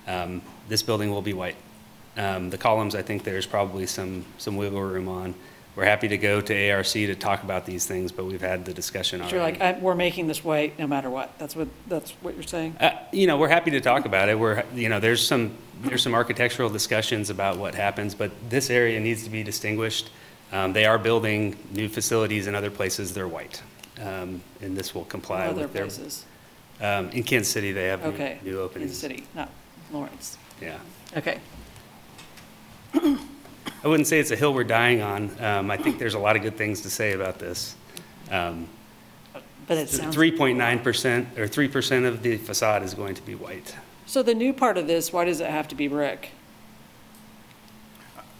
Um, 0.07 0.43
This 0.69 0.83
building 0.83 1.11
will 1.11 1.23
be 1.23 1.33
white. 1.33 1.57
Um, 2.17 2.51
The 2.51 2.59
columns, 2.59 2.95
I 2.95 3.03
think 3.03 3.23
there's 3.25 3.47
probably 3.47 3.87
some, 3.87 4.25
some 4.39 4.57
wiggle 4.57 4.83
room 4.83 5.09
on. 5.09 5.35
We're 5.77 5.85
happy 5.85 6.09
to 6.09 6.17
go 6.17 6.41
to 6.41 6.71
ARC 6.71 6.87
to 6.87 7.15
talk 7.15 7.43
about 7.43 7.67
these 7.67 7.85
things, 7.87 8.11
but 8.11 8.25
we've 8.25 8.41
had 8.41 8.65
the 8.65 8.73
discussion 8.73 9.21
already. 9.21 9.37
You're 9.37 9.45
like, 9.45 9.61
I- 9.61 9.79
we're 9.79 9.95
making 9.95 10.27
this 10.27 10.43
white 10.43 10.79
no 10.79 10.87
matter 10.87 11.11
what. 11.11 11.39
That's 11.39 11.55
what, 11.55 11.69
that's 11.87 12.13
what 12.23 12.35
you're 12.35 12.43
saying? 12.45 12.77
Uh, 12.81 12.91
You 13.13 13.27
know, 13.27 13.37
we're 13.37 13.49
happy 13.51 13.71
to 13.73 13.81
talk 13.81 14.07
about 14.07 14.29
it. 14.31 14.39
We're, 14.39 14.65
you 14.75 14.89
know, 14.89 15.01
there's 15.01 15.25
some, 15.27 15.53
there's 15.83 16.03
some 16.03 16.15
architectural 16.15 16.71
discussions 16.71 17.29
about 17.31 17.59
what 17.59 17.75
happens, 17.75 18.15
but 18.15 18.31
this 18.49 18.71
area 18.71 18.99
needs 19.01 19.23
to 19.25 19.31
be 19.31 19.43
distinguished. 19.43 20.11
Um, 20.51 20.73
They 20.73 20.87
are 20.87 20.99
building 20.99 21.57
new 21.73 21.89
facilities 21.89 22.47
in 22.47 22.55
other 22.55 22.71
places, 22.71 23.13
they're 23.13 23.29
white. 23.29 23.63
Um, 24.01 24.43
And 24.61 24.77
this 24.77 24.95
will 24.95 25.05
comply 25.05 25.47
Other 25.47 25.63
with 25.63 25.73
their. 25.73 25.85
places? 25.85 26.25
Um, 26.81 27.09
In 27.11 27.23
Kansas 27.23 27.53
City, 27.53 27.73
they 27.73 27.87
have 27.87 28.03
new- 28.03 28.09
Okay. 28.11 28.39
new 28.43 28.51
In 28.51 28.57
the 28.57 28.63
openings. 28.63 28.99
city, 28.99 29.27
not 29.35 29.51
Lawrence. 29.93 30.37
Yeah. 30.61 30.77
Okay. 31.17 31.39
I 32.95 33.89
wouldn't 33.89 34.07
say 34.07 34.19
it's 34.21 34.31
a 34.31 34.37
hill 34.37 34.53
we're 34.55 34.65
dying 34.65 35.01
on. 35.03 35.31
Um, 35.43 35.71
I 35.71 35.77
think 35.77 35.99
there's 35.99 36.15
a 36.15 36.19
lot 36.19 36.37
of 36.37 36.43
good 36.43 36.57
things 36.57 36.81
to 36.83 36.91
say 36.91 37.13
about 37.13 37.39
this. 37.39 37.75
Um, 38.31 38.69
But 39.67 39.79
it 39.79 39.89
sounds. 39.91 40.15
3.9% 40.15 41.37
or 41.39 41.49
3% 41.49 42.05
of 42.07 42.23
the 42.23 42.37
facade 42.37 42.83
is 42.85 42.95
going 42.95 43.15
to 43.17 43.23
be 43.23 43.35
white. 43.35 43.75
So 44.07 44.23
the 44.23 44.35
new 44.35 44.53
part 44.53 44.79
of 44.79 44.87
this, 44.87 45.13
why 45.13 45.25
does 45.25 45.41
it 45.41 45.51
have 45.51 45.67
to 45.69 45.75
be 45.75 45.89
brick? 45.89 46.31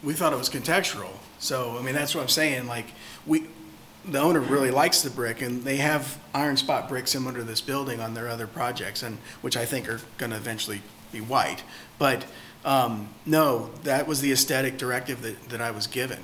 we 0.03 0.13
thought 0.13 0.33
it 0.33 0.37
was 0.37 0.49
contextual. 0.49 1.09
So, 1.41 1.77
I 1.79 1.83
mean, 1.83 1.95
that's 1.95 2.15
what 2.15 2.21
I'm 2.23 2.29
saying, 2.29 2.67
like, 2.69 2.87
we, 3.27 3.47
the 4.09 4.21
owner 4.21 4.41
really 4.41 4.71
likes 4.71 5.03
the 5.03 5.11
brick, 5.11 5.43
and 5.43 5.65
they 5.65 5.77
have 5.77 6.19
iron 6.33 6.57
spot 6.57 6.89
brick 6.89 7.09
similar 7.09 7.37
to 7.39 7.45
this 7.45 7.61
building 7.61 8.01
on 8.01 8.15
their 8.15 8.29
other 8.29 8.47
projects, 8.47 9.03
and, 9.03 9.19
which 9.41 9.57
I 9.57 9.65
think 9.65 9.89
are 9.89 10.01
gonna 10.17 10.37
eventually 10.37 10.81
be 11.13 11.21
white. 11.21 11.63
But, 11.99 12.25
um, 12.65 13.09
no, 13.25 13.71
that 13.83 14.07
was 14.07 14.21
the 14.21 14.33
aesthetic 14.33 14.79
directive 14.79 15.23
that, 15.23 15.49
that 15.49 15.61
I 15.61 15.71
was 15.71 15.87
given. 15.87 16.21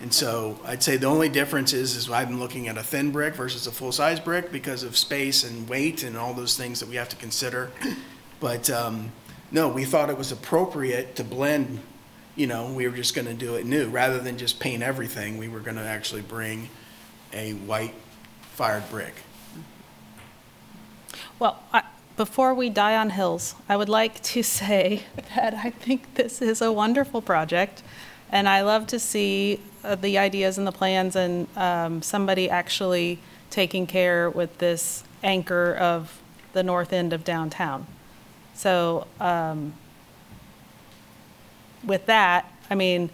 And 0.00 0.12
so 0.12 0.60
I'd 0.64 0.82
say 0.82 0.98
the 0.98 1.06
only 1.06 1.30
difference 1.30 1.72
is, 1.72 1.96
is 1.96 2.10
I'm 2.10 2.38
looking 2.38 2.68
at 2.68 2.76
a 2.76 2.82
thin 2.82 3.10
brick 3.12 3.34
versus 3.34 3.66
a 3.66 3.72
full-size 3.72 4.20
brick 4.20 4.52
because 4.52 4.82
of 4.82 4.94
space 4.94 5.42
and 5.42 5.66
weight 5.68 6.02
and 6.02 6.18
all 6.18 6.34
those 6.34 6.54
things 6.56 6.80
that 6.80 6.88
we 6.88 6.96
have 6.96 7.08
to 7.08 7.16
consider. 7.16 7.70
But, 8.40 8.68
um, 8.68 9.10
no, 9.50 9.68
we 9.68 9.86
thought 9.86 10.10
it 10.10 10.18
was 10.18 10.32
appropriate 10.32 11.16
to 11.16 11.24
blend, 11.24 11.80
you 12.34 12.46
know, 12.46 12.70
we 12.70 12.86
were 12.86 12.94
just 12.94 13.14
gonna 13.14 13.32
do 13.32 13.54
it 13.54 13.64
new, 13.64 13.88
rather 13.88 14.18
than 14.18 14.36
just 14.36 14.60
paint 14.60 14.82
everything, 14.82 15.38
we 15.38 15.48
were 15.48 15.60
gonna 15.60 15.84
actually 15.84 16.20
bring 16.20 16.68
a 17.32 17.52
white 17.52 17.94
fired 18.54 18.88
brick. 18.90 19.14
Well, 21.38 21.62
I- 21.72 21.82
before 22.16 22.54
we 22.54 22.70
die 22.70 22.96
on 22.96 23.10
hills, 23.10 23.54
I 23.68 23.76
would 23.76 23.90
like 23.90 24.22
to 24.22 24.42
say 24.60 25.02
that 25.34 25.54
I 25.54 25.70
think 25.70 26.14
this 26.14 26.40
is 26.40 26.62
a 26.62 26.72
wonderful 26.72 27.20
project, 27.20 27.82
and 28.32 28.48
I 28.48 28.62
love 28.62 28.86
to 28.88 28.98
see 28.98 29.60
uh, 29.84 29.94
the 29.94 30.18
ideas 30.18 30.58
and 30.58 30.66
the 30.66 30.72
plans 30.72 31.14
and 31.14 31.46
um, 31.56 32.02
somebody 32.02 32.48
actually 32.50 33.18
taking 33.50 33.86
care 33.86 34.28
with 34.28 34.58
this 34.58 35.04
anchor 35.22 35.74
of 35.74 36.20
the 36.52 36.62
north 36.62 36.92
end 36.92 37.12
of 37.12 37.22
downtown. 37.22 37.86
So 38.54 39.06
um, 39.20 39.74
with 41.84 42.06
that, 42.06 42.50
I 42.70 42.74
mean, 42.74 43.10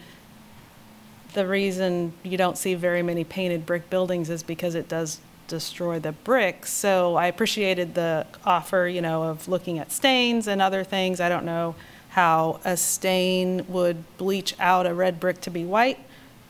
the 1.34 1.46
reason 1.46 2.12
you 2.22 2.36
don't 2.36 2.58
see 2.58 2.74
very 2.74 3.02
many 3.02 3.24
painted 3.24 3.66
brick 3.66 3.88
buildings 3.90 4.30
is 4.30 4.42
because 4.42 4.74
it 4.74 4.88
does 4.88 5.20
destroy 5.48 5.98
the 5.98 6.12
bricks. 6.12 6.72
So 6.72 7.16
I 7.16 7.26
appreciated 7.26 7.94
the 7.94 8.26
offer, 8.44 8.86
you 8.86 9.00
know, 9.00 9.24
of 9.24 9.48
looking 9.48 9.78
at 9.78 9.92
stains 9.92 10.46
and 10.46 10.62
other 10.62 10.84
things. 10.84 11.20
I 11.20 11.28
don't 11.28 11.44
know 11.44 11.74
how 12.10 12.60
a 12.64 12.76
stain 12.76 13.64
would 13.68 14.04
bleach 14.18 14.54
out 14.60 14.86
a 14.86 14.94
red 14.94 15.18
brick 15.18 15.40
to 15.42 15.50
be 15.50 15.64
white, 15.64 15.98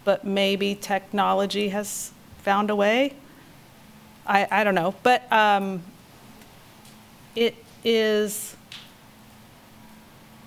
but 0.04 0.24
maybe 0.24 0.74
technology 0.74 1.68
has 1.68 2.12
found 2.38 2.70
a 2.70 2.76
way. 2.76 3.14
I, 4.26 4.46
I 4.50 4.64
don't 4.64 4.74
know, 4.74 4.94
but 5.02 5.30
um, 5.32 5.82
it 7.34 7.56
is, 7.84 8.56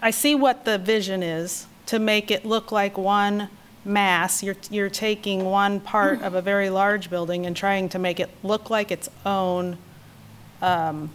I 0.02 0.12
see 0.12 0.36
what 0.36 0.66
the 0.66 0.78
vision 0.78 1.24
is, 1.24 1.68
to 1.88 2.00
make 2.00 2.32
it 2.32 2.46
look 2.46 2.72
like 2.72 2.98
one 2.98 3.50
mass. 3.86 4.44
You're, 4.44 4.58
you're 4.70 4.90
taking 4.90 5.46
one 5.46 5.80
part 5.80 6.22
of 6.22 6.34
a 6.34 6.42
very 6.42 6.70
large 6.70 7.10
building 7.10 7.46
and 7.46 7.56
trying 7.56 7.88
to 7.90 8.00
make 8.00 8.20
it 8.20 8.30
look 8.44 8.70
like 8.70 8.92
its 8.92 9.08
own, 9.26 9.78
um, 10.62 11.12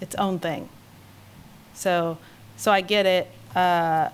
its 0.00 0.14
own 0.16 0.38
thing. 0.38 0.68
So, 1.74 2.18
so 2.56 2.70
I 2.70 2.82
get 2.82 3.06
it, 3.06 3.30
uh, 3.56 4.10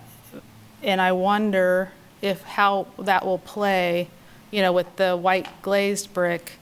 and 0.82 1.00
I 1.00 1.12
wonder 1.12 1.90
if, 2.22 2.42
how 2.42 2.86
that 2.98 3.26
will 3.26 3.38
play, 3.38 4.08
you 4.50 4.62
know, 4.62 4.72
with 4.72 4.96
the 4.96 5.16
white 5.16 5.48
glazed 5.62 6.14
brick 6.14 6.52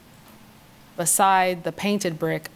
beside 0.97 1.63
the 1.63 1.71
painted 1.71 2.17
brick. 2.17 2.49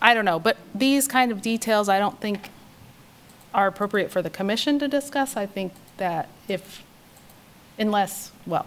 I 0.00 0.14
don't 0.14 0.24
know, 0.24 0.38
but 0.38 0.56
these 0.74 1.08
kind 1.08 1.32
of 1.32 1.42
details, 1.42 1.88
I 1.88 1.98
don't 1.98 2.20
think 2.20 2.50
are 3.52 3.66
appropriate 3.66 4.10
for 4.10 4.22
the 4.22 4.30
commission 4.30 4.78
to 4.78 4.86
discuss. 4.86 5.36
I 5.36 5.46
think 5.46 5.72
that 5.96 6.28
if, 6.46 6.84
unless, 7.78 8.32
well, 8.46 8.66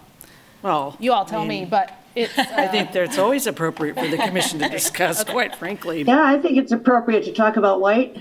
Well. 0.62 0.96
you 1.00 1.14
all 1.14 1.26
tell 1.26 1.42
I 1.42 1.48
me, 1.48 1.66
but 1.66 1.98
it's, 2.16 2.38
I 2.38 2.68
think 2.68 2.92
that 2.92 3.04
it's 3.04 3.18
always 3.18 3.48
appropriate 3.48 3.96
for 3.96 4.08
the 4.08 4.18
commission 4.18 4.60
to 4.60 4.70
discuss, 4.70 5.24
quite 5.26 5.56
frankly. 5.56 6.04
Yeah, 6.04 6.24
I 6.24 6.38
think 6.40 6.58
it's 6.58 6.72
appropriate 6.72 7.24
to 7.26 7.34
talk 7.34 7.58
about 7.58 7.80
white. 7.80 8.18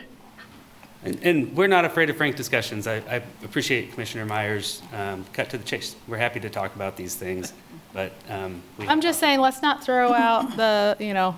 And, 1.02 1.18
and 1.22 1.56
we're 1.56 1.66
not 1.66 1.84
afraid 1.84 2.10
of 2.10 2.16
frank 2.16 2.36
discussions. 2.36 2.86
I, 2.86 2.96
I 2.96 3.22
appreciate 3.42 3.92
Commissioner 3.92 4.26
Myers' 4.26 4.82
um, 4.92 5.24
cut 5.32 5.48
to 5.50 5.58
the 5.58 5.64
chase. 5.64 5.96
We're 6.06 6.18
happy 6.18 6.40
to 6.40 6.50
talk 6.50 6.74
about 6.76 6.96
these 6.96 7.14
things, 7.14 7.54
but 7.94 8.12
um, 8.28 8.62
we. 8.76 8.86
I'm 8.86 9.00
just 9.00 9.18
saying, 9.18 9.40
let's 9.40 9.62
not 9.62 9.82
throw 9.82 10.12
out 10.12 10.56
the, 10.56 10.96
you 11.00 11.14
know, 11.14 11.36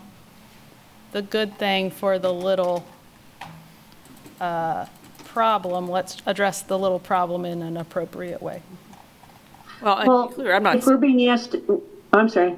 the 1.13 1.23
good 1.23 1.57
thing 1.59 1.91
for 1.91 2.19
the 2.19 2.33
little 2.33 2.85
uh, 4.41 4.87
problem. 5.25 5.89
Let's 5.89 6.17
address 6.27 6.63
the 6.63 6.79
little 6.79 6.99
problem 6.99 7.45
in 7.45 7.63
an 7.63 7.77
appropriate 7.77 8.43
way. 8.43 8.63
Well, 9.83 10.07
Well, 10.07 10.29
be 10.29 10.35
clear, 10.35 10.55
I'm 10.55 10.63
not, 10.63 10.77
if 10.77 10.87
we're 10.87 10.97
being 10.97 11.29
asked, 11.29 11.57
I'm 12.13 12.29
sorry. 12.29 12.57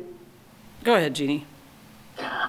go 0.83 0.95
ahead, 0.95 1.15
Jeannie. 1.15 1.47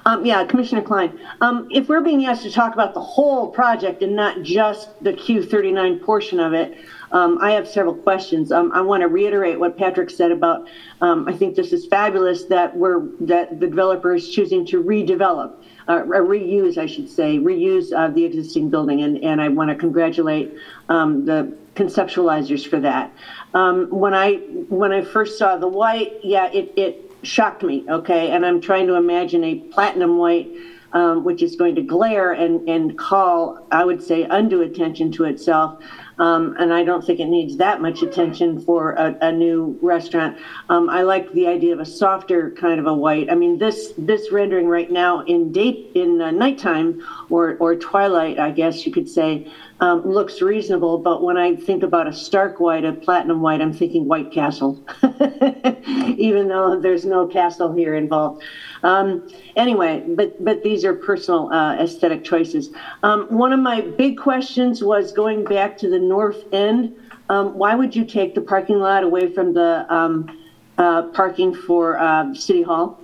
Um, 0.06 0.24
yeah, 0.26 0.46
Commissioner 0.46 0.84
Klein. 0.84 1.18
Um, 1.42 1.68
if 1.72 1.90
we're 1.90 2.02
being 2.02 2.26
asked 2.28 2.44
to 2.44 2.52
talk 2.52 2.74
about 2.74 2.94
the 2.94 3.02
whole 3.02 3.50
project 3.50 4.04
and 4.04 4.16
not 4.16 4.44
just 4.44 4.90
the 5.04 5.14
Q39 5.14 6.04
portion 6.04 6.40
of 6.40 6.54
it, 6.54 6.78
um, 7.12 7.40
I 7.42 7.52
have 7.52 7.68
several 7.68 7.96
questions. 7.96 8.52
Um, 8.52 8.72
I 8.74 8.82
want 8.82 9.02
to 9.02 9.08
reiterate 9.08 9.60
what 9.60 9.76
Patrick 9.78 10.12
said 10.12 10.32
about, 10.32 10.68
um, 11.02 11.28
I 11.28 11.34
think 11.34 11.56
this 11.56 11.74
is 11.74 11.88
fabulous 11.88 12.44
that 12.46 12.76
we're, 12.78 13.08
that 13.22 13.60
the 13.60 13.68
developer 13.68 14.14
is 14.14 14.30
choosing 14.30 14.66
to 14.68 14.84
redevelop, 14.84 15.54
uh, 15.88 16.02
reuse, 16.02 16.78
I 16.78 16.86
should 16.86 17.10
say, 17.10 17.40
reuse, 17.40 17.92
uh, 17.92 18.10
the 18.10 18.24
existing 18.24 18.70
building. 18.70 19.02
And, 19.02 19.24
and 19.24 19.42
I 19.42 19.48
want 19.48 19.70
to 19.72 19.76
congratulate, 19.76 20.54
um, 20.90 21.26
the 21.26 21.56
conceptualizers 21.76 22.68
for 22.68 22.80
that. 22.80 23.14
Um, 23.54 23.90
when 23.90 24.14
I, 24.14 24.36
when 24.70 24.92
I 24.92 25.02
first 25.04 25.38
saw 25.38 25.58
the 25.58 25.68
white, 25.68 26.14
yeah, 26.24 26.52
it, 26.52 26.74
it 26.76 27.12
shocked 27.24 27.64
me, 27.64 27.86
okay? 27.90 28.32
And 28.32 28.46
I'm 28.46 28.62
trying 28.62 28.88
to 28.88 28.96
imagine 28.96 29.44
a 29.44 29.56
platinum 29.56 30.18
white 30.18 30.50
um, 30.96 31.26
which 31.26 31.44
is 31.44 31.58
going 31.58 31.76
to 31.76 31.82
glare 31.82 32.32
and, 32.32 32.68
and 32.70 32.98
call, 32.98 33.68
I 33.70 33.84
would 33.84 34.02
say, 34.02 34.24
undue 34.24 34.62
attention 34.62 35.12
to 35.14 35.26
itself. 35.26 35.84
Um, 36.18 36.56
and 36.58 36.74
I 36.74 36.86
don't 36.86 37.06
think 37.06 37.20
it 37.20 37.26
needs 37.26 37.58
that 37.58 37.82
much 37.82 38.02
attention 38.02 38.62
for 38.62 38.94
a, 38.94 39.18
a 39.22 39.32
new 39.34 39.78
restaurant. 39.82 40.38
Um, 40.70 40.90
I 40.90 41.02
like 41.02 41.30
the 41.34 41.48
idea 41.48 41.74
of 41.74 41.82
a 41.82 41.86
softer 41.86 42.52
kind 42.52 42.80
of 42.80 42.88
a 42.88 42.94
white. 42.94 43.30
I 43.30 43.36
mean, 43.36 43.58
this 43.58 43.92
this 43.98 44.32
rendering 44.32 44.70
right 44.70 44.90
now 44.90 45.26
in 45.26 45.52
date 45.52 45.92
in 45.94 46.22
uh, 46.22 46.32
nighttime 46.32 47.06
or 47.30 47.58
or 47.60 47.76
twilight, 47.76 48.40
I 48.40 48.52
guess 48.52 48.86
you 48.86 48.94
could 48.94 49.10
say, 49.10 49.52
um, 49.80 50.04
looks 50.04 50.42
reasonable. 50.42 50.98
But 50.98 51.24
when 51.24 51.38
I 51.38 51.56
think 51.56 51.84
about 51.84 52.08
a 52.08 52.14
stark 52.14 52.60
white, 52.60 52.86
a 52.86 52.94
platinum 52.94 53.42
white, 53.42 53.62
I'm 53.62 53.74
thinking 53.74 54.08
White 54.08 54.32
Castle, 54.32 54.82
even 56.18 56.48
though 56.48 56.80
there's 56.80 57.06
no 57.06 57.28
castle 57.28 57.74
here 57.74 57.96
involved. 57.96 58.44
Um, 58.84 59.28
anyway, 59.56 60.04
but 60.08 60.44
but 60.44 60.64
these 60.64 60.86
are 60.86 60.94
personal 60.94 61.52
uh, 61.52 61.76
aesthetic 61.76 62.24
choices. 62.24 62.70
Um, 63.04 63.26
one 63.28 63.52
of 63.52 63.60
my 63.60 63.82
big 63.82 64.18
questions 64.18 64.84
was 64.84 65.12
going 65.12 65.44
back 65.44 65.78
to 65.80 65.90
the 65.90 66.00
north 66.00 66.44
end. 66.54 66.96
Um, 67.30 67.58
why 67.58 67.74
would 67.74 67.96
you 67.96 68.06
take 68.06 68.36
the 68.36 68.42
parking 68.42 68.80
lot 68.80 69.04
away 69.04 69.34
from 69.34 69.54
the 69.54 69.92
um, 69.94 70.40
uh, 70.78 71.04
parking 71.04 71.54
for 71.54 71.98
uh, 71.98 72.34
City 72.34 72.62
Hall? 72.62 73.00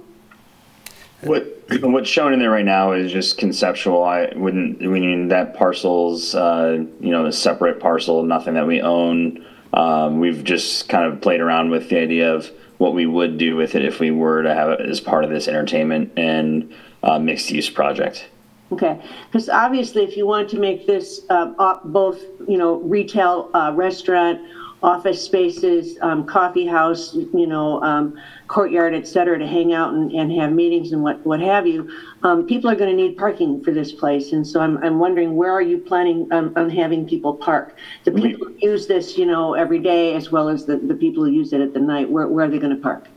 What, 1.22 1.61
what's 1.80 2.10
shown 2.10 2.34
in 2.34 2.40
there 2.40 2.52
right 2.52 2.66
now 2.66 2.92
is 2.92 3.12
just 3.12 3.38
conceptual. 3.38 4.04
I 4.04 4.32
wouldn't, 4.36 4.82
mean, 4.82 5.30
that 5.30 5.56
parcel's, 5.56 6.36
uh, 6.36 6.84
you 7.00 7.12
know, 7.12 7.26
a 7.26 7.32
separate 7.32 7.80
parcel, 7.80 8.24
nothing 8.24 8.56
that 8.56 8.68
we 8.68 8.82
own. 8.82 9.46
Um, 9.74 10.20
we've 10.20 10.44
just 10.44 10.90
kind 10.90 11.12
of 11.12 11.22
played 11.22 11.40
around 11.40 11.70
with 11.70 11.90
the 11.90 12.00
idea 12.00 12.34
of 12.34 12.52
what 12.78 12.94
we 12.94 13.06
would 13.06 13.38
do 13.38 13.56
with 13.56 13.76
it 13.76 13.86
if 13.86 14.00
we 14.00 14.12
were 14.12 14.44
to 14.44 14.54
have 14.54 14.70
it 14.72 14.82
as 14.82 15.00
part 15.00 15.24
of 15.24 15.30
this 15.30 15.48
entertainment 15.48 16.12
and 16.18 16.74
uh, 17.04 17.20
mixed 17.20 17.50
use 17.52 17.70
project. 17.70 18.28
Okay, 18.72 19.02
because 19.30 19.50
obviously, 19.50 20.04
if 20.04 20.16
you 20.16 20.26
want 20.26 20.50
to 20.50 20.58
make 20.58 20.88
this 20.88 21.22
uh, 21.30 21.80
both, 21.84 22.22
you 22.48 22.58
know, 22.58 22.76
retail, 22.76 23.50
uh, 23.54 23.72
restaurant, 23.76 24.40
office 24.84 25.24
spaces, 25.24 25.98
um, 26.02 26.26
coffee 26.26 26.66
house, 26.66 27.14
you 27.14 27.46
know, 27.46 27.82
um, 27.84 28.20
courtyard, 28.48 28.96
et 28.96 29.08
cetera, 29.08 29.38
to 29.38 29.46
hang 29.46 29.74
out 29.74 29.94
and, 29.94 30.12
and 30.12 30.32
have 30.32 30.52
meetings 30.52 30.92
and 30.92 31.04
what, 31.04 31.24
what 31.26 31.40
have 31.40 31.68
you, 31.68 31.90
um, 32.24 32.48
people 32.48 32.70
are 32.70 32.76
going 32.76 32.90
to 32.90 32.96
need 32.96 33.16
parking 33.16 33.64
for 33.64 33.72
this 33.72 33.92
place. 33.92 34.32
And 34.32 34.46
so 34.46 34.60
I'm, 34.60 34.78
I'm 34.84 34.98
wondering, 34.98 35.36
where 35.36 35.52
are 35.52 35.62
you 35.62 35.78
planning 35.78 36.28
on, 36.32 36.58
on 36.58 36.70
having 36.70 37.08
people 37.08 37.34
park? 37.36 37.76
The 38.06 38.12
people 38.12 38.48
who 38.48 38.56
use 38.60 38.88
this, 38.88 39.18
you 39.18 39.26
know, 39.26 39.54
every 39.54 39.80
day, 39.80 40.16
as 40.16 40.32
well 40.32 40.50
as 40.50 40.66
the, 40.66 40.78
the 40.78 40.96
people 40.96 41.24
who 41.24 41.30
use 41.30 41.54
it 41.54 41.62
at 41.62 41.74
the 41.74 41.80
night, 41.80 42.10
where, 42.10 42.28
where 42.28 42.46
are 42.46 42.50
they 42.50 42.60
going 42.60 42.76
to 42.76 42.82
park? 42.82 43.08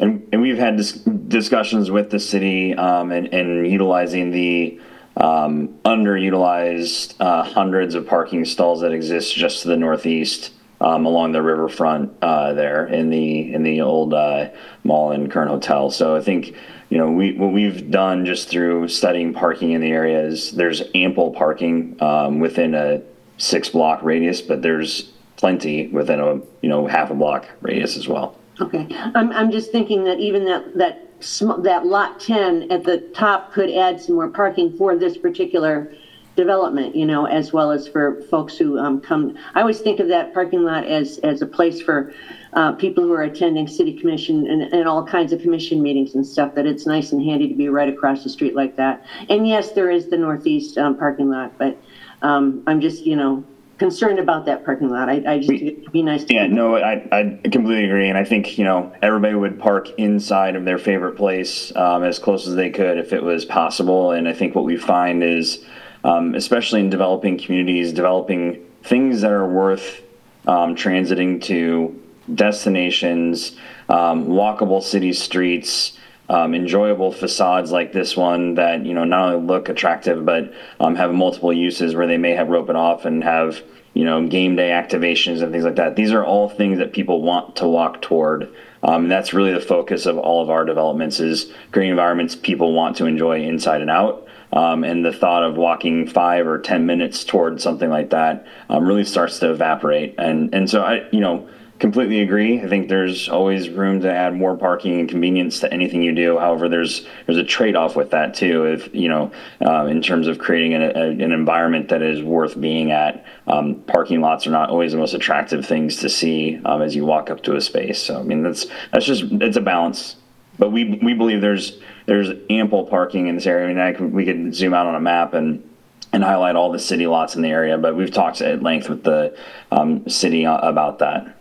And, 0.00 0.26
and 0.32 0.42
we've 0.42 0.58
had 0.58 0.76
dis- 0.76 0.92
discussions 0.92 1.92
with 1.92 2.10
the 2.10 2.18
city 2.18 2.74
um, 2.74 3.12
and, 3.12 3.32
and 3.32 3.70
utilizing 3.70 4.32
the 4.32 4.80
um, 5.16 5.68
underutilized 5.84 7.14
uh, 7.20 7.44
hundreds 7.44 7.94
of 7.94 8.04
parking 8.04 8.44
stalls 8.44 8.80
that 8.80 8.90
exist 8.90 9.36
just 9.36 9.62
to 9.62 9.68
the 9.68 9.76
northeast 9.76 10.50
um, 10.80 11.06
along 11.06 11.32
the 11.32 11.42
riverfront 11.42 12.12
uh, 12.22 12.52
there 12.52 12.86
in 12.86 13.10
the 13.10 13.52
in 13.52 13.62
the 13.62 13.80
old 13.80 14.14
uh, 14.14 14.50
mall 14.82 15.12
and 15.12 15.30
Kern 15.30 15.48
Hotel. 15.48 15.90
So 15.90 16.16
I 16.16 16.20
think 16.20 16.54
you 16.90 16.98
know 16.98 17.10
we 17.10 17.32
what 17.32 17.52
we've 17.52 17.90
done 17.90 18.26
just 18.26 18.48
through 18.48 18.88
studying 18.88 19.32
parking 19.32 19.72
in 19.72 19.80
the 19.80 19.90
area 19.90 20.22
is 20.22 20.52
there's 20.52 20.82
ample 20.94 21.32
parking 21.32 22.00
um, 22.02 22.40
within 22.40 22.74
a 22.74 23.02
six 23.38 23.68
block 23.68 24.02
radius, 24.02 24.40
but 24.40 24.62
there's 24.62 25.12
plenty 25.36 25.88
within 25.88 26.20
a 26.20 26.34
you 26.62 26.68
know 26.68 26.86
half 26.86 27.10
a 27.10 27.14
block 27.14 27.46
radius 27.60 27.96
as 27.96 28.08
well. 28.08 28.36
Okay, 28.60 28.86
I'm, 29.14 29.32
I'm 29.32 29.50
just 29.50 29.72
thinking 29.72 30.04
that 30.04 30.20
even 30.20 30.44
that, 30.44 30.78
that, 30.78 31.08
sm- 31.20 31.62
that 31.62 31.86
lot 31.86 32.20
10 32.20 32.70
at 32.70 32.84
the 32.84 32.98
top 33.14 33.52
could 33.52 33.70
add 33.70 34.00
some 34.00 34.14
more 34.14 34.28
parking 34.28 34.76
for 34.76 34.96
this 34.96 35.16
particular 35.16 35.92
development, 36.36 36.96
you 36.96 37.06
know, 37.06 37.26
as 37.26 37.52
well 37.52 37.70
as 37.70 37.86
for 37.86 38.20
folks 38.22 38.58
who 38.58 38.78
um, 38.78 39.00
come. 39.00 39.36
I 39.54 39.60
always 39.60 39.80
think 39.80 40.00
of 40.00 40.08
that 40.08 40.34
parking 40.34 40.64
lot 40.64 40.84
as, 40.84 41.18
as 41.18 41.42
a 41.42 41.46
place 41.46 41.80
for 41.80 42.12
uh, 42.54 42.72
people 42.72 43.04
who 43.04 43.12
are 43.12 43.22
attending 43.22 43.68
city 43.68 43.92
commission 43.98 44.48
and, 44.48 44.62
and 44.62 44.88
all 44.88 45.06
kinds 45.06 45.32
of 45.32 45.40
commission 45.40 45.80
meetings 45.80 46.14
and 46.14 46.26
stuff, 46.26 46.54
that 46.56 46.66
it's 46.66 46.86
nice 46.86 47.12
and 47.12 47.22
handy 47.22 47.48
to 47.48 47.54
be 47.54 47.68
right 47.68 47.88
across 47.88 48.24
the 48.24 48.30
street 48.30 48.54
like 48.56 48.74
that. 48.76 49.04
And 49.28 49.46
yes, 49.46 49.72
there 49.72 49.90
is 49.90 50.08
the 50.08 50.16
northeast 50.16 50.76
um, 50.76 50.96
parking 50.96 51.30
lot, 51.30 51.56
but 51.56 51.80
um, 52.22 52.62
I'm 52.66 52.80
just, 52.80 53.04
you 53.04 53.14
know, 53.14 53.44
concerned 53.78 54.18
about 54.18 54.46
that 54.46 54.64
parking 54.64 54.88
lot. 54.88 55.08
I, 55.08 55.22
I 55.26 55.38
just, 55.38 55.50
it'd 55.50 55.92
be 55.92 56.02
nice 56.02 56.24
to. 56.24 56.34
Yeah, 56.34 56.46
no, 56.46 56.76
I, 56.76 57.06
I 57.12 57.40
completely 57.44 57.84
agree. 57.84 58.08
And 58.08 58.16
I 58.18 58.24
think, 58.24 58.56
you 58.56 58.64
know, 58.64 58.92
everybody 59.02 59.34
would 59.34 59.58
park 59.58 59.90
inside 59.98 60.56
of 60.56 60.64
their 60.64 60.78
favorite 60.78 61.16
place 61.16 61.74
um, 61.76 62.02
as 62.02 62.18
close 62.18 62.46
as 62.48 62.54
they 62.54 62.70
could 62.70 62.98
if 62.98 63.12
it 63.12 63.22
was 63.22 63.44
possible. 63.44 64.12
And 64.12 64.28
I 64.28 64.32
think 64.32 64.54
what 64.54 64.64
we 64.64 64.76
find 64.76 65.22
is, 65.22 65.64
um, 66.04 66.34
especially 66.34 66.80
in 66.80 66.90
developing 66.90 67.38
communities, 67.38 67.92
developing 67.92 68.64
things 68.82 69.22
that 69.22 69.32
are 69.32 69.48
worth 69.48 70.02
um, 70.46 70.76
transiting 70.76 71.42
to, 71.42 72.00
destinations, 72.32 73.56
um, 73.88 74.26
walkable 74.26 74.82
city 74.82 75.12
streets, 75.12 75.98
um, 76.28 76.54
enjoyable 76.54 77.12
facades 77.12 77.70
like 77.70 77.92
this 77.92 78.16
one 78.16 78.54
that 78.54 78.84
you 78.86 78.94
know 78.94 79.04
not 79.04 79.28
only 79.28 79.46
look 79.46 79.68
attractive 79.68 80.24
but 80.24 80.54
um, 80.80 80.94
have 80.96 81.12
multiple 81.12 81.52
uses 81.52 81.94
where 81.94 82.06
they 82.06 82.16
may 82.16 82.30
have 82.30 82.48
rope 82.48 82.70
it 82.70 82.76
off 82.76 83.04
and 83.04 83.22
have 83.22 83.62
you 83.92 84.04
know 84.04 84.26
game 84.26 84.56
day 84.56 84.70
activations 84.70 85.42
and 85.42 85.52
things 85.52 85.64
like 85.64 85.76
that. 85.76 85.96
These 85.96 86.12
are 86.12 86.24
all 86.24 86.48
things 86.48 86.78
that 86.78 86.92
people 86.92 87.22
want 87.22 87.56
to 87.56 87.68
walk 87.68 88.00
toward. 88.00 88.50
Um, 88.82 89.04
and 89.04 89.10
that's 89.10 89.32
really 89.32 89.52
the 89.52 89.60
focus 89.60 90.04
of 90.04 90.18
all 90.18 90.42
of 90.42 90.50
our 90.50 90.64
developments 90.64 91.18
is 91.18 91.52
green 91.72 91.90
environments 91.90 92.36
people 92.36 92.74
want 92.74 92.96
to 92.96 93.06
enjoy 93.06 93.40
inside 93.40 93.80
and 93.80 93.90
out. 93.90 94.23
Um, 94.54 94.84
and 94.84 95.04
the 95.04 95.12
thought 95.12 95.42
of 95.42 95.56
walking 95.56 96.06
five 96.06 96.46
or 96.46 96.58
ten 96.58 96.86
minutes 96.86 97.24
towards 97.24 97.62
something 97.62 97.90
like 97.90 98.10
that 98.10 98.46
um, 98.70 98.86
really 98.86 99.04
starts 99.04 99.40
to 99.40 99.50
evaporate. 99.50 100.14
And 100.16 100.54
and 100.54 100.70
so 100.70 100.82
I 100.82 101.06
you 101.10 101.20
know 101.20 101.48
completely 101.80 102.20
agree. 102.20 102.62
I 102.62 102.68
think 102.68 102.88
there's 102.88 103.28
always 103.28 103.68
room 103.68 104.00
to 104.02 104.12
add 104.12 104.34
more 104.34 104.56
parking 104.56 105.00
and 105.00 105.08
convenience 105.08 105.60
to 105.60 105.72
anything 105.72 106.02
you 106.02 106.14
do. 106.14 106.38
However, 106.38 106.68
there's 106.68 107.06
there's 107.26 107.38
a 107.38 107.44
trade-off 107.44 107.96
with 107.96 108.10
that 108.10 108.34
too. 108.34 108.64
If 108.64 108.94
you 108.94 109.08
know, 109.08 109.32
uh, 109.66 109.86
in 109.86 110.00
terms 110.00 110.26
of 110.26 110.38
creating 110.38 110.74
an, 110.74 110.82
a, 110.82 111.24
an 111.24 111.32
environment 111.32 111.88
that 111.88 112.00
is 112.00 112.22
worth 112.22 112.58
being 112.60 112.92
at, 112.92 113.26
um, 113.46 113.82
parking 113.86 114.20
lots 114.20 114.46
are 114.46 114.50
not 114.50 114.70
always 114.70 114.92
the 114.92 114.98
most 114.98 115.14
attractive 115.14 115.66
things 115.66 115.96
to 115.96 116.08
see 116.08 116.60
um, 116.64 116.80
as 116.80 116.94
you 116.94 117.04
walk 117.04 117.28
up 117.28 117.42
to 117.42 117.56
a 117.56 117.60
space. 117.60 118.00
So 118.00 118.20
I 118.20 118.22
mean, 118.22 118.42
that's 118.42 118.66
that's 118.92 119.04
just 119.04 119.24
it's 119.40 119.56
a 119.56 119.60
balance. 119.60 120.16
But 120.58 120.70
we 120.70 121.00
we 121.02 121.14
believe 121.14 121.40
there's 121.40 121.80
there's 122.06 122.28
ample 122.50 122.84
parking 122.84 123.28
in 123.28 123.36
this 123.36 123.46
area. 123.46 123.64
I 123.64 123.68
mean, 123.68 123.78
I 123.78 123.92
could, 123.92 124.12
we 124.12 124.24
could 124.24 124.54
zoom 124.54 124.74
out 124.74 124.86
on 124.86 124.94
a 124.94 125.00
map 125.00 125.34
and 125.34 125.68
and 126.12 126.22
highlight 126.22 126.54
all 126.54 126.70
the 126.70 126.78
city 126.78 127.08
lots 127.08 127.34
in 127.34 127.42
the 127.42 127.48
area. 127.48 127.76
But 127.76 127.96
we've 127.96 128.10
talked 128.12 128.40
at 128.40 128.62
length 128.62 128.88
with 128.88 129.02
the 129.02 129.36
um, 129.72 130.08
city 130.08 130.44
about 130.44 131.00
that. 131.00 131.36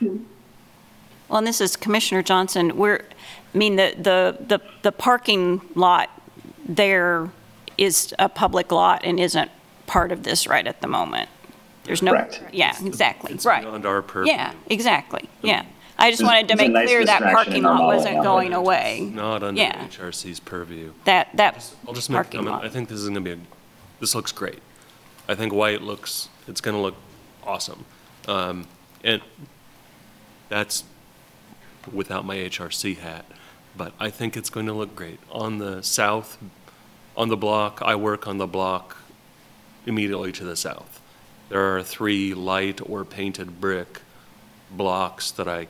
Well, 0.00 1.38
and 1.38 1.46
this 1.46 1.60
is 1.62 1.76
Commissioner 1.76 2.22
Johnson, 2.22 2.76
we're, 2.76 3.02
I 3.54 3.58
mean, 3.58 3.76
the, 3.76 3.94
the, 3.96 4.36
the 4.46 4.60
the 4.82 4.92
parking 4.92 5.62
lot 5.74 6.10
there 6.68 7.30
is 7.78 8.14
a 8.18 8.28
public 8.28 8.70
lot 8.70 9.02
and 9.04 9.18
isn't 9.18 9.50
part 9.86 10.12
of 10.12 10.24
this 10.24 10.46
right 10.46 10.66
at 10.66 10.80
the 10.80 10.88
moment. 10.88 11.28
There's 11.84 12.02
no. 12.02 12.12
Correct. 12.12 12.42
Yeah, 12.52 12.76
exactly, 12.84 13.32
It's 13.32 13.46
right. 13.46 13.62
beyond 13.62 13.86
our 13.86 14.02
purview. 14.02 14.32
Yeah, 14.32 14.52
exactly, 14.68 15.28
yeah. 15.42 15.64
I 15.98 16.10
just 16.10 16.20
It's- 16.20 16.28
wanted 16.28 16.48
to 16.48 16.52
it's 16.54 16.60
a 16.62 16.64
make 16.64 16.72
nice 16.72 16.86
clear 16.88 17.04
that 17.06 17.20
distraction 17.20 17.34
parking 17.36 17.56
in 17.56 17.64
our 17.66 17.72
lot 17.72 17.78
model, 17.82 17.96
wasn't 17.96 18.14
yeah. 18.16 18.22
going 18.22 18.52
away. 18.52 19.10
Not 19.14 19.42
under 19.42 19.60
Yeah. 19.60 19.86
HRC's 19.86 20.40
purview. 20.40 20.92
That, 21.04 21.28
that 21.34 21.72
I'll 21.88 21.94
just 21.94 22.10
make 22.10 22.16
a 22.16 22.22
parking 22.22 22.40
comment. 22.40 22.56
lot. 22.56 22.64
I 22.64 22.68
think 22.68 22.88
this 22.88 22.98
is 22.98 23.04
going 23.08 23.14
to 23.14 23.20
be, 23.22 23.32
a. 23.32 23.38
this 24.00 24.14
looks 24.14 24.30
great. 24.32 24.60
I 25.28 25.34
think 25.34 25.52
white 25.52 25.82
looks, 25.82 26.28
it's 26.46 26.60
going 26.60 26.76
to 26.76 26.80
look 26.82 26.94
awesome. 27.44 27.84
Um, 28.28 28.66
And 29.02 29.22
that's 30.48 30.84
without 31.92 32.24
my 32.24 32.36
HRC 32.36 32.98
hat, 32.98 33.24
but 33.76 33.92
I 34.00 34.10
think 34.10 34.36
it's 34.36 34.50
going 34.50 34.66
to 34.66 34.72
look 34.72 34.94
great. 34.96 35.20
On 35.30 35.58
the 35.58 35.82
south, 35.82 36.38
on 37.16 37.28
the 37.28 37.36
block, 37.36 37.80
I 37.84 37.94
work 37.94 38.26
on 38.26 38.38
the 38.38 38.46
block 38.46 38.96
immediately 39.86 40.32
to 40.32 40.44
the 40.44 40.56
south. 40.56 41.00
There 41.48 41.76
are 41.76 41.82
three 41.82 42.34
light 42.34 42.80
or 42.88 43.04
painted 43.04 43.60
brick 43.60 44.00
blocks 44.70 45.30
that 45.32 45.46
I, 45.46 45.68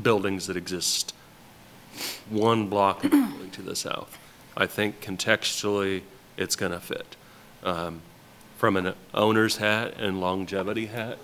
buildings 0.00 0.46
that 0.46 0.56
exist 0.56 1.14
one 2.30 2.68
block 2.68 3.02
to 3.52 3.62
the 3.62 3.74
south. 3.74 4.18
I 4.56 4.66
think 4.66 5.00
contextually, 5.00 6.02
it's 6.36 6.56
going 6.56 6.72
to 6.72 6.80
fit. 6.80 7.16
Um, 7.62 8.02
From 8.56 8.76
an 8.76 8.94
owner's 9.14 9.56
hat 9.56 9.94
and 9.98 10.20
longevity 10.20 10.86
hat, 10.86 11.18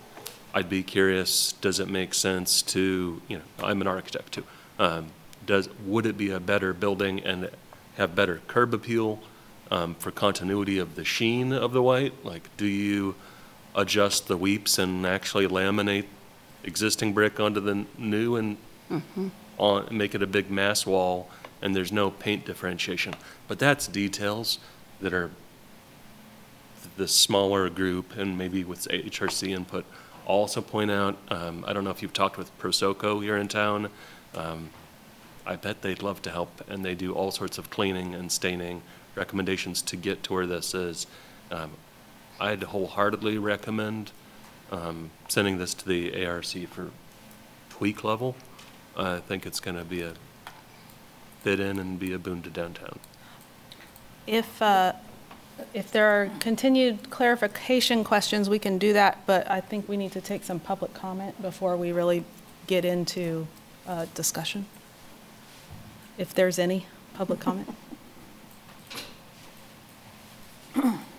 I'd 0.53 0.69
be 0.69 0.83
curious, 0.83 1.53
does 1.53 1.81
it 1.81 1.89
make 1.89 2.15
sense 2.15 2.63
to, 2.63 3.21
you 3.29 3.39
know, 3.39 3.45
I'm 3.63 3.81
an 3.81 3.87
architect 3.87 4.33
too. 4.33 4.45
Um, 4.79 5.09
Does, 5.45 5.69
would 5.85 6.07
it 6.07 6.17
be 6.17 6.31
a 6.31 6.41
better 6.41 6.73
building 6.73 7.21
and 7.21 7.51
have 7.97 8.15
better 8.15 8.41
curb 8.47 8.73
appeal 8.73 9.21
um, 9.71 9.95
for 9.97 10.11
continuity 10.11 10.79
of 10.79 10.95
the 10.95 11.05
sheen 11.05 11.53
of 11.53 11.73
the 11.73 11.83
white? 11.83 12.25
Like, 12.25 12.57
do 12.57 12.67
you 12.67 13.17
adjust 13.75 14.29
the 14.29 14.37
weeps 14.37 14.79
and 14.79 15.05
actually 15.05 15.49
laminate 15.49 16.07
existing 16.65 17.13
brick 17.13 17.39
onto 17.41 17.61
the 17.61 17.85
new 17.99 18.37
and 18.37 18.57
on, 19.59 19.89
make 19.91 20.15
it 20.15 20.23
a 20.23 20.27
big 20.27 20.51
mass 20.51 20.87
wall 20.87 21.29
and 21.63 21.75
there's 21.75 21.93
no 21.93 22.11
paint 22.11 22.45
differentiation. 22.45 23.15
But 23.49 23.59
that's 23.59 23.87
details 23.87 24.59
that 25.01 25.13
are 25.13 25.31
the 26.97 27.09
smaller 27.09 27.69
group 27.71 28.17
and 28.17 28.37
maybe 28.37 28.65
with 28.65 28.87
HRC 28.89 29.49
input 29.49 29.85
also 30.27 30.61
point 30.61 30.91
out. 30.91 31.17
Um, 31.29 31.65
I 31.67 31.73
don't 31.73 31.85
know 31.85 31.91
if 31.91 32.03
you've 32.03 32.13
talked 32.13 32.39
with 32.39 32.57
Prosoco 32.59 33.23
here 33.23 33.37
in 33.37 33.49
town. 33.49 33.91
Um, 34.35 34.71
I 35.47 35.57
bet 35.57 35.83
they'd 35.83 36.03
love 36.03 36.23
to 36.23 36.31
help, 36.31 36.63
and 36.69 36.85
they 36.85 36.95
do 36.95 37.13
all 37.13 37.31
sorts 37.31 37.59
of 37.59 37.71
cleaning 37.71 38.15
and 38.15 38.33
staining 38.33 38.83
recommendations 39.15 39.83
to 39.83 39.97
get 39.97 40.23
to 40.25 40.33
where 40.33 40.47
this 40.47 40.75
is. 40.75 41.07
Um, 41.51 41.73
I'd 42.41 42.63
wholeheartedly 42.63 43.39
recommend 43.39 44.11
um, 44.71 45.11
sending 45.29 45.59
this 45.59 45.75
to 45.75 45.89
the 45.89 46.25
ARC 46.25 46.47
for 46.69 46.91
tweak 47.71 48.05
level. 48.05 48.35
I 48.97 49.19
think 49.19 49.47
it's 49.47 49.61
going 49.61 49.77
to 49.77 49.85
be 49.85 50.03
a 50.03 50.15
fit 51.43 51.61
in 51.61 51.79
and 51.79 51.99
be 51.99 52.13
a 52.13 52.19
boon 52.19 52.43
to 52.43 52.51
downtown. 52.51 52.99
If, 54.27 54.63
uh, 54.63 54.95
if 55.75 55.91
there 55.91 56.07
are 56.07 56.31
continued 56.41 57.11
clarification 57.11 58.05
questions, 58.05 58.49
we 58.49 58.59
can 58.59 58.79
do 58.79 58.93
that, 58.95 59.19
but 59.27 59.51
I 59.51 59.61
think 59.61 59.89
we 59.89 59.97
need 59.97 60.13
to 60.13 60.21
take 60.21 60.45
some 60.45 60.61
public 60.61 60.95
comment 60.95 61.41
before 61.43 61.77
we 61.77 61.93
really 61.93 62.25
get 62.67 62.85
into 62.85 63.47
uh, 63.87 64.07
discussion. 64.15 64.67
If 66.17 66.33
there's 66.33 66.59
any 66.59 66.87
public 67.15 67.41
comment. 67.41 67.75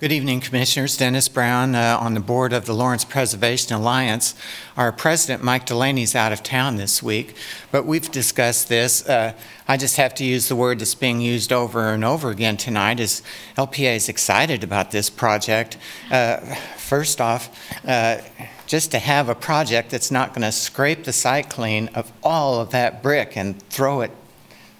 Good 0.00 0.12
evening, 0.12 0.40
Commissioners. 0.40 0.96
Dennis 0.96 1.28
Brown 1.28 1.74
uh, 1.74 1.98
on 2.00 2.14
the 2.14 2.20
board 2.20 2.54
of 2.54 2.64
the 2.64 2.72
Lawrence 2.72 3.04
Preservation 3.04 3.74
Alliance. 3.74 4.34
Our 4.74 4.92
president, 4.92 5.44
Mike 5.44 5.66
Delaney, 5.66 6.04
is 6.04 6.14
out 6.14 6.32
of 6.32 6.42
town 6.42 6.76
this 6.76 7.02
week, 7.02 7.36
but 7.70 7.84
we've 7.84 8.10
discussed 8.10 8.70
this. 8.70 9.06
Uh, 9.06 9.34
I 9.68 9.76
just 9.76 9.98
have 9.98 10.14
to 10.14 10.24
use 10.24 10.48
the 10.48 10.56
word 10.56 10.78
that's 10.78 10.94
being 10.94 11.20
used 11.20 11.52
over 11.52 11.92
and 11.92 12.02
over 12.02 12.30
again 12.30 12.56
tonight 12.56 12.98
is 12.98 13.22
LPA 13.58 13.96
is 13.96 14.08
excited 14.08 14.64
about 14.64 14.90
this 14.90 15.10
project. 15.10 15.76
Uh, 16.10 16.38
first 16.78 17.20
off, 17.20 17.54
uh, 17.86 18.22
just 18.66 18.92
to 18.92 18.98
have 18.98 19.28
a 19.28 19.34
project 19.34 19.90
that's 19.90 20.10
not 20.10 20.30
going 20.30 20.40
to 20.40 20.52
scrape 20.52 21.04
the 21.04 21.12
site 21.12 21.50
clean 21.50 21.88
of 21.88 22.10
all 22.22 22.58
of 22.58 22.70
that 22.70 23.02
brick 23.02 23.36
and 23.36 23.62
throw 23.64 24.00
it 24.00 24.12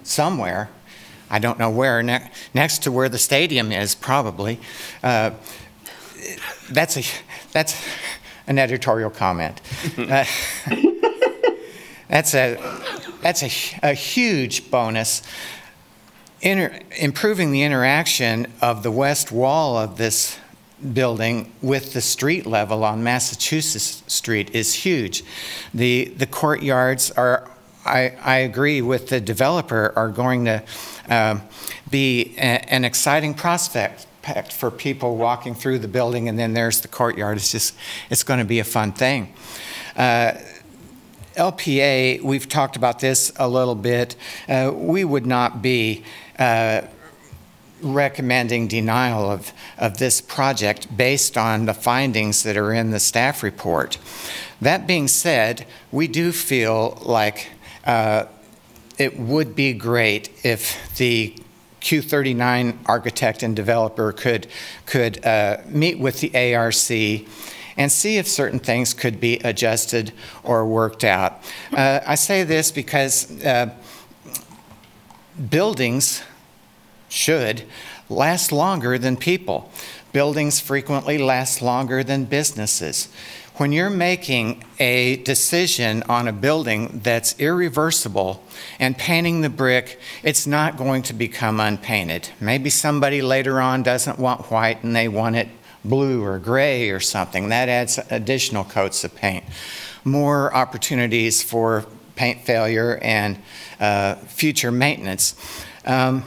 somewhere 0.03 0.71
I 1.31 1.39
don't 1.39 1.59
know 1.59 1.71
where, 1.71 2.03
ne- 2.03 2.31
next 2.53 2.83
to 2.83 2.93
where 2.93 3.09
the 3.09 3.19
stadium 3.19 3.71
is, 3.71 3.95
probably. 3.95 4.61
Uh, 5.03 5.31
that's 6.71 6.97
a 6.97 7.05
that's 7.53 7.83
an 8.47 8.59
editorial 8.59 9.11
comment. 9.11 9.61
Uh, 9.97 10.25
that's 12.09 12.35
a 12.35 12.57
that's 13.23 13.43
a, 13.43 13.51
a 13.83 13.95
huge 13.95 14.71
bonus. 14.71 15.23
Inter- 16.43 16.79
improving 16.99 17.53
the 17.53 17.63
interaction 17.63 18.47
of 18.61 18.83
the 18.83 18.91
west 18.91 19.31
wall 19.31 19.77
of 19.77 19.99
this 19.99 20.39
building 20.95 21.53
with 21.61 21.93
the 21.93 22.01
street 22.01 22.47
level 22.47 22.83
on 22.83 23.05
Massachusetts 23.05 24.03
Street 24.07 24.51
is 24.55 24.75
huge. 24.75 25.23
The 25.75 26.07
the 26.17 26.27
courtyards 26.27 27.11
are 27.13 27.51
I, 27.85 28.13
I 28.23 28.37
agree 28.39 28.83
with 28.83 29.09
the 29.09 29.21
developer 29.21 29.93
are 29.97 30.09
going 30.09 30.45
to 30.45 30.63
um, 31.11 31.43
be 31.91 32.35
a, 32.39 32.73
an 32.73 32.85
exciting 32.85 33.35
prospect 33.35 34.07
for 34.53 34.71
people 34.71 35.17
walking 35.17 35.55
through 35.55 35.79
the 35.79 35.89
building 35.89 36.29
and 36.29 36.39
then 36.39 36.55
there's 36.55 36.81
the 36.81 36.89
courtyard. 36.89 37.37
It's 37.37 37.51
just 37.51 37.75
it's 38.09 38.23
going 38.23 38.39
to 38.39 38.47
be 38.47 38.61
a 38.61 38.65
fun 38.65 38.93
thing. 38.93 39.35
Uh, 39.97 40.33
lpa 41.37 42.21
we've 42.23 42.49
talked 42.49 42.77
about 42.77 43.01
this 43.01 43.33
a 43.37 43.49
little 43.49 43.75
bit. 43.75 44.17
Uh, 44.49 44.73
we 44.75 45.05
would 45.05 45.27
not 45.27 45.63
be 45.63 46.05
uh, 46.39 46.83
recommending 47.83 48.69
denial 48.69 49.31
of, 49.31 49.53
of 49.79 49.99
this 49.99 50.21
project 50.21 50.95
based 50.97 51.39
on 51.39 51.67
the 51.67 51.75
findings 51.75 52.43
that 52.43 52.57
are 52.57 52.73
in 52.73 52.91
the 52.91 53.01
staff 53.01 53.43
report. 53.43 53.99
That 54.61 54.87
being 54.87 55.09
said 55.09 55.67
we 55.91 56.07
do 56.09 56.31
feel 56.31 56.99
like 57.03 57.49
uh, 57.85 58.27
it 59.01 59.19
would 59.19 59.57
be 59.57 59.73
great 59.73 60.29
if 60.45 60.95
the 60.99 61.35
Q39 61.81 62.77
architect 62.85 63.43
and 63.43 63.57
developer 63.57 64.13
could, 64.13 64.47
could 64.85 65.25
uh, 65.25 65.57
meet 65.67 65.99
with 65.99 66.21
the 66.21 66.55
ARC 66.55 66.91
and 67.79 67.91
see 67.91 68.19
if 68.19 68.29
certain 68.29 68.59
things 68.59 68.93
could 68.93 69.19
be 69.19 69.39
adjusted 69.39 70.13
or 70.45 70.67
worked 70.67 71.03
out. 71.03 71.43
Uh, 71.73 72.01
I 72.07 72.15
say 72.15 72.45
this 72.45 72.71
because 72.71 73.43
uh, 73.43 73.71
buildings 75.49 76.23
should 77.09 77.65
last 78.11 78.53
longer 78.53 78.99
than 78.99 79.17
people. 79.17 79.71
Buildings 80.13 80.61
frequently 80.61 81.17
last 81.17 81.63
longer 81.63 82.05
than 82.05 82.27
businesses 82.27 83.09
when 83.61 83.73
you're 83.73 83.91
making 83.91 84.65
a 84.79 85.17
decision 85.17 86.03
on 86.09 86.27
a 86.27 86.33
building 86.33 87.01
that's 87.05 87.39
irreversible 87.39 88.43
and 88.79 88.97
painting 88.97 89.43
the 89.43 89.51
brick, 89.51 90.01
it's 90.23 90.47
not 90.47 90.79
going 90.79 91.03
to 91.03 91.13
become 91.13 91.61
unpainted. 91.61 92.31
Maybe 92.41 92.71
somebody 92.71 93.21
later 93.21 93.61
on 93.61 93.83
doesn't 93.83 94.19
want 94.19 94.51
white 94.51 94.83
and 94.83 94.97
they 94.97 95.09
want 95.09 95.37
it 95.37 95.47
blue 95.85 96.25
or 96.25 96.39
gray 96.39 96.89
or 96.89 97.01
something. 97.01 97.51
That 97.51 97.69
adds 97.69 97.99
additional 98.09 98.65
coats 98.65 99.05
of 99.05 99.15
paint. 99.15 99.45
More 100.05 100.55
opportunities 100.55 101.43
for 101.43 101.85
paint 102.17 102.47
failure 102.47 102.99
and 103.03 103.39
uh, 103.79 104.15
future 104.15 104.73
maintenance. 104.73 105.35
Um, 105.85 106.25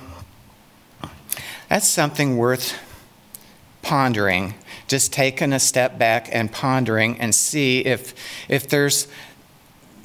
that's 1.68 1.88
something 1.88 2.38
worth 2.38 2.78
pondering 3.82 4.54
just 4.94 5.12
taking 5.12 5.52
a 5.54 5.60
step 5.60 5.98
back 5.98 6.30
and 6.32 6.52
pondering 6.52 7.20
and 7.20 7.34
see 7.34 7.80
if, 7.80 8.14
if 8.48 8.70
there's 8.70 9.08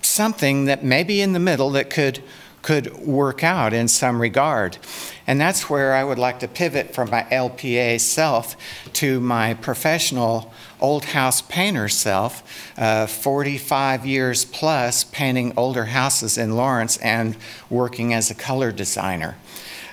something 0.00 0.64
that 0.64 0.82
maybe 0.82 1.20
in 1.20 1.34
the 1.34 1.38
middle 1.38 1.68
that 1.68 1.90
could, 1.90 2.22
could 2.62 2.96
work 2.96 3.44
out 3.44 3.74
in 3.74 3.86
some 3.86 4.18
regard. 4.18 4.78
And 5.26 5.38
that's 5.38 5.68
where 5.68 5.92
I 5.92 6.02
would 6.02 6.18
like 6.18 6.38
to 6.38 6.48
pivot 6.48 6.94
from 6.94 7.10
my 7.10 7.24
LPA 7.24 8.00
self 8.00 8.56
to 8.94 9.20
my 9.20 9.52
professional 9.52 10.54
old 10.80 11.04
house 11.04 11.42
painter 11.42 11.90
self, 11.90 12.42
uh, 12.78 13.06
45 13.06 14.06
years 14.06 14.46
plus 14.46 15.04
painting 15.04 15.52
older 15.54 15.84
houses 15.84 16.38
in 16.38 16.56
Lawrence 16.56 16.96
and 16.96 17.36
working 17.68 18.14
as 18.14 18.30
a 18.30 18.34
color 18.34 18.72
designer. 18.72 19.36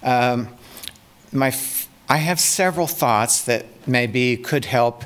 Um, 0.01 0.47
my 1.33 1.51
I 2.07 2.17
have 2.17 2.39
several 2.39 2.85
thoughts 2.85 3.41
that 3.45 3.65
maybe 3.87 4.37
could 4.37 4.65
help 4.65 5.05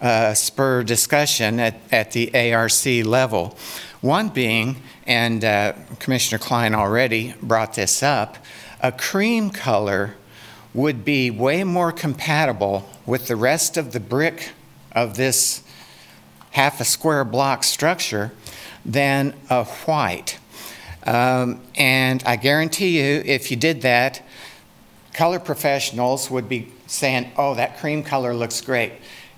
uh, 0.00 0.34
spur 0.34 0.82
discussion 0.82 1.60
at, 1.60 1.80
at 1.92 2.10
the 2.10 2.52
ARC 2.52 2.84
level. 3.06 3.56
One 4.00 4.30
being, 4.30 4.82
and 5.06 5.44
uh, 5.44 5.74
Commissioner 6.00 6.38
Klein 6.40 6.74
already 6.74 7.34
brought 7.40 7.74
this 7.74 8.02
up, 8.02 8.36
a 8.80 8.90
cream 8.90 9.50
color 9.50 10.16
would 10.74 11.04
be 11.04 11.30
way 11.30 11.62
more 11.62 11.92
compatible 11.92 12.88
with 13.06 13.28
the 13.28 13.36
rest 13.36 13.76
of 13.76 13.92
the 13.92 14.00
brick 14.00 14.50
of 14.90 15.16
this 15.16 15.62
half 16.50 16.80
a 16.80 16.84
square 16.84 17.24
block 17.24 17.62
structure 17.62 18.32
than 18.84 19.34
a 19.48 19.62
white. 19.64 20.38
Um, 21.06 21.60
and 21.76 22.22
I 22.26 22.34
guarantee 22.34 22.98
you, 23.00 23.22
if 23.24 23.52
you 23.52 23.56
did 23.56 23.82
that, 23.82 24.22
color 25.20 25.38
professionals 25.38 26.30
would 26.30 26.48
be 26.48 26.66
saying, 26.86 27.30
oh, 27.36 27.54
that 27.54 27.76
cream 27.76 28.02
color 28.02 28.32
looks 28.32 28.62
great. 28.62 28.90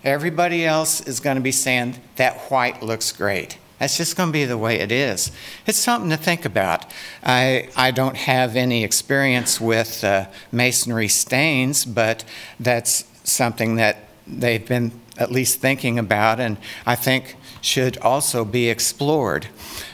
Everybody 0.04 0.64
else 0.64 1.00
is 1.00 1.18
going 1.18 1.34
to 1.34 1.42
be 1.42 1.50
saying 1.50 1.96
that 2.14 2.38
white 2.52 2.84
looks 2.84 3.10
great. 3.10 3.58
That's 3.80 3.96
just 3.96 4.16
going 4.16 4.28
to 4.28 4.32
be 4.32 4.44
the 4.44 4.56
way 4.56 4.78
it 4.78 4.92
is. 4.92 5.32
It's 5.66 5.78
something 5.78 6.08
to 6.10 6.16
think 6.16 6.44
about. 6.44 6.86
I, 7.24 7.68
I 7.76 7.90
don't 7.90 8.16
have 8.16 8.54
any 8.54 8.84
experience 8.84 9.60
with 9.60 10.04
uh, 10.04 10.26
masonry 10.52 11.08
stains, 11.08 11.84
but 11.84 12.22
that's 12.60 13.04
something 13.24 13.74
that 13.74 13.96
they've 14.24 14.64
been 14.64 14.92
at 15.18 15.32
least 15.32 15.60
thinking 15.60 15.98
about 15.98 16.38
and 16.38 16.58
I 16.86 16.94
think 16.94 17.34
should 17.60 17.98
also 17.98 18.44
be 18.44 18.68
explored. 18.68 19.48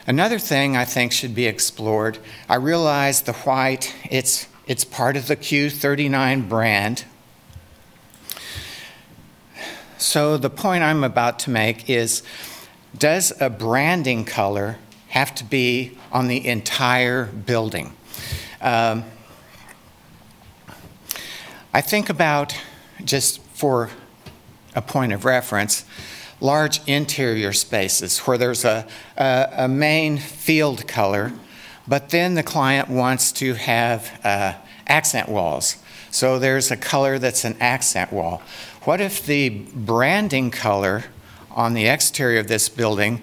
Another 0.06 0.38
thing 0.38 0.76
I 0.76 0.84
think 0.84 1.12
should 1.12 1.34
be 1.34 1.46
explored, 1.46 2.18
I 2.46 2.56
realize 2.56 3.22
the 3.22 3.32
white, 3.32 3.96
it's 4.10 4.48
it's 4.68 4.84
part 4.84 5.16
of 5.16 5.26
the 5.26 5.36
Q39 5.36 6.46
brand. 6.48 7.06
So 9.96 10.36
the 10.36 10.50
point 10.50 10.84
I'm 10.84 11.02
about 11.02 11.38
to 11.40 11.50
make 11.50 11.88
is, 11.88 12.22
does 12.96 13.32
a 13.40 13.48
branding 13.48 14.26
color 14.26 14.76
have 15.08 15.34
to 15.36 15.44
be 15.44 15.96
on 16.12 16.28
the 16.28 16.46
entire 16.46 17.24
building? 17.24 17.94
Um, 18.60 19.04
I 21.72 21.80
think 21.80 22.10
about, 22.10 22.54
just 23.02 23.40
for 23.54 23.88
a 24.74 24.82
point 24.82 25.14
of 25.14 25.24
reference, 25.24 25.86
large 26.40 26.86
interior 26.86 27.54
spaces 27.54 28.18
where 28.20 28.36
there's 28.36 28.66
a, 28.66 28.86
a, 29.16 29.48
a 29.52 29.68
main 29.68 30.18
field 30.18 30.86
color, 30.86 31.32
but 31.88 32.10
then 32.10 32.34
the 32.34 32.42
client 32.42 32.88
wants 32.88 33.32
to 33.32 33.54
have 33.54 34.20
uh, 34.22 34.54
accent 34.86 35.28
walls. 35.28 35.76
So 36.10 36.38
there's 36.38 36.70
a 36.70 36.76
color 36.76 37.18
that's 37.18 37.44
an 37.44 37.56
accent 37.60 38.12
wall. 38.12 38.42
What 38.82 39.00
if 39.00 39.24
the 39.24 39.48
branding 39.74 40.50
color 40.50 41.04
on 41.50 41.74
the 41.74 41.86
exterior 41.86 42.40
of 42.40 42.48
this 42.48 42.68
building 42.68 43.22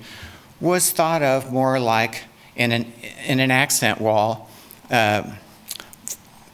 was 0.60 0.92
thought 0.92 1.22
of 1.22 1.52
more 1.52 1.80
like 1.80 2.24
in 2.56 2.72
an, 2.72 2.92
in 3.26 3.40
an 3.40 3.52
accent 3.52 4.00
wall 4.00 4.50
uh, 4.90 5.24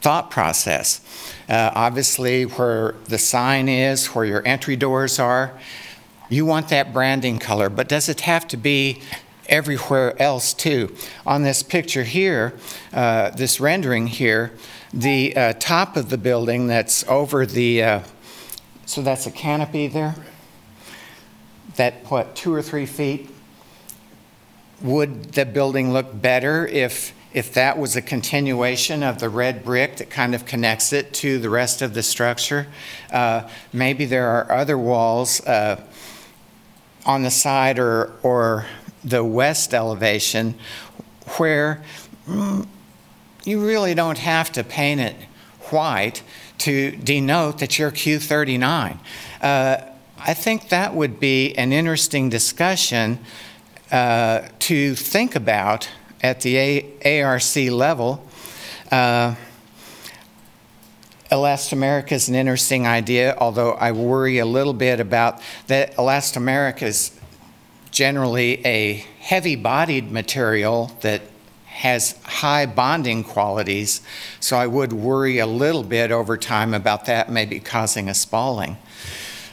thought 0.00 0.30
process? 0.30 1.00
Uh, 1.48 1.70
obviously, 1.74 2.44
where 2.44 2.94
the 3.06 3.18
sign 3.18 3.68
is, 3.68 4.06
where 4.06 4.24
your 4.24 4.46
entry 4.46 4.76
doors 4.76 5.18
are, 5.18 5.58
you 6.28 6.46
want 6.46 6.70
that 6.70 6.92
branding 6.92 7.38
color, 7.38 7.68
but 7.68 7.88
does 7.88 8.08
it 8.08 8.20
have 8.20 8.48
to 8.48 8.56
be 8.56 9.02
everywhere 9.52 10.20
else 10.20 10.54
too? 10.54 10.92
On 11.26 11.42
this 11.42 11.62
picture 11.62 12.02
here, 12.02 12.54
uh, 12.92 13.30
this 13.30 13.60
rendering 13.60 14.06
here, 14.08 14.52
the 14.92 15.36
uh, 15.36 15.52
top 15.60 15.96
of 15.96 16.08
the 16.08 16.18
building 16.18 16.66
that's 16.66 17.06
over 17.06 17.44
the, 17.44 17.82
uh, 17.82 18.00
so 18.86 19.02
that's 19.02 19.26
a 19.26 19.30
canopy 19.30 19.86
there? 19.86 20.16
That, 21.76 22.10
what, 22.10 22.34
two 22.34 22.52
or 22.52 22.62
three 22.62 22.86
feet? 22.86 23.30
Would 24.80 25.32
the 25.32 25.44
building 25.44 25.92
look 25.92 26.20
better 26.20 26.66
if, 26.66 27.14
if 27.32 27.52
that 27.54 27.78
was 27.78 27.94
a 27.94 28.02
continuation 28.02 29.02
of 29.02 29.18
the 29.18 29.28
red 29.28 29.64
brick 29.64 29.96
that 29.96 30.10
kind 30.10 30.34
of 30.34 30.44
connects 30.44 30.92
it 30.92 31.12
to 31.14 31.38
the 31.38 31.50
rest 31.50 31.82
of 31.82 31.94
the 31.94 32.02
structure? 32.02 32.66
Uh, 33.12 33.48
Maybe 33.72 34.06
there 34.06 34.28
are 34.28 34.50
other 34.50 34.76
walls 34.76 35.40
uh, 35.46 35.80
on 37.06 37.22
the 37.22 37.30
side 37.30 37.78
or, 37.78 38.12
or 38.22 38.66
the 39.04 39.24
west 39.24 39.74
elevation 39.74 40.54
where 41.36 41.82
mm, 42.26 42.66
you 43.44 43.64
really 43.64 43.94
don't 43.94 44.18
have 44.18 44.52
to 44.52 44.64
paint 44.64 45.00
it 45.00 45.16
white 45.70 46.22
to 46.58 46.92
denote 46.92 47.58
that 47.58 47.78
you're 47.78 47.90
Q39. 47.90 48.98
Uh, 49.40 49.76
I 50.18 50.34
think 50.34 50.68
that 50.68 50.94
would 50.94 51.18
be 51.18 51.52
an 51.54 51.72
interesting 51.72 52.28
discussion 52.28 53.18
uh, 53.90 54.42
to 54.60 54.94
think 54.94 55.34
about 55.34 55.88
at 56.22 56.40
the 56.42 56.56
A- 56.56 57.22
ARC 57.22 57.56
level. 57.56 58.24
Uh, 58.90 59.34
Elastomeric 61.32 62.12
is 62.12 62.28
an 62.28 62.34
interesting 62.34 62.86
idea, 62.86 63.34
although 63.38 63.72
I 63.72 63.92
worry 63.92 64.38
a 64.38 64.44
little 64.44 64.74
bit 64.74 65.00
about 65.00 65.40
that 65.66 65.96
elastomeric 65.96 66.82
is 66.82 67.18
generally 67.92 68.66
a 68.66 68.94
heavy-bodied 69.20 70.10
material 70.10 70.90
that 71.02 71.22
has 71.66 72.20
high 72.24 72.66
bonding 72.66 73.22
qualities, 73.22 74.00
so 74.40 74.56
I 74.56 74.66
would 74.66 74.92
worry 74.92 75.38
a 75.38 75.46
little 75.46 75.82
bit 75.82 76.10
over 76.10 76.36
time 76.36 76.74
about 76.74 77.06
that 77.06 77.30
maybe 77.30 77.60
causing 77.60 78.08
a 78.08 78.14
spalling 78.14 78.76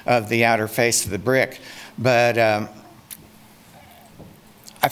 of 0.06 0.30
the 0.30 0.46
outer 0.46 0.68
face 0.68 1.06
of 1.06 1.12
the 1.12 1.20
brick. 1.20 1.60
But 1.98 2.38
um, 2.38 2.70
I, 4.82 4.90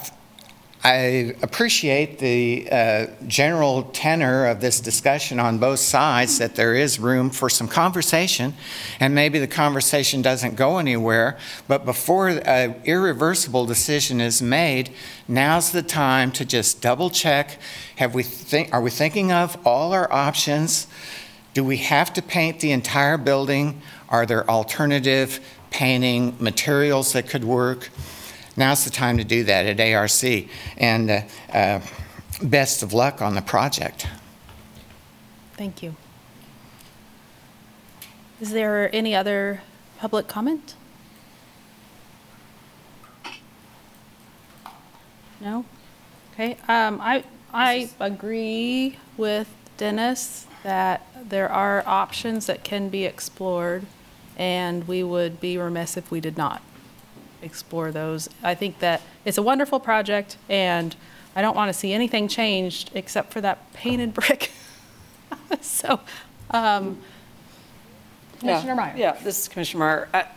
I 0.87 1.35
appreciate 1.41 2.17
the 2.19 2.69
uh, 2.71 3.07
general 3.27 3.83
tenor 3.91 4.45
of 4.45 4.61
this 4.61 4.79
discussion 4.79 5.37
on 5.37 5.57
both 5.57 5.79
sides, 5.79 6.37
that 6.37 6.55
there 6.55 6.75
is 6.75 6.97
room 6.97 7.29
for 7.29 7.49
some 7.49 7.67
conversation, 7.67 8.53
and 9.01 9.13
maybe 9.13 9.37
the 9.37 9.49
conversation 9.49 10.21
doesn't 10.21 10.55
go 10.55 10.77
anywhere, 10.77 11.37
but 11.67 11.83
before 11.83 12.29
an 12.29 12.79
irreversible 12.85 13.65
decision 13.65 14.21
is 14.21 14.41
made, 14.41 14.91
now's 15.27 15.73
the 15.73 15.83
time 15.83 16.31
to 16.31 16.45
just 16.45 16.81
double 16.81 17.09
check, 17.09 17.59
have 17.97 18.15
we 18.15 18.23
think, 18.23 18.73
are 18.73 18.81
we 18.81 18.89
thinking 18.89 19.29
of 19.29 19.57
all 19.67 19.91
our 19.91 20.09
options? 20.09 20.87
Do 21.53 21.65
we 21.65 21.77
have 21.79 22.13
to 22.13 22.21
paint 22.21 22.61
the 22.61 22.71
entire 22.71 23.17
building? 23.17 23.81
Are 24.07 24.25
there 24.25 24.49
alternative 24.49 25.41
painting 25.69 26.37
materials 26.39 27.11
that 27.11 27.27
could 27.27 27.43
work? 27.43 27.89
Now's 28.57 28.83
the 28.83 28.89
time 28.89 29.19
to 29.19 29.23
do 29.23 29.43
that 29.43 29.67
at 29.67 29.79
ARC. 29.79 30.49
And 30.77 31.11
uh, 31.11 31.21
uh, 31.53 31.79
best 32.41 32.81
of 32.81 32.91
luck 32.91 33.21
on 33.21 33.35
the 33.35 33.41
project. 33.41 34.07
Thank 35.53 35.83
you. 35.83 35.95
Is 38.41 38.51
there 38.51 38.93
any 38.93 39.15
other 39.15 39.61
public 39.99 40.27
comment? 40.27 40.75
No? 45.39 45.65
Okay, 46.33 46.57
um, 46.67 46.99
I, 47.01 47.23
I 47.53 47.89
agree 47.99 48.97
with 49.17 49.47
Dennis 49.77 50.47
that 50.63 51.05
there 51.29 51.49
are 51.49 51.83
options 51.85 52.47
that 52.47 52.63
can 52.63 52.89
be 52.89 53.05
explored, 53.05 53.85
and 54.35 54.87
we 54.87 55.03
would 55.03 55.39
be 55.39 55.57
remiss 55.57 55.97
if 55.97 56.11
we 56.11 56.19
did 56.19 56.37
not 56.37 56.61
explore 57.41 57.91
those. 57.91 58.29
I 58.43 58.55
think 58.55 58.79
that 58.79 59.01
it's 59.25 59.37
a 59.37 59.41
wonderful 59.41 59.79
project, 59.79 60.37
and 60.49 60.95
I 61.35 61.41
don't 61.41 61.55
want 61.55 61.69
to 61.69 61.73
see 61.73 61.93
anything 61.93 62.27
changed 62.27 62.91
except 62.93 63.31
for 63.33 63.41
that 63.41 63.71
painted 63.73 64.13
brick. 64.13 64.51
So, 65.61 65.99
um, 66.51 66.99
Commissioner 68.39 68.75
Meyer. 68.75 68.93
Yeah, 68.97 69.13
this 69.23 69.41
is 69.41 69.47
Commissioner 69.47 69.79
Meyer. 69.79 70.09
I- 70.13 70.27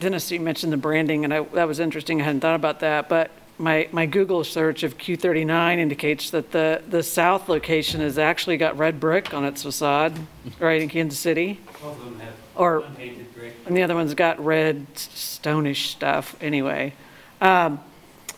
Dennis, 0.00 0.30
you 0.32 0.40
mentioned 0.40 0.72
the 0.72 0.76
branding, 0.76 1.24
and 1.24 1.32
I, 1.32 1.40
that 1.54 1.68
was 1.68 1.78
interesting. 1.78 2.20
I 2.20 2.24
hadn't 2.24 2.40
thought 2.40 2.56
about 2.56 2.80
that, 2.80 3.08
but 3.08 3.30
my, 3.58 3.88
my 3.92 4.06
Google 4.06 4.42
search 4.42 4.82
of 4.82 4.98
Q39 4.98 5.78
indicates 5.78 6.30
that 6.30 6.50
the, 6.50 6.82
the 6.88 7.02
south 7.02 7.48
location 7.48 8.00
has 8.00 8.18
actually 8.18 8.56
got 8.56 8.76
red 8.76 8.98
brick 8.98 9.32
on 9.32 9.44
its 9.44 9.62
facade, 9.62 10.12
right 10.58 10.82
in 10.82 10.88
Kansas 10.88 11.18
City. 11.18 11.60
Both 11.80 11.98
of 11.98 12.04
them 12.04 12.18
have 12.20 12.34
Or- 12.56 12.80
unpainted 12.80 13.33
brick. 13.44 13.66
And 13.66 13.76
the 13.76 13.82
other 13.82 13.94
one's 13.94 14.14
got 14.14 14.42
red 14.44 14.86
stonish 14.94 15.86
stuff 15.88 16.36
anyway. 16.40 16.92
Um, 17.40 17.80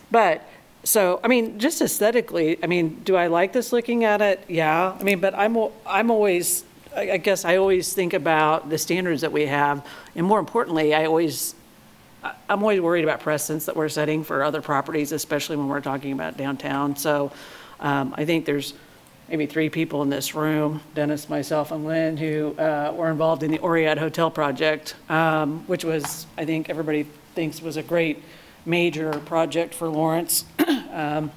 But, 0.09 0.41
so, 0.83 1.19
I 1.21 1.27
mean, 1.27 1.59
just 1.59 1.81
aesthetically, 1.81 2.57
I 2.63 2.67
mean, 2.67 3.01
do 3.03 3.17
I 3.17 3.27
like 3.27 3.51
this 3.51 3.73
looking 3.73 4.05
at 4.05 4.21
it? 4.21 4.39
Yeah. 4.47 4.95
I 4.97 5.03
mean, 5.03 5.19
but 5.19 5.35
I'm, 5.35 5.57
I'm 5.85 6.09
always, 6.09 6.63
I 6.95 7.11
I 7.11 7.17
guess 7.17 7.43
I 7.43 7.57
always 7.57 7.93
think 7.93 8.13
about 8.13 8.69
the 8.69 8.77
standards 8.77 9.21
that 9.21 9.33
we 9.33 9.47
have. 9.47 9.85
And 10.15 10.25
more 10.25 10.39
importantly, 10.39 10.95
I 10.95 11.05
always, 11.05 11.55
I- 12.23 12.35
I'm 12.49 12.61
always 12.63 12.79
worried 12.79 13.03
about 13.03 13.19
precedents 13.19 13.65
that 13.65 13.75
we're 13.75 13.89
setting 13.89 14.23
for 14.23 14.43
other 14.43 14.61
properties, 14.61 15.11
especially 15.11 15.57
when 15.57 15.67
we're 15.67 15.81
talking 15.81 16.13
about 16.13 16.37
downtown. 16.37 16.95
So 16.95 17.31
um, 17.81 18.13
I 18.17 18.23
think 18.23 18.45
there's 18.45 18.73
maybe 19.29 19.45
three 19.45 19.69
people 19.69 20.01
in 20.01 20.09
this 20.09 20.35
room, 20.35 20.81
Dennis, 20.95 21.29
myself, 21.29 21.71
and 21.71 21.85
Lynn, 21.85 22.17
who 22.17 22.55
uh, 22.57 22.93
were 22.95 23.09
involved 23.09 23.43
in 23.43 23.51
the 23.51 23.59
Oread 23.59 23.97
Hotel 23.97 24.31
project, 24.31 24.95
um, 25.09 25.65
which 25.67 25.83
was, 25.83 26.25
I 26.37 26.45
think 26.45 26.69
everybody 26.69 27.03
thinks 27.35 27.61
was 27.61 27.77
a 27.77 27.83
great 27.83 28.23
major 28.65 29.11
project 29.19 29.73
for 29.73 29.89
Lawrence. 29.89 30.45
Um, 30.97 31.31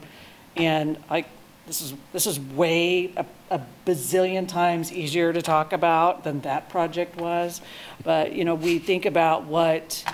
And 0.56 0.96
I, 1.10 1.26
this 1.66 1.82
is, 1.82 1.92
this 2.12 2.26
is 2.26 2.40
way 2.40 3.12
a 3.14 3.26
a 3.50 3.60
bazillion 3.84 4.48
times 4.48 4.92
easier 4.92 5.32
to 5.32 5.42
talk 5.42 5.72
about 5.72 6.22
than 6.22 6.40
that 6.42 6.68
project 6.68 7.16
was. 7.16 7.60
But, 8.04 8.32
you 8.32 8.44
know, 8.44 8.54
we 8.54 8.78
think 8.78 9.06
about 9.06 9.44
what, 9.44 10.04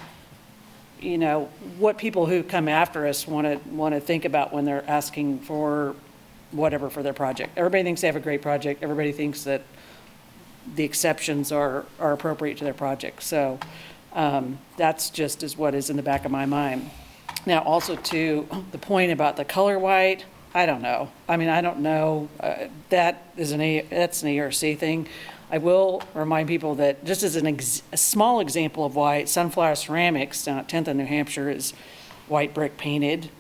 you 1.01 1.19
know, 1.19 1.51
what 1.79 1.99
people 1.99 2.25
who 2.27 2.43
come 2.43 2.67
after 2.67 3.07
us 3.07 3.29
want 3.29 3.47
to, 3.47 3.69
want 3.69 3.95
to 3.95 4.01
think 4.01 4.25
about 4.25 4.53
when 4.55 4.65
they're 4.65 4.89
asking 4.89 5.41
for 5.41 5.95
whatever 6.53 6.89
for 6.91 7.03
their 7.03 7.13
project. 7.13 7.53
Everybody 7.57 7.83
thinks 7.83 8.01
they 8.01 8.07
have 8.07 8.17
a 8.17 8.21
great 8.21 8.43
project. 8.43 8.83
Everybody 8.83 9.13
thinks 9.13 9.45
that 9.45 9.63
the 10.75 10.85
exceptions 10.85 11.53
are, 11.53 11.85
are 12.01 12.13
appropriate 12.13 12.59
to 12.59 12.65
their 12.65 12.75
project. 12.75 13.23
So 13.23 13.59
um, 14.13 14.59
that's 14.77 15.11
just 15.11 15.43
as 15.43 15.57
what 15.57 15.75
is 15.75 15.91
in 15.91 15.97
the 15.97 16.03
back 16.03 16.25
of 16.25 16.31
my 16.31 16.47
mind. 16.47 16.91
Now, 17.45 17.63
also 17.63 17.97
to 17.97 18.49
the 18.73 18.79
point 18.79 19.13
about 19.13 19.37
the 19.37 19.45
color 19.45 19.79
white, 19.79 20.25
I 20.55 20.67
don't 20.67 20.83
know. 20.83 21.11
I 21.29 21.37
mean, 21.37 21.49
I 21.49 21.61
don't 21.61 21.81
know. 21.81 22.29
Uh, 22.41 22.69
That 22.89 23.23
is 23.37 23.53
an, 23.53 23.61
A- 23.61 23.83
that's 23.91 24.23
an 24.23 24.39
ARC 24.39 24.55
thing. 24.55 25.07
I 25.51 25.59
will 25.59 26.03
remind 26.15 26.49
people 26.49 26.75
that, 26.77 27.05
just 27.05 27.23
as 27.23 27.37
an, 27.37 27.47
ex- 27.47 27.83
a 27.93 27.97
small 27.97 28.41
example 28.41 28.85
of 28.85 28.97
why 28.97 29.25
Sunflower 29.25 29.77
Ceramics 29.77 30.45
down 30.45 30.59
at 30.59 30.69
10th 30.69 30.89
and 30.89 30.99
New 30.99 31.05
Hampshire 31.07 31.51
is 31.51 31.73
white 32.27 32.53
brick 32.55 32.77
painted 32.79 33.31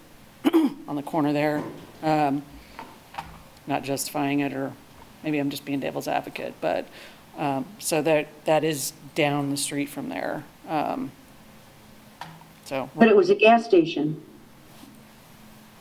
on 0.55 0.95
the 0.95 1.03
corner 1.03 1.33
there. 1.33 1.65
Um, 2.05 2.43
Not 3.67 3.83
justifying 3.83 4.41
it, 4.41 4.53
or 4.53 4.73
maybe 5.25 5.39
I'm 5.39 5.51
just 5.51 5.65
being 5.65 5.81
devil's 5.81 6.09
advocate, 6.09 6.55
but, 6.61 6.87
um, 7.37 7.67
so 7.79 8.01
that, 8.03 8.29
that 8.45 8.65
is 8.65 8.93
down 9.15 9.51
the 9.51 9.57
street 9.57 9.89
from 9.89 10.09
there. 10.09 10.45
Um, 10.69 11.11
So, 12.65 12.91
But 12.97 13.09
it 13.09 13.17
was 13.17 13.31
a 13.31 13.35
gas 13.35 13.65
station. 13.65 14.21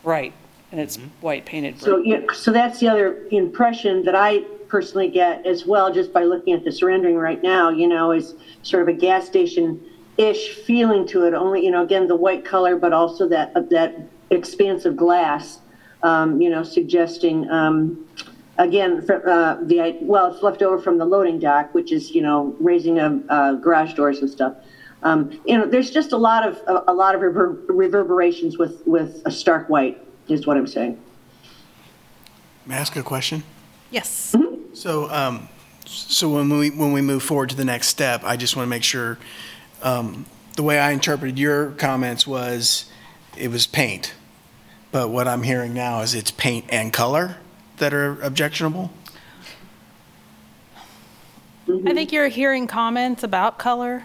right, 0.03 0.33
and 0.71 0.79
it's 0.79 0.97
white 1.21 1.45
painted 1.45 1.81
So, 1.81 1.97
yeah, 1.97 2.21
so 2.33 2.51
that's 2.51 2.79
the 2.79 2.87
other 2.89 3.25
impression 3.31 4.03
that 4.05 4.13
I 4.15 4.39
personally 4.67 5.09
get 5.09 5.45
as 5.45 5.65
well, 5.65 5.91
just 5.93 6.11
by 6.13 6.23
looking 6.23 6.53
at 6.53 6.63
this 6.63 6.83
rendering 6.83 7.15
right 7.15 7.41
now, 7.41 7.69
you 7.69 7.87
know, 7.87 8.11
is 8.11 8.35
sort 8.61 8.83
of 8.83 8.89
a 8.89 8.93
gas 8.93 9.25
station 9.25 9.79
ish 10.17 10.49
feeling 10.49 11.07
to 11.07 11.25
it. 11.25 11.33
Only, 11.33 11.65
you 11.65 11.71
know, 11.71 11.83
again, 11.83 12.07
the 12.07 12.15
white 12.15 12.45
color, 12.45 12.75
but 12.75 12.93
also 12.93 13.27
that 13.29 13.53
that 13.69 13.95
expanse 14.29 14.85
of 14.85 14.95
glass. 14.95 15.59
Um, 16.05 16.39
you 16.39 16.51
know, 16.51 16.61
suggesting 16.61 17.49
um, 17.49 18.05
again 18.59 19.01
fr- 19.05 19.27
uh, 19.27 19.55
the 19.63 19.97
well, 20.01 20.31
it's 20.31 20.43
left 20.43 20.61
over 20.61 20.79
from 20.79 20.99
the 20.99 21.05
loading 21.05 21.39
dock, 21.39 21.73
which 21.73 21.91
is 21.91 22.11
you 22.11 22.21
know 22.21 22.55
raising 22.59 22.99
a 22.99 23.19
uh, 23.29 23.53
garage 23.53 23.93
doors 23.95 24.19
and 24.19 24.29
stuff. 24.29 24.53
Um, 25.01 25.39
you 25.45 25.57
know, 25.57 25.65
there's 25.65 25.89
just 25.89 26.11
a 26.11 26.17
lot 26.17 26.47
of 26.47 26.61
a, 26.67 26.91
a 26.91 26.93
lot 26.93 27.15
of 27.15 27.21
rever- 27.21 27.59
reverberations 27.67 28.59
with 28.59 28.85
with 28.85 29.23
a 29.25 29.31
stark 29.31 29.67
white, 29.67 29.97
is 30.27 30.45
what 30.45 30.57
I'm 30.57 30.67
saying. 30.67 30.99
May 32.67 32.75
I 32.75 32.77
ask 32.79 32.95
a 32.95 33.03
question? 33.03 33.43
Yes. 33.89 34.35
So, 34.73 35.09
um, 35.09 35.47
so 35.85 36.29
when 36.29 36.49
we, 36.49 36.69
when 36.69 36.91
we 36.91 37.01
move 37.01 37.23
forward 37.23 37.49
to 37.49 37.55
the 37.55 37.65
next 37.65 37.87
step, 37.87 38.23
I 38.23 38.37
just 38.37 38.55
want 38.55 38.65
to 38.65 38.69
make 38.69 38.83
sure, 38.83 39.17
um, 39.81 40.25
the 40.55 40.63
way 40.63 40.79
I 40.79 40.91
interpreted 40.91 41.37
your 41.39 41.71
comments 41.71 42.25
was 42.25 42.85
it 43.37 43.49
was 43.49 43.67
paint. 43.67 44.13
But 44.91 45.09
what 45.09 45.27
I'm 45.27 45.43
hearing 45.43 45.73
now 45.73 46.01
is 46.01 46.13
it's 46.13 46.31
paint 46.31 46.65
and 46.69 46.93
color 46.93 47.37
that 47.77 47.93
are 47.93 48.21
objectionable? 48.21 48.91
I 51.67 51.93
think 51.93 52.11
you're 52.11 52.27
hearing 52.27 52.67
comments 52.67 53.23
about 53.23 53.57
color. 53.57 54.03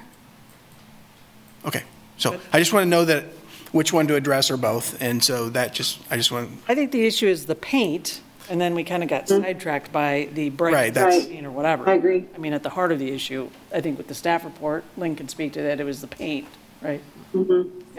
Okay, 1.64 1.82
so 2.16 2.40
I 2.52 2.58
just 2.58 2.72
want 2.72 2.84
to 2.84 2.90
know 2.90 3.04
that, 3.04 3.24
which 3.72 3.92
one 3.92 4.06
to 4.08 4.16
address 4.16 4.50
or 4.50 4.56
both, 4.56 5.00
and 5.00 5.22
so 5.22 5.50
that 5.50 5.74
just, 5.74 6.00
I 6.10 6.16
just 6.16 6.32
want, 6.32 6.50
I 6.68 6.74
think 6.74 6.90
the 6.90 7.06
issue 7.06 7.28
is 7.28 7.46
the 7.46 7.54
paint, 7.54 8.22
and 8.48 8.60
then 8.60 8.74
we 8.74 8.82
kind 8.82 9.02
of 9.02 9.08
got 9.08 9.26
mm-hmm. 9.26 9.44
sidetracked 9.44 9.92
by 9.92 10.28
the 10.32 10.48
bright 10.50 10.74
Right, 10.74 10.94
that's- 10.94 11.26
paint 11.26 11.46
or 11.46 11.50
whatever. 11.50 11.88
I 11.88 11.94
agree. 11.94 12.26
I 12.34 12.38
mean, 12.38 12.54
at 12.54 12.62
the 12.62 12.70
heart 12.70 12.92
of 12.92 12.98
the 12.98 13.10
issue, 13.12 13.50
I 13.72 13.80
think 13.80 13.98
with 13.98 14.08
the 14.08 14.14
staff 14.14 14.44
report, 14.44 14.84
Lynn 14.96 15.14
can 15.14 15.28
speak 15.28 15.52
to 15.52 15.62
that, 15.62 15.80
it 15.80 15.84
was 15.84 16.00
the 16.00 16.08
paint, 16.08 16.48
right? 16.80 17.02
Mm-hmm. 17.34 17.89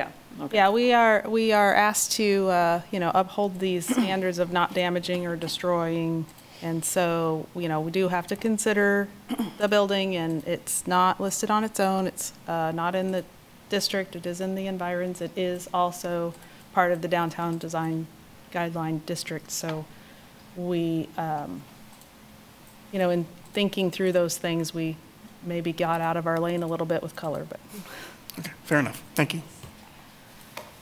Yeah, 0.51 0.69
we 0.69 0.91
are, 0.93 1.23
we 1.27 1.51
are 1.51 1.73
asked 1.73 2.13
to, 2.13 2.47
uh, 2.49 2.81
you 2.91 2.99
know, 2.99 3.11
uphold 3.13 3.59
these 3.59 3.85
standards 3.95 4.39
of 4.39 4.51
not 4.51 4.73
damaging 4.73 5.27
or 5.27 5.35
destroying. 5.35 6.25
And 6.61 6.85
so, 6.85 7.47
you 7.55 7.67
know, 7.67 7.81
we 7.81 7.91
do 7.91 8.07
have 8.07 8.27
to 8.27 8.35
consider 8.35 9.07
the 9.57 9.67
building, 9.67 10.15
and 10.15 10.43
it's 10.45 10.85
not 10.85 11.19
listed 11.19 11.49
on 11.49 11.63
its 11.63 11.79
own. 11.79 12.07
It's 12.07 12.33
uh, 12.47 12.71
not 12.73 12.95
in 12.95 13.11
the 13.11 13.23
district, 13.69 14.15
it 14.15 14.25
is 14.25 14.41
in 14.41 14.53
the 14.55 14.67
environs. 14.67 15.21
It 15.21 15.31
is 15.35 15.67
also 15.73 16.33
part 16.73 16.91
of 16.91 17.01
the 17.01 17.07
downtown 17.07 17.57
design 17.57 18.07
guideline 18.53 19.03
district. 19.05 19.49
So 19.49 19.85
we, 20.55 21.07
um, 21.17 21.63
you 22.91 22.99
know, 22.99 23.09
in 23.09 23.25
thinking 23.53 23.89
through 23.89 24.11
those 24.11 24.37
things, 24.37 24.73
we 24.73 24.97
maybe 25.43 25.71
got 25.71 26.01
out 26.01 26.17
of 26.17 26.27
our 26.27 26.39
lane 26.39 26.61
a 26.61 26.67
little 26.67 26.85
bit 26.85 27.01
with 27.01 27.15
color, 27.15 27.45
but. 27.49 27.59
okay, 28.39 28.51
fair 28.63 28.79
enough, 28.79 29.01
thank 29.15 29.33
you. 29.33 29.41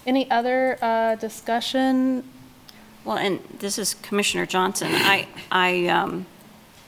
Any 0.09 0.25
other 0.31 0.79
uh, 0.81 1.13
discussion? 1.17 2.23
Well, 3.05 3.17
and 3.17 3.39
this 3.59 3.77
is 3.77 3.93
Commissioner 3.93 4.47
Johnson. 4.47 4.87
I, 4.91 5.27
I 5.51 5.85
um, 5.85 6.25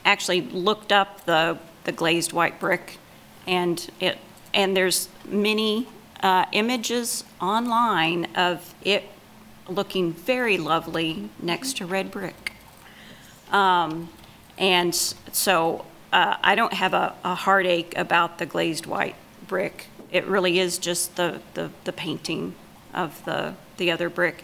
actually 0.03 0.41
looked 0.41 0.91
up 0.91 1.23
the, 1.25 1.59
the 1.83 1.91
glazed 1.91 2.33
white 2.33 2.59
brick, 2.59 2.97
and 3.45 3.87
it, 3.99 4.17
and 4.55 4.75
there's 4.75 5.07
many 5.27 5.87
uh, 6.23 6.45
images 6.51 7.23
online 7.39 8.25
of 8.33 8.73
it 8.83 9.03
looking 9.69 10.13
very 10.13 10.57
lovely 10.57 11.29
next 11.39 11.77
to 11.77 11.85
red 11.85 12.09
brick. 12.09 12.53
Um, 13.51 14.09
And 14.57 14.95
so 14.95 15.85
uh, 16.11 16.37
I 16.43 16.55
don't 16.55 16.73
have 16.73 16.93
a 16.95 17.13
a 17.23 17.35
heartache 17.35 17.93
about 17.97 18.37
the 18.37 18.47
glazed 18.47 18.85
white 18.85 19.15
brick. 19.47 19.87
It 20.11 20.25
really 20.25 20.57
is 20.59 20.79
just 20.79 21.15
the, 21.15 21.39
the 21.53 21.69
the 21.83 21.93
painting 21.93 22.55
of 22.93 23.23
the, 23.25 23.55
the 23.77 23.91
other 23.91 24.09
brick. 24.09 24.43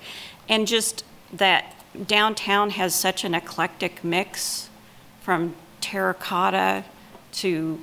And 0.49 0.67
just 0.67 1.03
that 1.33 1.75
downtown 2.05 2.71
has 2.71 2.95
such 2.95 3.23
an 3.23 3.33
eclectic 3.33 4.03
mix 4.03 4.69
from 5.21 5.55
terracotta 5.81 6.83
to 7.33 7.79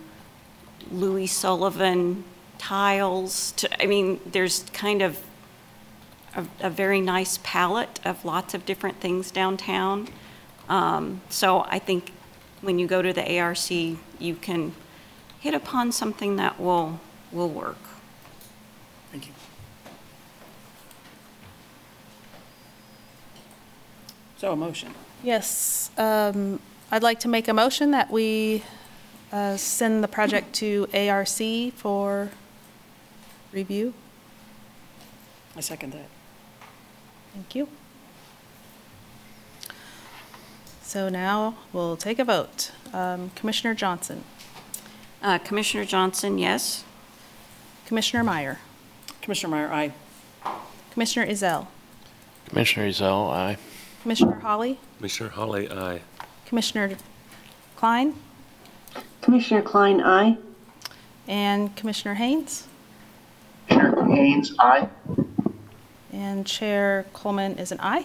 Louis 0.90 1.26
Sullivan 1.26 2.24
tiles 2.58 3.52
to, 3.52 3.82
I 3.82 3.86
mean, 3.86 4.20
there's 4.24 4.64
kind 4.72 5.02
of 5.02 5.18
a, 6.34 6.46
a 6.60 6.70
very 6.70 7.00
nice 7.00 7.38
palette 7.42 8.00
of 8.04 8.24
lots 8.24 8.54
of 8.54 8.64
different 8.64 9.00
things 9.00 9.30
downtown. 9.30 10.08
Um, 10.68 11.20
so 11.28 11.66
I 11.68 11.78
think 11.78 12.12
when 12.62 12.78
you 12.78 12.86
go 12.86 13.02
to 13.02 13.12
the 13.12 13.38
ARC, 13.38 13.70
you 13.70 14.34
can 14.40 14.72
hit 15.40 15.54
upon 15.54 15.92
something 15.92 16.36
that 16.36 16.58
will, 16.58 17.00
will 17.30 17.50
work. 17.50 17.76
Thank 19.12 19.26
you. 19.26 19.32
So 24.44 24.52
a 24.52 24.56
motion. 24.56 24.92
Yes, 25.22 25.90
um, 25.96 26.60
I'd 26.90 27.02
like 27.02 27.20
to 27.20 27.28
make 27.28 27.48
a 27.48 27.54
motion 27.54 27.92
that 27.92 28.10
we 28.10 28.62
uh, 29.32 29.56
send 29.56 30.04
the 30.04 30.08
project 30.08 30.52
to 30.56 30.86
ARC 30.92 31.72
for 31.76 32.28
review. 33.50 33.94
I 35.56 35.60
second 35.60 35.94
that. 35.94 36.08
Thank 37.32 37.54
you. 37.54 37.68
So 40.82 41.08
now 41.08 41.54
we'll 41.72 41.96
take 41.96 42.18
a 42.18 42.24
vote. 42.24 42.70
Um, 42.92 43.30
Commissioner 43.36 43.72
Johnson, 43.72 44.24
Uh, 45.22 45.38
Commissioner 45.38 45.86
Johnson, 45.86 46.36
yes? 46.36 46.84
Commissioner 47.86 48.22
Meyer, 48.22 48.58
Commissioner 49.22 49.56
Meyer, 49.56 49.72
aye. 49.72 49.92
Commissioner 50.90 51.26
Ezell, 51.26 51.66
Commissioner 52.46 52.90
Ezell, 52.90 53.30
aye. 53.32 53.56
Commissioner 54.04 54.38
Holly, 54.40 54.78
Commissioner 54.98 55.30
Holly, 55.30 55.70
aye. 55.70 56.02
Commissioner 56.44 56.94
Klein, 57.74 58.14
Commissioner 59.22 59.62
Klein, 59.62 60.02
aye. 60.02 60.36
and 61.26 61.74
Commissioner 61.74 62.12
Haynes. 62.12 62.68
Commissioner 63.66 64.14
Haynes, 64.14 64.52
aye. 64.58 64.90
And 66.12 66.46
Chair 66.46 67.06
Coleman 67.14 67.56
is 67.56 67.72
an 67.72 67.80
aye. 67.80 68.04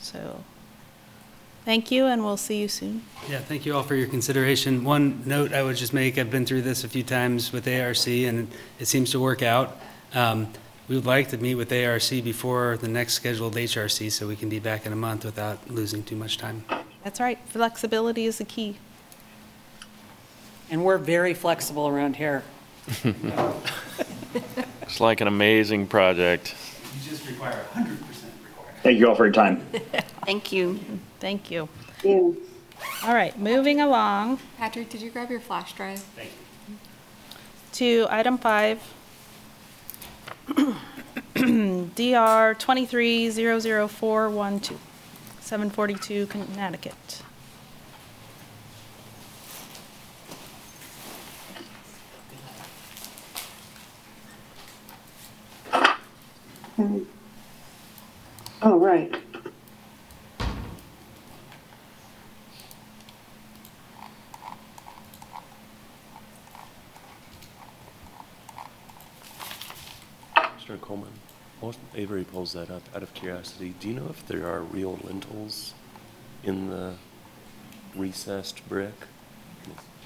So, 0.00 0.44
thank 1.64 1.90
you, 1.90 2.04
and 2.04 2.22
we'll 2.22 2.36
see 2.36 2.60
you 2.60 2.68
soon. 2.68 3.02
Yeah, 3.26 3.38
thank 3.38 3.64
you 3.64 3.74
all 3.74 3.84
for 3.84 3.94
your 3.94 4.08
consideration. 4.08 4.84
One 4.84 5.22
note 5.24 5.54
I 5.54 5.62
would 5.62 5.76
just 5.76 5.94
make, 5.94 6.18
I've 6.18 6.30
been 6.30 6.44
through 6.44 6.60
this 6.60 6.84
a 6.84 6.90
few 6.90 7.04
times 7.04 7.52
with 7.52 7.66
ARC, 7.66 8.06
and 8.06 8.48
it 8.78 8.84
seems 8.84 9.10
to 9.12 9.18
work 9.18 9.42
out. 9.42 9.78
Um, 10.12 10.52
We 10.92 10.98
would 10.98 11.06
like 11.06 11.28
to 11.28 11.38
meet 11.38 11.54
with 11.54 11.72
ARC 11.72 12.10
before 12.22 12.76
the 12.76 12.86
next 12.86 13.14
scheduled 13.14 13.54
HRC, 13.54 14.12
so 14.12 14.28
we 14.28 14.36
can 14.36 14.50
be 14.50 14.58
back 14.58 14.84
in 14.84 14.92
a 14.92 14.96
month 14.96 15.24
without 15.24 15.70
losing 15.70 16.02
too 16.02 16.16
much 16.16 16.36
time. 16.36 16.66
That's 17.02 17.18
right, 17.18 17.38
flexibility 17.46 18.26
is 18.26 18.36
the 18.36 18.44
key. 18.44 18.76
And 20.70 20.84
we're 20.84 20.98
very 20.98 21.32
flexible 21.32 21.88
around 21.88 22.16
here. 22.16 22.42
It's 24.82 25.00
like 25.00 25.22
an 25.22 25.28
amazing 25.28 25.86
project. 25.86 26.54
You 26.94 27.10
just 27.10 27.26
require 27.26 27.64
100% 27.72 27.96
Thank 28.82 28.98
you 28.98 29.08
all 29.08 29.14
for 29.14 29.24
your 29.24 29.32
time. 29.32 29.60
Thank 30.26 30.52
you. 30.52 30.78
Thank 31.20 31.50
you. 31.50 31.70
You. 32.04 32.36
All 33.02 33.14
right, 33.14 33.38
moving 33.38 33.80
along 33.80 34.40
Patrick, 34.58 34.90
did 34.90 35.00
you 35.00 35.08
grab 35.08 35.30
your 35.30 35.40
flash 35.40 35.72
drive? 35.72 36.04
to 37.72 38.06
item 38.10 38.36
five. 38.36 38.82
DR 41.34 42.54
2300412, 42.54 44.78
742 45.40 46.26
Connecticut. 46.26 47.22
Oh, 58.64 58.78
right. 58.78 59.12
Mr. 70.72 70.80
Coleman, 70.80 71.12
while 71.60 71.74
Avery 71.94 72.24
pulls 72.24 72.52
that 72.54 72.70
up, 72.70 72.82
out 72.94 73.02
of 73.02 73.12
curiosity, 73.14 73.74
do 73.78 73.88
you 73.88 73.94
know 73.94 74.06
if 74.08 74.26
there 74.26 74.46
are 74.46 74.62
real 74.62 74.98
lintels 75.04 75.74
in 76.44 76.70
the 76.70 76.94
recessed 77.94 78.66
brick? 78.68 78.94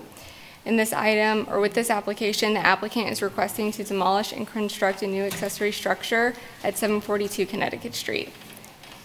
In 0.63 0.77
this 0.77 0.93
item, 0.93 1.47
or 1.49 1.59
with 1.59 1.73
this 1.73 1.89
application, 1.89 2.53
the 2.53 2.59
applicant 2.59 3.09
is 3.09 3.19
requesting 3.21 3.71
to 3.73 3.83
demolish 3.83 4.31
and 4.31 4.47
construct 4.47 5.01
a 5.01 5.07
new 5.07 5.23
accessory 5.23 5.71
structure 5.71 6.33
at 6.63 6.77
742 6.77 7.45
Connecticut 7.47 7.95
Street. 7.95 8.29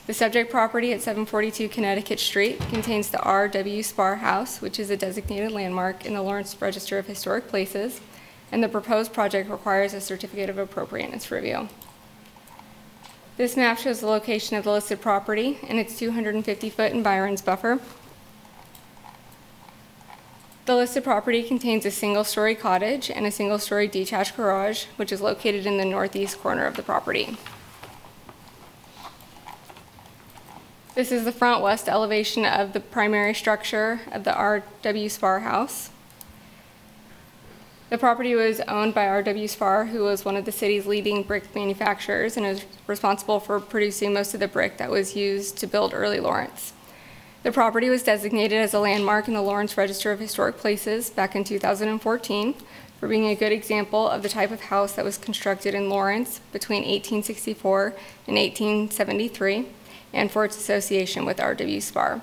The 0.06 0.14
subject 0.14 0.52
property 0.52 0.92
at 0.92 1.02
742 1.02 1.68
Connecticut 1.68 2.20
Street 2.20 2.60
contains 2.70 3.10
the 3.10 3.20
R.W. 3.22 3.82
Spar 3.82 4.16
House, 4.16 4.60
which 4.60 4.78
is 4.78 4.88
a 4.88 4.96
designated 4.96 5.50
landmark 5.50 6.06
in 6.06 6.14
the 6.14 6.22
Lawrence 6.22 6.56
Register 6.60 6.96
of 6.98 7.08
Historic 7.08 7.48
Places, 7.48 8.00
and 8.52 8.62
the 8.62 8.68
proposed 8.68 9.12
project 9.12 9.50
requires 9.50 9.94
a 9.94 10.00
certificate 10.00 10.48
of 10.48 10.58
appropriateness 10.58 11.32
review. 11.32 11.68
This 13.36 13.56
map 13.56 13.78
shows 13.78 13.98
the 13.98 14.06
location 14.06 14.56
of 14.56 14.62
the 14.62 14.70
listed 14.70 15.00
property 15.00 15.58
and 15.68 15.76
its 15.76 16.00
250-foot 16.00 16.92
environs 16.92 17.42
buffer. 17.42 17.80
The 20.66 20.76
listed 20.76 21.02
property 21.02 21.42
contains 21.42 21.84
a 21.84 21.90
single-story 21.90 22.54
cottage 22.54 23.10
and 23.10 23.26
a 23.26 23.32
single-story 23.32 23.88
detached 23.88 24.36
garage, 24.36 24.84
which 24.94 25.10
is 25.10 25.20
located 25.20 25.66
in 25.66 25.78
the 25.78 25.84
northeast 25.84 26.38
corner 26.38 26.64
of 26.64 26.76
the 26.76 26.82
property. 26.84 27.36
This 30.96 31.12
is 31.12 31.26
the 31.26 31.32
front 31.32 31.62
west 31.62 31.90
elevation 31.90 32.46
of 32.46 32.72
the 32.72 32.80
primary 32.80 33.34
structure 33.34 34.00
of 34.12 34.24
the 34.24 34.34
R.W. 34.34 35.10
Spar 35.10 35.40
House. 35.40 35.90
The 37.90 37.98
property 37.98 38.34
was 38.34 38.60
owned 38.60 38.94
by 38.94 39.06
R.W. 39.06 39.46
Spar, 39.46 39.84
who 39.84 40.04
was 40.04 40.24
one 40.24 40.36
of 40.36 40.46
the 40.46 40.52
city's 40.52 40.86
leading 40.86 41.22
brick 41.22 41.54
manufacturers 41.54 42.38
and 42.38 42.46
is 42.46 42.64
responsible 42.86 43.40
for 43.40 43.60
producing 43.60 44.14
most 44.14 44.32
of 44.32 44.40
the 44.40 44.48
brick 44.48 44.78
that 44.78 44.90
was 44.90 45.14
used 45.14 45.58
to 45.58 45.66
build 45.66 45.92
early 45.92 46.18
Lawrence. 46.18 46.72
The 47.42 47.52
property 47.52 47.90
was 47.90 48.02
designated 48.02 48.58
as 48.58 48.72
a 48.72 48.80
landmark 48.80 49.28
in 49.28 49.34
the 49.34 49.42
Lawrence 49.42 49.76
Register 49.76 50.12
of 50.12 50.20
Historic 50.20 50.56
Places 50.56 51.10
back 51.10 51.36
in 51.36 51.44
2014 51.44 52.54
for 52.98 53.06
being 53.06 53.26
a 53.26 53.34
good 53.34 53.52
example 53.52 54.08
of 54.08 54.22
the 54.22 54.30
type 54.30 54.50
of 54.50 54.62
house 54.62 54.94
that 54.94 55.04
was 55.04 55.18
constructed 55.18 55.74
in 55.74 55.90
Lawrence 55.90 56.40
between 56.52 56.84
1864 56.84 57.88
and 58.26 58.36
1873 58.38 59.66
and 60.16 60.30
for 60.30 60.44
its 60.44 60.56
association 60.56 61.24
with 61.24 61.38
R.W. 61.38 61.80
Spar. 61.80 62.22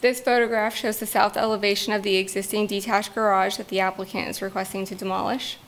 This 0.00 0.20
photograph 0.20 0.76
shows 0.76 0.98
the 0.98 1.06
south 1.06 1.36
elevation 1.36 1.92
of 1.92 2.02
the 2.02 2.16
existing 2.16 2.66
detached 2.66 3.14
garage 3.14 3.56
that 3.56 3.68
the 3.68 3.80
applicant 3.80 4.28
is 4.28 4.42
requesting 4.42 4.84
to 4.86 4.94
demolish. 4.94 5.58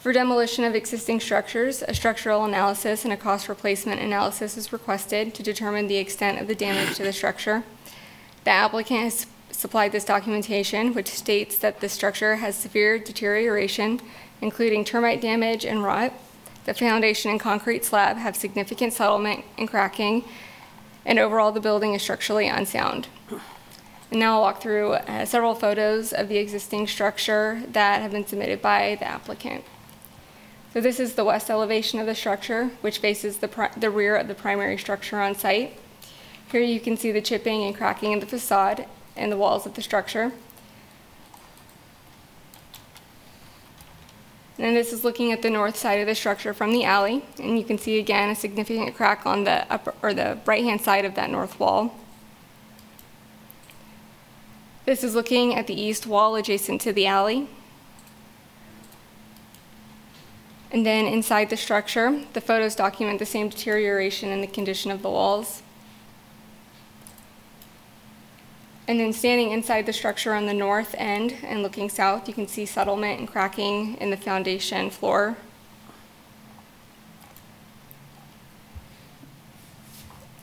For 0.00 0.12
demolition 0.12 0.64
of 0.64 0.74
existing 0.74 1.20
structures, 1.20 1.82
a 1.86 1.94
structural 1.94 2.44
analysis 2.44 3.04
and 3.04 3.12
a 3.12 3.16
cost 3.16 3.48
replacement 3.48 4.00
analysis 4.00 4.56
is 4.56 4.72
requested 4.72 5.32
to 5.34 5.44
determine 5.44 5.86
the 5.86 5.98
extent 5.98 6.40
of 6.40 6.48
the 6.48 6.56
damage 6.56 6.96
to 6.96 7.04
the 7.04 7.12
structure. 7.12 7.62
The 8.42 8.50
applicant 8.50 9.02
has 9.02 9.26
supplied 9.52 9.92
this 9.92 10.04
documentation, 10.04 10.92
which 10.92 11.06
states 11.06 11.56
that 11.58 11.78
the 11.78 11.88
structure 11.88 12.36
has 12.36 12.56
severe 12.56 12.98
deterioration, 12.98 14.00
including 14.42 14.84
termite 14.84 15.22
damage 15.22 15.64
and 15.64 15.82
rot. 15.82 16.12
The 16.66 16.74
foundation 16.74 17.30
and 17.30 17.40
concrete 17.40 17.84
slab 17.84 18.18
have 18.18 18.36
significant 18.36 18.92
settlement 18.92 19.44
and 19.56 19.68
cracking, 19.68 20.24
and 21.06 21.18
overall 21.18 21.52
the 21.52 21.60
building 21.60 21.94
is 21.94 22.02
structurally 22.02 22.48
unsound. 22.48 23.08
And 24.10 24.20
now 24.20 24.34
I'll 24.34 24.42
walk 24.42 24.60
through 24.60 24.92
uh, 24.92 25.24
several 25.24 25.54
photos 25.54 26.12
of 26.12 26.28
the 26.28 26.36
existing 26.36 26.86
structure 26.86 27.62
that 27.72 28.02
have 28.02 28.10
been 28.10 28.26
submitted 28.26 28.60
by 28.60 28.96
the 29.00 29.06
applicant. 29.06 29.64
So 30.72 30.80
this 30.80 31.00
is 31.00 31.14
the 31.14 31.24
west 31.24 31.50
elevation 31.50 31.98
of 31.98 32.06
the 32.06 32.14
structure, 32.14 32.70
which 32.80 32.98
faces 32.98 33.38
the, 33.38 33.48
pri- 33.48 33.72
the 33.76 33.90
rear 33.90 34.16
of 34.16 34.28
the 34.28 34.34
primary 34.34 34.78
structure 34.78 35.20
on 35.20 35.34
site. 35.34 35.78
Here 36.50 36.60
you 36.60 36.80
can 36.80 36.96
see 36.96 37.12
the 37.12 37.22
chipping 37.22 37.64
and 37.64 37.74
cracking 37.74 38.14
of 38.14 38.20
the 38.20 38.26
facade 38.26 38.86
and 39.16 39.32
the 39.32 39.36
walls 39.36 39.66
of 39.66 39.74
the 39.74 39.82
structure. 39.82 40.32
And 44.58 44.76
this 44.76 44.92
is 44.92 45.02
looking 45.02 45.32
at 45.32 45.42
the 45.42 45.50
north 45.50 45.76
side 45.76 46.00
of 46.00 46.06
the 46.06 46.14
structure 46.14 46.52
from 46.52 46.72
the 46.72 46.84
alley, 46.84 47.24
and 47.38 47.58
you 47.58 47.64
can 47.64 47.78
see 47.78 47.98
again 47.98 48.30
a 48.30 48.34
significant 48.34 48.94
crack 48.94 49.26
on 49.26 49.44
the 49.44 49.70
upper, 49.72 49.94
or 50.02 50.12
the 50.12 50.38
right-hand 50.46 50.80
side 50.80 51.04
of 51.04 51.14
that 51.14 51.30
north 51.30 51.58
wall. 51.58 51.94
This 54.84 55.02
is 55.02 55.14
looking 55.14 55.54
at 55.54 55.66
the 55.66 55.80
east 55.80 56.06
wall 56.06 56.36
adjacent 56.36 56.80
to 56.82 56.92
the 56.92 57.06
alley. 57.06 57.48
And 60.70 60.84
then 60.84 61.06
inside 61.06 61.50
the 61.50 61.56
structure, 61.56 62.22
the 62.32 62.40
photos 62.40 62.74
document 62.74 63.18
the 63.18 63.26
same 63.26 63.48
deterioration 63.48 64.30
in 64.30 64.40
the 64.40 64.46
condition 64.46 64.90
of 64.90 65.02
the 65.02 65.10
walls. 65.10 65.61
And 68.92 69.00
then 69.00 69.14
standing 69.14 69.52
inside 69.52 69.86
the 69.86 69.92
structure 69.94 70.34
on 70.34 70.44
the 70.44 70.52
north 70.52 70.94
end 70.98 71.34
and 71.44 71.62
looking 71.62 71.88
south, 71.88 72.28
you 72.28 72.34
can 72.34 72.46
see 72.46 72.66
settlement 72.66 73.20
and 73.20 73.26
cracking 73.26 73.94
in 73.94 74.10
the 74.10 74.18
foundation 74.18 74.90
floor. 74.90 75.38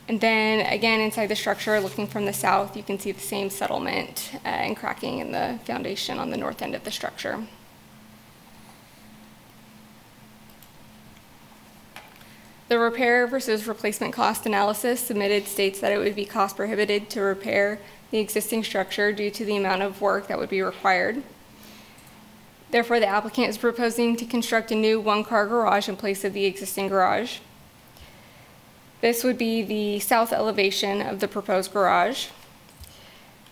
And 0.08 0.20
then 0.20 0.66
again, 0.66 1.00
inside 1.00 1.28
the 1.28 1.36
structure, 1.36 1.80
looking 1.80 2.08
from 2.08 2.26
the 2.26 2.34
south, 2.34 2.76
you 2.76 2.82
can 2.82 2.98
see 2.98 3.12
the 3.12 3.22
same 3.22 3.52
settlement 3.52 4.32
uh, 4.44 4.48
and 4.48 4.76
cracking 4.76 5.20
in 5.20 5.32
the 5.32 5.60
foundation 5.66 6.18
on 6.18 6.32
the 6.32 6.38
north 6.38 6.64
end 6.64 6.74
of 6.74 6.84
the 6.84 6.90
structure. 6.90 7.46
The 12.68 12.80
repair 12.80 13.28
versus 13.28 13.68
replacement 13.68 14.14
cost 14.16 14.48
analysis 14.48 15.02
submitted 15.02 15.48
states 15.48 15.80
that 15.82 15.92
it 15.92 16.00
would 16.00 16.16
be 16.16 16.26
cost 16.26 16.56
prohibited 16.56 17.12
to 17.12 17.22
repair 17.22 17.80
the 18.12 18.20
existing 18.20 18.64
structure 18.64 19.12
due 19.12 19.32
to 19.32 19.46
the 19.46 19.58
amount 19.58 19.82
of 19.82 20.02
work 20.02 20.28
that 20.28 20.38
would 20.38 20.50
be 20.50 20.62
required. 20.62 21.22
Therefore, 22.72 23.00
the 23.00 23.08
applicant 23.08 23.50
is 23.50 23.58
proposing 23.58 24.16
to 24.18 24.26
construct 24.26 24.72
a 24.72 24.76
new 24.76 25.00
one-car 25.00 25.48
garage 25.48 25.90
in 25.90 25.96
place 25.96 26.24
of 26.24 26.34
the 26.34 26.46
existing 26.46 26.88
garage. 26.88 27.40
This 29.02 29.24
would 29.24 29.38
be 29.38 29.64
the 29.64 30.00
south 30.00 30.34
elevation 30.34 31.02
of 31.02 31.20
the 31.20 31.28
proposed 31.28 31.72
garage. 31.72 32.28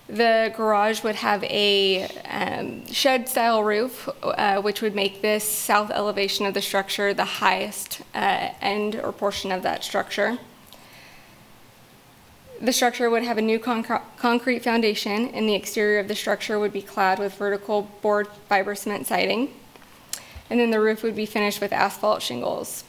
The 0.08 0.54
garage 0.56 1.04
would 1.04 1.16
have 1.16 1.44
a 1.46 2.08
um, 2.30 2.86
shed-style 2.88 3.64
roof, 3.64 4.08
uh, 4.24 4.62
which 4.62 4.82
would 4.82 4.96
make 4.96 5.22
this 5.22 5.44
south 5.44 5.92
elevation 5.92 6.46
of 6.46 6.54
the 6.54 6.62
structure 6.62 7.14
the 7.14 7.26
highest 7.26 8.02
uh, 8.14 8.50
end 8.62 8.96
or 8.96 9.12
portion 9.12 9.52
of 9.52 9.64
that 9.64 9.84
structure. 9.84 10.38
The 12.60 12.74
structure 12.74 13.10
would 13.10 13.24
have 13.24 13.38
a 13.38 13.42
new 13.42 13.60
concre- 13.60 14.02
concrete 14.18 14.64
foundation, 14.64 15.30
and 15.30 15.48
the 15.48 15.54
exterior 15.54 16.00
of 16.00 16.08
the 16.08 16.16
structure 16.16 16.58
would 16.58 16.74
be 16.74 16.82
clad 16.82 17.20
with 17.20 17.36
vertical 17.36 17.84
board 18.02 18.28
fiber 18.50 18.74
cement 18.74 19.06
siding. 19.06 19.54
And 20.50 20.60
then 20.60 20.72
the 20.72 20.80
roof 20.80 21.04
would 21.04 21.16
be 21.16 21.26
finished 21.26 21.62
with 21.62 21.72
asphalt 21.72 22.22
shingles. 22.22 22.84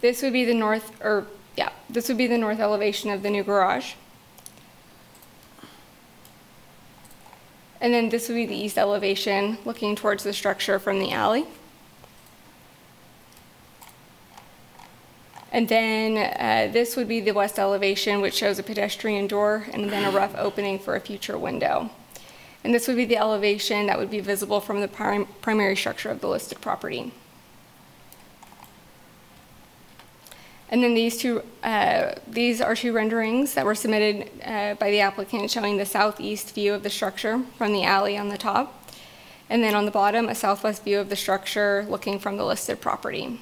This 0.00 0.22
would 0.22 0.32
be 0.32 0.44
the 0.44 0.54
north, 0.54 0.92
or 1.02 1.26
yeah, 1.56 1.70
this 1.90 2.08
would 2.08 2.16
be 2.16 2.26
the 2.26 2.38
north 2.38 2.58
elevation 2.58 3.10
of 3.10 3.22
the 3.22 3.30
new 3.30 3.42
garage. 3.42 3.94
And 7.80 7.92
then 7.92 8.08
this 8.08 8.28
would 8.28 8.34
be 8.36 8.46
the 8.46 8.56
east 8.56 8.78
elevation 8.78 9.58
looking 9.64 9.94
towards 9.94 10.24
the 10.24 10.32
structure 10.32 10.78
from 10.78 11.00
the 11.00 11.12
alley. 11.12 11.46
And 15.52 15.68
then 15.68 16.16
uh, 16.16 16.72
this 16.72 16.96
would 16.96 17.06
be 17.06 17.20
the 17.20 17.32
west 17.32 17.58
elevation, 17.58 18.22
which 18.22 18.34
shows 18.34 18.58
a 18.58 18.62
pedestrian 18.62 19.26
door 19.26 19.66
and 19.72 19.90
then 19.90 20.04
a 20.04 20.10
rough 20.10 20.34
opening 20.36 20.78
for 20.78 20.96
a 20.96 21.00
future 21.00 21.36
window. 21.36 21.90
And 22.64 22.74
this 22.74 22.88
would 22.88 22.96
be 22.96 23.04
the 23.04 23.18
elevation 23.18 23.86
that 23.86 23.98
would 23.98 24.10
be 24.10 24.20
visible 24.20 24.60
from 24.60 24.80
the 24.80 24.88
prim- 24.88 25.28
primary 25.42 25.76
structure 25.76 26.10
of 26.10 26.22
the 26.22 26.28
listed 26.28 26.62
property. 26.62 27.12
And 30.70 30.82
then 30.82 30.94
these 30.94 31.18
two, 31.18 31.42
uh, 31.62 32.14
these 32.26 32.62
are 32.62 32.74
two 32.74 32.94
renderings 32.94 33.52
that 33.52 33.66
were 33.66 33.74
submitted 33.74 34.30
uh, 34.42 34.72
by 34.76 34.90
the 34.90 35.00
applicant 35.00 35.50
showing 35.50 35.76
the 35.76 35.84
southeast 35.84 36.54
view 36.54 36.72
of 36.72 36.82
the 36.82 36.88
structure 36.88 37.42
from 37.58 37.74
the 37.74 37.84
alley 37.84 38.16
on 38.16 38.30
the 38.30 38.38
top. 38.38 38.90
And 39.50 39.62
then 39.62 39.74
on 39.74 39.84
the 39.84 39.90
bottom, 39.90 40.30
a 40.30 40.34
southwest 40.34 40.82
view 40.82 40.98
of 40.98 41.10
the 41.10 41.16
structure 41.16 41.84
looking 41.90 42.18
from 42.18 42.38
the 42.38 42.46
listed 42.46 42.80
property. 42.80 43.38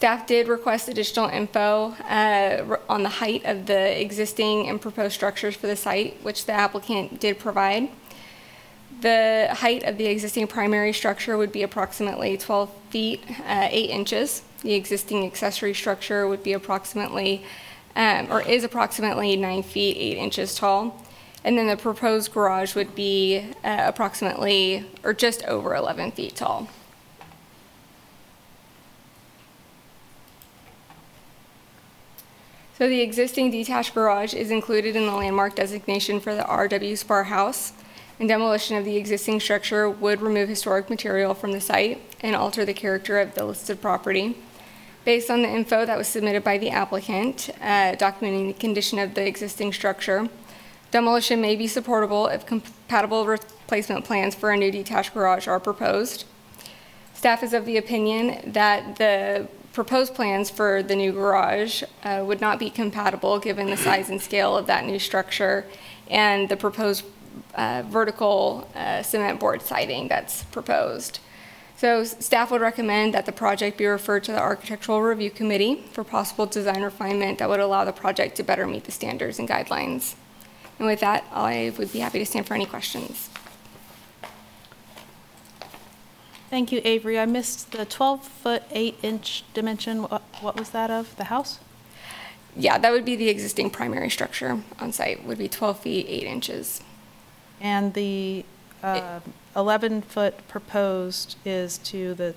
Staff 0.00 0.26
did 0.26 0.48
request 0.48 0.88
additional 0.88 1.28
info 1.28 1.94
uh, 2.08 2.78
on 2.88 3.02
the 3.02 3.08
height 3.10 3.44
of 3.44 3.66
the 3.66 4.00
existing 4.00 4.66
and 4.66 4.80
proposed 4.80 5.12
structures 5.12 5.54
for 5.54 5.66
the 5.66 5.76
site, 5.76 6.16
which 6.22 6.46
the 6.46 6.52
applicant 6.52 7.20
did 7.20 7.38
provide. 7.38 7.90
The 9.02 9.48
height 9.52 9.82
of 9.82 9.98
the 9.98 10.06
existing 10.06 10.46
primary 10.46 10.94
structure 10.94 11.36
would 11.36 11.52
be 11.52 11.62
approximately 11.62 12.38
12 12.38 12.72
feet, 12.88 13.20
uh, 13.46 13.68
8 13.70 13.90
inches. 13.90 14.40
The 14.62 14.72
existing 14.72 15.26
accessory 15.26 15.74
structure 15.74 16.26
would 16.26 16.42
be 16.42 16.54
approximately, 16.54 17.44
um, 17.94 18.32
or 18.32 18.40
is 18.40 18.64
approximately 18.64 19.36
9 19.36 19.62
feet, 19.62 19.98
8 19.98 20.16
inches 20.16 20.54
tall. 20.54 21.04
And 21.44 21.58
then 21.58 21.66
the 21.66 21.76
proposed 21.76 22.32
garage 22.32 22.74
would 22.74 22.94
be 22.94 23.52
uh, 23.62 23.82
approximately, 23.84 24.86
or 25.04 25.12
just 25.12 25.44
over 25.44 25.74
11 25.74 26.12
feet 26.12 26.36
tall. 26.36 26.70
So 32.80 32.88
the 32.88 33.02
existing 33.02 33.50
detached 33.50 33.92
garage 33.92 34.32
is 34.32 34.50
included 34.50 34.96
in 34.96 35.04
the 35.04 35.12
landmark 35.12 35.54
designation 35.54 36.18
for 36.18 36.34
the 36.34 36.44
RW 36.44 36.96
Spar 36.96 37.24
House. 37.24 37.74
And 38.18 38.26
demolition 38.26 38.74
of 38.74 38.86
the 38.86 38.96
existing 38.96 39.40
structure 39.40 39.90
would 39.90 40.22
remove 40.22 40.48
historic 40.48 40.88
material 40.88 41.34
from 41.34 41.52
the 41.52 41.60
site 41.60 42.00
and 42.22 42.34
alter 42.34 42.64
the 42.64 42.72
character 42.72 43.20
of 43.20 43.34
the 43.34 43.44
listed 43.44 43.82
property. 43.82 44.34
Based 45.04 45.28
on 45.28 45.42
the 45.42 45.48
info 45.50 45.84
that 45.84 45.98
was 45.98 46.08
submitted 46.08 46.42
by 46.42 46.56
the 46.56 46.70
applicant, 46.70 47.50
uh, 47.60 47.96
documenting 47.96 48.46
the 48.46 48.58
condition 48.58 48.98
of 48.98 49.12
the 49.12 49.26
existing 49.26 49.74
structure, 49.74 50.30
demolition 50.90 51.42
may 51.42 51.56
be 51.56 51.66
supportable 51.66 52.28
if 52.28 52.46
compatible 52.46 53.26
replacement 53.26 54.06
plans 54.06 54.34
for 54.34 54.52
a 54.52 54.56
new 54.56 54.70
detached 54.70 55.12
garage 55.12 55.46
are 55.46 55.60
proposed. 55.60 56.24
Staff 57.12 57.42
is 57.42 57.52
of 57.52 57.66
the 57.66 57.76
opinion 57.76 58.40
that 58.52 58.96
the 58.96 59.48
proposed 59.72 60.14
plans 60.14 60.50
for 60.50 60.82
the 60.82 60.96
new 60.96 61.12
garage 61.12 61.82
uh, 62.02 62.22
would 62.26 62.40
not 62.40 62.58
be 62.58 62.70
compatible 62.70 63.38
given 63.38 63.70
the 63.70 63.76
size 63.76 64.10
and 64.10 64.20
scale 64.20 64.56
of 64.56 64.66
that 64.66 64.84
new 64.84 64.98
structure 64.98 65.64
and 66.08 66.48
the 66.48 66.56
proposed 66.56 67.04
uh, 67.54 67.82
vertical 67.86 68.68
uh, 68.74 69.02
cement 69.02 69.38
board 69.38 69.62
siding 69.62 70.08
that's 70.08 70.44
proposed. 70.44 71.20
So 71.76 72.04
staff 72.04 72.50
would 72.50 72.60
recommend 72.60 73.14
that 73.14 73.24
the 73.24 73.32
project 73.32 73.78
be 73.78 73.86
referred 73.86 74.24
to 74.24 74.32
the 74.32 74.38
Architectural 74.38 75.00
Review 75.00 75.30
Committee 75.30 75.82
for 75.92 76.04
possible 76.04 76.44
design 76.44 76.82
refinement 76.82 77.38
that 77.38 77.48
would 77.48 77.60
allow 77.60 77.86
the 77.86 77.92
project 77.92 78.36
to 78.36 78.42
better 78.42 78.66
meet 78.66 78.84
the 78.84 78.92
standards 78.92 79.38
and 79.38 79.48
guidelines. 79.48 80.14
And 80.78 80.86
with 80.86 81.00
that, 81.00 81.24
I 81.32 81.72
would 81.78 81.90
be 81.90 82.00
happy 82.00 82.18
to 82.18 82.26
stand 82.26 82.46
for 82.46 82.52
any 82.54 82.66
questions. 82.66 83.29
Thank 86.50 86.72
you, 86.72 86.80
Avery. 86.84 87.18
I 87.18 87.26
missed 87.26 87.70
the 87.70 87.86
12-foot, 87.86 88.68
8-inch 88.70 89.44
dimension. 89.54 90.02
What 90.02 90.22
what 90.40 90.56
was 90.56 90.70
that 90.70 90.90
of, 90.90 91.14
the 91.16 91.24
house? 91.24 91.60
Yeah, 92.56 92.76
that 92.76 92.90
would 92.90 93.04
be 93.04 93.14
the 93.14 93.28
existing 93.28 93.70
primary 93.70 94.10
structure 94.10 94.60
on 94.80 94.92
site, 94.92 95.24
would 95.24 95.38
be 95.38 95.48
12 95.48 95.78
feet, 95.78 96.06
8 96.08 96.24
inches. 96.24 96.80
And 97.60 97.94
the 97.94 98.44
11-foot 98.82 100.34
uh, 100.34 100.42
proposed 100.48 101.36
is 101.44 101.78
to 101.78 102.14
the 102.14 102.34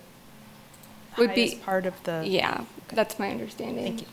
Would 1.18 1.34
be- 1.34 1.48
highest 1.48 1.64
part 1.64 1.88
of 1.88 2.04
the... 2.04 2.22
Yeah, 2.24 2.66
that's 2.90 3.18
my 3.18 3.32
understanding. 3.32 3.84
Thank 3.84 4.02
you. 4.02 4.08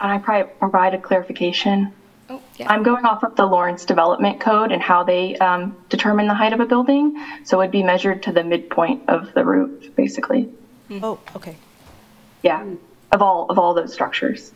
Can 0.00 0.10
I 0.10 0.18
probably 0.18 0.52
provide 0.58 0.94
a 0.94 0.98
clarification? 0.98 1.92
Oh, 2.30 2.42
yeah. 2.56 2.70
I'm 2.70 2.82
going 2.82 3.06
off 3.06 3.24
of 3.24 3.36
the 3.36 3.46
Lawrence 3.46 3.84
Development 3.84 4.38
Code 4.38 4.70
and 4.70 4.82
how 4.82 5.02
they 5.02 5.36
um, 5.38 5.76
determine 5.88 6.26
the 6.26 6.34
height 6.34 6.52
of 6.52 6.60
a 6.60 6.66
building. 6.66 7.16
So 7.44 7.60
it'd 7.60 7.70
be 7.70 7.82
measured 7.82 8.22
to 8.24 8.32
the 8.32 8.44
midpoint 8.44 9.08
of 9.08 9.32
the 9.34 9.44
roof, 9.44 9.94
basically. 9.96 10.50
Oh, 10.90 11.18
okay. 11.34 11.56
Yeah, 12.42 12.64
of 13.12 13.22
all, 13.22 13.46
of 13.48 13.58
all 13.58 13.72
those 13.72 13.92
structures. 13.92 14.52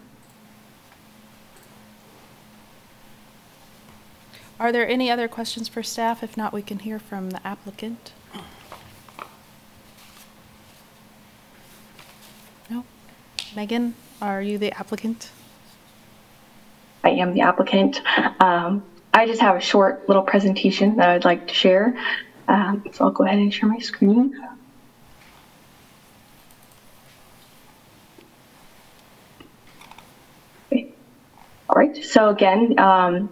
Are 4.61 4.71
there 4.71 4.87
any 4.87 5.11
other 5.11 5.27
questions 5.27 5.69
for 5.69 5.83
staff? 5.83 6.23
If 6.23 6.37
not, 6.37 6.53
we 6.53 6.63
can 6.63 6.81
hear 6.81 6.99
from 6.99 7.31
the 7.31 7.45
applicant. 7.45 8.13
No? 12.71 12.85
Megan, 13.57 13.95
are 14.21 14.41
you 14.41 14.59
the 14.59 14.71
applicant? 14.79 15.31
I 17.05 17.11
am 17.11 17.33
the 17.33 17.43
applicant. 17.43 18.01
Um, 18.41 18.85
I 19.13 19.27
just 19.27 19.41
have 19.41 19.57
a 19.57 19.61
short 19.61 20.09
little 20.09 20.23
presentation 20.23 20.97
that 20.97 21.09
I'd 21.09 21.25
like 21.25 21.49
to 21.49 21.55
share. 21.55 21.97
Um, 22.49 22.83
so 22.93 23.05
I'll 23.05 23.11
go 23.11 23.25
ahead 23.25 23.39
and 23.39 23.53
share 23.53 23.69
my 23.69 23.79
screen. 23.79 24.35
Okay. 30.73 30.93
All 31.69 31.77
right, 31.77 31.97
so 32.05 32.29
again, 32.31 32.79
um, 32.79 33.31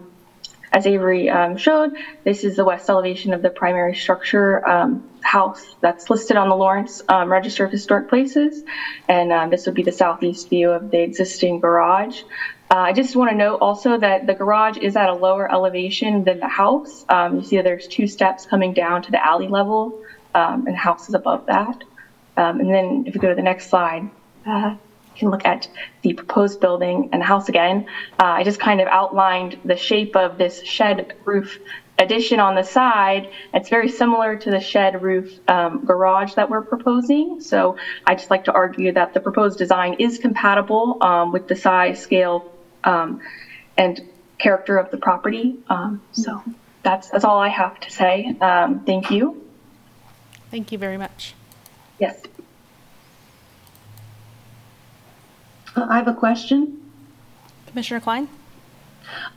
as 0.71 0.87
Avery 0.87 1.29
um, 1.29 1.57
showed, 1.57 1.91
this 2.23 2.43
is 2.43 2.55
the 2.55 2.63
west 2.63 2.89
elevation 2.89 3.33
of 3.33 3.41
the 3.41 3.49
primary 3.49 3.95
structure 3.95 4.67
um, 4.67 5.03
house 5.21 5.75
that's 5.81 6.09
listed 6.09 6.37
on 6.37 6.47
the 6.49 6.55
Lawrence 6.55 7.01
um, 7.09 7.29
Register 7.29 7.65
of 7.65 7.71
Historic 7.71 8.07
Places. 8.07 8.63
And 9.07 9.31
um, 9.31 9.49
this 9.49 9.65
would 9.65 9.75
be 9.75 9.83
the 9.83 9.91
southeast 9.91 10.49
view 10.49 10.71
of 10.71 10.89
the 10.89 11.01
existing 11.01 11.59
garage. 11.59 12.23
Uh, 12.71 12.77
I 12.77 12.93
just 12.93 13.17
want 13.17 13.29
to 13.29 13.35
note 13.35 13.57
also 13.57 13.97
that 13.97 14.27
the 14.27 14.33
garage 14.33 14.77
is 14.77 14.95
at 14.95 15.09
a 15.09 15.13
lower 15.13 15.51
elevation 15.51 16.23
than 16.23 16.39
the 16.39 16.47
house. 16.47 17.03
Um, 17.09 17.35
you 17.35 17.43
see 17.43 17.57
that 17.57 17.65
there's 17.65 17.85
two 17.85 18.07
steps 18.07 18.45
coming 18.45 18.73
down 18.73 19.01
to 19.01 19.11
the 19.11 19.21
alley 19.21 19.49
level, 19.49 20.01
um, 20.33 20.65
and 20.65 20.75
the 20.75 20.79
house 20.79 21.09
is 21.09 21.13
above 21.13 21.47
that. 21.47 21.83
Um, 22.37 22.61
and 22.61 22.73
then 22.73 23.03
if 23.07 23.13
we 23.13 23.19
go 23.19 23.27
to 23.27 23.35
the 23.35 23.41
next 23.41 23.69
slide, 23.69 24.09
uh, 24.45 24.75
you 25.15 25.19
can 25.19 25.31
look 25.31 25.45
at 25.45 25.67
the 26.01 26.13
proposed 26.13 26.61
building 26.61 27.09
and 27.11 27.21
the 27.21 27.25
house 27.25 27.49
again. 27.49 27.87
Uh, 28.17 28.23
I 28.39 28.43
just 28.45 28.61
kind 28.61 28.79
of 28.79 28.87
outlined 28.87 29.59
the 29.65 29.75
shape 29.75 30.15
of 30.15 30.37
this 30.37 30.63
shed 30.63 31.17
roof 31.25 31.59
addition 31.99 32.39
on 32.39 32.55
the 32.55 32.63
side. 32.63 33.29
It's 33.53 33.67
very 33.67 33.89
similar 33.89 34.37
to 34.37 34.49
the 34.49 34.61
shed 34.61 35.01
roof 35.01 35.39
um, 35.49 35.83
garage 35.83 36.35
that 36.35 36.49
we're 36.49 36.61
proposing. 36.61 37.41
So 37.41 37.75
I 38.07 38.15
just 38.15 38.29
like 38.29 38.45
to 38.45 38.53
argue 38.53 38.93
that 38.93 39.13
the 39.13 39.19
proposed 39.19 39.57
design 39.57 39.95
is 39.99 40.19
compatible 40.19 40.97
um, 41.01 41.33
with 41.33 41.49
the 41.49 41.55
size, 41.57 42.01
scale, 42.01 42.49
um, 42.83 43.21
and 43.77 44.01
character 44.37 44.77
of 44.77 44.91
the 44.91 44.97
property. 44.97 45.57
Um, 45.69 46.01
so 46.11 46.43
that's 46.83 47.09
that's 47.09 47.23
all 47.23 47.39
I 47.39 47.49
have 47.49 47.79
to 47.81 47.91
say. 47.91 48.35
Um, 48.41 48.81
thank 48.85 49.11
you. 49.11 49.41
Thank 50.49 50.71
you 50.71 50.77
very 50.77 50.97
much. 50.97 51.33
Yes. 51.99 52.21
Uh, 55.75 55.87
I 55.89 55.97
have 55.97 56.07
a 56.07 56.13
question. 56.13 56.81
Commissioner 57.67 58.01
Klein? 58.01 58.27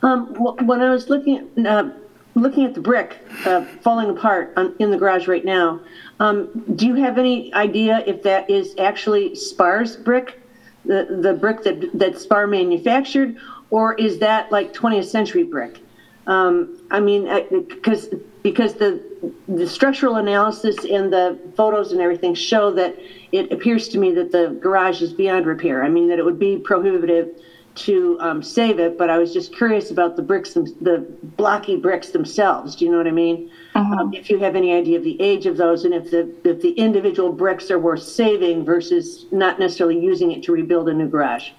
Um, 0.01 0.35
wh- 0.35 0.57
when 0.67 0.81
I 0.81 0.89
was 0.89 1.09
looking, 1.09 1.49
at, 1.57 1.65
uh, 1.65 1.89
looking 2.33 2.65
at 2.65 2.73
the 2.73 2.81
brick, 2.81 3.17
uh, 3.45 3.63
falling 3.81 4.09
apart 4.09 4.53
on, 4.57 4.75
in 4.79 4.91
the 4.91 4.97
garage 4.97 5.27
right 5.27 5.45
now, 5.45 5.79
um, 6.19 6.49
do 6.75 6.85
you 6.87 6.95
have 6.95 7.17
any 7.17 7.53
idea 7.53 8.03
if 8.05 8.23
that 8.23 8.49
is 8.49 8.75
actually 8.77 9.35
Spar's 9.35 9.95
brick? 9.95 10.41
The, 10.85 11.17
the 11.21 11.33
brick 11.33 11.63
that, 11.63 11.89
that 11.97 12.19
Spar 12.19 12.47
manufactured, 12.47 13.37
or 13.69 13.93
is 13.95 14.19
that 14.19 14.51
like 14.51 14.73
20th 14.73 15.05
century 15.05 15.43
brick? 15.43 15.79
Um, 16.27 16.79
I 16.89 16.99
mean, 16.99 17.25
because, 17.67 18.09
because 18.41 18.75
the, 18.75 19.01
the 19.47 19.67
structural 19.67 20.15
analysis 20.15 20.83
and 20.83 21.11
the 21.13 21.39
photos 21.55 21.91
and 21.91 22.01
everything 22.01 22.33
show 22.33 22.71
that 22.71 22.97
it 23.31 23.51
appears 23.51 23.87
to 23.89 23.97
me 23.97 24.11
that 24.13 24.31
the 24.31 24.57
garage 24.61 25.01
is 25.01 25.13
beyond 25.13 25.45
repair. 25.45 25.83
I 25.83 25.89
mean, 25.89 26.07
that 26.09 26.17
it 26.19 26.25
would 26.25 26.39
be 26.39 26.57
prohibitive 26.57 27.29
to 27.75 28.17
um, 28.21 28.41
save 28.41 28.79
it, 28.79 28.97
but 28.97 29.09
I 29.09 29.17
was 29.17 29.33
just 29.33 29.53
curious 29.53 29.91
about 29.91 30.15
the 30.15 30.21
bricks, 30.21 30.53
them- 30.53 30.75
the 30.81 31.05
blocky 31.37 31.75
bricks 31.75 32.09
themselves. 32.09 32.75
Do 32.75 32.85
you 32.85 32.91
know 32.91 32.97
what 32.97 33.07
I 33.07 33.11
mean? 33.11 33.51
Um, 33.75 34.13
if 34.13 34.29
you 34.29 34.39
have 34.39 34.55
any 34.55 34.73
idea 34.73 34.97
of 34.97 35.03
the 35.03 35.21
age 35.21 35.45
of 35.45 35.57
those, 35.57 35.83
and 35.83 35.93
if 35.93 36.09
the 36.09 36.33
if 36.45 36.61
the 36.61 36.71
individual 36.71 37.33
bricks 37.33 37.69
are 37.69 37.79
worth 37.79 38.03
saving 38.03 38.63
versus 38.63 39.25
not 39.31 39.59
necessarily 39.59 39.99
using 39.99 40.31
it 40.31 40.43
to 40.43 40.53
rebuild 40.53 40.87
a 40.87 40.93
new 40.93 41.07
garage. 41.07 41.49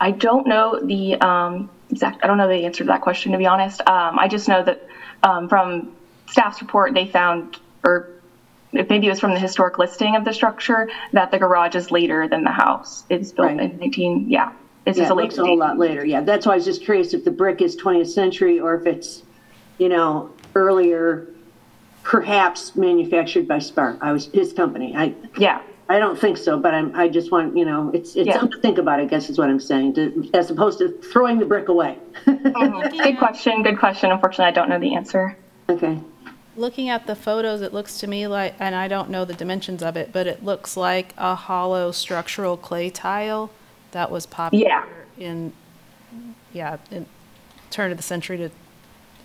I 0.00 0.10
don't 0.10 0.46
know 0.46 0.80
the 0.82 1.16
um, 1.20 1.70
exact. 1.90 2.24
I 2.24 2.26
don't 2.26 2.38
know 2.38 2.48
the 2.48 2.64
answer 2.64 2.84
to 2.84 2.88
that 2.88 3.02
question 3.02 3.32
to 3.32 3.38
be 3.38 3.46
honest. 3.46 3.80
Um, 3.86 4.18
I 4.18 4.26
just 4.26 4.48
know 4.48 4.62
that 4.64 4.88
um, 5.22 5.48
from 5.48 5.94
staff's 6.26 6.62
report 6.62 6.94
they 6.94 7.06
found, 7.06 7.58
or 7.84 8.13
if 8.74 8.88
maybe 8.90 9.06
it 9.06 9.10
was 9.10 9.20
from 9.20 9.32
the 9.34 9.40
historic 9.40 9.78
listing 9.78 10.16
of 10.16 10.24
the 10.24 10.32
structure, 10.32 10.88
that 11.12 11.30
the 11.30 11.38
garage 11.38 11.74
is 11.74 11.90
later 11.90 12.26
than 12.28 12.44
the 12.44 12.50
house. 12.50 13.04
It's 13.08 13.32
built 13.32 13.48
Right. 13.48 13.60
in 13.72 13.78
19. 13.78 14.26
Yeah, 14.28 14.52
it's 14.86 14.98
yeah, 14.98 15.04
just 15.04 15.10
a 15.10 15.14
it 15.14 15.16
later 15.16 15.22
looks 15.28 15.38
a 15.38 15.44
whole 15.44 15.54
date. 15.56 15.60
lot 15.60 15.78
later. 15.78 16.04
Yeah, 16.04 16.20
that's 16.22 16.46
why 16.46 16.52
I 16.52 16.56
was 16.56 16.64
just 16.64 16.82
curious 16.84 17.14
if 17.14 17.24
the 17.24 17.30
brick 17.30 17.60
is 17.62 17.76
20th 17.76 18.08
century 18.08 18.58
or 18.60 18.74
if 18.74 18.86
it's, 18.86 19.22
you 19.78 19.88
know, 19.88 20.30
earlier, 20.54 21.26
perhaps 22.02 22.76
manufactured 22.76 23.48
by 23.48 23.58
Spar. 23.58 23.96
I 24.00 24.12
was 24.12 24.26
his 24.26 24.52
company. 24.52 24.94
I 24.96 25.14
yeah. 25.38 25.60
I 25.86 25.98
don't 25.98 26.18
think 26.18 26.38
so, 26.38 26.58
but 26.58 26.72
I'm. 26.72 26.94
I 26.96 27.08
just 27.08 27.30
want 27.30 27.54
you 27.54 27.66
know, 27.66 27.90
it's 27.92 28.16
it's 28.16 28.26
Yeah. 28.28 28.34
something 28.38 28.52
to 28.52 28.58
think 28.60 28.78
about. 28.78 29.00
I 29.00 29.04
guess 29.04 29.28
is 29.28 29.36
what 29.36 29.50
I'm 29.50 29.60
saying, 29.60 29.94
to, 29.96 30.30
as 30.32 30.50
opposed 30.50 30.78
to 30.78 30.88
throwing 30.88 31.38
the 31.38 31.44
brick 31.44 31.68
away. 31.68 31.98
Mm-hmm. 32.24 33.02
Good 33.02 33.18
question. 33.18 33.62
Good 33.62 33.78
question. 33.78 34.10
Unfortunately, 34.10 34.46
I 34.46 34.50
don't 34.50 34.70
know 34.70 34.78
the 34.78 34.94
answer. 34.94 35.36
Okay. 35.68 35.98
Looking 36.56 36.88
at 36.88 37.06
the 37.06 37.16
photos, 37.16 37.62
it 37.62 37.72
looks 37.72 37.98
to 38.00 38.06
me 38.06 38.26
like, 38.26 38.54
and 38.60 38.74
I 38.74 38.86
don't 38.88 39.10
know 39.10 39.24
the 39.24 39.34
dimensions 39.34 39.82
of 39.82 39.96
it, 39.96 40.10
but 40.12 40.26
it 40.26 40.44
looks 40.44 40.76
like 40.76 41.12
a 41.16 41.34
hollow 41.34 41.90
structural 41.90 42.56
clay 42.56 42.90
tile 42.90 43.50
that 43.90 44.10
was 44.10 44.24
popular 44.26 44.64
Yeah. 44.64 44.84
in, 45.18 45.52
yeah, 46.52 46.76
in 46.90 47.06
turn 47.70 47.90
of 47.90 47.96
the 47.96 48.02
century 48.04 48.36
to, 48.38 48.50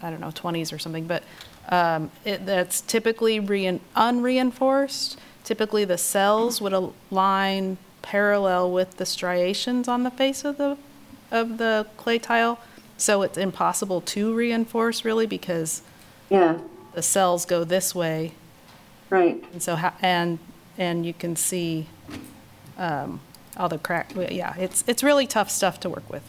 I 0.01 0.09
don't 0.09 0.19
know, 0.21 0.29
20s 0.31 0.73
or 0.73 0.79
something, 0.79 1.05
but 1.05 1.23
um, 1.69 2.09
it, 2.25 2.45
that's 2.47 2.81
typically 2.81 3.39
rein, 3.39 3.79
unreinforced. 3.95 5.19
Typically, 5.43 5.85
the 5.85 5.97
cells 5.99 6.59
would 6.61 6.73
align 6.73 7.77
parallel 8.01 8.71
with 8.71 8.97
the 8.97 9.05
striations 9.05 9.87
on 9.87 10.01
the 10.03 10.09
face 10.11 10.43
of 10.43 10.57
the, 10.57 10.77
of 11.31 11.59
the 11.59 11.85
clay 11.97 12.17
tile. 12.17 12.59
So 12.97 13.21
it's 13.21 13.37
impossible 13.37 14.01
to 14.01 14.33
reinforce 14.33 15.05
really 15.05 15.27
because 15.27 15.83
Yeah, 16.29 16.57
the 16.93 17.01
cells 17.01 17.45
go 17.45 17.63
this 17.63 17.93
way. 17.93 18.33
right. 19.09 19.43
And 19.51 19.61
so, 19.61 19.75
ha- 19.75 19.95
and, 20.01 20.39
and 20.77 21.05
you 21.05 21.13
can 21.13 21.35
see 21.35 21.87
um, 22.77 23.21
all 23.57 23.69
the 23.69 23.77
crack, 23.77 24.13
yeah, 24.15 24.55
it's, 24.57 24.83
it's 24.87 25.03
really 25.03 25.27
tough 25.27 25.49
stuff 25.49 25.79
to 25.81 25.89
work 25.89 26.09
with. 26.09 26.23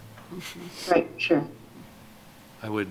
Right, 0.88 1.08
sure. 1.16 1.44
I 2.62 2.68
would 2.68 2.88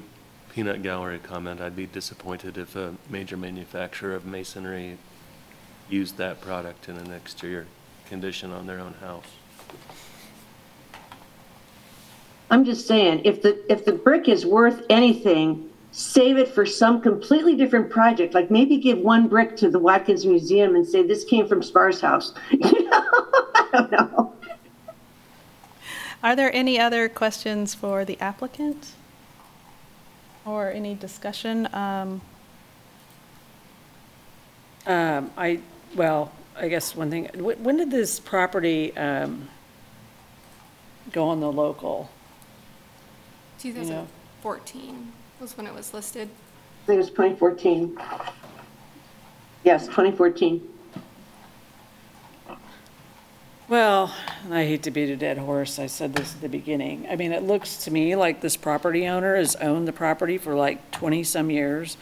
peanut 0.54 0.82
gallery 0.82 1.20
comment, 1.20 1.62
I'd 1.62 1.76
be 1.76 1.86
disappointed 1.86 2.58
if 2.58 2.76
a 2.76 2.96
major 3.10 3.38
manufacturer 3.38 4.16
of 4.16 4.26
masonry 4.26 4.98
used 5.90 6.18
that 6.18 6.42
product 6.42 6.90
in 6.90 6.98
an 6.98 7.12
exterior 7.12 7.66
condition 8.08 8.52
on 8.52 8.68
their 8.68 8.80
own 8.80 8.94
house. 8.96 9.26
I'm 12.52 12.66
just 12.66 12.88
saying, 12.88 13.22
if 13.26 13.42
the, 13.42 13.64
if 13.72 13.86
the 13.86 13.94
brick 13.94 14.28
is 14.28 14.46
worth 14.46 14.84
anything, 14.90 15.69
save 15.92 16.38
it 16.38 16.48
for 16.50 16.66
some 16.66 17.02
completely 17.02 17.56
different 17.56 17.90
project. 17.90 18.34
Like 18.34 18.52
maybe 18.52 18.78
give 18.78 19.00
one 19.00 19.28
brick 19.28 19.58
to 19.58 19.70
the 19.70 19.80
Watkins 19.80 20.26
Museum 20.26 20.76
and 20.76 20.88
say, 20.88 21.04
this 21.06 21.24
came 21.24 21.48
from 21.48 21.64
Spar's 21.64 22.02
house. 22.02 22.34
You 22.52 22.90
know, 22.90 23.04
I 23.56 23.70
don't 23.72 23.92
know. 23.92 24.34
Are 26.22 26.36
there 26.36 26.54
any 26.54 26.80
other 26.80 27.08
questions 27.08 27.74
for 27.74 28.04
the 28.04 28.20
applicant? 28.20 28.94
Or 30.46 30.70
any 30.70 30.96
discussion? 30.96 31.68
Um, 31.74 32.22
Um, 34.86 35.30
I, 35.38 35.60
well, 35.96 36.32
I 36.58 36.68
guess 36.68 36.96
one 36.96 37.12
thing, 37.12 37.26
when 37.36 37.78
did 37.78 37.92
this 37.92 38.20
property, 38.20 38.96
um, 38.98 39.48
go 41.12 41.28
on 41.28 41.40
the 41.40 41.52
local? 41.52 42.10
2014 43.60 45.14
was 45.40 45.56
when 45.56 45.66
it 45.66 45.74
was 45.74 45.94
listed. 45.94 46.30
I 46.84 46.86
think 46.86 46.96
it 46.96 47.00
was 47.00 47.10
2014. 47.10 47.98
Yes, 49.64 49.86
2014. 49.88 50.68
Well, 53.68 54.16
I 54.50 54.64
hate 54.64 54.82
to 54.84 54.92
beat 54.92 55.12
a 55.12 55.16
dead 55.16 55.38
horse, 55.38 55.78
I 55.78 55.86
said 55.86 56.16
this 56.16 56.34
at 56.34 56.42
the 56.42 56.50
beginning. 56.50 57.06
I 57.10 57.16
mean, 57.16 57.32
it 57.32 57.44
looks 57.44 57.78
to 57.84 57.92
me 57.92 58.16
like 58.16 58.42
this 58.42 58.58
property 58.58 59.06
owner 59.08 59.36
has 59.36 59.56
owned 59.58 59.88
the 59.88 59.94
property 59.94 60.40
for 60.40 60.56
like 60.56 60.92
20-some 60.92 61.52
years. 61.52 61.96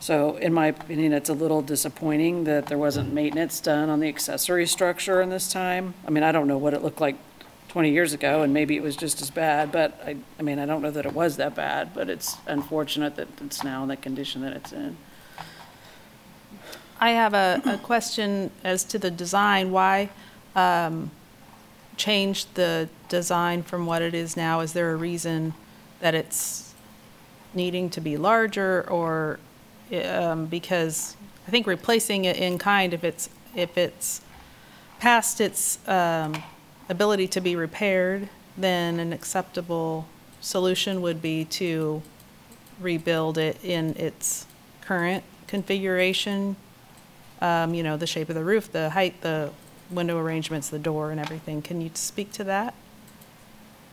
So 0.00 0.36
in 0.36 0.52
my 0.52 0.66
opinion, 0.66 1.14
it's 1.14 1.30
a 1.30 1.34
little 1.34 1.62
disappointing 1.62 2.44
that 2.44 2.66
there 2.66 2.76
wasn't 2.76 3.14
maintenance 3.14 3.58
done 3.60 3.88
on 3.88 4.00
the 4.00 4.08
accessory 4.08 4.66
structure 4.66 5.22
in 5.22 5.30
this 5.30 5.50
time. 5.50 5.94
I 6.06 6.10
mean, 6.10 6.22
I 6.22 6.30
don't 6.30 6.46
know 6.46 6.58
what 6.58 6.74
it 6.74 6.82
looked 6.82 7.00
like 7.00 7.16
20 7.74 7.90
years 7.90 8.12
ago, 8.12 8.42
and 8.42 8.54
maybe 8.54 8.76
it 8.76 8.84
was 8.84 8.94
just 8.94 9.20
as 9.20 9.30
bad, 9.30 9.72
but 9.72 10.00
I, 10.06 10.16
I 10.38 10.42
mean, 10.42 10.60
I 10.60 10.64
don't 10.64 10.80
know 10.80 10.92
that 10.92 11.06
it 11.06 11.12
was 11.12 11.38
that 11.38 11.56
bad, 11.56 11.92
but 11.92 12.08
it's 12.08 12.36
unfortunate 12.46 13.16
that 13.16 13.26
it's 13.44 13.64
now 13.64 13.82
in 13.82 13.88
the 13.88 13.96
condition 13.96 14.42
that 14.42 14.52
it's 14.52 14.72
in. 14.72 14.96
I 17.00 17.10
have 17.10 17.34
a, 17.34 17.60
a 17.66 17.78
question 17.78 18.52
as 18.62 18.84
to 18.84 18.98
the 19.00 19.10
design. 19.10 19.72
Why 19.72 20.10
um, 20.54 21.10
change 21.96 22.46
the 22.54 22.88
design 23.08 23.64
from 23.64 23.86
what 23.86 24.02
it 24.02 24.14
is 24.14 24.36
now? 24.36 24.60
Is 24.60 24.72
there 24.72 24.92
a 24.92 24.96
reason 24.96 25.52
that 25.98 26.14
it's 26.14 26.74
needing 27.54 27.90
to 27.90 28.00
be 28.00 28.16
larger 28.16 28.88
or 28.88 29.40
um, 30.06 30.46
because 30.46 31.16
I 31.48 31.50
think 31.50 31.66
replacing 31.66 32.24
it 32.24 32.36
in 32.36 32.56
kind, 32.56 32.94
if 32.94 33.02
it's, 33.02 33.28
if 33.56 33.76
it's 33.76 34.20
past 35.00 35.40
its 35.40 35.80
um, 35.88 36.40
ability 36.88 37.28
to 37.28 37.40
be 37.40 37.56
repaired, 37.56 38.28
then 38.56 39.00
an 39.00 39.12
acceptable 39.12 40.06
solution 40.40 41.00
would 41.02 41.22
be 41.22 41.44
to 41.44 42.02
rebuild 42.80 43.38
it 43.38 43.62
in 43.64 43.94
its 43.96 44.46
current 44.80 45.24
configuration. 45.46 46.56
Um, 47.40 47.74
You 47.74 47.82
know, 47.82 47.96
the 47.96 48.06
shape 48.06 48.28
of 48.28 48.34
the 48.34 48.44
roof, 48.44 48.70
the 48.70 48.90
height, 48.90 49.20
the 49.20 49.50
window 49.90 50.18
arrangements, 50.18 50.68
the 50.68 50.78
door 50.78 51.10
and 51.10 51.20
everything. 51.20 51.62
Can 51.62 51.80
you 51.80 51.90
speak 51.94 52.32
to 52.32 52.44
that? 52.44 52.74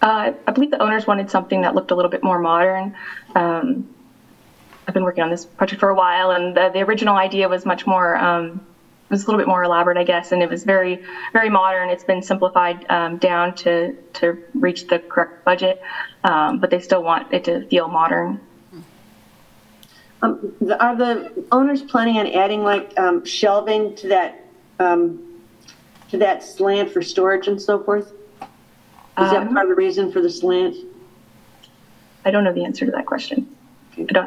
Uh, 0.02 0.32
I 0.48 0.52
believe 0.52 0.72
the 0.72 0.82
owners 0.82 1.06
wanted 1.06 1.30
something 1.30 1.62
that 1.62 1.76
looked 1.76 1.92
a 1.92 1.96
little 1.96 2.10
bit 2.10 2.24
more 2.24 2.40
modern. 2.40 2.96
Um, 3.36 3.88
I've 4.88 4.94
been 4.94 5.04
working 5.04 5.24
on 5.24 5.30
this 5.30 5.46
project 5.46 5.80
for 5.80 5.90
a 5.90 5.96
while, 5.96 6.32
and 6.32 6.58
the, 6.58 6.70
the 6.74 6.82
original 6.82 7.16
idea 7.16 7.48
was 7.48 7.66
much 7.66 7.86
more, 7.86 8.18
um, 8.18 8.66
was 9.12 9.24
a 9.24 9.26
little 9.28 9.38
bit 9.38 9.48
more 9.48 9.64
elaborate, 9.64 9.98
I 9.98 10.04
guess, 10.04 10.32
and 10.32 10.42
it 10.42 10.50
was 10.50 10.64
very, 10.64 11.04
very 11.34 11.50
modern. 11.50 11.90
It's 11.90 12.04
been 12.04 12.24
simplified 12.24 12.86
um, 12.90 13.18
down 13.18 13.54
to 13.56 13.96
to 14.14 14.38
reach 14.56 14.88
the 14.88 15.00
correct 15.00 15.44
budget, 15.44 15.80
um, 16.24 16.60
but 16.60 16.72
they 16.72 16.80
still 16.80 17.04
want 17.04 17.32
it 17.32 17.44
to 17.44 17.68
feel 17.68 17.88
modern. 17.88 18.40
Um, 20.24 20.54
the- 20.62 20.82
Are 20.82 20.96
the 20.96 21.32
owners 21.52 21.82
planning 21.82 22.18
on 22.18 22.28
adding 22.28 22.64
like 22.64 22.98
um, 22.98 23.26
shelving 23.26 23.96
to 23.98 24.08
that, 24.10 24.40
um, 24.80 25.20
to 26.10 26.18
that 26.18 26.44
slant 26.44 26.90
for 26.92 27.02
storage 27.02 27.48
and 27.48 27.62
so 27.62 27.84
forth? 27.84 28.12
Is 29.20 29.30
that 29.32 29.52
part 29.52 29.66
of 29.66 29.70
the 29.70 29.76
reason 29.76 30.12
for 30.12 30.22
the 30.22 30.30
slant? 30.30 30.76
I 32.24 32.32
don't 32.32 32.44
know 32.44 32.54
the 32.54 32.64
answer 32.64 32.86
to 32.86 32.92
that 32.92 33.06
question. 33.06 33.56
I 33.98 34.04
don't 34.04 34.26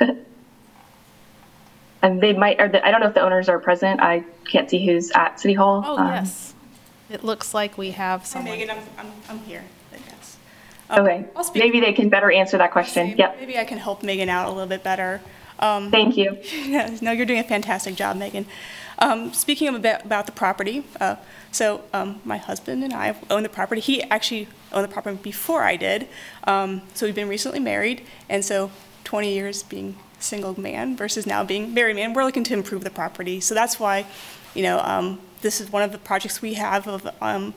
know. 0.00 0.16
and 2.02 2.20
they 2.20 2.32
might, 2.32 2.60
or 2.60 2.68
the, 2.68 2.84
I 2.86 2.90
don't 2.90 3.00
know 3.00 3.08
if 3.08 3.14
the 3.14 3.22
owners 3.22 3.48
are 3.48 3.58
present. 3.58 4.00
I 4.00 4.24
can't 4.46 4.68
see 4.68 4.84
who's 4.86 5.10
at 5.12 5.40
City 5.40 5.54
Hall. 5.54 5.82
Oh, 5.86 5.96
Um, 5.98 6.08
yes. 6.08 6.54
It 7.08 7.22
looks 7.24 7.54
like 7.54 7.78
we 7.78 7.92
have 7.92 8.20
Hi, 8.22 8.26
someone. 8.26 8.58
Megan, 8.58 8.70
I'm, 8.70 8.82
I'm, 8.98 9.12
I'm 9.28 9.38
here, 9.40 9.62
I 9.92 9.98
guess. 9.98 10.36
Okay, 10.90 11.24
I'll 11.36 11.44
speak. 11.44 11.62
maybe 11.62 11.80
they 11.80 11.92
can 11.92 12.08
better 12.08 12.30
answer 12.32 12.58
that 12.58 12.72
question. 12.72 13.14
Yep. 13.16 13.36
Maybe 13.40 13.58
I 13.58 13.64
can 13.64 13.78
help 13.78 14.02
Megan 14.02 14.28
out 14.28 14.46
a 14.48 14.50
little 14.50 14.66
bit 14.66 14.82
better. 14.82 15.20
Um, 15.58 15.90
Thank 15.90 16.16
you. 16.16 16.36
Yeah, 16.52 16.96
no, 17.00 17.12
you're 17.12 17.24
doing 17.26 17.38
a 17.38 17.44
fantastic 17.44 17.94
job, 17.94 18.16
Megan. 18.16 18.46
Um, 18.98 19.32
speaking 19.32 19.68
of 19.68 19.74
about, 19.74 20.04
about 20.04 20.26
the 20.26 20.32
property, 20.32 20.84
uh, 21.00 21.16
so 21.52 21.82
um, 21.92 22.20
my 22.24 22.38
husband 22.38 22.82
and 22.82 22.92
I 22.92 23.14
own 23.30 23.42
the 23.42 23.48
property. 23.48 23.80
He 23.80 24.02
actually 24.04 24.48
owned 24.72 24.84
the 24.84 24.92
property 24.92 25.16
before 25.22 25.62
I 25.62 25.76
did. 25.76 26.08
Um, 26.44 26.82
so 26.94 27.06
we've 27.06 27.14
been 27.14 27.28
recently 27.28 27.60
married, 27.60 28.02
and 28.28 28.44
so 28.44 28.70
20 29.04 29.32
years 29.32 29.62
being 29.62 29.96
single 30.18 30.58
man 30.60 30.96
versus 30.96 31.26
now 31.26 31.44
being 31.44 31.74
married 31.74 31.96
man, 31.96 32.14
we're 32.14 32.24
looking 32.24 32.44
to 32.44 32.54
improve 32.54 32.84
the 32.84 32.90
property. 32.90 33.40
So 33.40 33.54
that's 33.54 33.78
why, 33.78 34.06
you 34.54 34.62
know, 34.62 34.80
um, 34.80 35.20
this 35.42 35.60
is 35.60 35.70
one 35.70 35.82
of 35.82 35.92
the 35.92 35.98
projects 35.98 36.42
we 36.42 36.54
have 36.54 36.86
of 36.88 37.08
um, 37.20 37.54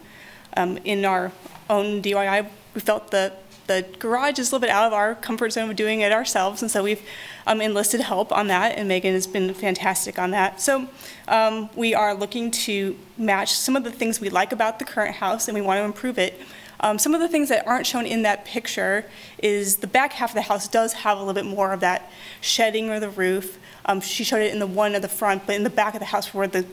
um, 0.56 0.78
in 0.84 1.06
our 1.06 1.32
own 1.70 2.02
DIY. 2.02 2.50
We 2.74 2.82
felt 2.82 3.12
the 3.12 3.34
the 3.70 3.86
garage 4.00 4.40
is 4.40 4.52
a 4.52 4.56
little 4.56 4.62
bit 4.62 4.72
out 4.72 4.88
of 4.88 4.94
our 4.94 5.14
comfort 5.14 5.52
zone 5.52 5.70
of 5.70 5.76
doing 5.76 6.02
it 6.02 6.12
ourselves, 6.12 6.64
and 6.64 6.72
so 6.72 6.84
we've 6.84 7.04
um, 7.46 7.62
enlisted 7.62 8.02
help 8.02 8.32
on 8.32 8.48
that, 8.48 8.76
and 8.76 8.88
Megan 8.88 9.14
has 9.14 9.28
been 9.28 9.54
fantastic 9.54 10.18
on 10.18 10.32
that. 10.32 10.60
So 10.60 10.90
um, 11.28 11.70
we 11.76 11.94
are 11.94 12.16
looking 12.16 12.50
to 12.52 12.98
match 13.16 13.54
some 13.54 13.76
of 13.76 13.84
the 13.84 13.92
things 13.92 14.20
we 14.20 14.30
like 14.32 14.52
about 14.52 14.80
the 14.80 14.86
current 14.86 15.16
house, 15.16 15.48
and 15.48 15.54
we 15.54 15.62
want 15.62 15.78
to 15.78 15.84
improve 15.84 16.18
it. 16.18 16.42
Um, 16.82 16.98
some 16.98 17.14
of 17.14 17.20
the 17.20 17.28
things 17.28 17.50
that 17.50 17.68
aren't 17.68 17.86
shown 17.86 18.06
in 18.06 18.22
that 18.22 18.46
picture 18.46 19.06
is 19.38 19.78
the 19.78 19.88
back 19.88 20.14
half 20.14 20.32
of 20.32 20.36
the 20.36 20.44
house 20.44 20.68
does 20.68 20.94
have 20.94 21.18
a 21.18 21.20
little 21.20 21.34
bit 21.34 21.46
more 21.46 21.74
of 21.74 21.82
that 21.82 22.12
shedding 22.42 22.90
or 22.90 23.00
the 23.00 23.10
roof. 23.10 23.60
Um, 23.86 24.02
she 24.02 24.24
showed 24.24 24.42
it 24.42 24.54
in 24.54 24.60
the 24.60 24.68
one 24.68 24.96
at 24.96 25.02
the 25.02 25.10
front, 25.10 25.46
but 25.46 25.56
in 25.56 25.64
the 25.64 25.70
back 25.70 25.94
of 25.94 26.00
the 26.00 26.06
house 26.06 26.34
where 26.34 26.48
the 26.48 26.66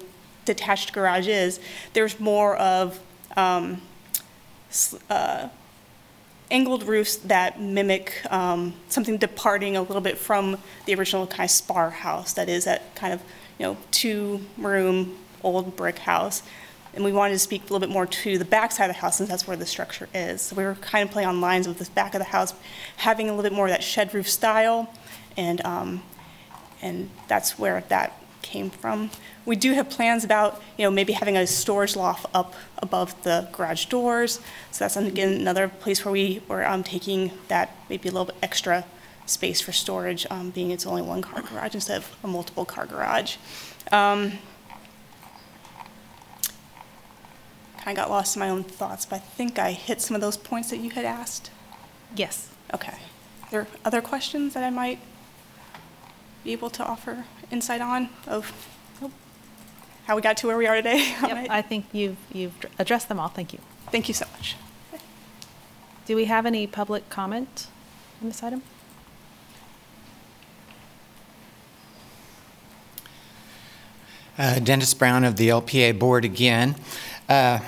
detached 0.44 0.93
garage 0.93 1.26
is, 1.26 1.59
there's 1.93 2.20
more 2.20 2.57
of 2.57 3.01
um, 3.36 3.83
uh, 5.10 5.49
angled 6.51 6.85
roofs 6.85 7.17
that 7.17 7.60
mimic 7.60 8.23
um, 8.31 8.75
something 8.89 9.17
departing 9.17 9.76
a 9.76 9.83
little 9.83 10.01
bit 10.01 10.17
from 10.17 10.59
the 10.85 10.94
original 10.94 11.26
kind 11.26 11.44
of 11.44 11.51
spar 11.51 11.91
house 11.91 12.33
that 12.35 12.49
is 12.49 12.65
that 12.65 12.94
kind 12.94 13.12
of 13.12 13.20
you 13.59 13.67
know 13.67 13.76
two-room 13.91 15.17
old 15.43 15.76
brick 15.76 15.99
house. 15.99 16.43
And 16.97 17.05
we 17.05 17.12
wanted 17.12 17.34
to 17.34 17.39
speak 17.39 17.60
a 17.60 17.65
little 17.65 17.78
bit 17.78 17.91
more 17.91 18.07
to 18.07 18.39
the 18.39 18.44
back 18.44 18.73
side 18.73 18.89
of 18.89 18.97
the 18.97 19.00
house 19.00 19.18
since 19.18 19.28
that's 19.28 19.47
where 19.47 19.57
the 19.57 19.66
structure 19.66 20.08
is. 20.15 20.41
So 20.41 20.57
we 20.57 20.65
were 20.65 20.76
kind 20.76 21.07
of 21.07 21.12
playing 21.12 21.28
on 21.28 21.42
lines 21.42 21.68
with 21.68 21.78
the 21.78 21.89
back 21.91 22.15
of 22.15 22.20
the 22.20 22.25
house, 22.25 22.55
having 22.97 23.28
a 23.28 23.33
little 23.33 23.42
bit 23.42 23.52
more 23.52 23.66
of 23.66 23.70
that 23.70 23.84
shed 23.84 24.15
roof 24.15 24.28
style, 24.28 24.92
and 25.36 25.65
um, 25.65 26.02
and 26.81 27.10
that's 27.28 27.58
where 27.58 27.84
that 27.89 28.18
came 28.41 28.70
from. 28.70 29.10
We 29.44 29.57
do 29.57 29.75
have 29.75 29.91
plans 29.91 30.25
about, 30.25 30.62
you 30.78 30.84
know, 30.84 30.91
maybe 30.91 31.12
having 31.12 31.36
a 31.36 31.47
storage 31.47 31.97
loft 31.97 32.26
up 32.33 32.55
above 32.78 33.23
the 33.25 33.49
garage 33.52 33.86
doors. 33.86 34.41
So 34.70 34.84
that's 34.84 34.97
again 34.97 35.34
another 35.34 35.68
place 35.68 36.02
where 36.02 36.12
we 36.12 36.41
were 36.49 36.66
um, 36.66 36.83
taking 36.83 37.31
that 37.49 37.76
maybe 37.91 38.08
a 38.08 38.12
little 38.12 38.26
bit 38.26 38.36
extra 38.42 38.86
space 39.26 39.60
for 39.60 39.73
storage, 39.73 40.26
um, 40.31 40.50
being 40.50 40.70
it's 40.70 40.86
only 40.86 41.02
one 41.02 41.20
car 41.20 41.42
garage 41.42 41.75
instead 41.75 41.99
of 41.99 42.16
a 42.25 42.28
multiple 42.28 42.65
car 42.65 42.86
garage. 42.86 43.36
Um, 43.92 44.39
kind 47.86 47.97
of 47.97 48.02
got 48.02 48.10
lost 48.10 48.34
in 48.34 48.40
my 48.40 48.50
own 48.50 48.65
thoughts, 48.65 49.06
but 49.06 49.15
I 49.15 49.18
think 49.20 49.60
I 49.60 49.70
hit 49.70 50.00
some 50.00 50.16
of 50.16 50.20
those 50.20 50.36
points 50.36 50.70
that 50.70 50.78
you 50.78 50.90
had 50.90 51.05
asked. 51.05 51.52
Yes. 52.16 52.50
Okay. 52.74 52.94
Are 53.44 53.50
there 53.52 53.66
other 53.84 54.00
questions 54.00 54.55
that 54.55 54.65
I 54.65 54.70
might 54.70 54.98
be 56.42 56.50
able 56.50 56.68
to 56.70 56.84
offer 56.84 57.26
insight 57.48 57.81
on 57.81 58.08
of 58.26 58.50
how 60.06 60.16
we 60.16 60.23
got 60.23 60.36
to 60.39 60.48
where 60.48 60.56
we 60.56 60.66
are 60.66 60.74
today? 60.74 61.15
Yep, 61.23 61.47
I 61.48 61.62
think 61.62 61.86
you've, 61.92 62.16
you've 62.32 62.55
addressed 62.76 63.08
them 63.08 63.20
all. 63.20 63.28
Thank 63.28 63.52
you. 63.52 63.60
Thank 63.92 64.08
you 64.08 64.15
so 64.15 64.26
much. 64.32 64.56
Do 66.06 66.16
we 66.16 66.24
have 66.24 66.44
any 66.44 66.66
public 66.66 67.08
comment 67.08 67.68
on 68.20 68.26
this 68.26 68.42
item? 68.42 68.65
Uh, 74.36 74.58
Dennis 74.58 74.92
Brown 74.92 75.23
of 75.23 75.36
the 75.36 75.50
LPA 75.50 75.97
Board 75.97 76.24
again. 76.24 76.74
Uh, 77.28 77.60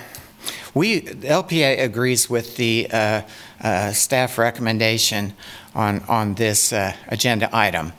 We, 0.73 1.01
LPA 1.01 1.81
agrees 1.81 2.29
with 2.29 2.55
the 2.57 2.87
uh, 2.91 3.21
uh, 3.61 3.91
staff 3.91 4.37
recommendation 4.37 5.33
on, 5.73 6.01
on 6.07 6.35
this 6.35 6.71
uh, 6.71 6.93
agenda 7.07 7.49
item. 7.51 7.93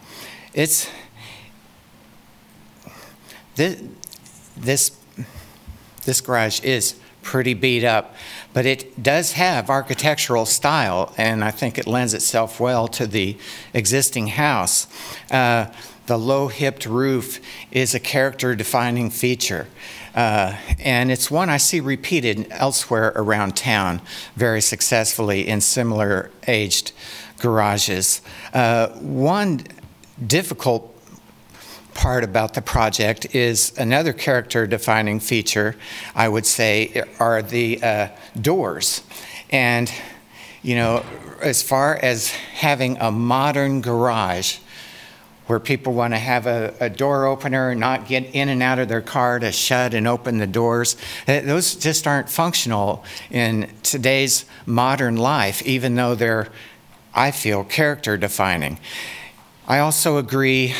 It's, 0.55 0.89
this, 3.57 3.83
this, 4.57 4.97
this 6.05 6.21
garage 6.21 6.61
is 6.63 6.95
pretty 7.23 7.55
beat 7.55 7.85
up, 7.85 8.15
but 8.53 8.67
it 8.67 9.03
does 9.03 9.33
have 9.33 9.69
architectural 9.69 10.47
style, 10.47 11.13
and 11.17 11.45
I 11.45 11.51
think 11.51 11.77
it 11.77 11.87
lends 11.87 12.15
itself 12.15 12.61
well 12.61 12.89
to 12.89 13.07
the 13.07 13.37
existing 13.75 14.29
house. 14.29 14.87
Uh, 15.31 15.67
the 16.07 16.19
low-hipped 16.19 16.87
roof 16.87 17.41
is 17.71 17.95
a 17.95 18.01
character-defining 18.01 19.11
feature. 19.11 19.67
Uh, 20.15 20.57
and 20.81 21.11
it's 21.11 21.31
one 21.31 21.49
I 21.49 21.57
see 21.57 21.81
repeated 21.81 22.47
elsewhere 22.51 23.13
around 23.15 23.57
town 23.57 24.01
very 24.37 24.61
successfully 24.61 25.47
in 25.47 25.61
similar 25.61 26.31
aged 26.49 26.93
garages. 27.39 28.21
Uh, 28.53 28.89
one 28.89 29.63
difficult 30.27 30.95
part 31.95 32.25
about 32.25 32.55
the 32.55 32.63
project 32.63 33.35
is 33.35 33.77
another 33.79 34.13
character 34.13 34.67
defining 34.67 35.21
feature, 35.21 35.77
I 36.15 36.29
would 36.29 36.47
say, 36.47 37.05
are 37.19 37.43
the 37.43 37.83
uh, 37.83 38.09
doors. 38.41 39.03
And, 39.51 39.93
you 40.63 40.77
know, 40.77 41.05
as 41.43 41.63
far 41.63 41.97
as 41.97 42.31
having 42.31 42.97
a 42.99 43.11
modern 43.11 43.81
garage, 43.81 44.59
where 45.51 45.59
people 45.59 45.93
want 45.93 46.15
to 46.15 46.19
have 46.19 46.47
a, 46.47 46.73
a, 46.79 46.89
door 46.89 47.27
opener 47.27 47.71
and 47.71 47.81
not 47.81 48.07
get 48.07 48.25
in 48.37 48.49
and 48.49 48.63
out 48.63 48.79
of 48.79 48.87
their 48.89 49.01
car 49.01 49.41
to 49.41 49.51
shut 49.51 49.95
and 49.95 50.07
open 50.07 50.39
the 50.39 50.47
doors. 50.47 50.97
Uh, 51.27 51.41
those 51.41 51.75
just 51.75 52.07
aren't 52.07 52.29
functional 52.29 53.05
in 53.33 53.69
today's 53.83 54.45
modern 54.65 55.17
life, 55.17 55.61
even 55.67 55.97
though 55.97 56.15
they're, 56.15 56.47
I 57.13 57.33
feel, 57.33 57.65
character 57.65 58.17
defining. 58.17 58.79
I 59.67 59.81
also 59.81 60.19
agree 60.19 60.73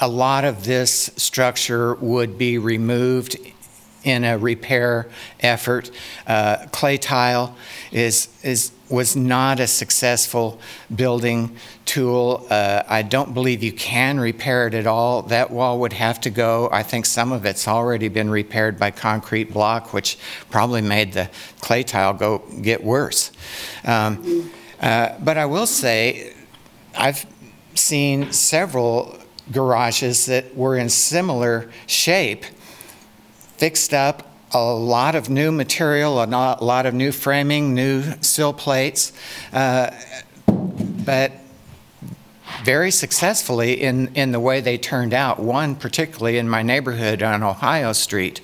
a 0.00 0.08
lot 0.08 0.44
of 0.44 0.64
this 0.64 1.12
structure 1.16 1.94
would 1.94 2.36
be 2.36 2.58
removed 2.58 3.36
in 4.04 4.24
a 4.24 4.38
repair 4.38 5.08
effort. 5.40 5.90
Uh, 6.26 6.66
clay 6.72 6.96
tile 6.96 7.56
is, 7.92 8.28
is, 8.42 8.72
was 8.88 9.14
not 9.14 9.60
a 9.60 9.66
successful 9.66 10.60
building 10.94 11.56
tool. 11.84 12.46
Uh, 12.50 12.82
I 12.88 13.02
don't 13.02 13.34
believe 13.34 13.62
you 13.62 13.72
can 13.72 14.18
repair 14.18 14.66
it 14.66 14.74
at 14.74 14.86
all. 14.86 15.22
That 15.22 15.50
wall 15.50 15.80
would 15.80 15.92
have 15.92 16.20
to 16.22 16.30
go. 16.30 16.68
I 16.72 16.82
think 16.82 17.06
some 17.06 17.32
of 17.32 17.44
it's 17.44 17.68
already 17.68 18.08
been 18.08 18.30
repaired 18.30 18.78
by 18.78 18.90
concrete 18.90 19.52
block, 19.52 19.92
which 19.92 20.18
probably 20.50 20.82
made 20.82 21.12
the 21.12 21.30
clay 21.60 21.82
tile 21.82 22.14
go 22.14 22.38
get 22.62 22.82
worse. 22.82 23.32
Um, 23.84 24.50
uh, 24.80 25.14
but 25.20 25.36
I 25.36 25.46
will 25.46 25.66
say, 25.66 26.32
I've 26.96 27.26
seen 27.74 28.32
several 28.32 29.18
garages 29.52 30.26
that 30.26 30.56
were 30.56 30.76
in 30.76 30.88
similar 30.88 31.70
shape 31.86 32.44
fixed 33.60 33.92
up 33.92 34.26
a 34.52 34.72
lot 34.72 35.14
of 35.14 35.28
new 35.28 35.52
material, 35.52 36.22
a 36.22 36.24
lot 36.24 36.86
of 36.86 36.94
new 36.94 37.12
framing, 37.12 37.74
new 37.74 38.02
sill 38.22 38.54
plates, 38.54 39.12
uh, 39.52 39.90
but 40.46 41.32
very 42.64 42.90
successfully 42.90 43.78
in, 43.82 44.08
in 44.14 44.32
the 44.32 44.40
way 44.40 44.62
they 44.62 44.78
turned 44.78 45.12
out. 45.12 45.38
One 45.38 45.76
particularly 45.76 46.38
in 46.38 46.48
my 46.48 46.62
neighborhood 46.62 47.22
on 47.22 47.42
Ohio 47.42 47.92
Street, 47.92 48.40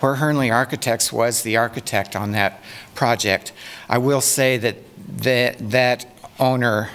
where 0.00 0.16
Hernly 0.16 0.50
Architects 0.50 1.12
was 1.12 1.44
the 1.44 1.56
architect 1.56 2.16
on 2.16 2.32
that 2.32 2.60
project. 2.96 3.52
I 3.88 3.98
will 3.98 4.20
say 4.20 4.56
that 4.58 4.78
that, 5.22 5.70
that 5.70 6.06
owner 6.40 6.90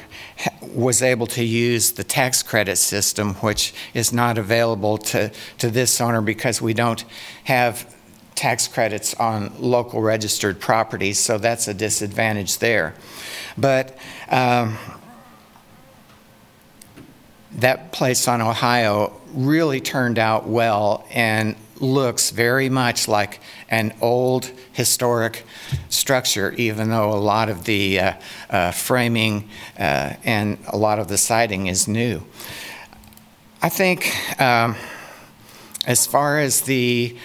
was 0.73 1.01
able 1.01 1.27
to 1.27 1.43
use 1.43 1.91
the 1.91 2.03
tax 2.03 2.41
credit 2.43 2.77
system, 2.77 3.35
which 3.35 3.73
is 3.93 4.13
not 4.13 4.37
available 4.37 4.97
to, 4.97 5.31
to 5.57 5.69
this 5.69 5.99
owner 5.99 6.21
because 6.21 6.61
we 6.61 6.73
don't 6.73 7.03
have 7.43 7.93
tax 8.35 8.67
credits 8.67 9.13
on 9.15 9.53
local 9.59 10.01
registered 10.01 10.59
properties, 10.59 11.19
so 11.19 11.37
that's 11.37 11.67
a 11.67 11.73
disadvantage 11.73 12.57
there. 12.57 12.95
But 13.57 13.97
um, 14.29 14.77
that 17.53 17.91
place 17.91 18.27
on 18.27 18.41
Ohio 18.41 19.13
really 19.33 19.81
turned 19.81 20.17
out 20.17 20.47
well 20.47 21.05
and 21.11 21.55
looks 21.81 22.29
very 22.29 22.69
much 22.69 23.07
like 23.07 23.39
an 23.69 23.93
old 24.01 24.51
historic 24.71 25.45
structure, 25.89 26.53
even 26.53 26.89
though 26.89 27.11
a 27.11 27.19
lot 27.19 27.49
of 27.49 27.65
the 27.65 27.99
uh, 27.99 28.13
uh, 28.49 28.71
framing 28.71 29.49
uh, 29.79 30.13
and 30.23 30.57
a 30.67 30.77
lot 30.77 30.99
of 30.99 31.07
the 31.07 31.17
siding 31.17 31.67
is 31.67 31.87
new. 31.87 32.21
I 33.61 33.69
think 33.69 34.11
um, 34.41 34.75
as 35.85 36.05
far 36.05 36.39
as 36.39 36.61
the 36.61 37.17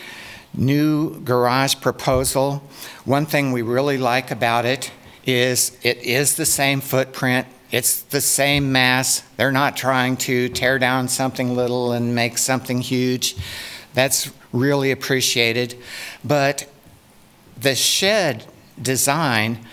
new 0.55 1.21
garage 1.21 1.77
proposal, 1.81 2.63
one 3.05 3.27
thing 3.27 3.53
we 3.53 3.63
really 3.63 3.99
like 3.99 4.31
about 4.31 4.65
it 4.65 4.91
is 5.25 5.77
it 5.83 5.99
is 5.99 6.37
the 6.37 6.47
same 6.47 6.81
footprint 6.81 7.47
it's 7.73 8.03
the 8.03 8.21
same 8.21 8.71
mass. 8.71 9.23
They're 9.37 9.53
not 9.53 9.77
trying 9.77 10.17
to 10.19 10.49
tear 10.51 10.79
down 10.79 11.09
something 11.09 11.57
little 11.57 11.93
and 11.93 12.15
make 12.15 12.39
something 12.39 12.81
huge. 12.81 13.37
That's 13.93 14.31
really 14.57 14.91
appreciated. 14.91 15.77
But 16.25 16.69
the 17.57 17.75
shed 17.75 18.45
design, 18.81 19.67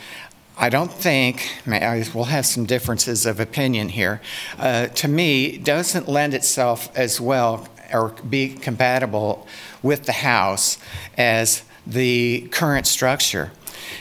I 0.57 0.69
don't 0.69 0.91
think, 0.91 1.49
we'll 1.65 2.25
have 2.25 2.45
some 2.45 2.65
differences 2.65 3.25
of 3.25 3.39
opinion 3.39 3.89
here, 3.89 4.21
uh, 4.57 4.87
to 4.87 5.07
me, 5.07 5.57
doesn't 5.57 6.07
lend 6.07 6.33
itself 6.33 6.89
as 6.95 7.19
well 7.19 7.67
or 7.91 8.09
be 8.27 8.49
compatible 8.49 9.47
with 9.81 10.05
the 10.05 10.13
house 10.13 10.77
as 11.17 11.63
the 11.85 12.47
current 12.51 12.87
structure. 12.87 13.51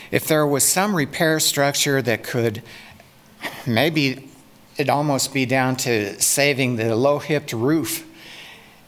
If 0.09 0.27
there 0.27 0.47
was 0.47 0.63
some 0.63 0.95
repair 0.95 1.39
structure 1.39 2.01
that 2.01 2.23
could 2.23 2.63
maybe 3.67 4.29
it'd 4.77 4.89
almost 4.89 5.33
be 5.33 5.45
down 5.45 5.75
to 5.75 6.19
saving 6.19 6.77
the 6.77 6.95
low 6.95 7.19
hipped 7.19 7.53
roof 7.53 8.07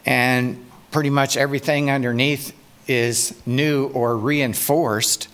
and 0.05 0.64
pretty 0.95 1.09
much 1.09 1.35
everything 1.35 1.91
underneath 1.91 2.55
is 2.87 3.35
new 3.45 3.87
or 3.87 4.15
reinforced, 4.15 5.27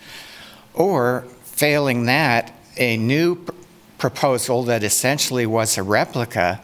or 0.74 1.20
failing 1.44 2.06
that, 2.06 2.52
a 2.78 2.96
new 2.96 3.36
pr- 3.36 3.52
proposal 3.96 4.64
that 4.64 4.82
essentially 4.82 5.46
was 5.46 5.78
a 5.78 5.82
replica 5.84 6.60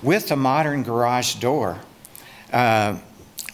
with 0.00 0.30
a 0.30 0.36
modern 0.36 0.84
garage 0.84 1.34
door. 1.40 1.80
Uh, 2.52 2.96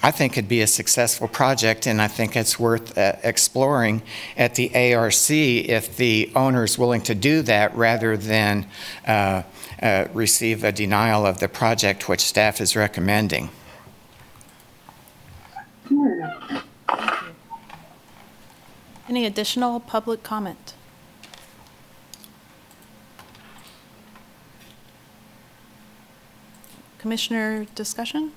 I 0.03 0.11
think 0.11 0.33
it'd 0.33 0.47
be 0.47 0.61
a 0.61 0.67
successful 0.67 1.27
project, 1.27 1.87
and 1.87 2.03
I 2.03 2.09
think 2.09 2.37
it's 2.37 2.59
worth 2.59 2.99
uh, 2.99 3.15
exploring 3.23 4.03
at 4.37 4.57
the 4.57 4.95
ARC 4.95 5.31
if 5.31 5.97
the 5.97 6.31
owner 6.37 6.65
is 6.65 6.77
willing 6.77 7.01
to 7.05 7.15
do 7.15 7.41
that 7.41 7.75
rather 7.75 8.19
than 8.19 8.67
uh, 9.07 9.45
uh, 9.81 10.09
receive 10.13 10.65
a 10.65 10.71
denial 10.71 11.25
of 11.25 11.41
the 11.41 11.49
project, 11.49 12.11
which 12.11 12.21
staff 12.21 12.61
is 12.61 12.77
recommending. 12.77 13.49
Any 19.09 19.27
additional 19.27 19.81
public 19.81 20.23
comment? 20.23 20.75
Commissioner 26.99 27.67
discussion? 27.75 28.33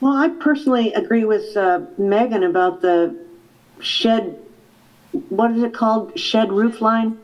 Well, 0.00 0.16
I 0.16 0.28
personally 0.28 0.92
agree 0.92 1.24
with 1.24 1.56
uh, 1.56 1.80
Megan 1.98 2.42
about 2.42 2.80
the 2.82 3.16
shed, 3.80 4.38
what 5.28 5.52
is 5.52 5.62
it 5.62 5.72
called? 5.72 6.18
Shed 6.18 6.52
roof 6.52 6.80
line, 6.80 7.18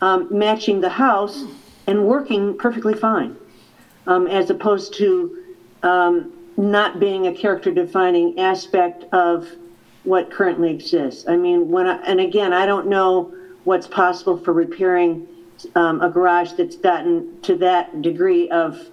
um, 0.00 0.28
matching 0.30 0.80
the 0.80 0.88
house 0.88 1.44
and 1.86 2.04
working 2.06 2.56
perfectly 2.56 2.94
fine, 2.94 3.36
um, 4.06 4.26
as 4.26 4.50
opposed 4.50 4.94
to 4.94 5.44
um, 5.82 6.32
not 6.56 7.00
being 7.00 7.26
a 7.26 7.32
character 7.32 7.72
defining 7.72 8.38
aspect 8.38 9.04
of 9.12 9.48
what 10.04 10.30
currently 10.30 10.70
exists. 10.70 11.28
I 11.28 11.36
mean, 11.36 11.68
when, 11.70 11.86
I 11.86 11.96
and 12.04 12.20
again, 12.20 12.52
I 12.52 12.66
don't 12.66 12.88
know 12.88 13.34
what's 13.64 13.86
possible 13.86 14.36
for 14.36 14.52
repairing 14.52 15.26
um, 15.74 16.00
a 16.00 16.08
garage 16.08 16.52
that's 16.52 16.76
gotten 16.76 17.40
to 17.42 17.56
that 17.56 18.02
degree 18.02 18.48
of 18.50 18.90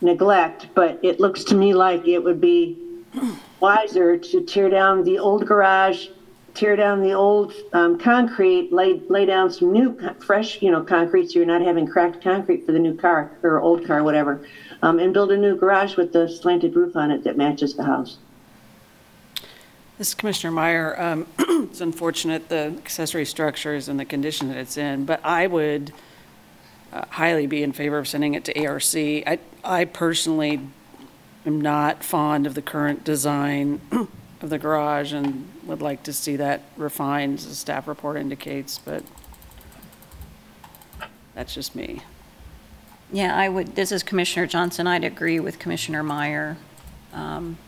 neglect, 0.00 0.68
but 0.74 0.98
it 1.02 1.20
looks 1.20 1.44
to 1.44 1.54
me 1.54 1.74
like 1.74 2.06
it 2.06 2.18
would 2.18 2.40
be 2.40 2.78
wiser 3.60 4.16
to 4.16 4.40
tear 4.42 4.68
down 4.68 5.04
the 5.04 5.18
old 5.18 5.46
garage, 5.46 6.08
tear 6.54 6.76
down 6.76 7.00
the 7.00 7.12
old 7.12 7.52
um, 7.72 7.98
concrete, 7.98 8.72
lay, 8.72 9.00
lay 9.08 9.24
down 9.24 9.50
some 9.50 9.72
new, 9.72 9.98
fresh, 10.24 10.60
you 10.60 10.70
know, 10.70 10.82
concrete, 10.82 11.30
so 11.30 11.38
you're 11.38 11.46
not 11.46 11.62
having 11.62 11.86
cracked 11.86 12.22
concrete 12.22 12.66
for 12.66 12.72
the 12.72 12.78
new 12.78 12.94
car, 12.94 13.30
or 13.42 13.60
old 13.60 13.86
car, 13.86 14.02
whatever, 14.02 14.46
um, 14.82 14.98
and 14.98 15.14
build 15.14 15.32
a 15.32 15.36
new 15.36 15.56
garage 15.56 15.96
with 15.96 16.12
the 16.12 16.28
slanted 16.28 16.76
roof 16.76 16.96
on 16.96 17.10
it 17.10 17.24
that 17.24 17.36
matches 17.36 17.74
the 17.74 17.84
house. 17.84 18.18
This 19.98 20.08
is 20.08 20.14
Commissioner 20.14 20.50
Meyer. 20.50 21.00
Um, 21.00 21.26
It's 21.72 21.80
unfortunate, 21.80 22.50
the 22.50 22.74
accessory 22.76 23.24
structures 23.24 23.88
and 23.88 23.98
the 23.98 24.04
condition 24.04 24.48
that 24.48 24.58
it's 24.58 24.76
in, 24.76 25.06
but 25.06 25.24
I 25.24 25.46
would 25.46 25.92
uh, 26.92 27.06
highly 27.08 27.46
be 27.46 27.62
in 27.62 27.72
favor 27.72 27.96
of 27.96 28.06
sending 28.06 28.34
it 28.34 28.44
to 28.44 28.66
ARC. 28.66 28.94
I, 28.94 29.38
I 29.64 29.86
personally 29.86 30.60
am 31.46 31.60
not 31.60 32.04
fond 32.04 32.46
of 32.46 32.54
the 32.54 32.60
current 32.60 33.04
design 33.04 33.80
of 34.42 34.50
the 34.50 34.58
garage 34.58 35.14
and 35.14 35.48
would 35.64 35.82
like 35.82 36.02
to 36.04 36.12
see 36.12 36.36
that 36.36 36.62
refined, 36.76 37.38
as 37.38 37.48
the 37.48 37.54
staff 37.54 37.86
report 37.88 38.16
indicates, 38.16 38.78
but 38.78 39.02
that's 41.34 41.54
just 41.54 41.74
me. 41.74 42.02
Yeah, 43.12 43.36
I 43.36 43.48
would, 43.48 43.74
this 43.74 43.92
is 43.92 44.02
Commissioner 44.02 44.46
Johnson. 44.46 44.86
I'd 44.86 45.04
agree 45.04 45.40
with 45.40 45.58
Commissioner 45.58 46.02
Meyer. 46.02 46.56
Um, 47.12 47.58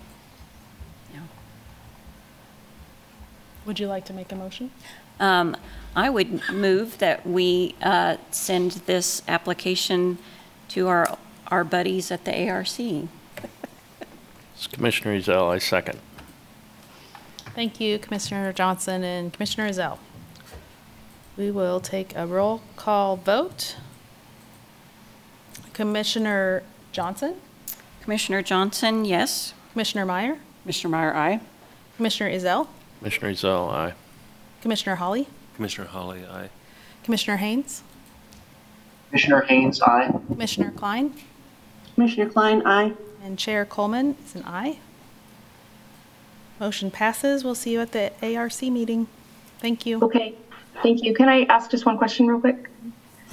Would 3.67 3.81
you 3.81 3.87
like 3.87 4.05
to 4.07 4.13
make 4.13 4.31
a 4.31 4.37
motion? 4.37 4.71
Um, 5.21 5.57
I 5.97 6.11
would 6.11 6.51
move 6.51 6.99
that 6.99 7.27
we 7.27 7.75
uh, 7.83 8.17
send 8.31 8.73
this 8.87 9.23
application 9.27 10.19
to 10.71 10.89
our, 10.89 11.17
our 11.49 11.65
buddies 11.65 12.11
at 12.11 12.25
the 12.25 12.49
ARC. 12.49 12.79
It's 12.79 13.09
Commissioner 14.71 15.19
Ezell, 15.19 15.51
I 15.51 15.59
second. 15.59 15.99
Thank 17.55 17.79
you, 17.81 17.99
Commissioner 17.99 18.53
Johnson 18.53 19.05
and 19.05 19.33
Commissioner 19.33 19.73
Zell. 19.73 19.99
We 21.37 21.51
will 21.51 21.81
take 21.81 22.15
a 22.17 22.27
roll 22.27 22.63
call 22.77 23.17
vote. 23.17 23.77
Commissioner 25.73 26.63
Johnson? 26.93 27.37
Commissioner 28.03 28.43
Johnson, 28.43 29.05
yes. 29.05 29.55
Commissioner 29.73 30.05
Meyer? 30.05 30.39
Commissioner 30.63 30.97
Meyer, 30.97 31.15
aye. 31.15 31.41
Commissioner 31.97 32.31
Ezell? 32.31 32.69
Commissioner 32.99 33.33
Ezell, 33.33 33.73
aye. 33.73 33.93
Commissioner 34.63 34.97
Holly? 34.97 35.29
Commissioner 35.57 35.89
Holly, 35.89 36.25
aye. 36.31 36.49
Commissioner 37.03 37.37
Haynes? 37.37 37.83
Commissioner 39.11 39.43
Haynes, 39.43 39.81
aye. 39.81 40.11
Commissioner 40.29 40.71
Klein? 40.73 41.15
Commissioner 41.95 42.29
Klein, 42.31 42.63
aye. 42.67 42.93
And 43.23 43.39
Chair 43.39 43.65
Coleman 43.65 44.17
is 44.25 44.35
an 44.35 44.43
aye. 44.45 44.79
Motion 46.61 46.91
passes. 46.91 47.45
We'll 47.45 47.55
see 47.55 47.73
you 47.73 47.81
at 47.81 47.93
the 47.93 48.13
ARC 48.37 48.63
meeting. 48.63 49.07
Thank 49.59 49.87
you. 49.87 50.01
Okay, 50.01 50.35
thank 50.83 51.03
you. 51.03 51.15
Can 51.15 51.29
I 51.29 51.45
ask 51.45 51.71
just 51.71 51.87
one 51.87 51.99
question 51.99 52.27
real 52.27 52.41
quick? 52.41 52.69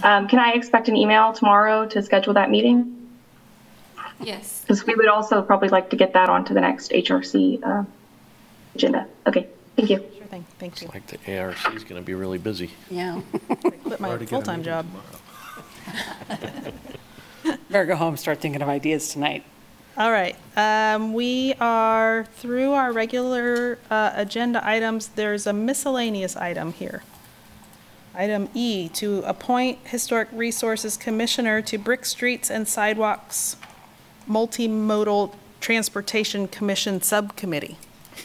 Um, 0.04 0.28
Can 0.28 0.40
I 0.40 0.54
expect 0.54 0.88
an 0.88 0.96
email 0.96 1.34
tomorrow 1.34 1.86
to 1.88 2.02
schedule 2.02 2.34
that 2.34 2.50
meeting? 2.50 2.98
Yes. 4.20 4.62
Because 4.62 4.86
we 4.86 4.96
would 4.96 5.08
also 5.08 5.42
probably 5.42 5.70
like 5.70 5.90
to 5.92 5.96
get 5.96 6.14
that 6.14 6.30
onto 6.30 6.54
the 6.54 6.62
next 6.62 6.92
HRC 6.92 7.64
uh, 7.64 7.84
agenda. 8.76 9.08
Okay, 9.28 9.48
thank 9.76 9.90
you. 9.90 9.98
Sure 10.18 10.26
thing. 10.28 10.46
Thank 10.60 10.82
you. 10.82 10.88
Like 10.88 11.06
the 11.08 11.40
ARC 11.40 11.76
is 11.76 11.84
going 11.84 12.02
to 12.02 12.06
be 12.06 12.14
really 12.14 12.38
busy. 12.38 12.72
Yeah. 12.90 13.22
Quit 13.84 14.00
my 14.00 14.18
full-time 14.26 14.64
job. 14.64 14.86
Better 17.70 17.86
go 17.86 17.96
home, 17.96 18.10
and 18.10 18.20
start 18.20 18.40
thinking 18.40 18.62
of 18.62 18.70
ideas 18.70 19.10
tonight. 19.10 19.44
All 20.02 20.12
right, 20.12 20.36
um, 20.58 21.14
we 21.14 21.54
are 21.62 22.26
through 22.34 22.72
our 22.72 22.92
regular, 22.92 23.78
uh, 23.92 24.10
agenda 24.16 24.60
items. 24.68 25.10
There's 25.10 25.46
a 25.46 25.54
miscellaneous 25.54 26.36
item 26.36 26.74
here. 26.74 27.04
Item 28.16 28.50
E, 28.56 28.90
to 28.94 29.22
appoint 29.28 29.78
Historic 29.84 30.28
Resources 30.32 30.98
Commissioner 30.98 31.62
to 31.62 31.78
Brick 31.78 32.06
Streets 32.06 32.50
and 32.50 32.68
Sidewalks 32.68 33.58
Multimodal 34.28 35.36
Transportation 35.60 36.48
Commission 36.48 37.04
Subcommittee. 37.04 37.78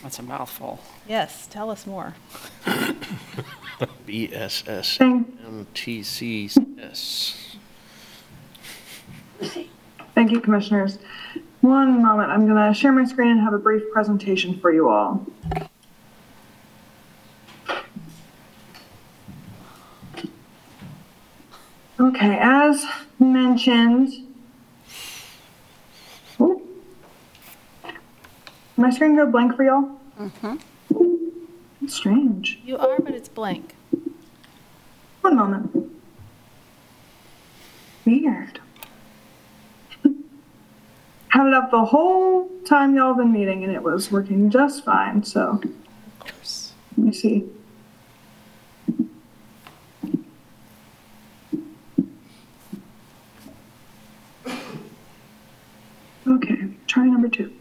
That's 0.02 0.18
a 0.18 0.22
mouthful. 0.22 0.80
Yes, 1.06 1.46
tell 1.46 1.68
us 1.68 1.86
more. 1.86 2.14
BSSMTCS. 4.06 4.96
Thank 10.14 10.32
you, 10.32 10.40
Commissioners. 10.40 10.98
One 11.60 12.02
moment, 12.02 12.30
I'm 12.30 12.46
going 12.46 12.72
to 12.72 12.78
share 12.78 12.92
my 12.92 13.04
screen 13.04 13.30
and 13.32 13.40
have 13.40 13.52
a 13.52 13.58
brief 13.58 13.82
presentation 13.92 14.58
for 14.60 14.72
you 14.72 14.88
all. 14.88 15.26
Okay, 21.98 22.38
as 22.40 22.84
mentioned, 23.18 24.12
Ooh. 26.38 26.60
my 28.76 28.90
screen 28.90 29.16
go 29.16 29.26
blank 29.30 29.56
for 29.56 29.64
y'all? 29.64 29.98
Mm-hmm. 30.20 30.56
It's 31.82 31.94
strange. 31.94 32.60
You 32.64 32.76
are, 32.76 32.98
but 33.00 33.14
it's 33.14 33.28
blank. 33.30 33.74
One 35.22 35.36
moment. 35.36 35.90
Weird. 38.04 38.60
Had 41.28 41.48
it 41.48 41.54
up 41.54 41.70
the 41.70 41.84
whole 41.84 42.48
time 42.64 42.94
y'all 42.94 43.14
been 43.14 43.32
meeting 43.32 43.64
and 43.64 43.72
it 43.72 43.82
was 43.82 44.10
working 44.10 44.50
just 44.50 44.84
fine, 44.84 45.22
so. 45.22 45.60
Let 46.96 47.06
me 47.06 47.12
see. 47.12 47.44
Okay, 56.26 56.70
try 56.86 57.04
number 57.06 57.28
two. 57.28 57.52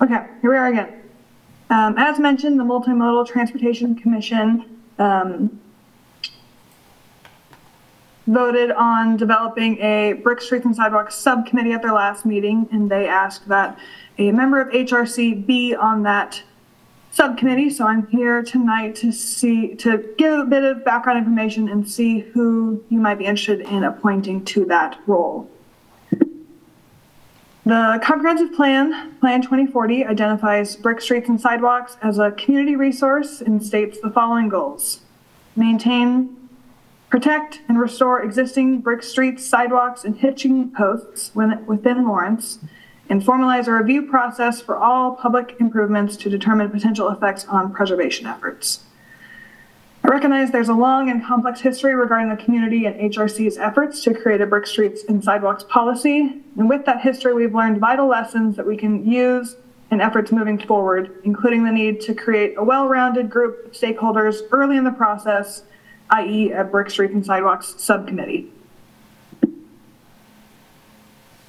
Okay, 0.00 0.26
here 0.40 0.50
we 0.50 0.56
are 0.56 0.66
again. 0.66 1.02
Um, 1.70 1.94
as 1.96 2.18
mentioned, 2.18 2.58
the 2.58 2.64
Multimodal 2.64 3.26
Transportation 3.28 3.94
Commission, 3.94 4.80
um, 4.98 5.60
voted 8.26 8.70
on 8.70 9.16
developing 9.16 9.78
a 9.78 10.14
brick 10.14 10.40
streets 10.40 10.64
and 10.64 10.76
sidewalks 10.76 11.14
subcommittee 11.14 11.72
at 11.72 11.82
their 11.82 11.92
last 11.92 12.24
meeting, 12.24 12.68
and 12.72 12.90
they 12.90 13.08
asked 13.08 13.48
that 13.48 13.78
a 14.18 14.30
member 14.32 14.60
of 14.60 14.68
HRC 14.68 15.46
be 15.46 15.74
on 15.74 16.02
that 16.04 16.42
subcommittee. 17.10 17.70
So 17.70 17.86
I'm 17.86 18.06
here 18.08 18.42
tonight 18.42 18.96
to 18.96 19.12
see, 19.12 19.74
to 19.76 20.14
give 20.18 20.38
a 20.38 20.44
bit 20.44 20.64
of 20.64 20.84
background 20.84 21.18
information 21.18 21.68
and 21.68 21.88
see 21.88 22.20
who 22.20 22.82
you 22.88 22.98
might 22.98 23.18
be 23.18 23.24
interested 23.24 23.60
in 23.60 23.84
appointing 23.84 24.44
to 24.46 24.64
that 24.66 24.98
role. 25.06 25.48
The 27.64 28.00
comprehensive 28.02 28.52
plan, 28.54 29.14
Plan 29.20 29.40
2040, 29.40 30.04
identifies 30.04 30.74
brick 30.74 31.00
streets 31.00 31.28
and 31.28 31.40
sidewalks 31.40 31.96
as 32.02 32.18
a 32.18 32.32
community 32.32 32.74
resource 32.74 33.40
and 33.40 33.64
states 33.64 34.00
the 34.00 34.10
following 34.10 34.48
goals. 34.48 35.02
Maintain, 35.54 36.41
protect, 37.12 37.60
and 37.68 37.78
restore 37.78 38.22
existing 38.22 38.78
brick 38.80 39.02
streets, 39.02 39.46
sidewalks, 39.46 40.02
and 40.02 40.16
hitching 40.16 40.70
posts 40.70 41.30
within 41.34 42.08
Lawrence, 42.08 42.58
and 43.10 43.22
formalize 43.22 43.68
a 43.68 43.72
review 43.72 44.00
process 44.00 44.62
for 44.62 44.78
all 44.78 45.14
public 45.16 45.54
improvements 45.60 46.16
to 46.16 46.30
determine 46.30 46.70
potential 46.70 47.10
effects 47.10 47.44
on 47.44 47.70
preservation 47.70 48.26
efforts. 48.26 48.84
I 50.02 50.08
recognize 50.08 50.52
there's 50.52 50.70
a 50.70 50.74
long 50.74 51.10
and 51.10 51.22
complex 51.22 51.60
history 51.60 51.94
regarding 51.94 52.30
the 52.30 52.42
community 52.42 52.86
and 52.86 52.98
HRC's 53.12 53.58
efforts 53.58 54.02
to 54.04 54.14
create 54.14 54.40
a 54.40 54.46
brick 54.46 54.66
streets 54.66 55.04
and 55.06 55.22
sidewalks 55.22 55.64
policy. 55.64 56.40
And 56.56 56.66
with 56.66 56.86
that 56.86 57.02
history, 57.02 57.34
we've 57.34 57.54
learned 57.54 57.76
vital 57.76 58.08
lessons 58.08 58.56
that 58.56 58.66
we 58.66 58.78
can 58.78 59.04
use 59.04 59.56
in 59.90 60.00
efforts 60.00 60.32
moving 60.32 60.58
forward, 60.58 61.20
including 61.24 61.64
the 61.64 61.72
need 61.72 62.00
to 62.00 62.14
create 62.14 62.54
a 62.56 62.64
well-rounded 62.64 63.28
group 63.28 63.66
of 63.66 63.72
stakeholders 63.72 64.40
early 64.50 64.78
in 64.78 64.84
the 64.84 64.90
process, 64.90 65.64
i.e. 66.12 66.52
a 66.52 66.62
brick 66.62 66.90
streets 66.90 67.14
and 67.14 67.24
sidewalks 67.24 67.74
subcommittee. 67.78 68.50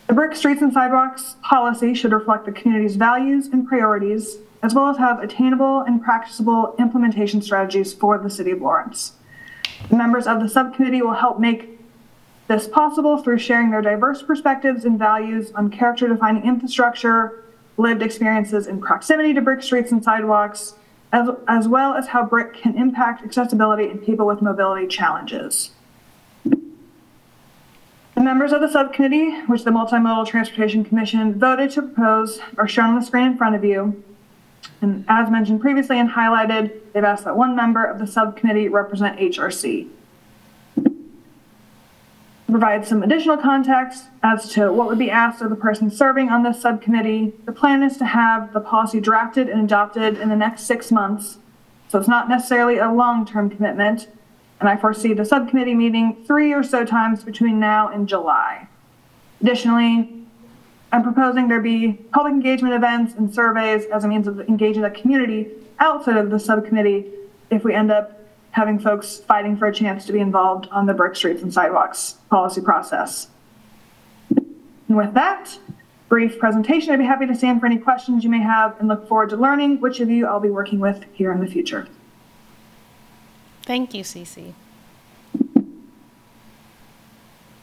The 0.07 0.13
brick 0.13 0.35
streets 0.35 0.61
and 0.61 0.71
sidewalks 0.71 1.35
policy 1.41 1.93
should 1.93 2.11
reflect 2.11 2.45
the 2.45 2.51
community's 2.51 2.95
values 2.95 3.47
and 3.47 3.67
priorities, 3.67 4.37
as 4.61 4.73
well 4.73 4.89
as 4.89 4.97
have 4.97 5.19
attainable 5.19 5.81
and 5.81 6.01
practicable 6.01 6.75
implementation 6.79 7.41
strategies 7.41 7.93
for 7.93 8.17
the 8.17 8.29
city 8.29 8.51
of 8.51 8.61
Lawrence. 8.61 9.13
Members 9.91 10.27
of 10.27 10.39
the 10.39 10.47
subcommittee 10.47 11.01
will 11.01 11.13
help 11.13 11.39
make 11.39 11.79
this 12.47 12.67
possible 12.67 13.17
through 13.17 13.39
sharing 13.39 13.71
their 13.71 13.81
diverse 13.81 14.21
perspectives 14.21 14.85
and 14.85 14.99
values 14.99 15.51
on 15.53 15.69
character 15.69 16.07
defining 16.07 16.43
infrastructure, 16.45 17.43
lived 17.77 18.03
experiences 18.03 18.67
in 18.67 18.79
proximity 18.79 19.33
to 19.33 19.41
brick 19.41 19.63
streets 19.63 19.91
and 19.91 20.03
sidewalks, 20.03 20.75
as, 21.13 21.29
as 21.47 21.67
well 21.67 21.93
as 21.93 22.07
how 22.07 22.25
brick 22.25 22.55
can 22.55 22.75
impact 22.75 23.23
accessibility 23.23 23.87
and 23.87 24.03
people 24.03 24.25
with 24.25 24.41
mobility 24.41 24.87
challenges. 24.87 25.69
The 26.43 28.21
members 28.21 28.51
of 28.51 28.61
the 28.61 28.67
subcommittee, 28.69 29.41
which 29.45 29.63
the 29.63 29.71
Multimodal 29.71 30.27
Transportation 30.27 30.83
Commission 30.83 31.39
voted 31.39 31.71
to 31.71 31.83
propose, 31.83 32.39
are 32.57 32.67
shown 32.67 32.89
on 32.89 32.99
the 32.99 33.05
screen 33.05 33.27
in 33.27 33.37
front 33.37 33.55
of 33.55 33.63
you. 33.63 34.03
And 34.81 35.05
as 35.07 35.29
mentioned 35.29 35.61
previously 35.61 35.99
and 35.99 36.09
highlighted, 36.09 36.71
they've 36.93 37.03
asked 37.03 37.25
that 37.25 37.37
one 37.37 37.55
member 37.55 37.83
of 37.83 37.99
the 37.99 38.07
subcommittee 38.07 38.67
represent 38.67 39.19
HRC. 39.19 39.87
Provide 42.53 42.85
some 42.85 43.01
additional 43.01 43.37
context 43.37 44.09
as 44.21 44.47
to 44.49 44.71
what 44.71 44.87
would 44.87 44.99
be 44.99 45.09
asked 45.09 45.41
of 45.41 45.49
the 45.49 45.55
person 45.55 45.89
serving 45.89 46.29
on 46.29 46.43
this 46.43 46.61
subcommittee, 46.61 47.33
the 47.45 47.51
plan 47.51 47.81
is 47.81 47.97
to 47.97 48.05
have 48.05 48.53
the 48.53 48.59
policy 48.59 48.99
drafted 48.99 49.49
and 49.49 49.63
adopted 49.63 50.19
in 50.19 50.29
the 50.29 50.35
next 50.35 50.65
six 50.65 50.91
months. 50.91 51.39
So 51.89 51.97
it's 51.97 52.07
not 52.07 52.29
necessarily 52.29 52.77
a 52.77 52.91
long-term 52.91 53.49
commitment, 53.49 54.07
and 54.59 54.69
I 54.69 54.77
foresee 54.77 55.13
the 55.13 55.25
subcommittee 55.25 55.73
meeting 55.73 56.23
three 56.27 56.53
or 56.53 56.61
so 56.61 56.85
times 56.85 57.23
between 57.23 57.59
now 57.59 57.87
and 57.87 58.07
July. 58.07 58.67
Additionally, 59.41 60.23
I'm 60.91 61.01
proposing 61.01 61.47
there 61.47 61.59
be 61.59 61.93
public 62.13 62.33
engagement 62.33 62.75
events 62.75 63.15
and 63.15 63.33
surveys 63.33 63.85
as 63.85 64.03
a 64.03 64.07
means 64.07 64.27
of 64.27 64.39
engaging 64.41 64.83
the 64.83 64.91
community 64.91 65.47
outside 65.79 66.17
of 66.17 66.29
the 66.29 66.39
subcommittee 66.39 67.07
if 67.49 67.63
we 67.63 67.73
end 67.73 67.91
up 67.91 68.22
having 68.53 68.77
folks 68.79 69.17
fighting 69.17 69.57
for 69.57 69.67
a 69.67 69.73
chance 69.73 70.05
to 70.05 70.13
be 70.13 70.19
involved 70.19 70.67
on 70.71 70.85
the 70.85 70.93
brick 70.93 71.15
streets 71.15 71.41
and 71.41 71.51
sidewalks 71.51 72.17
policy 72.29 72.61
process. 72.61 73.27
And 74.29 74.95
with 74.95 75.13
that 75.15 75.57
brief 76.07 76.37
presentation, 76.37 76.93
I'd 76.93 76.99
be 76.99 77.05
happy 77.05 77.25
to 77.25 77.35
stand 77.35 77.59
for 77.59 77.65
any 77.65 77.79
questions 77.79 78.23
you 78.23 78.29
may 78.29 78.41
have 78.41 78.79
and 78.79 78.87
look 78.87 79.07
forward 79.07 79.31
to 79.31 79.37
learning 79.37 79.81
which 79.81 79.99
of 79.99 80.09
you 80.09 80.27
I'll 80.27 80.39
be 80.39 80.51
working 80.51 80.79
with 80.79 81.03
here 81.13 81.31
in 81.31 81.39
the 81.39 81.47
future. 81.47 81.87
Thank 83.63 83.95
you, 83.95 84.03
Cece. 84.03 84.53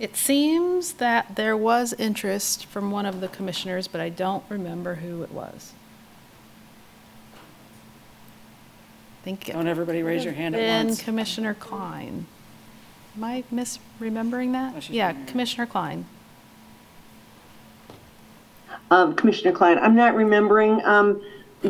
It 0.00 0.16
seems 0.16 0.94
that 0.94 1.36
there 1.36 1.56
was 1.56 1.92
interest 1.98 2.66
from 2.66 2.90
one 2.90 3.06
of 3.06 3.20
the 3.20 3.28
commissioners, 3.28 3.86
but 3.86 4.00
I 4.00 4.08
don't 4.08 4.42
remember 4.48 4.96
who 4.96 5.22
it 5.22 5.30
was. 5.30 5.72
I 9.08 9.09
think 9.22 9.48
it 9.48 9.52
Don't 9.52 9.66
everybody 9.66 10.02
raise 10.02 10.24
your 10.24 10.32
hand 10.32 10.54
at 10.54 10.58
been 10.60 10.86
once. 10.88 11.02
Commissioner 11.02 11.54
Klein. 11.54 12.26
Am 13.16 13.24
I 13.24 13.44
misremembering 13.52 14.52
that? 14.52 14.88
Yeah, 14.88 15.12
Commissioner 15.26 15.66
Klein. 15.66 16.06
Um, 18.90 19.14
Commissioner 19.14 19.52
Klein, 19.52 19.78
I'm 19.78 19.94
not 19.94 20.14
remembering, 20.14 20.84
um, 20.84 21.20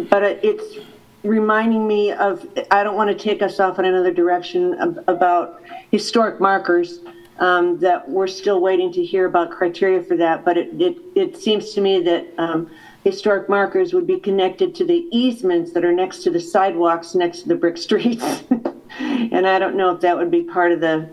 but 0.09 0.23
it- 0.23 0.41
it's 0.43 0.79
reminding 1.23 1.87
me 1.87 2.13
of, 2.13 2.47
I 2.71 2.83
don't 2.83 2.97
want 2.97 3.09
to 3.11 3.15
take 3.17 3.43
us 3.43 3.61
off 3.61 3.79
in 3.79 3.85
another 3.85 4.11
direction 4.13 4.75
ab- 4.81 5.05
about 5.07 5.61
historic 5.91 6.41
markers, 6.41 7.01
um, 7.41 7.79
that 7.81 8.09
we're 8.09 8.27
still 8.27 8.61
waiting 8.61 8.91
to 8.93 9.05
hear 9.05 9.27
about 9.27 9.51
criteria 9.51 10.03
for 10.03 10.17
that, 10.17 10.45
but 10.45 10.57
it, 10.57 10.69
it, 10.81 10.97
it 11.15 11.37
seems 11.37 11.73
to 11.75 11.81
me 11.83 12.01
that, 12.03 12.27
um, 12.39 12.71
historic 13.05 13.49
markers 13.49 13.93
would 13.95 14.07
be 14.07 14.21
connected 14.21 14.75
to 14.77 14.85
the 14.85 15.07
easements 15.11 15.73
that 15.73 15.85
are 15.85 15.93
next 15.93 16.23
to 16.25 16.31
the 16.31 16.41
sidewalks, 16.41 17.15
next 17.15 17.43
to 17.43 17.49
the 17.49 17.55
brick 17.55 17.77
streets. 17.77 18.45
And 19.01 19.47
I 19.47 19.59
don't 19.59 19.77
know 19.77 19.93
if 19.93 20.01
that 20.01 20.17
would 20.17 20.31
be 20.31 20.43
part 20.43 20.73
of 20.73 20.81
the, 20.81 21.09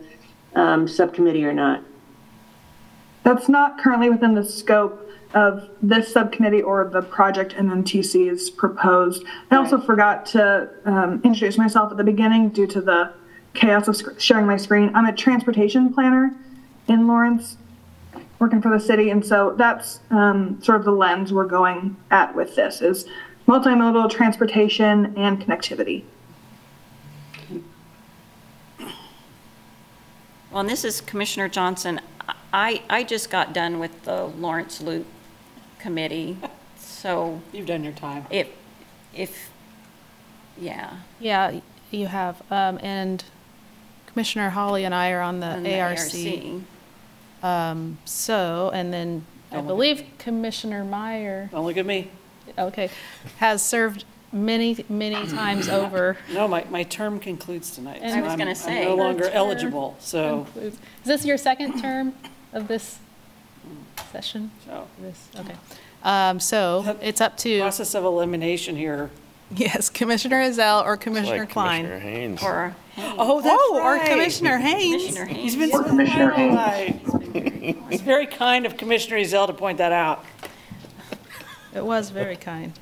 um, 0.55 0.87
subcommittee 0.87 1.45
or 1.45 1.53
not. 1.53 1.83
That's 3.23 3.47
not 3.47 3.77
currently 3.77 4.09
within 4.09 4.33
the 4.33 4.43
scope 4.43 5.09
of 5.33 5.69
this 5.81 6.11
subcommittee 6.11 6.61
or 6.61 6.89
the 6.89 7.01
project 7.01 7.53
MMTC 7.55 8.31
is 8.31 8.49
proposed. 8.49 9.23
I 9.51 9.57
also 9.57 9.79
forgot 9.79 10.25
to 10.27 10.69
um, 10.85 11.21
introduce 11.23 11.57
myself 11.57 11.91
at 11.91 11.97
the 11.97 12.03
beginning 12.03 12.49
due 12.49 12.67
to 12.67 12.81
the 12.81 13.13
chaos 13.53 13.87
of 13.87 13.97
sc- 13.97 14.19
sharing 14.19 14.47
my 14.47 14.57
screen. 14.57 14.91
I'm 14.95 15.05
a 15.05 15.13
transportation 15.13 15.93
planner 15.93 16.33
in 16.87 17.07
Lawrence, 17.07 17.57
working 18.39 18.61
for 18.61 18.69
the 18.69 18.79
city, 18.79 19.09
and 19.09 19.25
so 19.25 19.53
that's 19.57 19.99
um, 20.11 20.61
sort 20.61 20.79
of 20.79 20.85
the 20.85 20.91
lens 20.91 21.33
we're 21.33 21.45
going 21.45 21.95
at 22.11 22.35
with 22.35 22.55
this 22.55 22.81
is 22.81 23.05
multimodal 23.47 24.09
transportation 24.11 25.13
and 25.17 25.41
connectivity. 25.41 26.03
Well, 30.51 30.61
and 30.61 30.69
this 30.69 30.85
is 30.85 31.01
Commissioner 31.01 31.49
Johnson. 31.49 31.99
I, 32.53 32.81
I 32.89 33.03
just 33.03 33.29
got 33.29 33.53
done 33.53 33.79
with 33.79 34.03
the 34.03 34.25
Lawrence 34.25 34.81
Loop 34.81 35.05
Committee, 35.79 36.37
so 36.77 37.41
You've 37.51 37.65
done 37.65 37.83
your 37.83 37.93
time. 37.93 38.25
if, 38.29 38.47
if, 39.13 39.49
yeah. 40.57 40.97
Yeah, 41.19 41.59
you 41.91 42.07
have. 42.07 42.41
Um, 42.51 42.79
And 42.81 43.23
Commissioner 44.07 44.49
Holly 44.49 44.83
and 44.83 44.95
I 44.95 45.11
are 45.11 45.21
on 45.21 45.41
the 45.41 45.47
on 45.47 45.63
the 45.63 45.79
ARC. 45.79 45.99
Um, 47.47 47.97
So, 48.05 48.71
and 48.73 48.91
then 48.93 49.25
I 49.51 49.55
Don't 49.55 49.63
look 49.67 49.71
at 49.71 49.75
believe 49.75 50.03
Commissioner 50.17 50.83
Meyer, 50.83 51.49
Don't 51.51 51.65
look 51.65 51.77
at 51.77 51.85
me. 51.85 52.09
okay, 52.57 52.89
has 53.37 53.61
served 53.61 54.03
many, 54.31 54.83
many 54.89 55.25
times 55.41 55.69
over. 55.69 56.17
No, 56.33 56.47
my, 56.47 56.65
my 56.69 56.83
term 56.83 57.19
concludes 57.19 57.71
tonight. 57.71 57.99
And- 58.01 58.11
so 58.11 58.17
I 58.17 58.21
was 58.21 58.29
I'm- 58.31 58.39
gonna 58.39 58.55
I'm 58.81 58.85
no 58.85 58.95
longer 58.95 59.23
term 59.25 59.33
eligible, 59.33 59.95
so, 59.99 60.45
Is 60.59 60.77
this 61.05 61.25
your 61.25 61.37
second 61.37 61.79
term 61.81 62.13
of 62.53 62.67
this 62.67 62.99
session? 64.11 64.51
so. 64.65 64.87
This, 65.01 65.27
okay. 65.39 65.55
Um, 66.03 66.39
So 66.39 66.97
it's 67.01 67.21
up 67.21 67.37
to, 67.37 67.59
Process 67.61 67.95
of 67.95 68.03
elimination 68.03 68.75
here. 68.75 69.09
yes, 69.55 69.89
Commissioner 69.89 70.41
Ezell 70.41 70.83
or 70.85 70.97
Commissioner 70.97 71.39
like 71.39 71.49
Klein. 71.49 71.85
Commissioner 71.85 71.99
Haynes. 72.11 72.43
Or, 72.43 72.75
Oh, 72.99 73.41
that's 73.41 73.55
Oh, 73.69 73.79
or 73.81 73.93
right. 73.95 74.09
Commissioner 74.09 74.57
Haynes. 74.57 75.03
Commissioner 75.03 75.25
Haynes. 75.25 75.41
He's 75.43 75.55
been 75.55 75.69
Or 75.71 75.83
so 75.83 75.89
Commissioner 75.89 76.29
right. 76.31 76.99
It's 77.91 78.01
very 78.01 78.25
kind 78.25 78.65
of 78.65 78.75
Commissioner 78.75 79.17
Ezell 79.17 79.45
to 79.47 79.53
point 79.53 79.77
that 79.77 79.91
out. 79.91 80.25
It 81.75 81.85
was 81.85 82.09
very 82.09 82.35
kind. 82.35 82.73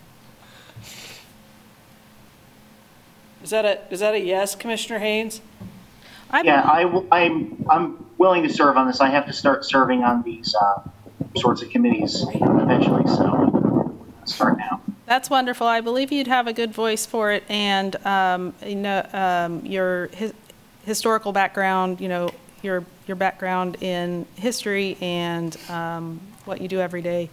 Is 3.43 3.49
that 3.49 3.65
a, 3.65 3.93
is 3.93 3.99
that 3.99 4.13
a 4.15 4.19
yes, 4.19 4.55
Commissioner 4.55 4.99
Haynes? 4.99 5.41
I 6.31 6.41
Yeah, 6.43 6.67
I, 6.67 6.83
w- 6.83 7.07
I'm, 7.11 7.65
I'm 7.69 8.05
willing 8.17 8.41
to 8.43 8.49
serve 8.51 8.77
on 8.77 8.87
this. 8.87 9.01
I 9.01 9.09
have 9.09 9.25
to 9.27 9.33
start 9.33 9.65
serving 9.65 10.03
on 10.03 10.23
these, 10.23 10.55
uh, 10.55 10.81
sorts 11.37 11.61
of 11.61 11.69
committees 11.69 12.25
eventually, 12.33 13.03
so 13.07 13.93
start 14.23 14.57
now. 14.57 14.81
That's 15.05 15.29
wonderful. 15.29 15.67
I 15.67 15.81
believe 15.81 16.11
you'd 16.11 16.27
have 16.27 16.47
a 16.47 16.53
good 16.53 16.73
voice 16.73 17.05
for 17.05 17.31
it, 17.31 17.43
and 17.47 17.95
um, 18.05 18.53
you 18.65 18.75
know 18.75 19.05
um, 19.13 19.65
your 19.65 20.07
his, 20.07 20.33
historical 20.85 21.31
background. 21.31 22.01
You 22.01 22.09
know 22.09 22.29
your 22.63 22.83
your 23.07 23.15
background 23.15 23.77
in 23.81 24.25
history 24.35 24.97
and 24.99 25.57
um, 25.69 26.19
what 26.45 26.59
you 26.59 26.67
do 26.67 26.79
every 26.79 27.01
day 27.01 27.29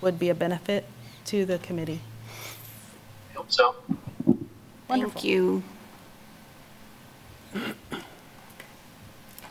would 0.00 0.18
be 0.18 0.30
a 0.30 0.34
benefit 0.34 0.86
to 1.26 1.44
the 1.44 1.58
committee. 1.58 2.00
I 3.30 3.34
hope 3.34 3.52
so. 3.52 3.74
thank 4.88 5.22
you. 5.22 5.62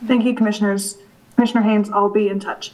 Thank 0.06 0.24
you, 0.24 0.34
Commissioners. 0.34 0.96
Commissioner 1.36 1.62
Haynes, 1.62 1.90
I'll 1.90 2.08
be 2.08 2.28
in 2.28 2.40
touch. 2.40 2.72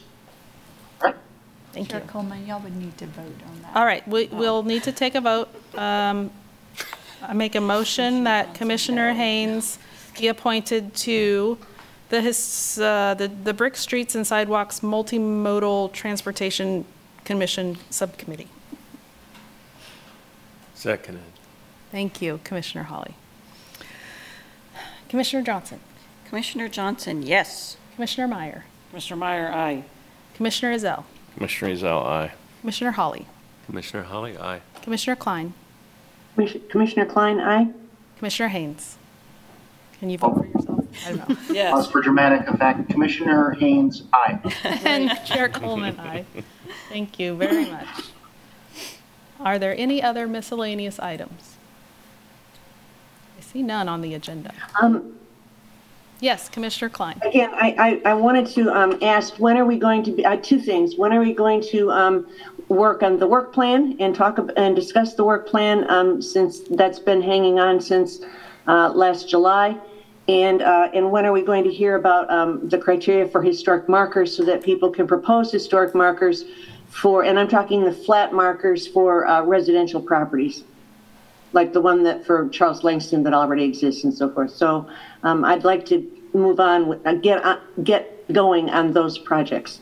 Thank 1.77 1.91
Chair 1.91 2.01
you. 2.01 2.07
Coleman, 2.07 2.47
y'all 2.47 2.59
would 2.59 2.75
need 2.75 2.97
to 2.97 3.05
vote 3.05 3.25
on 3.47 3.61
that. 3.61 3.75
All 3.75 3.85
right, 3.85 4.07
we, 4.07 4.25
we'll 4.27 4.63
need 4.63 4.83
to 4.83 4.91
take 4.91 5.13
a 5.13 5.21
vote. 5.21 5.49
Um, 5.77 6.31
I 7.21 7.33
make 7.33 7.53
a 7.53 7.61
motion 7.61 8.23
that 8.23 8.55
Commissioner 8.55 9.13
Haynes 9.13 9.77
be 10.17 10.27
appointed 10.27 10.95
to 10.95 11.57
the 12.09 12.21
his, 12.21 12.79
uh, 12.81 13.13
the, 13.13 13.27
the 13.27 13.53
Brick 13.53 13.75
Streets 13.75 14.15
and 14.15 14.25
Sidewalks 14.25 14.79
Multimodal 14.79 15.91
Transportation 15.93 16.85
Commission 17.25 17.77
Subcommittee. 17.91 18.47
Seconded. 20.73 21.21
Thank 21.91 22.21
you, 22.21 22.39
Commissioner 22.43 22.85
Holly. 22.85 23.13
Commissioner 25.09 25.43
Johnson, 25.43 25.79
Commissioner 26.25 26.67
Johnson, 26.69 27.21
yes. 27.23 27.77
Commissioner 27.95 28.27
Meyer, 28.27 28.65
Commissioner 28.89 29.17
Meyer, 29.17 29.51
aye. 29.53 29.83
Commissioner 30.35 30.75
Ezell, 30.75 31.03
Commissioner 31.37 31.73
Ezell, 31.73 32.03
aye. 32.05 32.31
Commissioner 32.61 32.91
Holly, 32.91 33.27
Commissioner 33.67 34.03
Holly, 34.03 34.37
aye. 34.37 34.61
Commissioner 34.81 35.15
Klein, 35.15 35.53
Commis- 36.35 36.69
Commissioner 36.69 37.05
Klein, 37.05 37.39
aye? 37.39 37.67
Commissioner 38.17 38.49
Haynes. 38.49 38.97
Can 39.99 40.09
you 40.09 40.17
vote 40.17 40.35
for 40.35 40.45
yourself? 40.45 40.85
I 41.05 41.09
don't 41.09 41.29
know. 41.29 41.35
Pause 41.35 41.49
Yes. 41.55 41.87
for 41.91 42.01
dramatic 42.01 42.47
effect. 42.47 42.89
Commissioner 42.89 43.51
Haynes, 43.51 44.03
aye. 44.13 44.39
And 44.85 45.11
Chair 45.25 45.49
Coleman, 45.49 45.99
aye. 45.99 46.25
Thank 46.89 47.19
you 47.19 47.35
very 47.35 47.69
much. 47.69 47.87
Are 49.39 49.59
there 49.59 49.75
any 49.77 50.01
other 50.01 50.27
miscellaneous 50.27 50.99
items? 50.99 51.55
I 53.37 53.41
see 53.41 53.61
none 53.61 53.87
on 53.87 54.01
the 54.01 54.15
agenda. 54.15 54.51
Um, 54.81 55.16
Yes, 56.19 56.49
Commissioner 56.49 56.89
Klein. 56.89 57.19
Again, 57.23 57.51
I, 57.53 58.01
I, 58.05 58.11
I 58.11 58.13
wanted 58.15 58.47
to 58.47 58.71
um, 58.71 58.97
ask, 59.03 59.35
when 59.37 59.55
are 59.55 59.65
we 59.65 59.77
going 59.77 60.03
to 60.03 60.11
be, 60.11 60.25
uh, 60.25 60.37
two 60.37 60.59
things. 60.59 60.97
When 60.97 61.13
are 61.13 61.19
we 61.19 61.33
going 61.33 61.61
to 61.69 61.91
um, 61.91 62.27
work 62.69 63.03
on 63.03 63.19
the 63.19 63.27
work 63.27 63.53
plan 63.53 63.95
and 63.99 64.15
talk 64.15 64.39
and 64.57 64.75
discuss 64.75 65.13
the 65.13 65.23
work 65.23 65.47
plan 65.47 65.89
um, 65.91 66.21
since 66.21 66.61
that's 66.71 66.99
been 66.99 67.21
hanging 67.21 67.59
on 67.59 67.79
since 67.79 68.21
uh, 68.67 68.89
last 68.89 69.29
July? 69.29 69.77
And, 70.27 70.61
uh, 70.61 70.89
and 70.93 71.11
when 71.11 71.25
are 71.25 71.31
we 71.31 71.41
going 71.41 71.63
to 71.63 71.71
hear 71.71 71.95
about 71.95 72.29
um, 72.29 72.67
the 72.67 72.77
criteria 72.77 73.27
for 73.27 73.41
historic 73.41 73.87
markers 73.87 74.35
so 74.35 74.43
that 74.43 74.63
people 74.63 74.89
can 74.89 75.07
propose 75.07 75.51
historic 75.51 75.95
markers 75.95 76.45
for, 76.89 77.23
and 77.23 77.37
I'm 77.39 77.47
talking 77.47 77.83
the 77.83 77.93
flat 77.93 78.33
markers 78.33 78.87
for 78.87 79.25
uh, 79.27 79.43
residential 79.43 80.01
properties? 80.01 80.63
Like 81.53 81.73
the 81.73 81.81
one 81.81 82.03
that 82.03 82.25
for 82.25 82.49
Charles 82.49 82.83
Langston 82.83 83.23
that 83.23 83.33
already 83.33 83.63
exists 83.63 84.03
and 84.03 84.13
so 84.13 84.29
forth. 84.29 84.51
So 84.51 84.87
um, 85.23 85.45
I'd 85.45 85.63
like 85.63 85.85
to 85.87 86.05
move 86.33 86.59
on, 86.59 86.87
with- 86.87 87.05
uh, 87.05 87.13
get, 87.13 87.43
uh, 87.43 87.59
get 87.83 88.31
going 88.33 88.69
on 88.69 88.93
those 88.93 89.17
projects. 89.17 89.79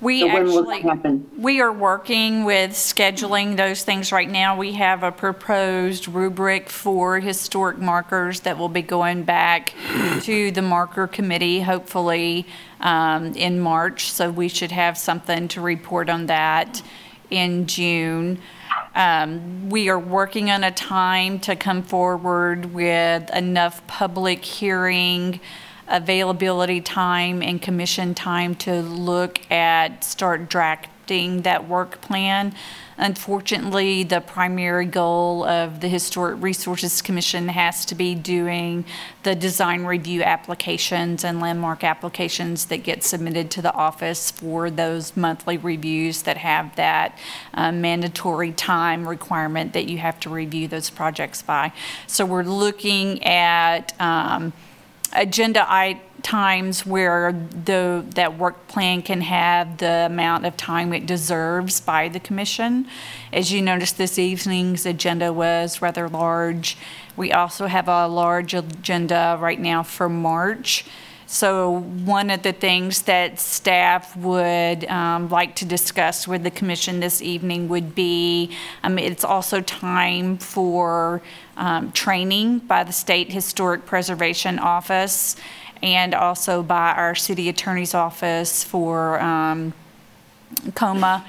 We 0.00 0.22
So 0.22 0.26
when 0.26 0.46
will 0.46 0.64
that 0.64 0.74
actually, 0.78 0.90
happen? 0.90 1.30
we 1.38 1.60
are 1.60 1.72
working 1.72 2.42
with 2.42 2.72
scheduling 2.72 3.56
those 3.56 3.84
things 3.84 4.10
right 4.10 4.28
now. 4.28 4.56
We 4.56 4.72
have 4.72 5.04
a 5.04 5.12
proposed 5.12 6.08
rubric 6.08 6.68
for 6.68 7.20
historic 7.20 7.78
markers 7.78 8.40
that 8.40 8.58
will 8.58 8.68
be 8.68 8.82
going 8.82 9.22
back 9.22 9.74
to 10.22 10.50
the 10.50 10.60
marker 10.62 11.06
committee, 11.06 11.60
hopefully 11.60 12.46
um, 12.80 13.26
in 13.36 13.60
March. 13.60 14.10
So 14.10 14.28
we 14.32 14.48
should 14.48 14.72
have 14.72 14.98
something 14.98 15.46
to 15.46 15.60
report 15.60 16.10
on 16.10 16.26
that 16.26 16.82
in 17.30 17.68
June. 17.68 18.40
Um, 18.94 19.70
We 19.70 19.88
are 19.88 19.98
working 19.98 20.50
on 20.50 20.64
a 20.64 20.70
time 20.70 21.38
to 21.40 21.56
come 21.56 21.82
forward 21.82 22.74
with 22.74 23.30
enough 23.34 23.86
public 23.86 24.44
hearing 24.44 25.40
availability 25.88 26.80
time 26.80 27.42
and 27.42 27.60
commission 27.60 28.14
time 28.14 28.54
to 28.54 28.82
look 28.82 29.40
at, 29.50 30.04
start 30.04 30.48
that 31.06 31.68
work 31.68 32.00
plan. 32.00 32.54
Unfortunately, 32.96 34.02
the 34.02 34.20
primary 34.20 34.86
goal 34.86 35.44
of 35.44 35.80
the 35.80 35.88
Historic 35.88 36.40
Resources 36.40 37.02
Commission 37.02 37.48
has 37.48 37.84
to 37.86 37.94
be 37.94 38.14
doing 38.14 38.84
the 39.22 39.34
design 39.34 39.84
review 39.84 40.22
applications 40.22 41.22
and 41.24 41.40
landmark 41.40 41.84
applications 41.84 42.66
that 42.66 42.82
get 42.82 43.04
submitted 43.04 43.50
to 43.50 43.60
the 43.60 43.74
office 43.74 44.30
for 44.30 44.70
those 44.70 45.16
monthly 45.16 45.58
reviews 45.58 46.22
that 46.22 46.38
have 46.38 46.74
that 46.76 47.18
uh, 47.52 47.72
mandatory 47.72 48.52
time 48.52 49.06
requirement 49.06 49.74
that 49.74 49.88
you 49.88 49.98
have 49.98 50.18
to 50.20 50.30
review 50.30 50.66
those 50.66 50.88
projects 50.88 51.42
by. 51.42 51.72
So 52.06 52.24
we're 52.24 52.42
looking 52.42 53.22
at 53.24 53.92
um, 54.00 54.54
agenda 55.14 55.64
i 55.70 56.00
times 56.22 56.86
where 56.86 57.32
the, 57.32 58.04
that 58.14 58.38
work 58.38 58.66
plan 58.68 59.02
can 59.02 59.20
have 59.20 59.78
the 59.78 60.06
amount 60.06 60.46
of 60.46 60.56
time 60.56 60.92
it 60.92 61.06
deserves 61.06 61.80
by 61.80 62.08
the 62.08 62.20
commission. 62.20 62.86
As 63.32 63.52
you 63.52 63.62
noticed, 63.62 63.98
this 63.98 64.18
evening's 64.18 64.86
agenda 64.86 65.32
was 65.32 65.82
rather 65.82 66.08
large. 66.08 66.76
We 67.16 67.32
also 67.32 67.66
have 67.66 67.88
a 67.88 68.06
large 68.06 68.54
agenda 68.54 69.36
right 69.40 69.60
now 69.60 69.82
for 69.82 70.08
March. 70.08 70.84
So 71.26 71.80
one 72.04 72.28
of 72.28 72.42
the 72.42 72.52
things 72.52 73.02
that 73.02 73.40
staff 73.40 74.14
would 74.18 74.84
um, 74.84 75.30
like 75.30 75.56
to 75.56 75.64
discuss 75.64 76.28
with 76.28 76.42
the 76.42 76.50
commission 76.50 77.00
this 77.00 77.22
evening 77.22 77.70
would 77.70 77.94
be, 77.94 78.50
um, 78.82 78.98
it's 78.98 79.24
also 79.24 79.62
time 79.62 80.36
for 80.36 81.22
um, 81.56 81.90
training 81.92 82.58
by 82.58 82.84
the 82.84 82.92
State 82.92 83.32
Historic 83.32 83.86
Preservation 83.86 84.58
Office 84.58 85.36
and 85.82 86.14
also 86.14 86.62
by 86.62 86.92
our 86.92 87.14
city 87.14 87.48
attorney's 87.48 87.94
office 87.94 88.62
for 88.62 89.20
um, 89.20 89.72
KOMA. 90.74 91.24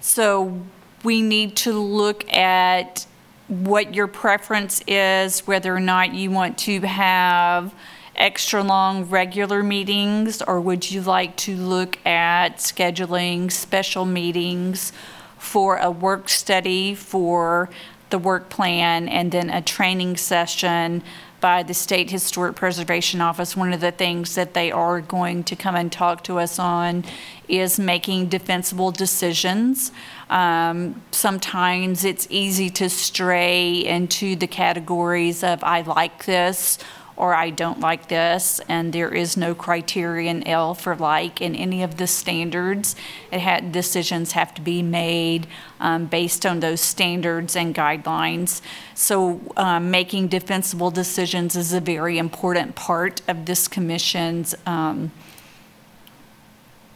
So 0.00 0.60
we 1.04 1.22
need 1.22 1.56
to 1.56 1.72
look 1.72 2.30
at 2.32 3.06
what 3.48 3.94
your 3.94 4.06
preference 4.06 4.82
is, 4.86 5.46
whether 5.46 5.74
or 5.74 5.80
not 5.80 6.14
you 6.14 6.30
want 6.30 6.58
to 6.58 6.80
have 6.80 7.74
extra 8.16 8.62
long 8.62 9.04
regular 9.04 9.62
meetings, 9.62 10.42
or 10.42 10.60
would 10.60 10.90
you 10.90 11.00
like 11.00 11.36
to 11.36 11.56
look 11.56 12.04
at 12.04 12.56
scheduling 12.56 13.50
special 13.50 14.04
meetings 14.04 14.92
for 15.38 15.78
a 15.78 15.90
work 15.90 16.28
study 16.28 16.94
for 16.94 17.70
the 18.10 18.18
work 18.18 18.48
plan 18.48 19.08
and 19.08 19.32
then 19.32 19.50
a 19.50 19.62
training 19.62 20.16
session 20.16 21.02
by 21.40 21.62
the 21.62 21.74
State 21.74 22.10
Historic 22.10 22.56
Preservation 22.56 23.20
Office. 23.20 23.56
One 23.56 23.72
of 23.72 23.80
the 23.80 23.92
things 23.92 24.34
that 24.34 24.54
they 24.54 24.70
are 24.72 25.00
going 25.00 25.44
to 25.44 25.56
come 25.56 25.74
and 25.74 25.90
talk 25.90 26.24
to 26.24 26.38
us 26.38 26.58
on 26.58 27.04
is 27.48 27.78
making 27.78 28.26
defensible 28.28 28.90
decisions. 28.90 29.92
Um, 30.28 31.02
Sometimes 31.10 32.04
it's 32.04 32.26
easy 32.30 32.70
to 32.70 32.88
stray 32.88 33.84
into 33.84 34.36
the 34.36 34.46
categories 34.46 35.42
of, 35.42 35.64
I 35.64 35.80
like 35.82 36.26
this, 36.26 36.78
or 37.18 37.34
I 37.34 37.50
don't 37.50 37.80
like 37.80 38.08
this, 38.08 38.60
and 38.68 38.92
there 38.92 39.12
is 39.12 39.36
no 39.36 39.52
criterion 39.52 40.46
L 40.46 40.72
for 40.72 40.94
like 40.94 41.40
in 41.40 41.56
any 41.56 41.82
of 41.82 41.96
the 41.96 42.06
standards. 42.06 42.94
It 43.32 43.40
had, 43.40 43.72
decisions 43.72 44.32
have 44.32 44.54
to 44.54 44.62
be 44.62 44.82
made 44.82 45.48
um, 45.80 46.06
based 46.06 46.46
on 46.46 46.60
those 46.60 46.80
standards 46.80 47.56
and 47.56 47.74
guidelines. 47.74 48.62
So 48.94 49.40
um, 49.56 49.90
making 49.90 50.28
defensible 50.28 50.92
decisions 50.92 51.56
is 51.56 51.72
a 51.72 51.80
very 51.80 52.18
important 52.18 52.76
part 52.76 53.20
of 53.26 53.46
this 53.46 53.66
commission's 53.66 54.54
um, 54.64 55.10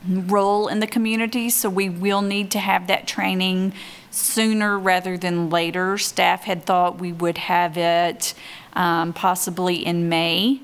role 0.09 0.69
in 0.69 0.79
the 0.79 0.87
community, 0.87 1.51
so 1.51 1.69
we 1.69 1.89
will 1.89 2.23
need 2.23 2.53
to 2.53 2.61
have 2.61 2.87
that 2.87 3.09
training 3.09 3.73
sooner 4.13 4.79
rather 4.79 5.17
than 5.17 5.51
later. 5.51 5.99
Staff 5.99 6.45
had 6.45 6.65
thought 6.65 7.01
we 7.01 7.13
would 7.13 7.39
have 7.39 7.77
it 7.77 8.35
um, 8.75 9.13
possibly 9.13 9.85
in 9.85 10.09
May, 10.09 10.61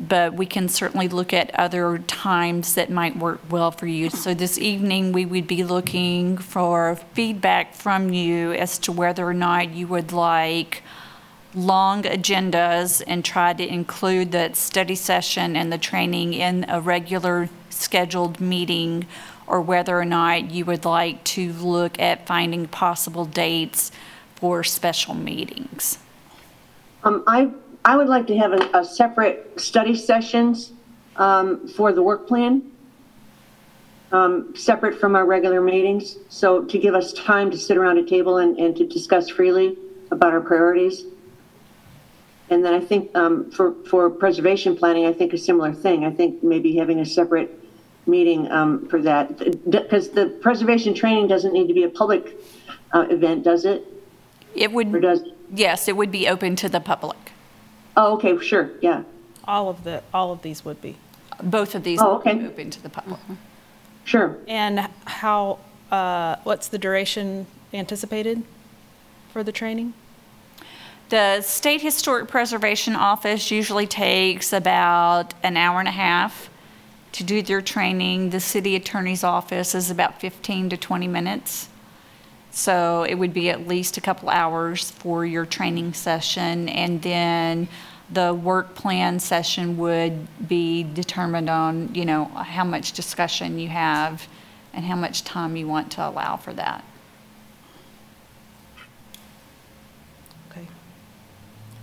but 0.00 0.34
we 0.34 0.46
can 0.46 0.68
certainly 0.68 1.08
look 1.08 1.32
at 1.32 1.52
other 1.54 1.98
times 1.98 2.74
that 2.74 2.88
might 2.90 3.16
work 3.16 3.40
well 3.50 3.70
for 3.70 3.86
you. 3.86 4.10
So 4.10 4.32
this 4.32 4.56
evening, 4.58 5.12
we 5.12 5.26
would 5.26 5.46
be 5.46 5.64
looking 5.64 6.38
for 6.38 6.96
feedback 7.14 7.74
from 7.74 8.12
you 8.12 8.52
as 8.52 8.78
to 8.80 8.92
whether 8.92 9.26
or 9.26 9.34
not 9.34 9.70
you 9.70 9.88
would 9.88 10.12
like 10.12 10.82
long 11.54 12.02
agendas 12.02 13.02
and 13.06 13.24
try 13.24 13.52
to 13.54 13.66
include 13.66 14.30
the 14.32 14.52
study 14.54 14.94
session 14.94 15.56
and 15.56 15.72
the 15.72 15.78
training 15.78 16.34
in 16.34 16.64
a 16.68 16.80
regular 16.80 17.48
scheduled 17.70 18.40
meeting, 18.40 19.06
or 19.46 19.60
whether 19.60 19.98
or 19.98 20.04
not 20.04 20.50
you 20.50 20.64
would 20.64 20.84
like 20.84 21.24
to 21.24 21.52
look 21.54 21.98
at 21.98 22.26
finding 22.26 22.68
possible 22.68 23.24
dates 23.24 23.90
for 24.36 24.62
special 24.62 25.14
meetings. 25.14 25.98
Um, 27.08 27.24
I, 27.26 27.50
I 27.86 27.96
would 27.96 28.08
like 28.08 28.26
to 28.26 28.36
have 28.36 28.52
a, 28.52 28.80
a 28.80 28.84
separate 28.84 29.58
study 29.58 29.96
sessions, 29.96 30.72
um, 31.16 31.66
for 31.66 31.90
the 31.90 32.02
work 32.02 32.28
plan. 32.28 32.70
Um, 34.12 34.54
separate 34.54 35.00
from 35.00 35.16
our 35.16 35.24
regular 35.24 35.62
meetings, 35.62 36.16
so 36.28 36.64
to 36.64 36.78
give 36.78 36.94
us 36.94 37.14
time 37.14 37.50
to 37.50 37.56
sit 37.56 37.78
around 37.78 37.96
a 37.96 38.04
table 38.04 38.38
and, 38.38 38.58
and 38.58 38.76
to 38.76 38.86
discuss 38.86 39.30
freely 39.30 39.78
about 40.10 40.34
our 40.34 40.42
priorities. 40.42 41.04
And 42.50 42.62
then 42.62 42.74
I 42.74 42.80
think, 42.80 43.14
um, 43.16 43.50
for, 43.52 43.72
for 43.84 44.10
preservation 44.10 44.76
planning, 44.76 45.06
I 45.06 45.14
think 45.14 45.32
a 45.32 45.38
similar 45.38 45.72
thing. 45.72 46.04
I 46.04 46.10
think 46.10 46.42
maybe 46.42 46.76
having 46.76 47.00
a 47.00 47.06
separate 47.06 47.58
meeting, 48.06 48.50
um, 48.50 48.86
for 48.88 49.00
that. 49.00 49.38
Because 49.70 50.10
the 50.10 50.26
preservation 50.42 50.92
training 50.92 51.28
doesn't 51.28 51.54
need 51.54 51.68
to 51.68 51.74
be 51.74 51.84
a 51.84 51.90
public, 51.90 52.38
uh, 52.92 53.06
event, 53.10 53.44
does 53.44 53.64
it? 53.64 53.86
It 54.54 54.72
would, 54.72 54.94
Or 54.94 55.00
does, 55.00 55.22
yes, 55.52 55.88
it 55.88 55.96
would 55.96 56.10
be 56.10 56.28
open 56.28 56.56
to 56.56 56.68
the 56.68 56.80
public. 56.80 57.16
oh, 57.96 58.14
okay, 58.14 58.38
sure, 58.40 58.70
yeah. 58.80 59.02
All 59.44 59.68
of 59.68 59.82
the, 59.84 60.02
all 60.14 60.30
of 60.32 60.42
these 60.42 60.64
would 60.64 60.80
be. 60.80 60.96
Both 61.42 61.74
of 61.74 61.82
these 61.84 62.00
Oh, 62.00 62.14
would 62.16 62.24
be 62.24 62.30
okay. 62.30 62.46
open 62.46 62.70
to 62.70 62.82
the 62.82 62.88
public. 62.90 63.20
Sure. 64.04 64.36
And 64.46 64.88
how, 65.06 65.58
uh, 65.90 66.36
what's 66.44 66.68
the 66.68 66.78
duration 66.78 67.46
anticipated 67.72 68.42
for 69.32 69.42
the 69.42 69.52
training? 69.52 69.94
The 71.08 71.40
State 71.40 71.80
Historic 71.80 72.28
Preservation 72.28 72.94
Office 72.94 73.50
usually 73.50 73.86
takes 73.86 74.52
about 74.52 75.32
an 75.42 75.56
hour 75.56 75.78
and 75.80 75.88
a 75.88 75.92
half 75.92 76.50
to 77.12 77.24
do 77.24 77.40
their 77.40 77.62
training. 77.62 78.30
The 78.30 78.40
city 78.40 78.76
attorney's 78.76 79.24
office 79.24 79.74
is 79.74 79.90
about 79.90 80.20
15 80.20 80.68
to 80.70 80.76
20 80.76 81.08
minutes. 81.08 81.68
So 82.50 83.04
it 83.04 83.14
would 83.14 83.32
be 83.32 83.50
at 83.50 83.68
least 83.68 83.96
a 83.96 84.00
couple 84.00 84.28
hours 84.28 84.90
for 84.90 85.24
your 85.24 85.46
training 85.46 85.92
session. 85.94 86.68
And 86.68 87.00
then 87.02 87.68
the 88.10 88.32
work 88.32 88.74
plan 88.74 89.20
session 89.20 89.76
would 89.76 90.26
be 90.48 90.82
determined 90.82 91.50
on, 91.50 91.94
you 91.94 92.04
know, 92.04 92.24
how 92.24 92.64
much 92.64 92.92
discussion 92.92 93.58
you 93.58 93.68
have 93.68 94.26
and 94.72 94.84
how 94.84 94.96
much 94.96 95.24
time 95.24 95.56
you 95.56 95.68
want 95.68 95.92
to 95.92 96.08
allow 96.08 96.36
for 96.36 96.52
that. 96.54 96.84
Okay. 100.50 100.66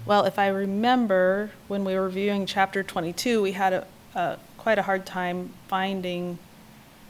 Well, 0.06 0.26
if 0.26 0.40
I 0.40 0.48
remember, 0.48 1.52
when 1.68 1.85
we 1.85 1.94
were 1.94 2.06
reviewing 2.06 2.45
chapter 2.45 2.82
22, 2.82 3.42
we 3.42 3.52
had 3.52 3.74
a, 3.74 3.88
a, 4.16 4.38
quite 4.58 4.80
a 4.80 4.84
hard 4.84 5.06
time 5.06 5.53
finding 5.68 6.40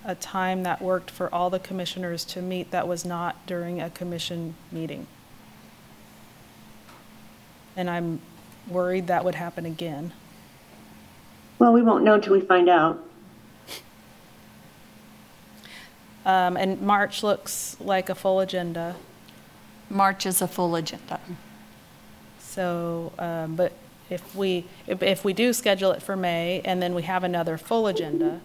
a 0.06 0.14
time 0.16 0.64
that 0.64 0.82
worked 0.82 1.10
for 1.10 1.34
all 1.34 1.50
the 1.50 1.60
commissioners 1.60 2.24
to 2.24 2.42
meet 2.42 2.70
that 2.72 2.88
was 2.88 3.04
not 3.04 3.46
during 3.48 3.82
a 3.82 3.90
commission 3.90 4.56
meeting. 4.72 5.08
And 7.76 7.90
I'm 7.90 8.22
worried 8.68 9.08
that 9.08 9.26
would 9.26 9.36
happen 9.36 9.66
again. 9.66 10.14
Well, 11.58 11.74
we 11.74 11.82
won't 11.82 12.04
know 12.04 12.14
until 12.14 12.34
we 12.34 12.42
find 12.42 12.70
out. 12.70 13.04
Um, 16.26 16.58
and 16.58 16.82
March 16.82 17.24
looks 17.24 17.78
like 17.80 18.10
a 18.10 18.16
full 18.16 18.40
agenda. 18.40 18.96
March 19.90 20.26
is 20.26 20.42
a 20.42 20.48
full 20.48 20.76
agenda. 20.76 21.20
So, 22.40 23.12
um, 23.20 23.56
but 23.56 23.74
if 24.10 24.36
we, 24.36 24.66
if, 24.88 25.04
if 25.04 25.26
we 25.26 25.34
do 25.34 25.52
schedule 25.54 25.92
it 25.92 26.02
for 26.02 26.16
May 26.16 26.62
and 26.64 26.82
then 26.82 26.96
we 26.96 27.04
have 27.04 27.24
another 27.24 27.58
full 27.58 27.88
agenda, 27.88 28.42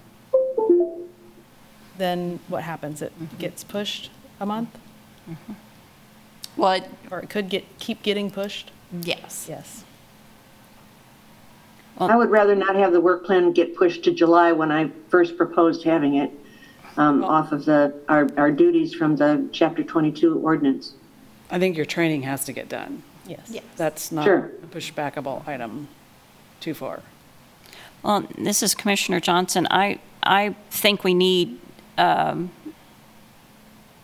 then 2.00 2.40
what 2.48 2.62
happens? 2.62 3.02
It 3.02 3.12
gets 3.38 3.62
pushed 3.62 4.10
a 4.40 4.46
month? 4.46 4.76
What? 6.56 6.88
Or 7.10 7.20
it 7.20 7.28
could 7.30 7.48
get, 7.50 7.64
keep 7.78 8.02
getting 8.02 8.30
pushed? 8.30 8.72
Yes. 9.02 9.46
Yes. 9.48 9.84
I 11.98 12.16
would 12.16 12.30
rather 12.30 12.54
not 12.54 12.74
have 12.76 12.92
the 12.92 13.00
work 13.00 13.26
plan 13.26 13.52
get 13.52 13.76
pushed 13.76 14.02
to 14.04 14.10
July 14.10 14.52
when 14.52 14.72
I 14.72 14.90
first 15.10 15.36
proposed 15.36 15.84
having 15.84 16.14
it, 16.14 16.30
um, 16.96 17.22
off 17.22 17.52
of 17.52 17.66
the, 17.66 17.92
our, 18.08 18.26
our 18.38 18.50
duties 18.50 18.94
from 18.94 19.16
the 19.16 19.46
chapter 19.52 19.82
22 19.84 20.38
ordinance. 20.38 20.94
I 21.50 21.58
think 21.58 21.76
your 21.76 21.84
training 21.84 22.22
has 22.22 22.46
to 22.46 22.54
get 22.54 22.70
done. 22.70 23.02
Yes. 23.26 23.52
That's 23.76 24.10
not 24.10 24.24
Sure. 24.24 24.50
a 24.62 24.66
pushbackable 24.68 25.46
item 25.46 25.88
too 26.60 26.72
far. 26.72 27.02
Well, 28.02 28.26
this 28.38 28.62
is 28.62 28.74
Commissioner 28.74 29.20
Johnson. 29.20 29.68
I, 29.70 29.98
I 30.22 30.54
think 30.70 31.04
we 31.04 31.12
need 31.12 31.60
um, 32.00 32.50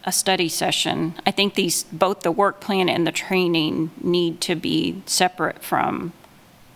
a 0.04 0.12
study 0.12 0.48
session. 0.48 1.14
I 1.26 1.30
think 1.32 1.54
these, 1.54 1.84
both 1.84 2.20
the 2.20 2.30
work 2.30 2.60
plan 2.60 2.88
and 2.88 3.06
the 3.06 3.12
training 3.12 3.90
need 4.00 4.40
to 4.42 4.54
be 4.54 5.02
separate 5.06 5.64
from 5.64 6.12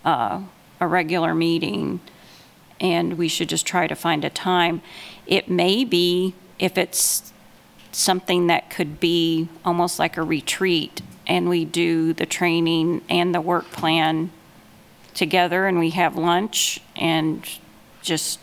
uh, 0.03 0.41
a 0.79 0.87
regular 0.87 1.33
meeting, 1.33 2.01
and 2.81 3.17
we 3.17 3.27
should 3.27 3.47
just 3.47 3.65
try 3.65 3.87
to 3.87 3.95
find 3.95 4.25
a 4.25 4.29
time. 4.29 4.81
It 5.27 5.49
may 5.49 5.85
be, 5.85 6.33
if 6.59 6.77
it's 6.77 7.31
something 7.91 8.47
that 8.47 8.69
could 8.69 8.99
be 8.99 9.47
almost 9.63 9.99
like 9.99 10.17
a 10.17 10.23
retreat, 10.23 11.01
and 11.27 11.47
we 11.47 11.63
do 11.63 12.13
the 12.13 12.25
training 12.25 13.01
and 13.07 13.33
the 13.33 13.39
work 13.39 13.71
plan 13.71 14.31
together 15.13 15.67
and 15.67 15.77
we 15.77 15.91
have 15.91 16.15
lunch 16.15 16.79
and 16.95 17.47
just 18.01 18.39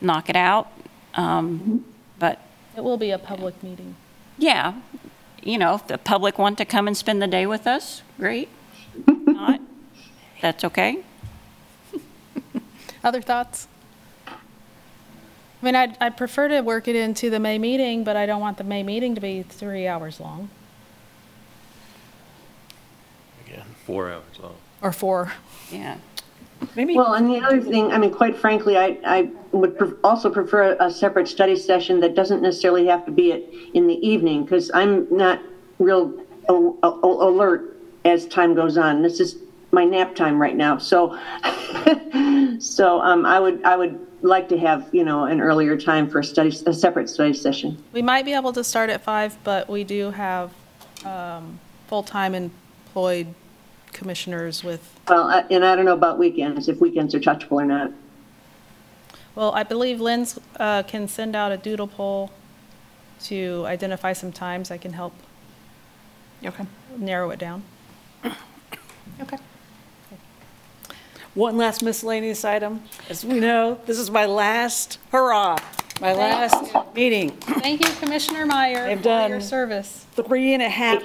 knock 0.00 0.28
it 0.28 0.36
out. 0.36 0.72
Um, 1.14 1.84
But, 2.18 2.40
It 2.76 2.82
will 2.84 2.96
be 2.96 3.10
a 3.10 3.18
public 3.18 3.62
meeting. 3.62 3.96
yeah, 4.38 4.74
you 5.42 5.58
know, 5.58 5.74
if 5.74 5.86
the 5.86 5.98
public 5.98 6.38
want 6.38 6.56
to 6.58 6.64
come 6.64 6.86
and 6.86 6.96
spend 6.96 7.20
the 7.20 7.26
day 7.26 7.44
with 7.46 7.66
us, 7.66 8.02
great. 8.18 8.48
If 9.06 9.26
Not, 9.26 9.60
that's 10.40 10.64
okay. 10.64 10.98
Other 13.04 13.20
thoughts? 13.20 13.66
I 14.26 15.66
mean, 15.66 15.74
I'd, 15.76 15.96
I'd 16.00 16.16
prefer 16.16 16.48
to 16.48 16.60
work 16.60 16.88
it 16.88 16.96
into 16.96 17.30
the 17.30 17.38
May 17.40 17.58
meeting, 17.58 18.04
but 18.04 18.16
I 18.16 18.26
don't 18.26 18.40
want 18.40 18.58
the 18.58 18.64
May 18.64 18.82
meeting 18.82 19.14
to 19.14 19.20
be 19.20 19.42
three 19.42 19.86
hours 19.86 20.20
long, 20.20 20.50
Again, 23.46 23.64
four 23.86 24.10
hours 24.10 24.24
long. 24.42 24.56
or 24.82 24.92
four. 24.92 25.32
Yeah. 25.70 25.96
Maybe. 26.74 26.96
Well, 26.96 27.14
and 27.14 27.28
the 27.28 27.40
other 27.40 27.60
thing, 27.60 27.92
I 27.92 27.98
mean, 27.98 28.12
quite 28.12 28.36
frankly, 28.36 28.76
I, 28.76 28.98
I 29.04 29.30
would 29.52 29.76
pref- 29.78 29.94
also 30.02 30.30
prefer 30.30 30.76
a 30.80 30.90
separate 30.90 31.28
study 31.28 31.56
session 31.56 32.00
that 32.00 32.14
doesn't 32.14 32.42
necessarily 32.42 32.86
have 32.86 33.04
to 33.06 33.12
be 33.12 33.32
at, 33.32 33.42
in 33.74 33.86
the 33.86 33.94
evening, 34.06 34.44
because 34.44 34.70
I'm 34.74 35.06
not 35.14 35.40
real 35.78 36.14
a- 36.48 36.52
a- 36.52 37.28
alert 37.28 37.76
as 38.04 38.26
time 38.26 38.54
goes 38.54 38.76
on. 38.76 39.02
This 39.02 39.20
is 39.20 39.36
my 39.72 39.84
nap 39.84 40.14
time 40.14 40.40
right 40.40 40.56
now, 40.56 40.78
so, 40.78 41.18
so, 42.60 43.00
um, 43.00 43.26
I 43.26 43.40
would, 43.40 43.64
I 43.64 43.76
would 43.76 44.06
like 44.22 44.48
to 44.48 44.58
have, 44.58 44.88
you 44.92 45.04
know, 45.04 45.24
an 45.24 45.40
earlier 45.40 45.76
time 45.76 46.08
for 46.08 46.20
a 46.20 46.24
study, 46.24 46.56
a 46.66 46.72
separate 46.72 47.08
study 47.10 47.34
session. 47.34 47.82
We 47.92 48.00
might 48.02 48.24
be 48.24 48.34
able 48.34 48.52
to 48.52 48.64
start 48.64 48.88
at 48.90 49.02
five, 49.02 49.36
but 49.44 49.68
we 49.68 49.84
do 49.84 50.10
have 50.12 50.52
um, 51.04 51.58
full-time 51.88 52.34
employed 52.34 53.34
commissioners 53.94 54.62
with, 54.62 54.98
Well, 55.08 55.24
I- 55.28 55.44
and 55.50 55.64
I 55.64 55.74
don't 55.74 55.86
know 55.86 55.94
about 55.94 56.18
weekends, 56.18 56.68
if 56.68 56.78
weekends 56.80 57.14
are 57.14 57.20
touchable 57.20 57.52
or 57.52 57.64
not. 57.64 57.90
well, 59.34 59.52
I 59.54 59.62
believe 59.62 60.00
Lynn's 60.00 60.38
uh, 60.60 60.82
can 60.82 61.08
send 61.08 61.34
out 61.34 61.50
a 61.52 61.56
doodle 61.56 61.86
poll 61.88 62.30
to 63.24 63.64
identify 63.66 64.12
some 64.12 64.32
times. 64.32 64.70
I 64.70 64.76
can 64.76 64.92
help 64.92 65.14
Okay. 66.44 66.66
narrow 66.98 67.30
it 67.30 67.38
down. 67.38 67.62
Okay. 69.20 69.38
One 71.34 71.56
last 71.56 71.82
miscellaneous 71.82 72.44
item. 72.44 72.82
As 73.08 73.24
we 73.24 73.40
know, 73.40 73.78
this 73.86 73.98
is 73.98 74.10
my 74.10 74.26
last 74.26 74.98
hurrah, 75.10 75.56
my 76.00 76.12
last 76.12 76.74
meeting. 76.94 77.30
Thank 77.30 77.86
you, 77.86 77.92
Commissioner 77.94 78.46
Meyer, 78.46 78.86
I've 78.86 78.98
for 78.98 79.04
done 79.04 79.30
your 79.30 79.40
service. 79.40 80.06
three 80.14 80.52
and 80.52 80.62
a 80.62 80.68
half 80.68 81.02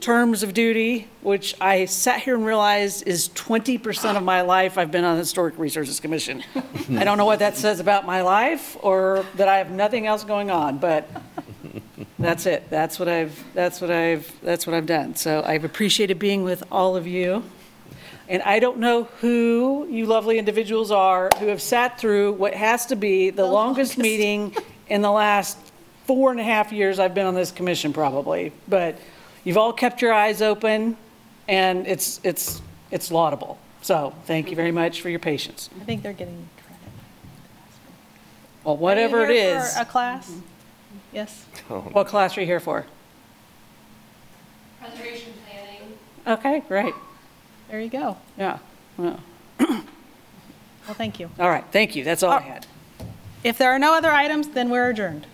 terms 0.00 0.42
of 0.42 0.54
duty, 0.54 1.08
which 1.20 1.54
I 1.60 1.84
sat 1.84 2.20
here 2.20 2.34
and 2.34 2.44
realized 2.44 3.06
is 3.06 3.28
20% 3.30 4.16
of 4.16 4.22
my 4.22 4.40
life 4.40 4.78
I've 4.78 4.90
been 4.90 5.04
on 5.04 5.16
the 5.16 5.20
Historic 5.20 5.58
Resources 5.58 6.00
Commission. 6.00 6.42
I 6.90 7.04
don't 7.04 7.18
know 7.18 7.26
what 7.26 7.40
that 7.40 7.56
says 7.56 7.80
about 7.80 8.06
my 8.06 8.22
life 8.22 8.76
or 8.80 9.26
that 9.36 9.48
I 9.48 9.58
have 9.58 9.70
nothing 9.70 10.06
else 10.06 10.24
going 10.24 10.50
on, 10.50 10.78
but 10.78 11.08
that's 12.18 12.46
it. 12.46 12.68
That's 12.70 12.98
what 12.98 13.08
I've, 13.08 13.44
that's 13.54 13.80
what 13.80 13.90
I've, 13.90 14.32
that's 14.42 14.66
what 14.66 14.74
I've 14.74 14.86
done. 14.86 15.16
So 15.16 15.42
I've 15.44 15.64
appreciated 15.64 16.18
being 16.18 16.44
with 16.44 16.62
all 16.72 16.96
of 16.96 17.06
you. 17.06 17.44
And 18.30 18.42
I 18.44 18.60
don't 18.60 18.78
know 18.78 19.04
who 19.20 19.88
you 19.90 20.06
lovely 20.06 20.38
individuals 20.38 20.92
are 20.92 21.30
who 21.40 21.48
have 21.48 21.60
sat 21.60 21.98
through 21.98 22.34
what 22.34 22.54
has 22.54 22.86
to 22.86 22.96
be 22.96 23.30
the 23.30 23.42
oh, 23.42 23.52
longest 23.52 23.98
meeting 23.98 24.54
in 24.88 25.02
the 25.02 25.10
last 25.10 25.58
four 26.06 26.30
and 26.30 26.38
a 26.38 26.44
half 26.44 26.70
years 26.70 27.00
I've 27.00 27.12
been 27.12 27.26
on 27.26 27.34
this 27.34 27.50
commission 27.50 27.92
probably. 27.92 28.52
But 28.68 29.00
you've 29.42 29.58
all 29.58 29.72
kept 29.72 30.00
your 30.00 30.12
eyes 30.12 30.42
open 30.42 30.96
and 31.48 31.88
it's, 31.88 32.20
it's, 32.22 32.62
it's 32.92 33.10
laudable. 33.10 33.58
So 33.82 34.14
thank 34.26 34.48
you 34.48 34.54
very 34.54 34.70
much 34.70 35.00
for 35.00 35.10
your 35.10 35.18
patience. 35.18 35.68
I 35.80 35.84
think 35.84 36.04
they're 36.04 36.12
getting 36.12 36.48
credit. 36.64 36.92
Well, 38.62 38.76
whatever 38.76 39.24
Are 39.24 39.24
it 39.24 39.34
you 39.34 39.40
here 39.40 39.58
is, 39.58 39.74
for 39.74 39.82
a 39.82 39.84
class? 39.84 40.32
Yes? 41.12 41.46
Oh. 41.68 41.80
what 41.80 42.06
class 42.06 42.38
are 42.38 42.42
you 42.42 42.46
here 42.46 42.60
for? 42.60 42.86
Preservation 44.80 45.32
planning. 45.44 45.98
Okay, 46.28 46.60
great. 46.68 46.94
There 47.70 47.80
you 47.80 47.88
go. 47.88 48.16
Yeah. 48.36 48.58
Well, 48.96 49.20
Well, 49.60 50.96
thank 50.96 51.20
you. 51.20 51.30
All 51.38 51.48
right, 51.48 51.64
thank 51.70 51.94
you. 51.94 52.02
That's 52.02 52.22
all 52.24 52.32
I 52.32 52.38
oh, 52.38 52.40
had. 52.40 52.66
If 53.44 53.58
there 53.58 53.70
are 53.70 53.78
no 53.78 53.94
other 53.94 54.10
items, 54.10 54.48
then 54.48 54.70
we're 54.70 54.90
adjourned. 54.90 55.26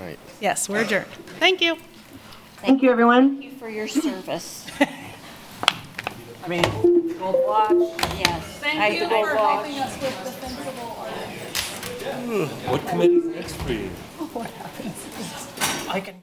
Right. 0.00 0.18
Yes, 0.40 0.68
we're 0.68 0.82
adjourned. 0.82 1.06
Thank 1.38 1.60
you. 1.60 1.76
Thank 2.56 2.82
you, 2.82 2.90
everyone. 2.90 3.38
Thank 3.38 3.52
you 3.52 3.58
for 3.58 3.68
your 3.68 3.86
service. 3.86 4.66
I 6.44 6.48
mean, 6.48 6.62
gold 7.18 7.36
watch. 7.46 7.70
Yes. 8.18 8.58
Thank 8.58 8.98
you 8.98 9.06
I- 9.06 9.22
for 9.22 9.36
helping 9.36 9.78
us 9.78 10.00
with 10.00 10.24
the 10.24 10.30
sensible 10.32 10.96
ordinance. 10.98 12.66
What 12.66 12.86
committee's 12.88 13.26
next 13.26 13.54
for 13.56 13.72
you? 13.72 13.88
What 14.32 14.50
happens? 14.50 15.88
I 15.88 16.00
can 16.00 16.20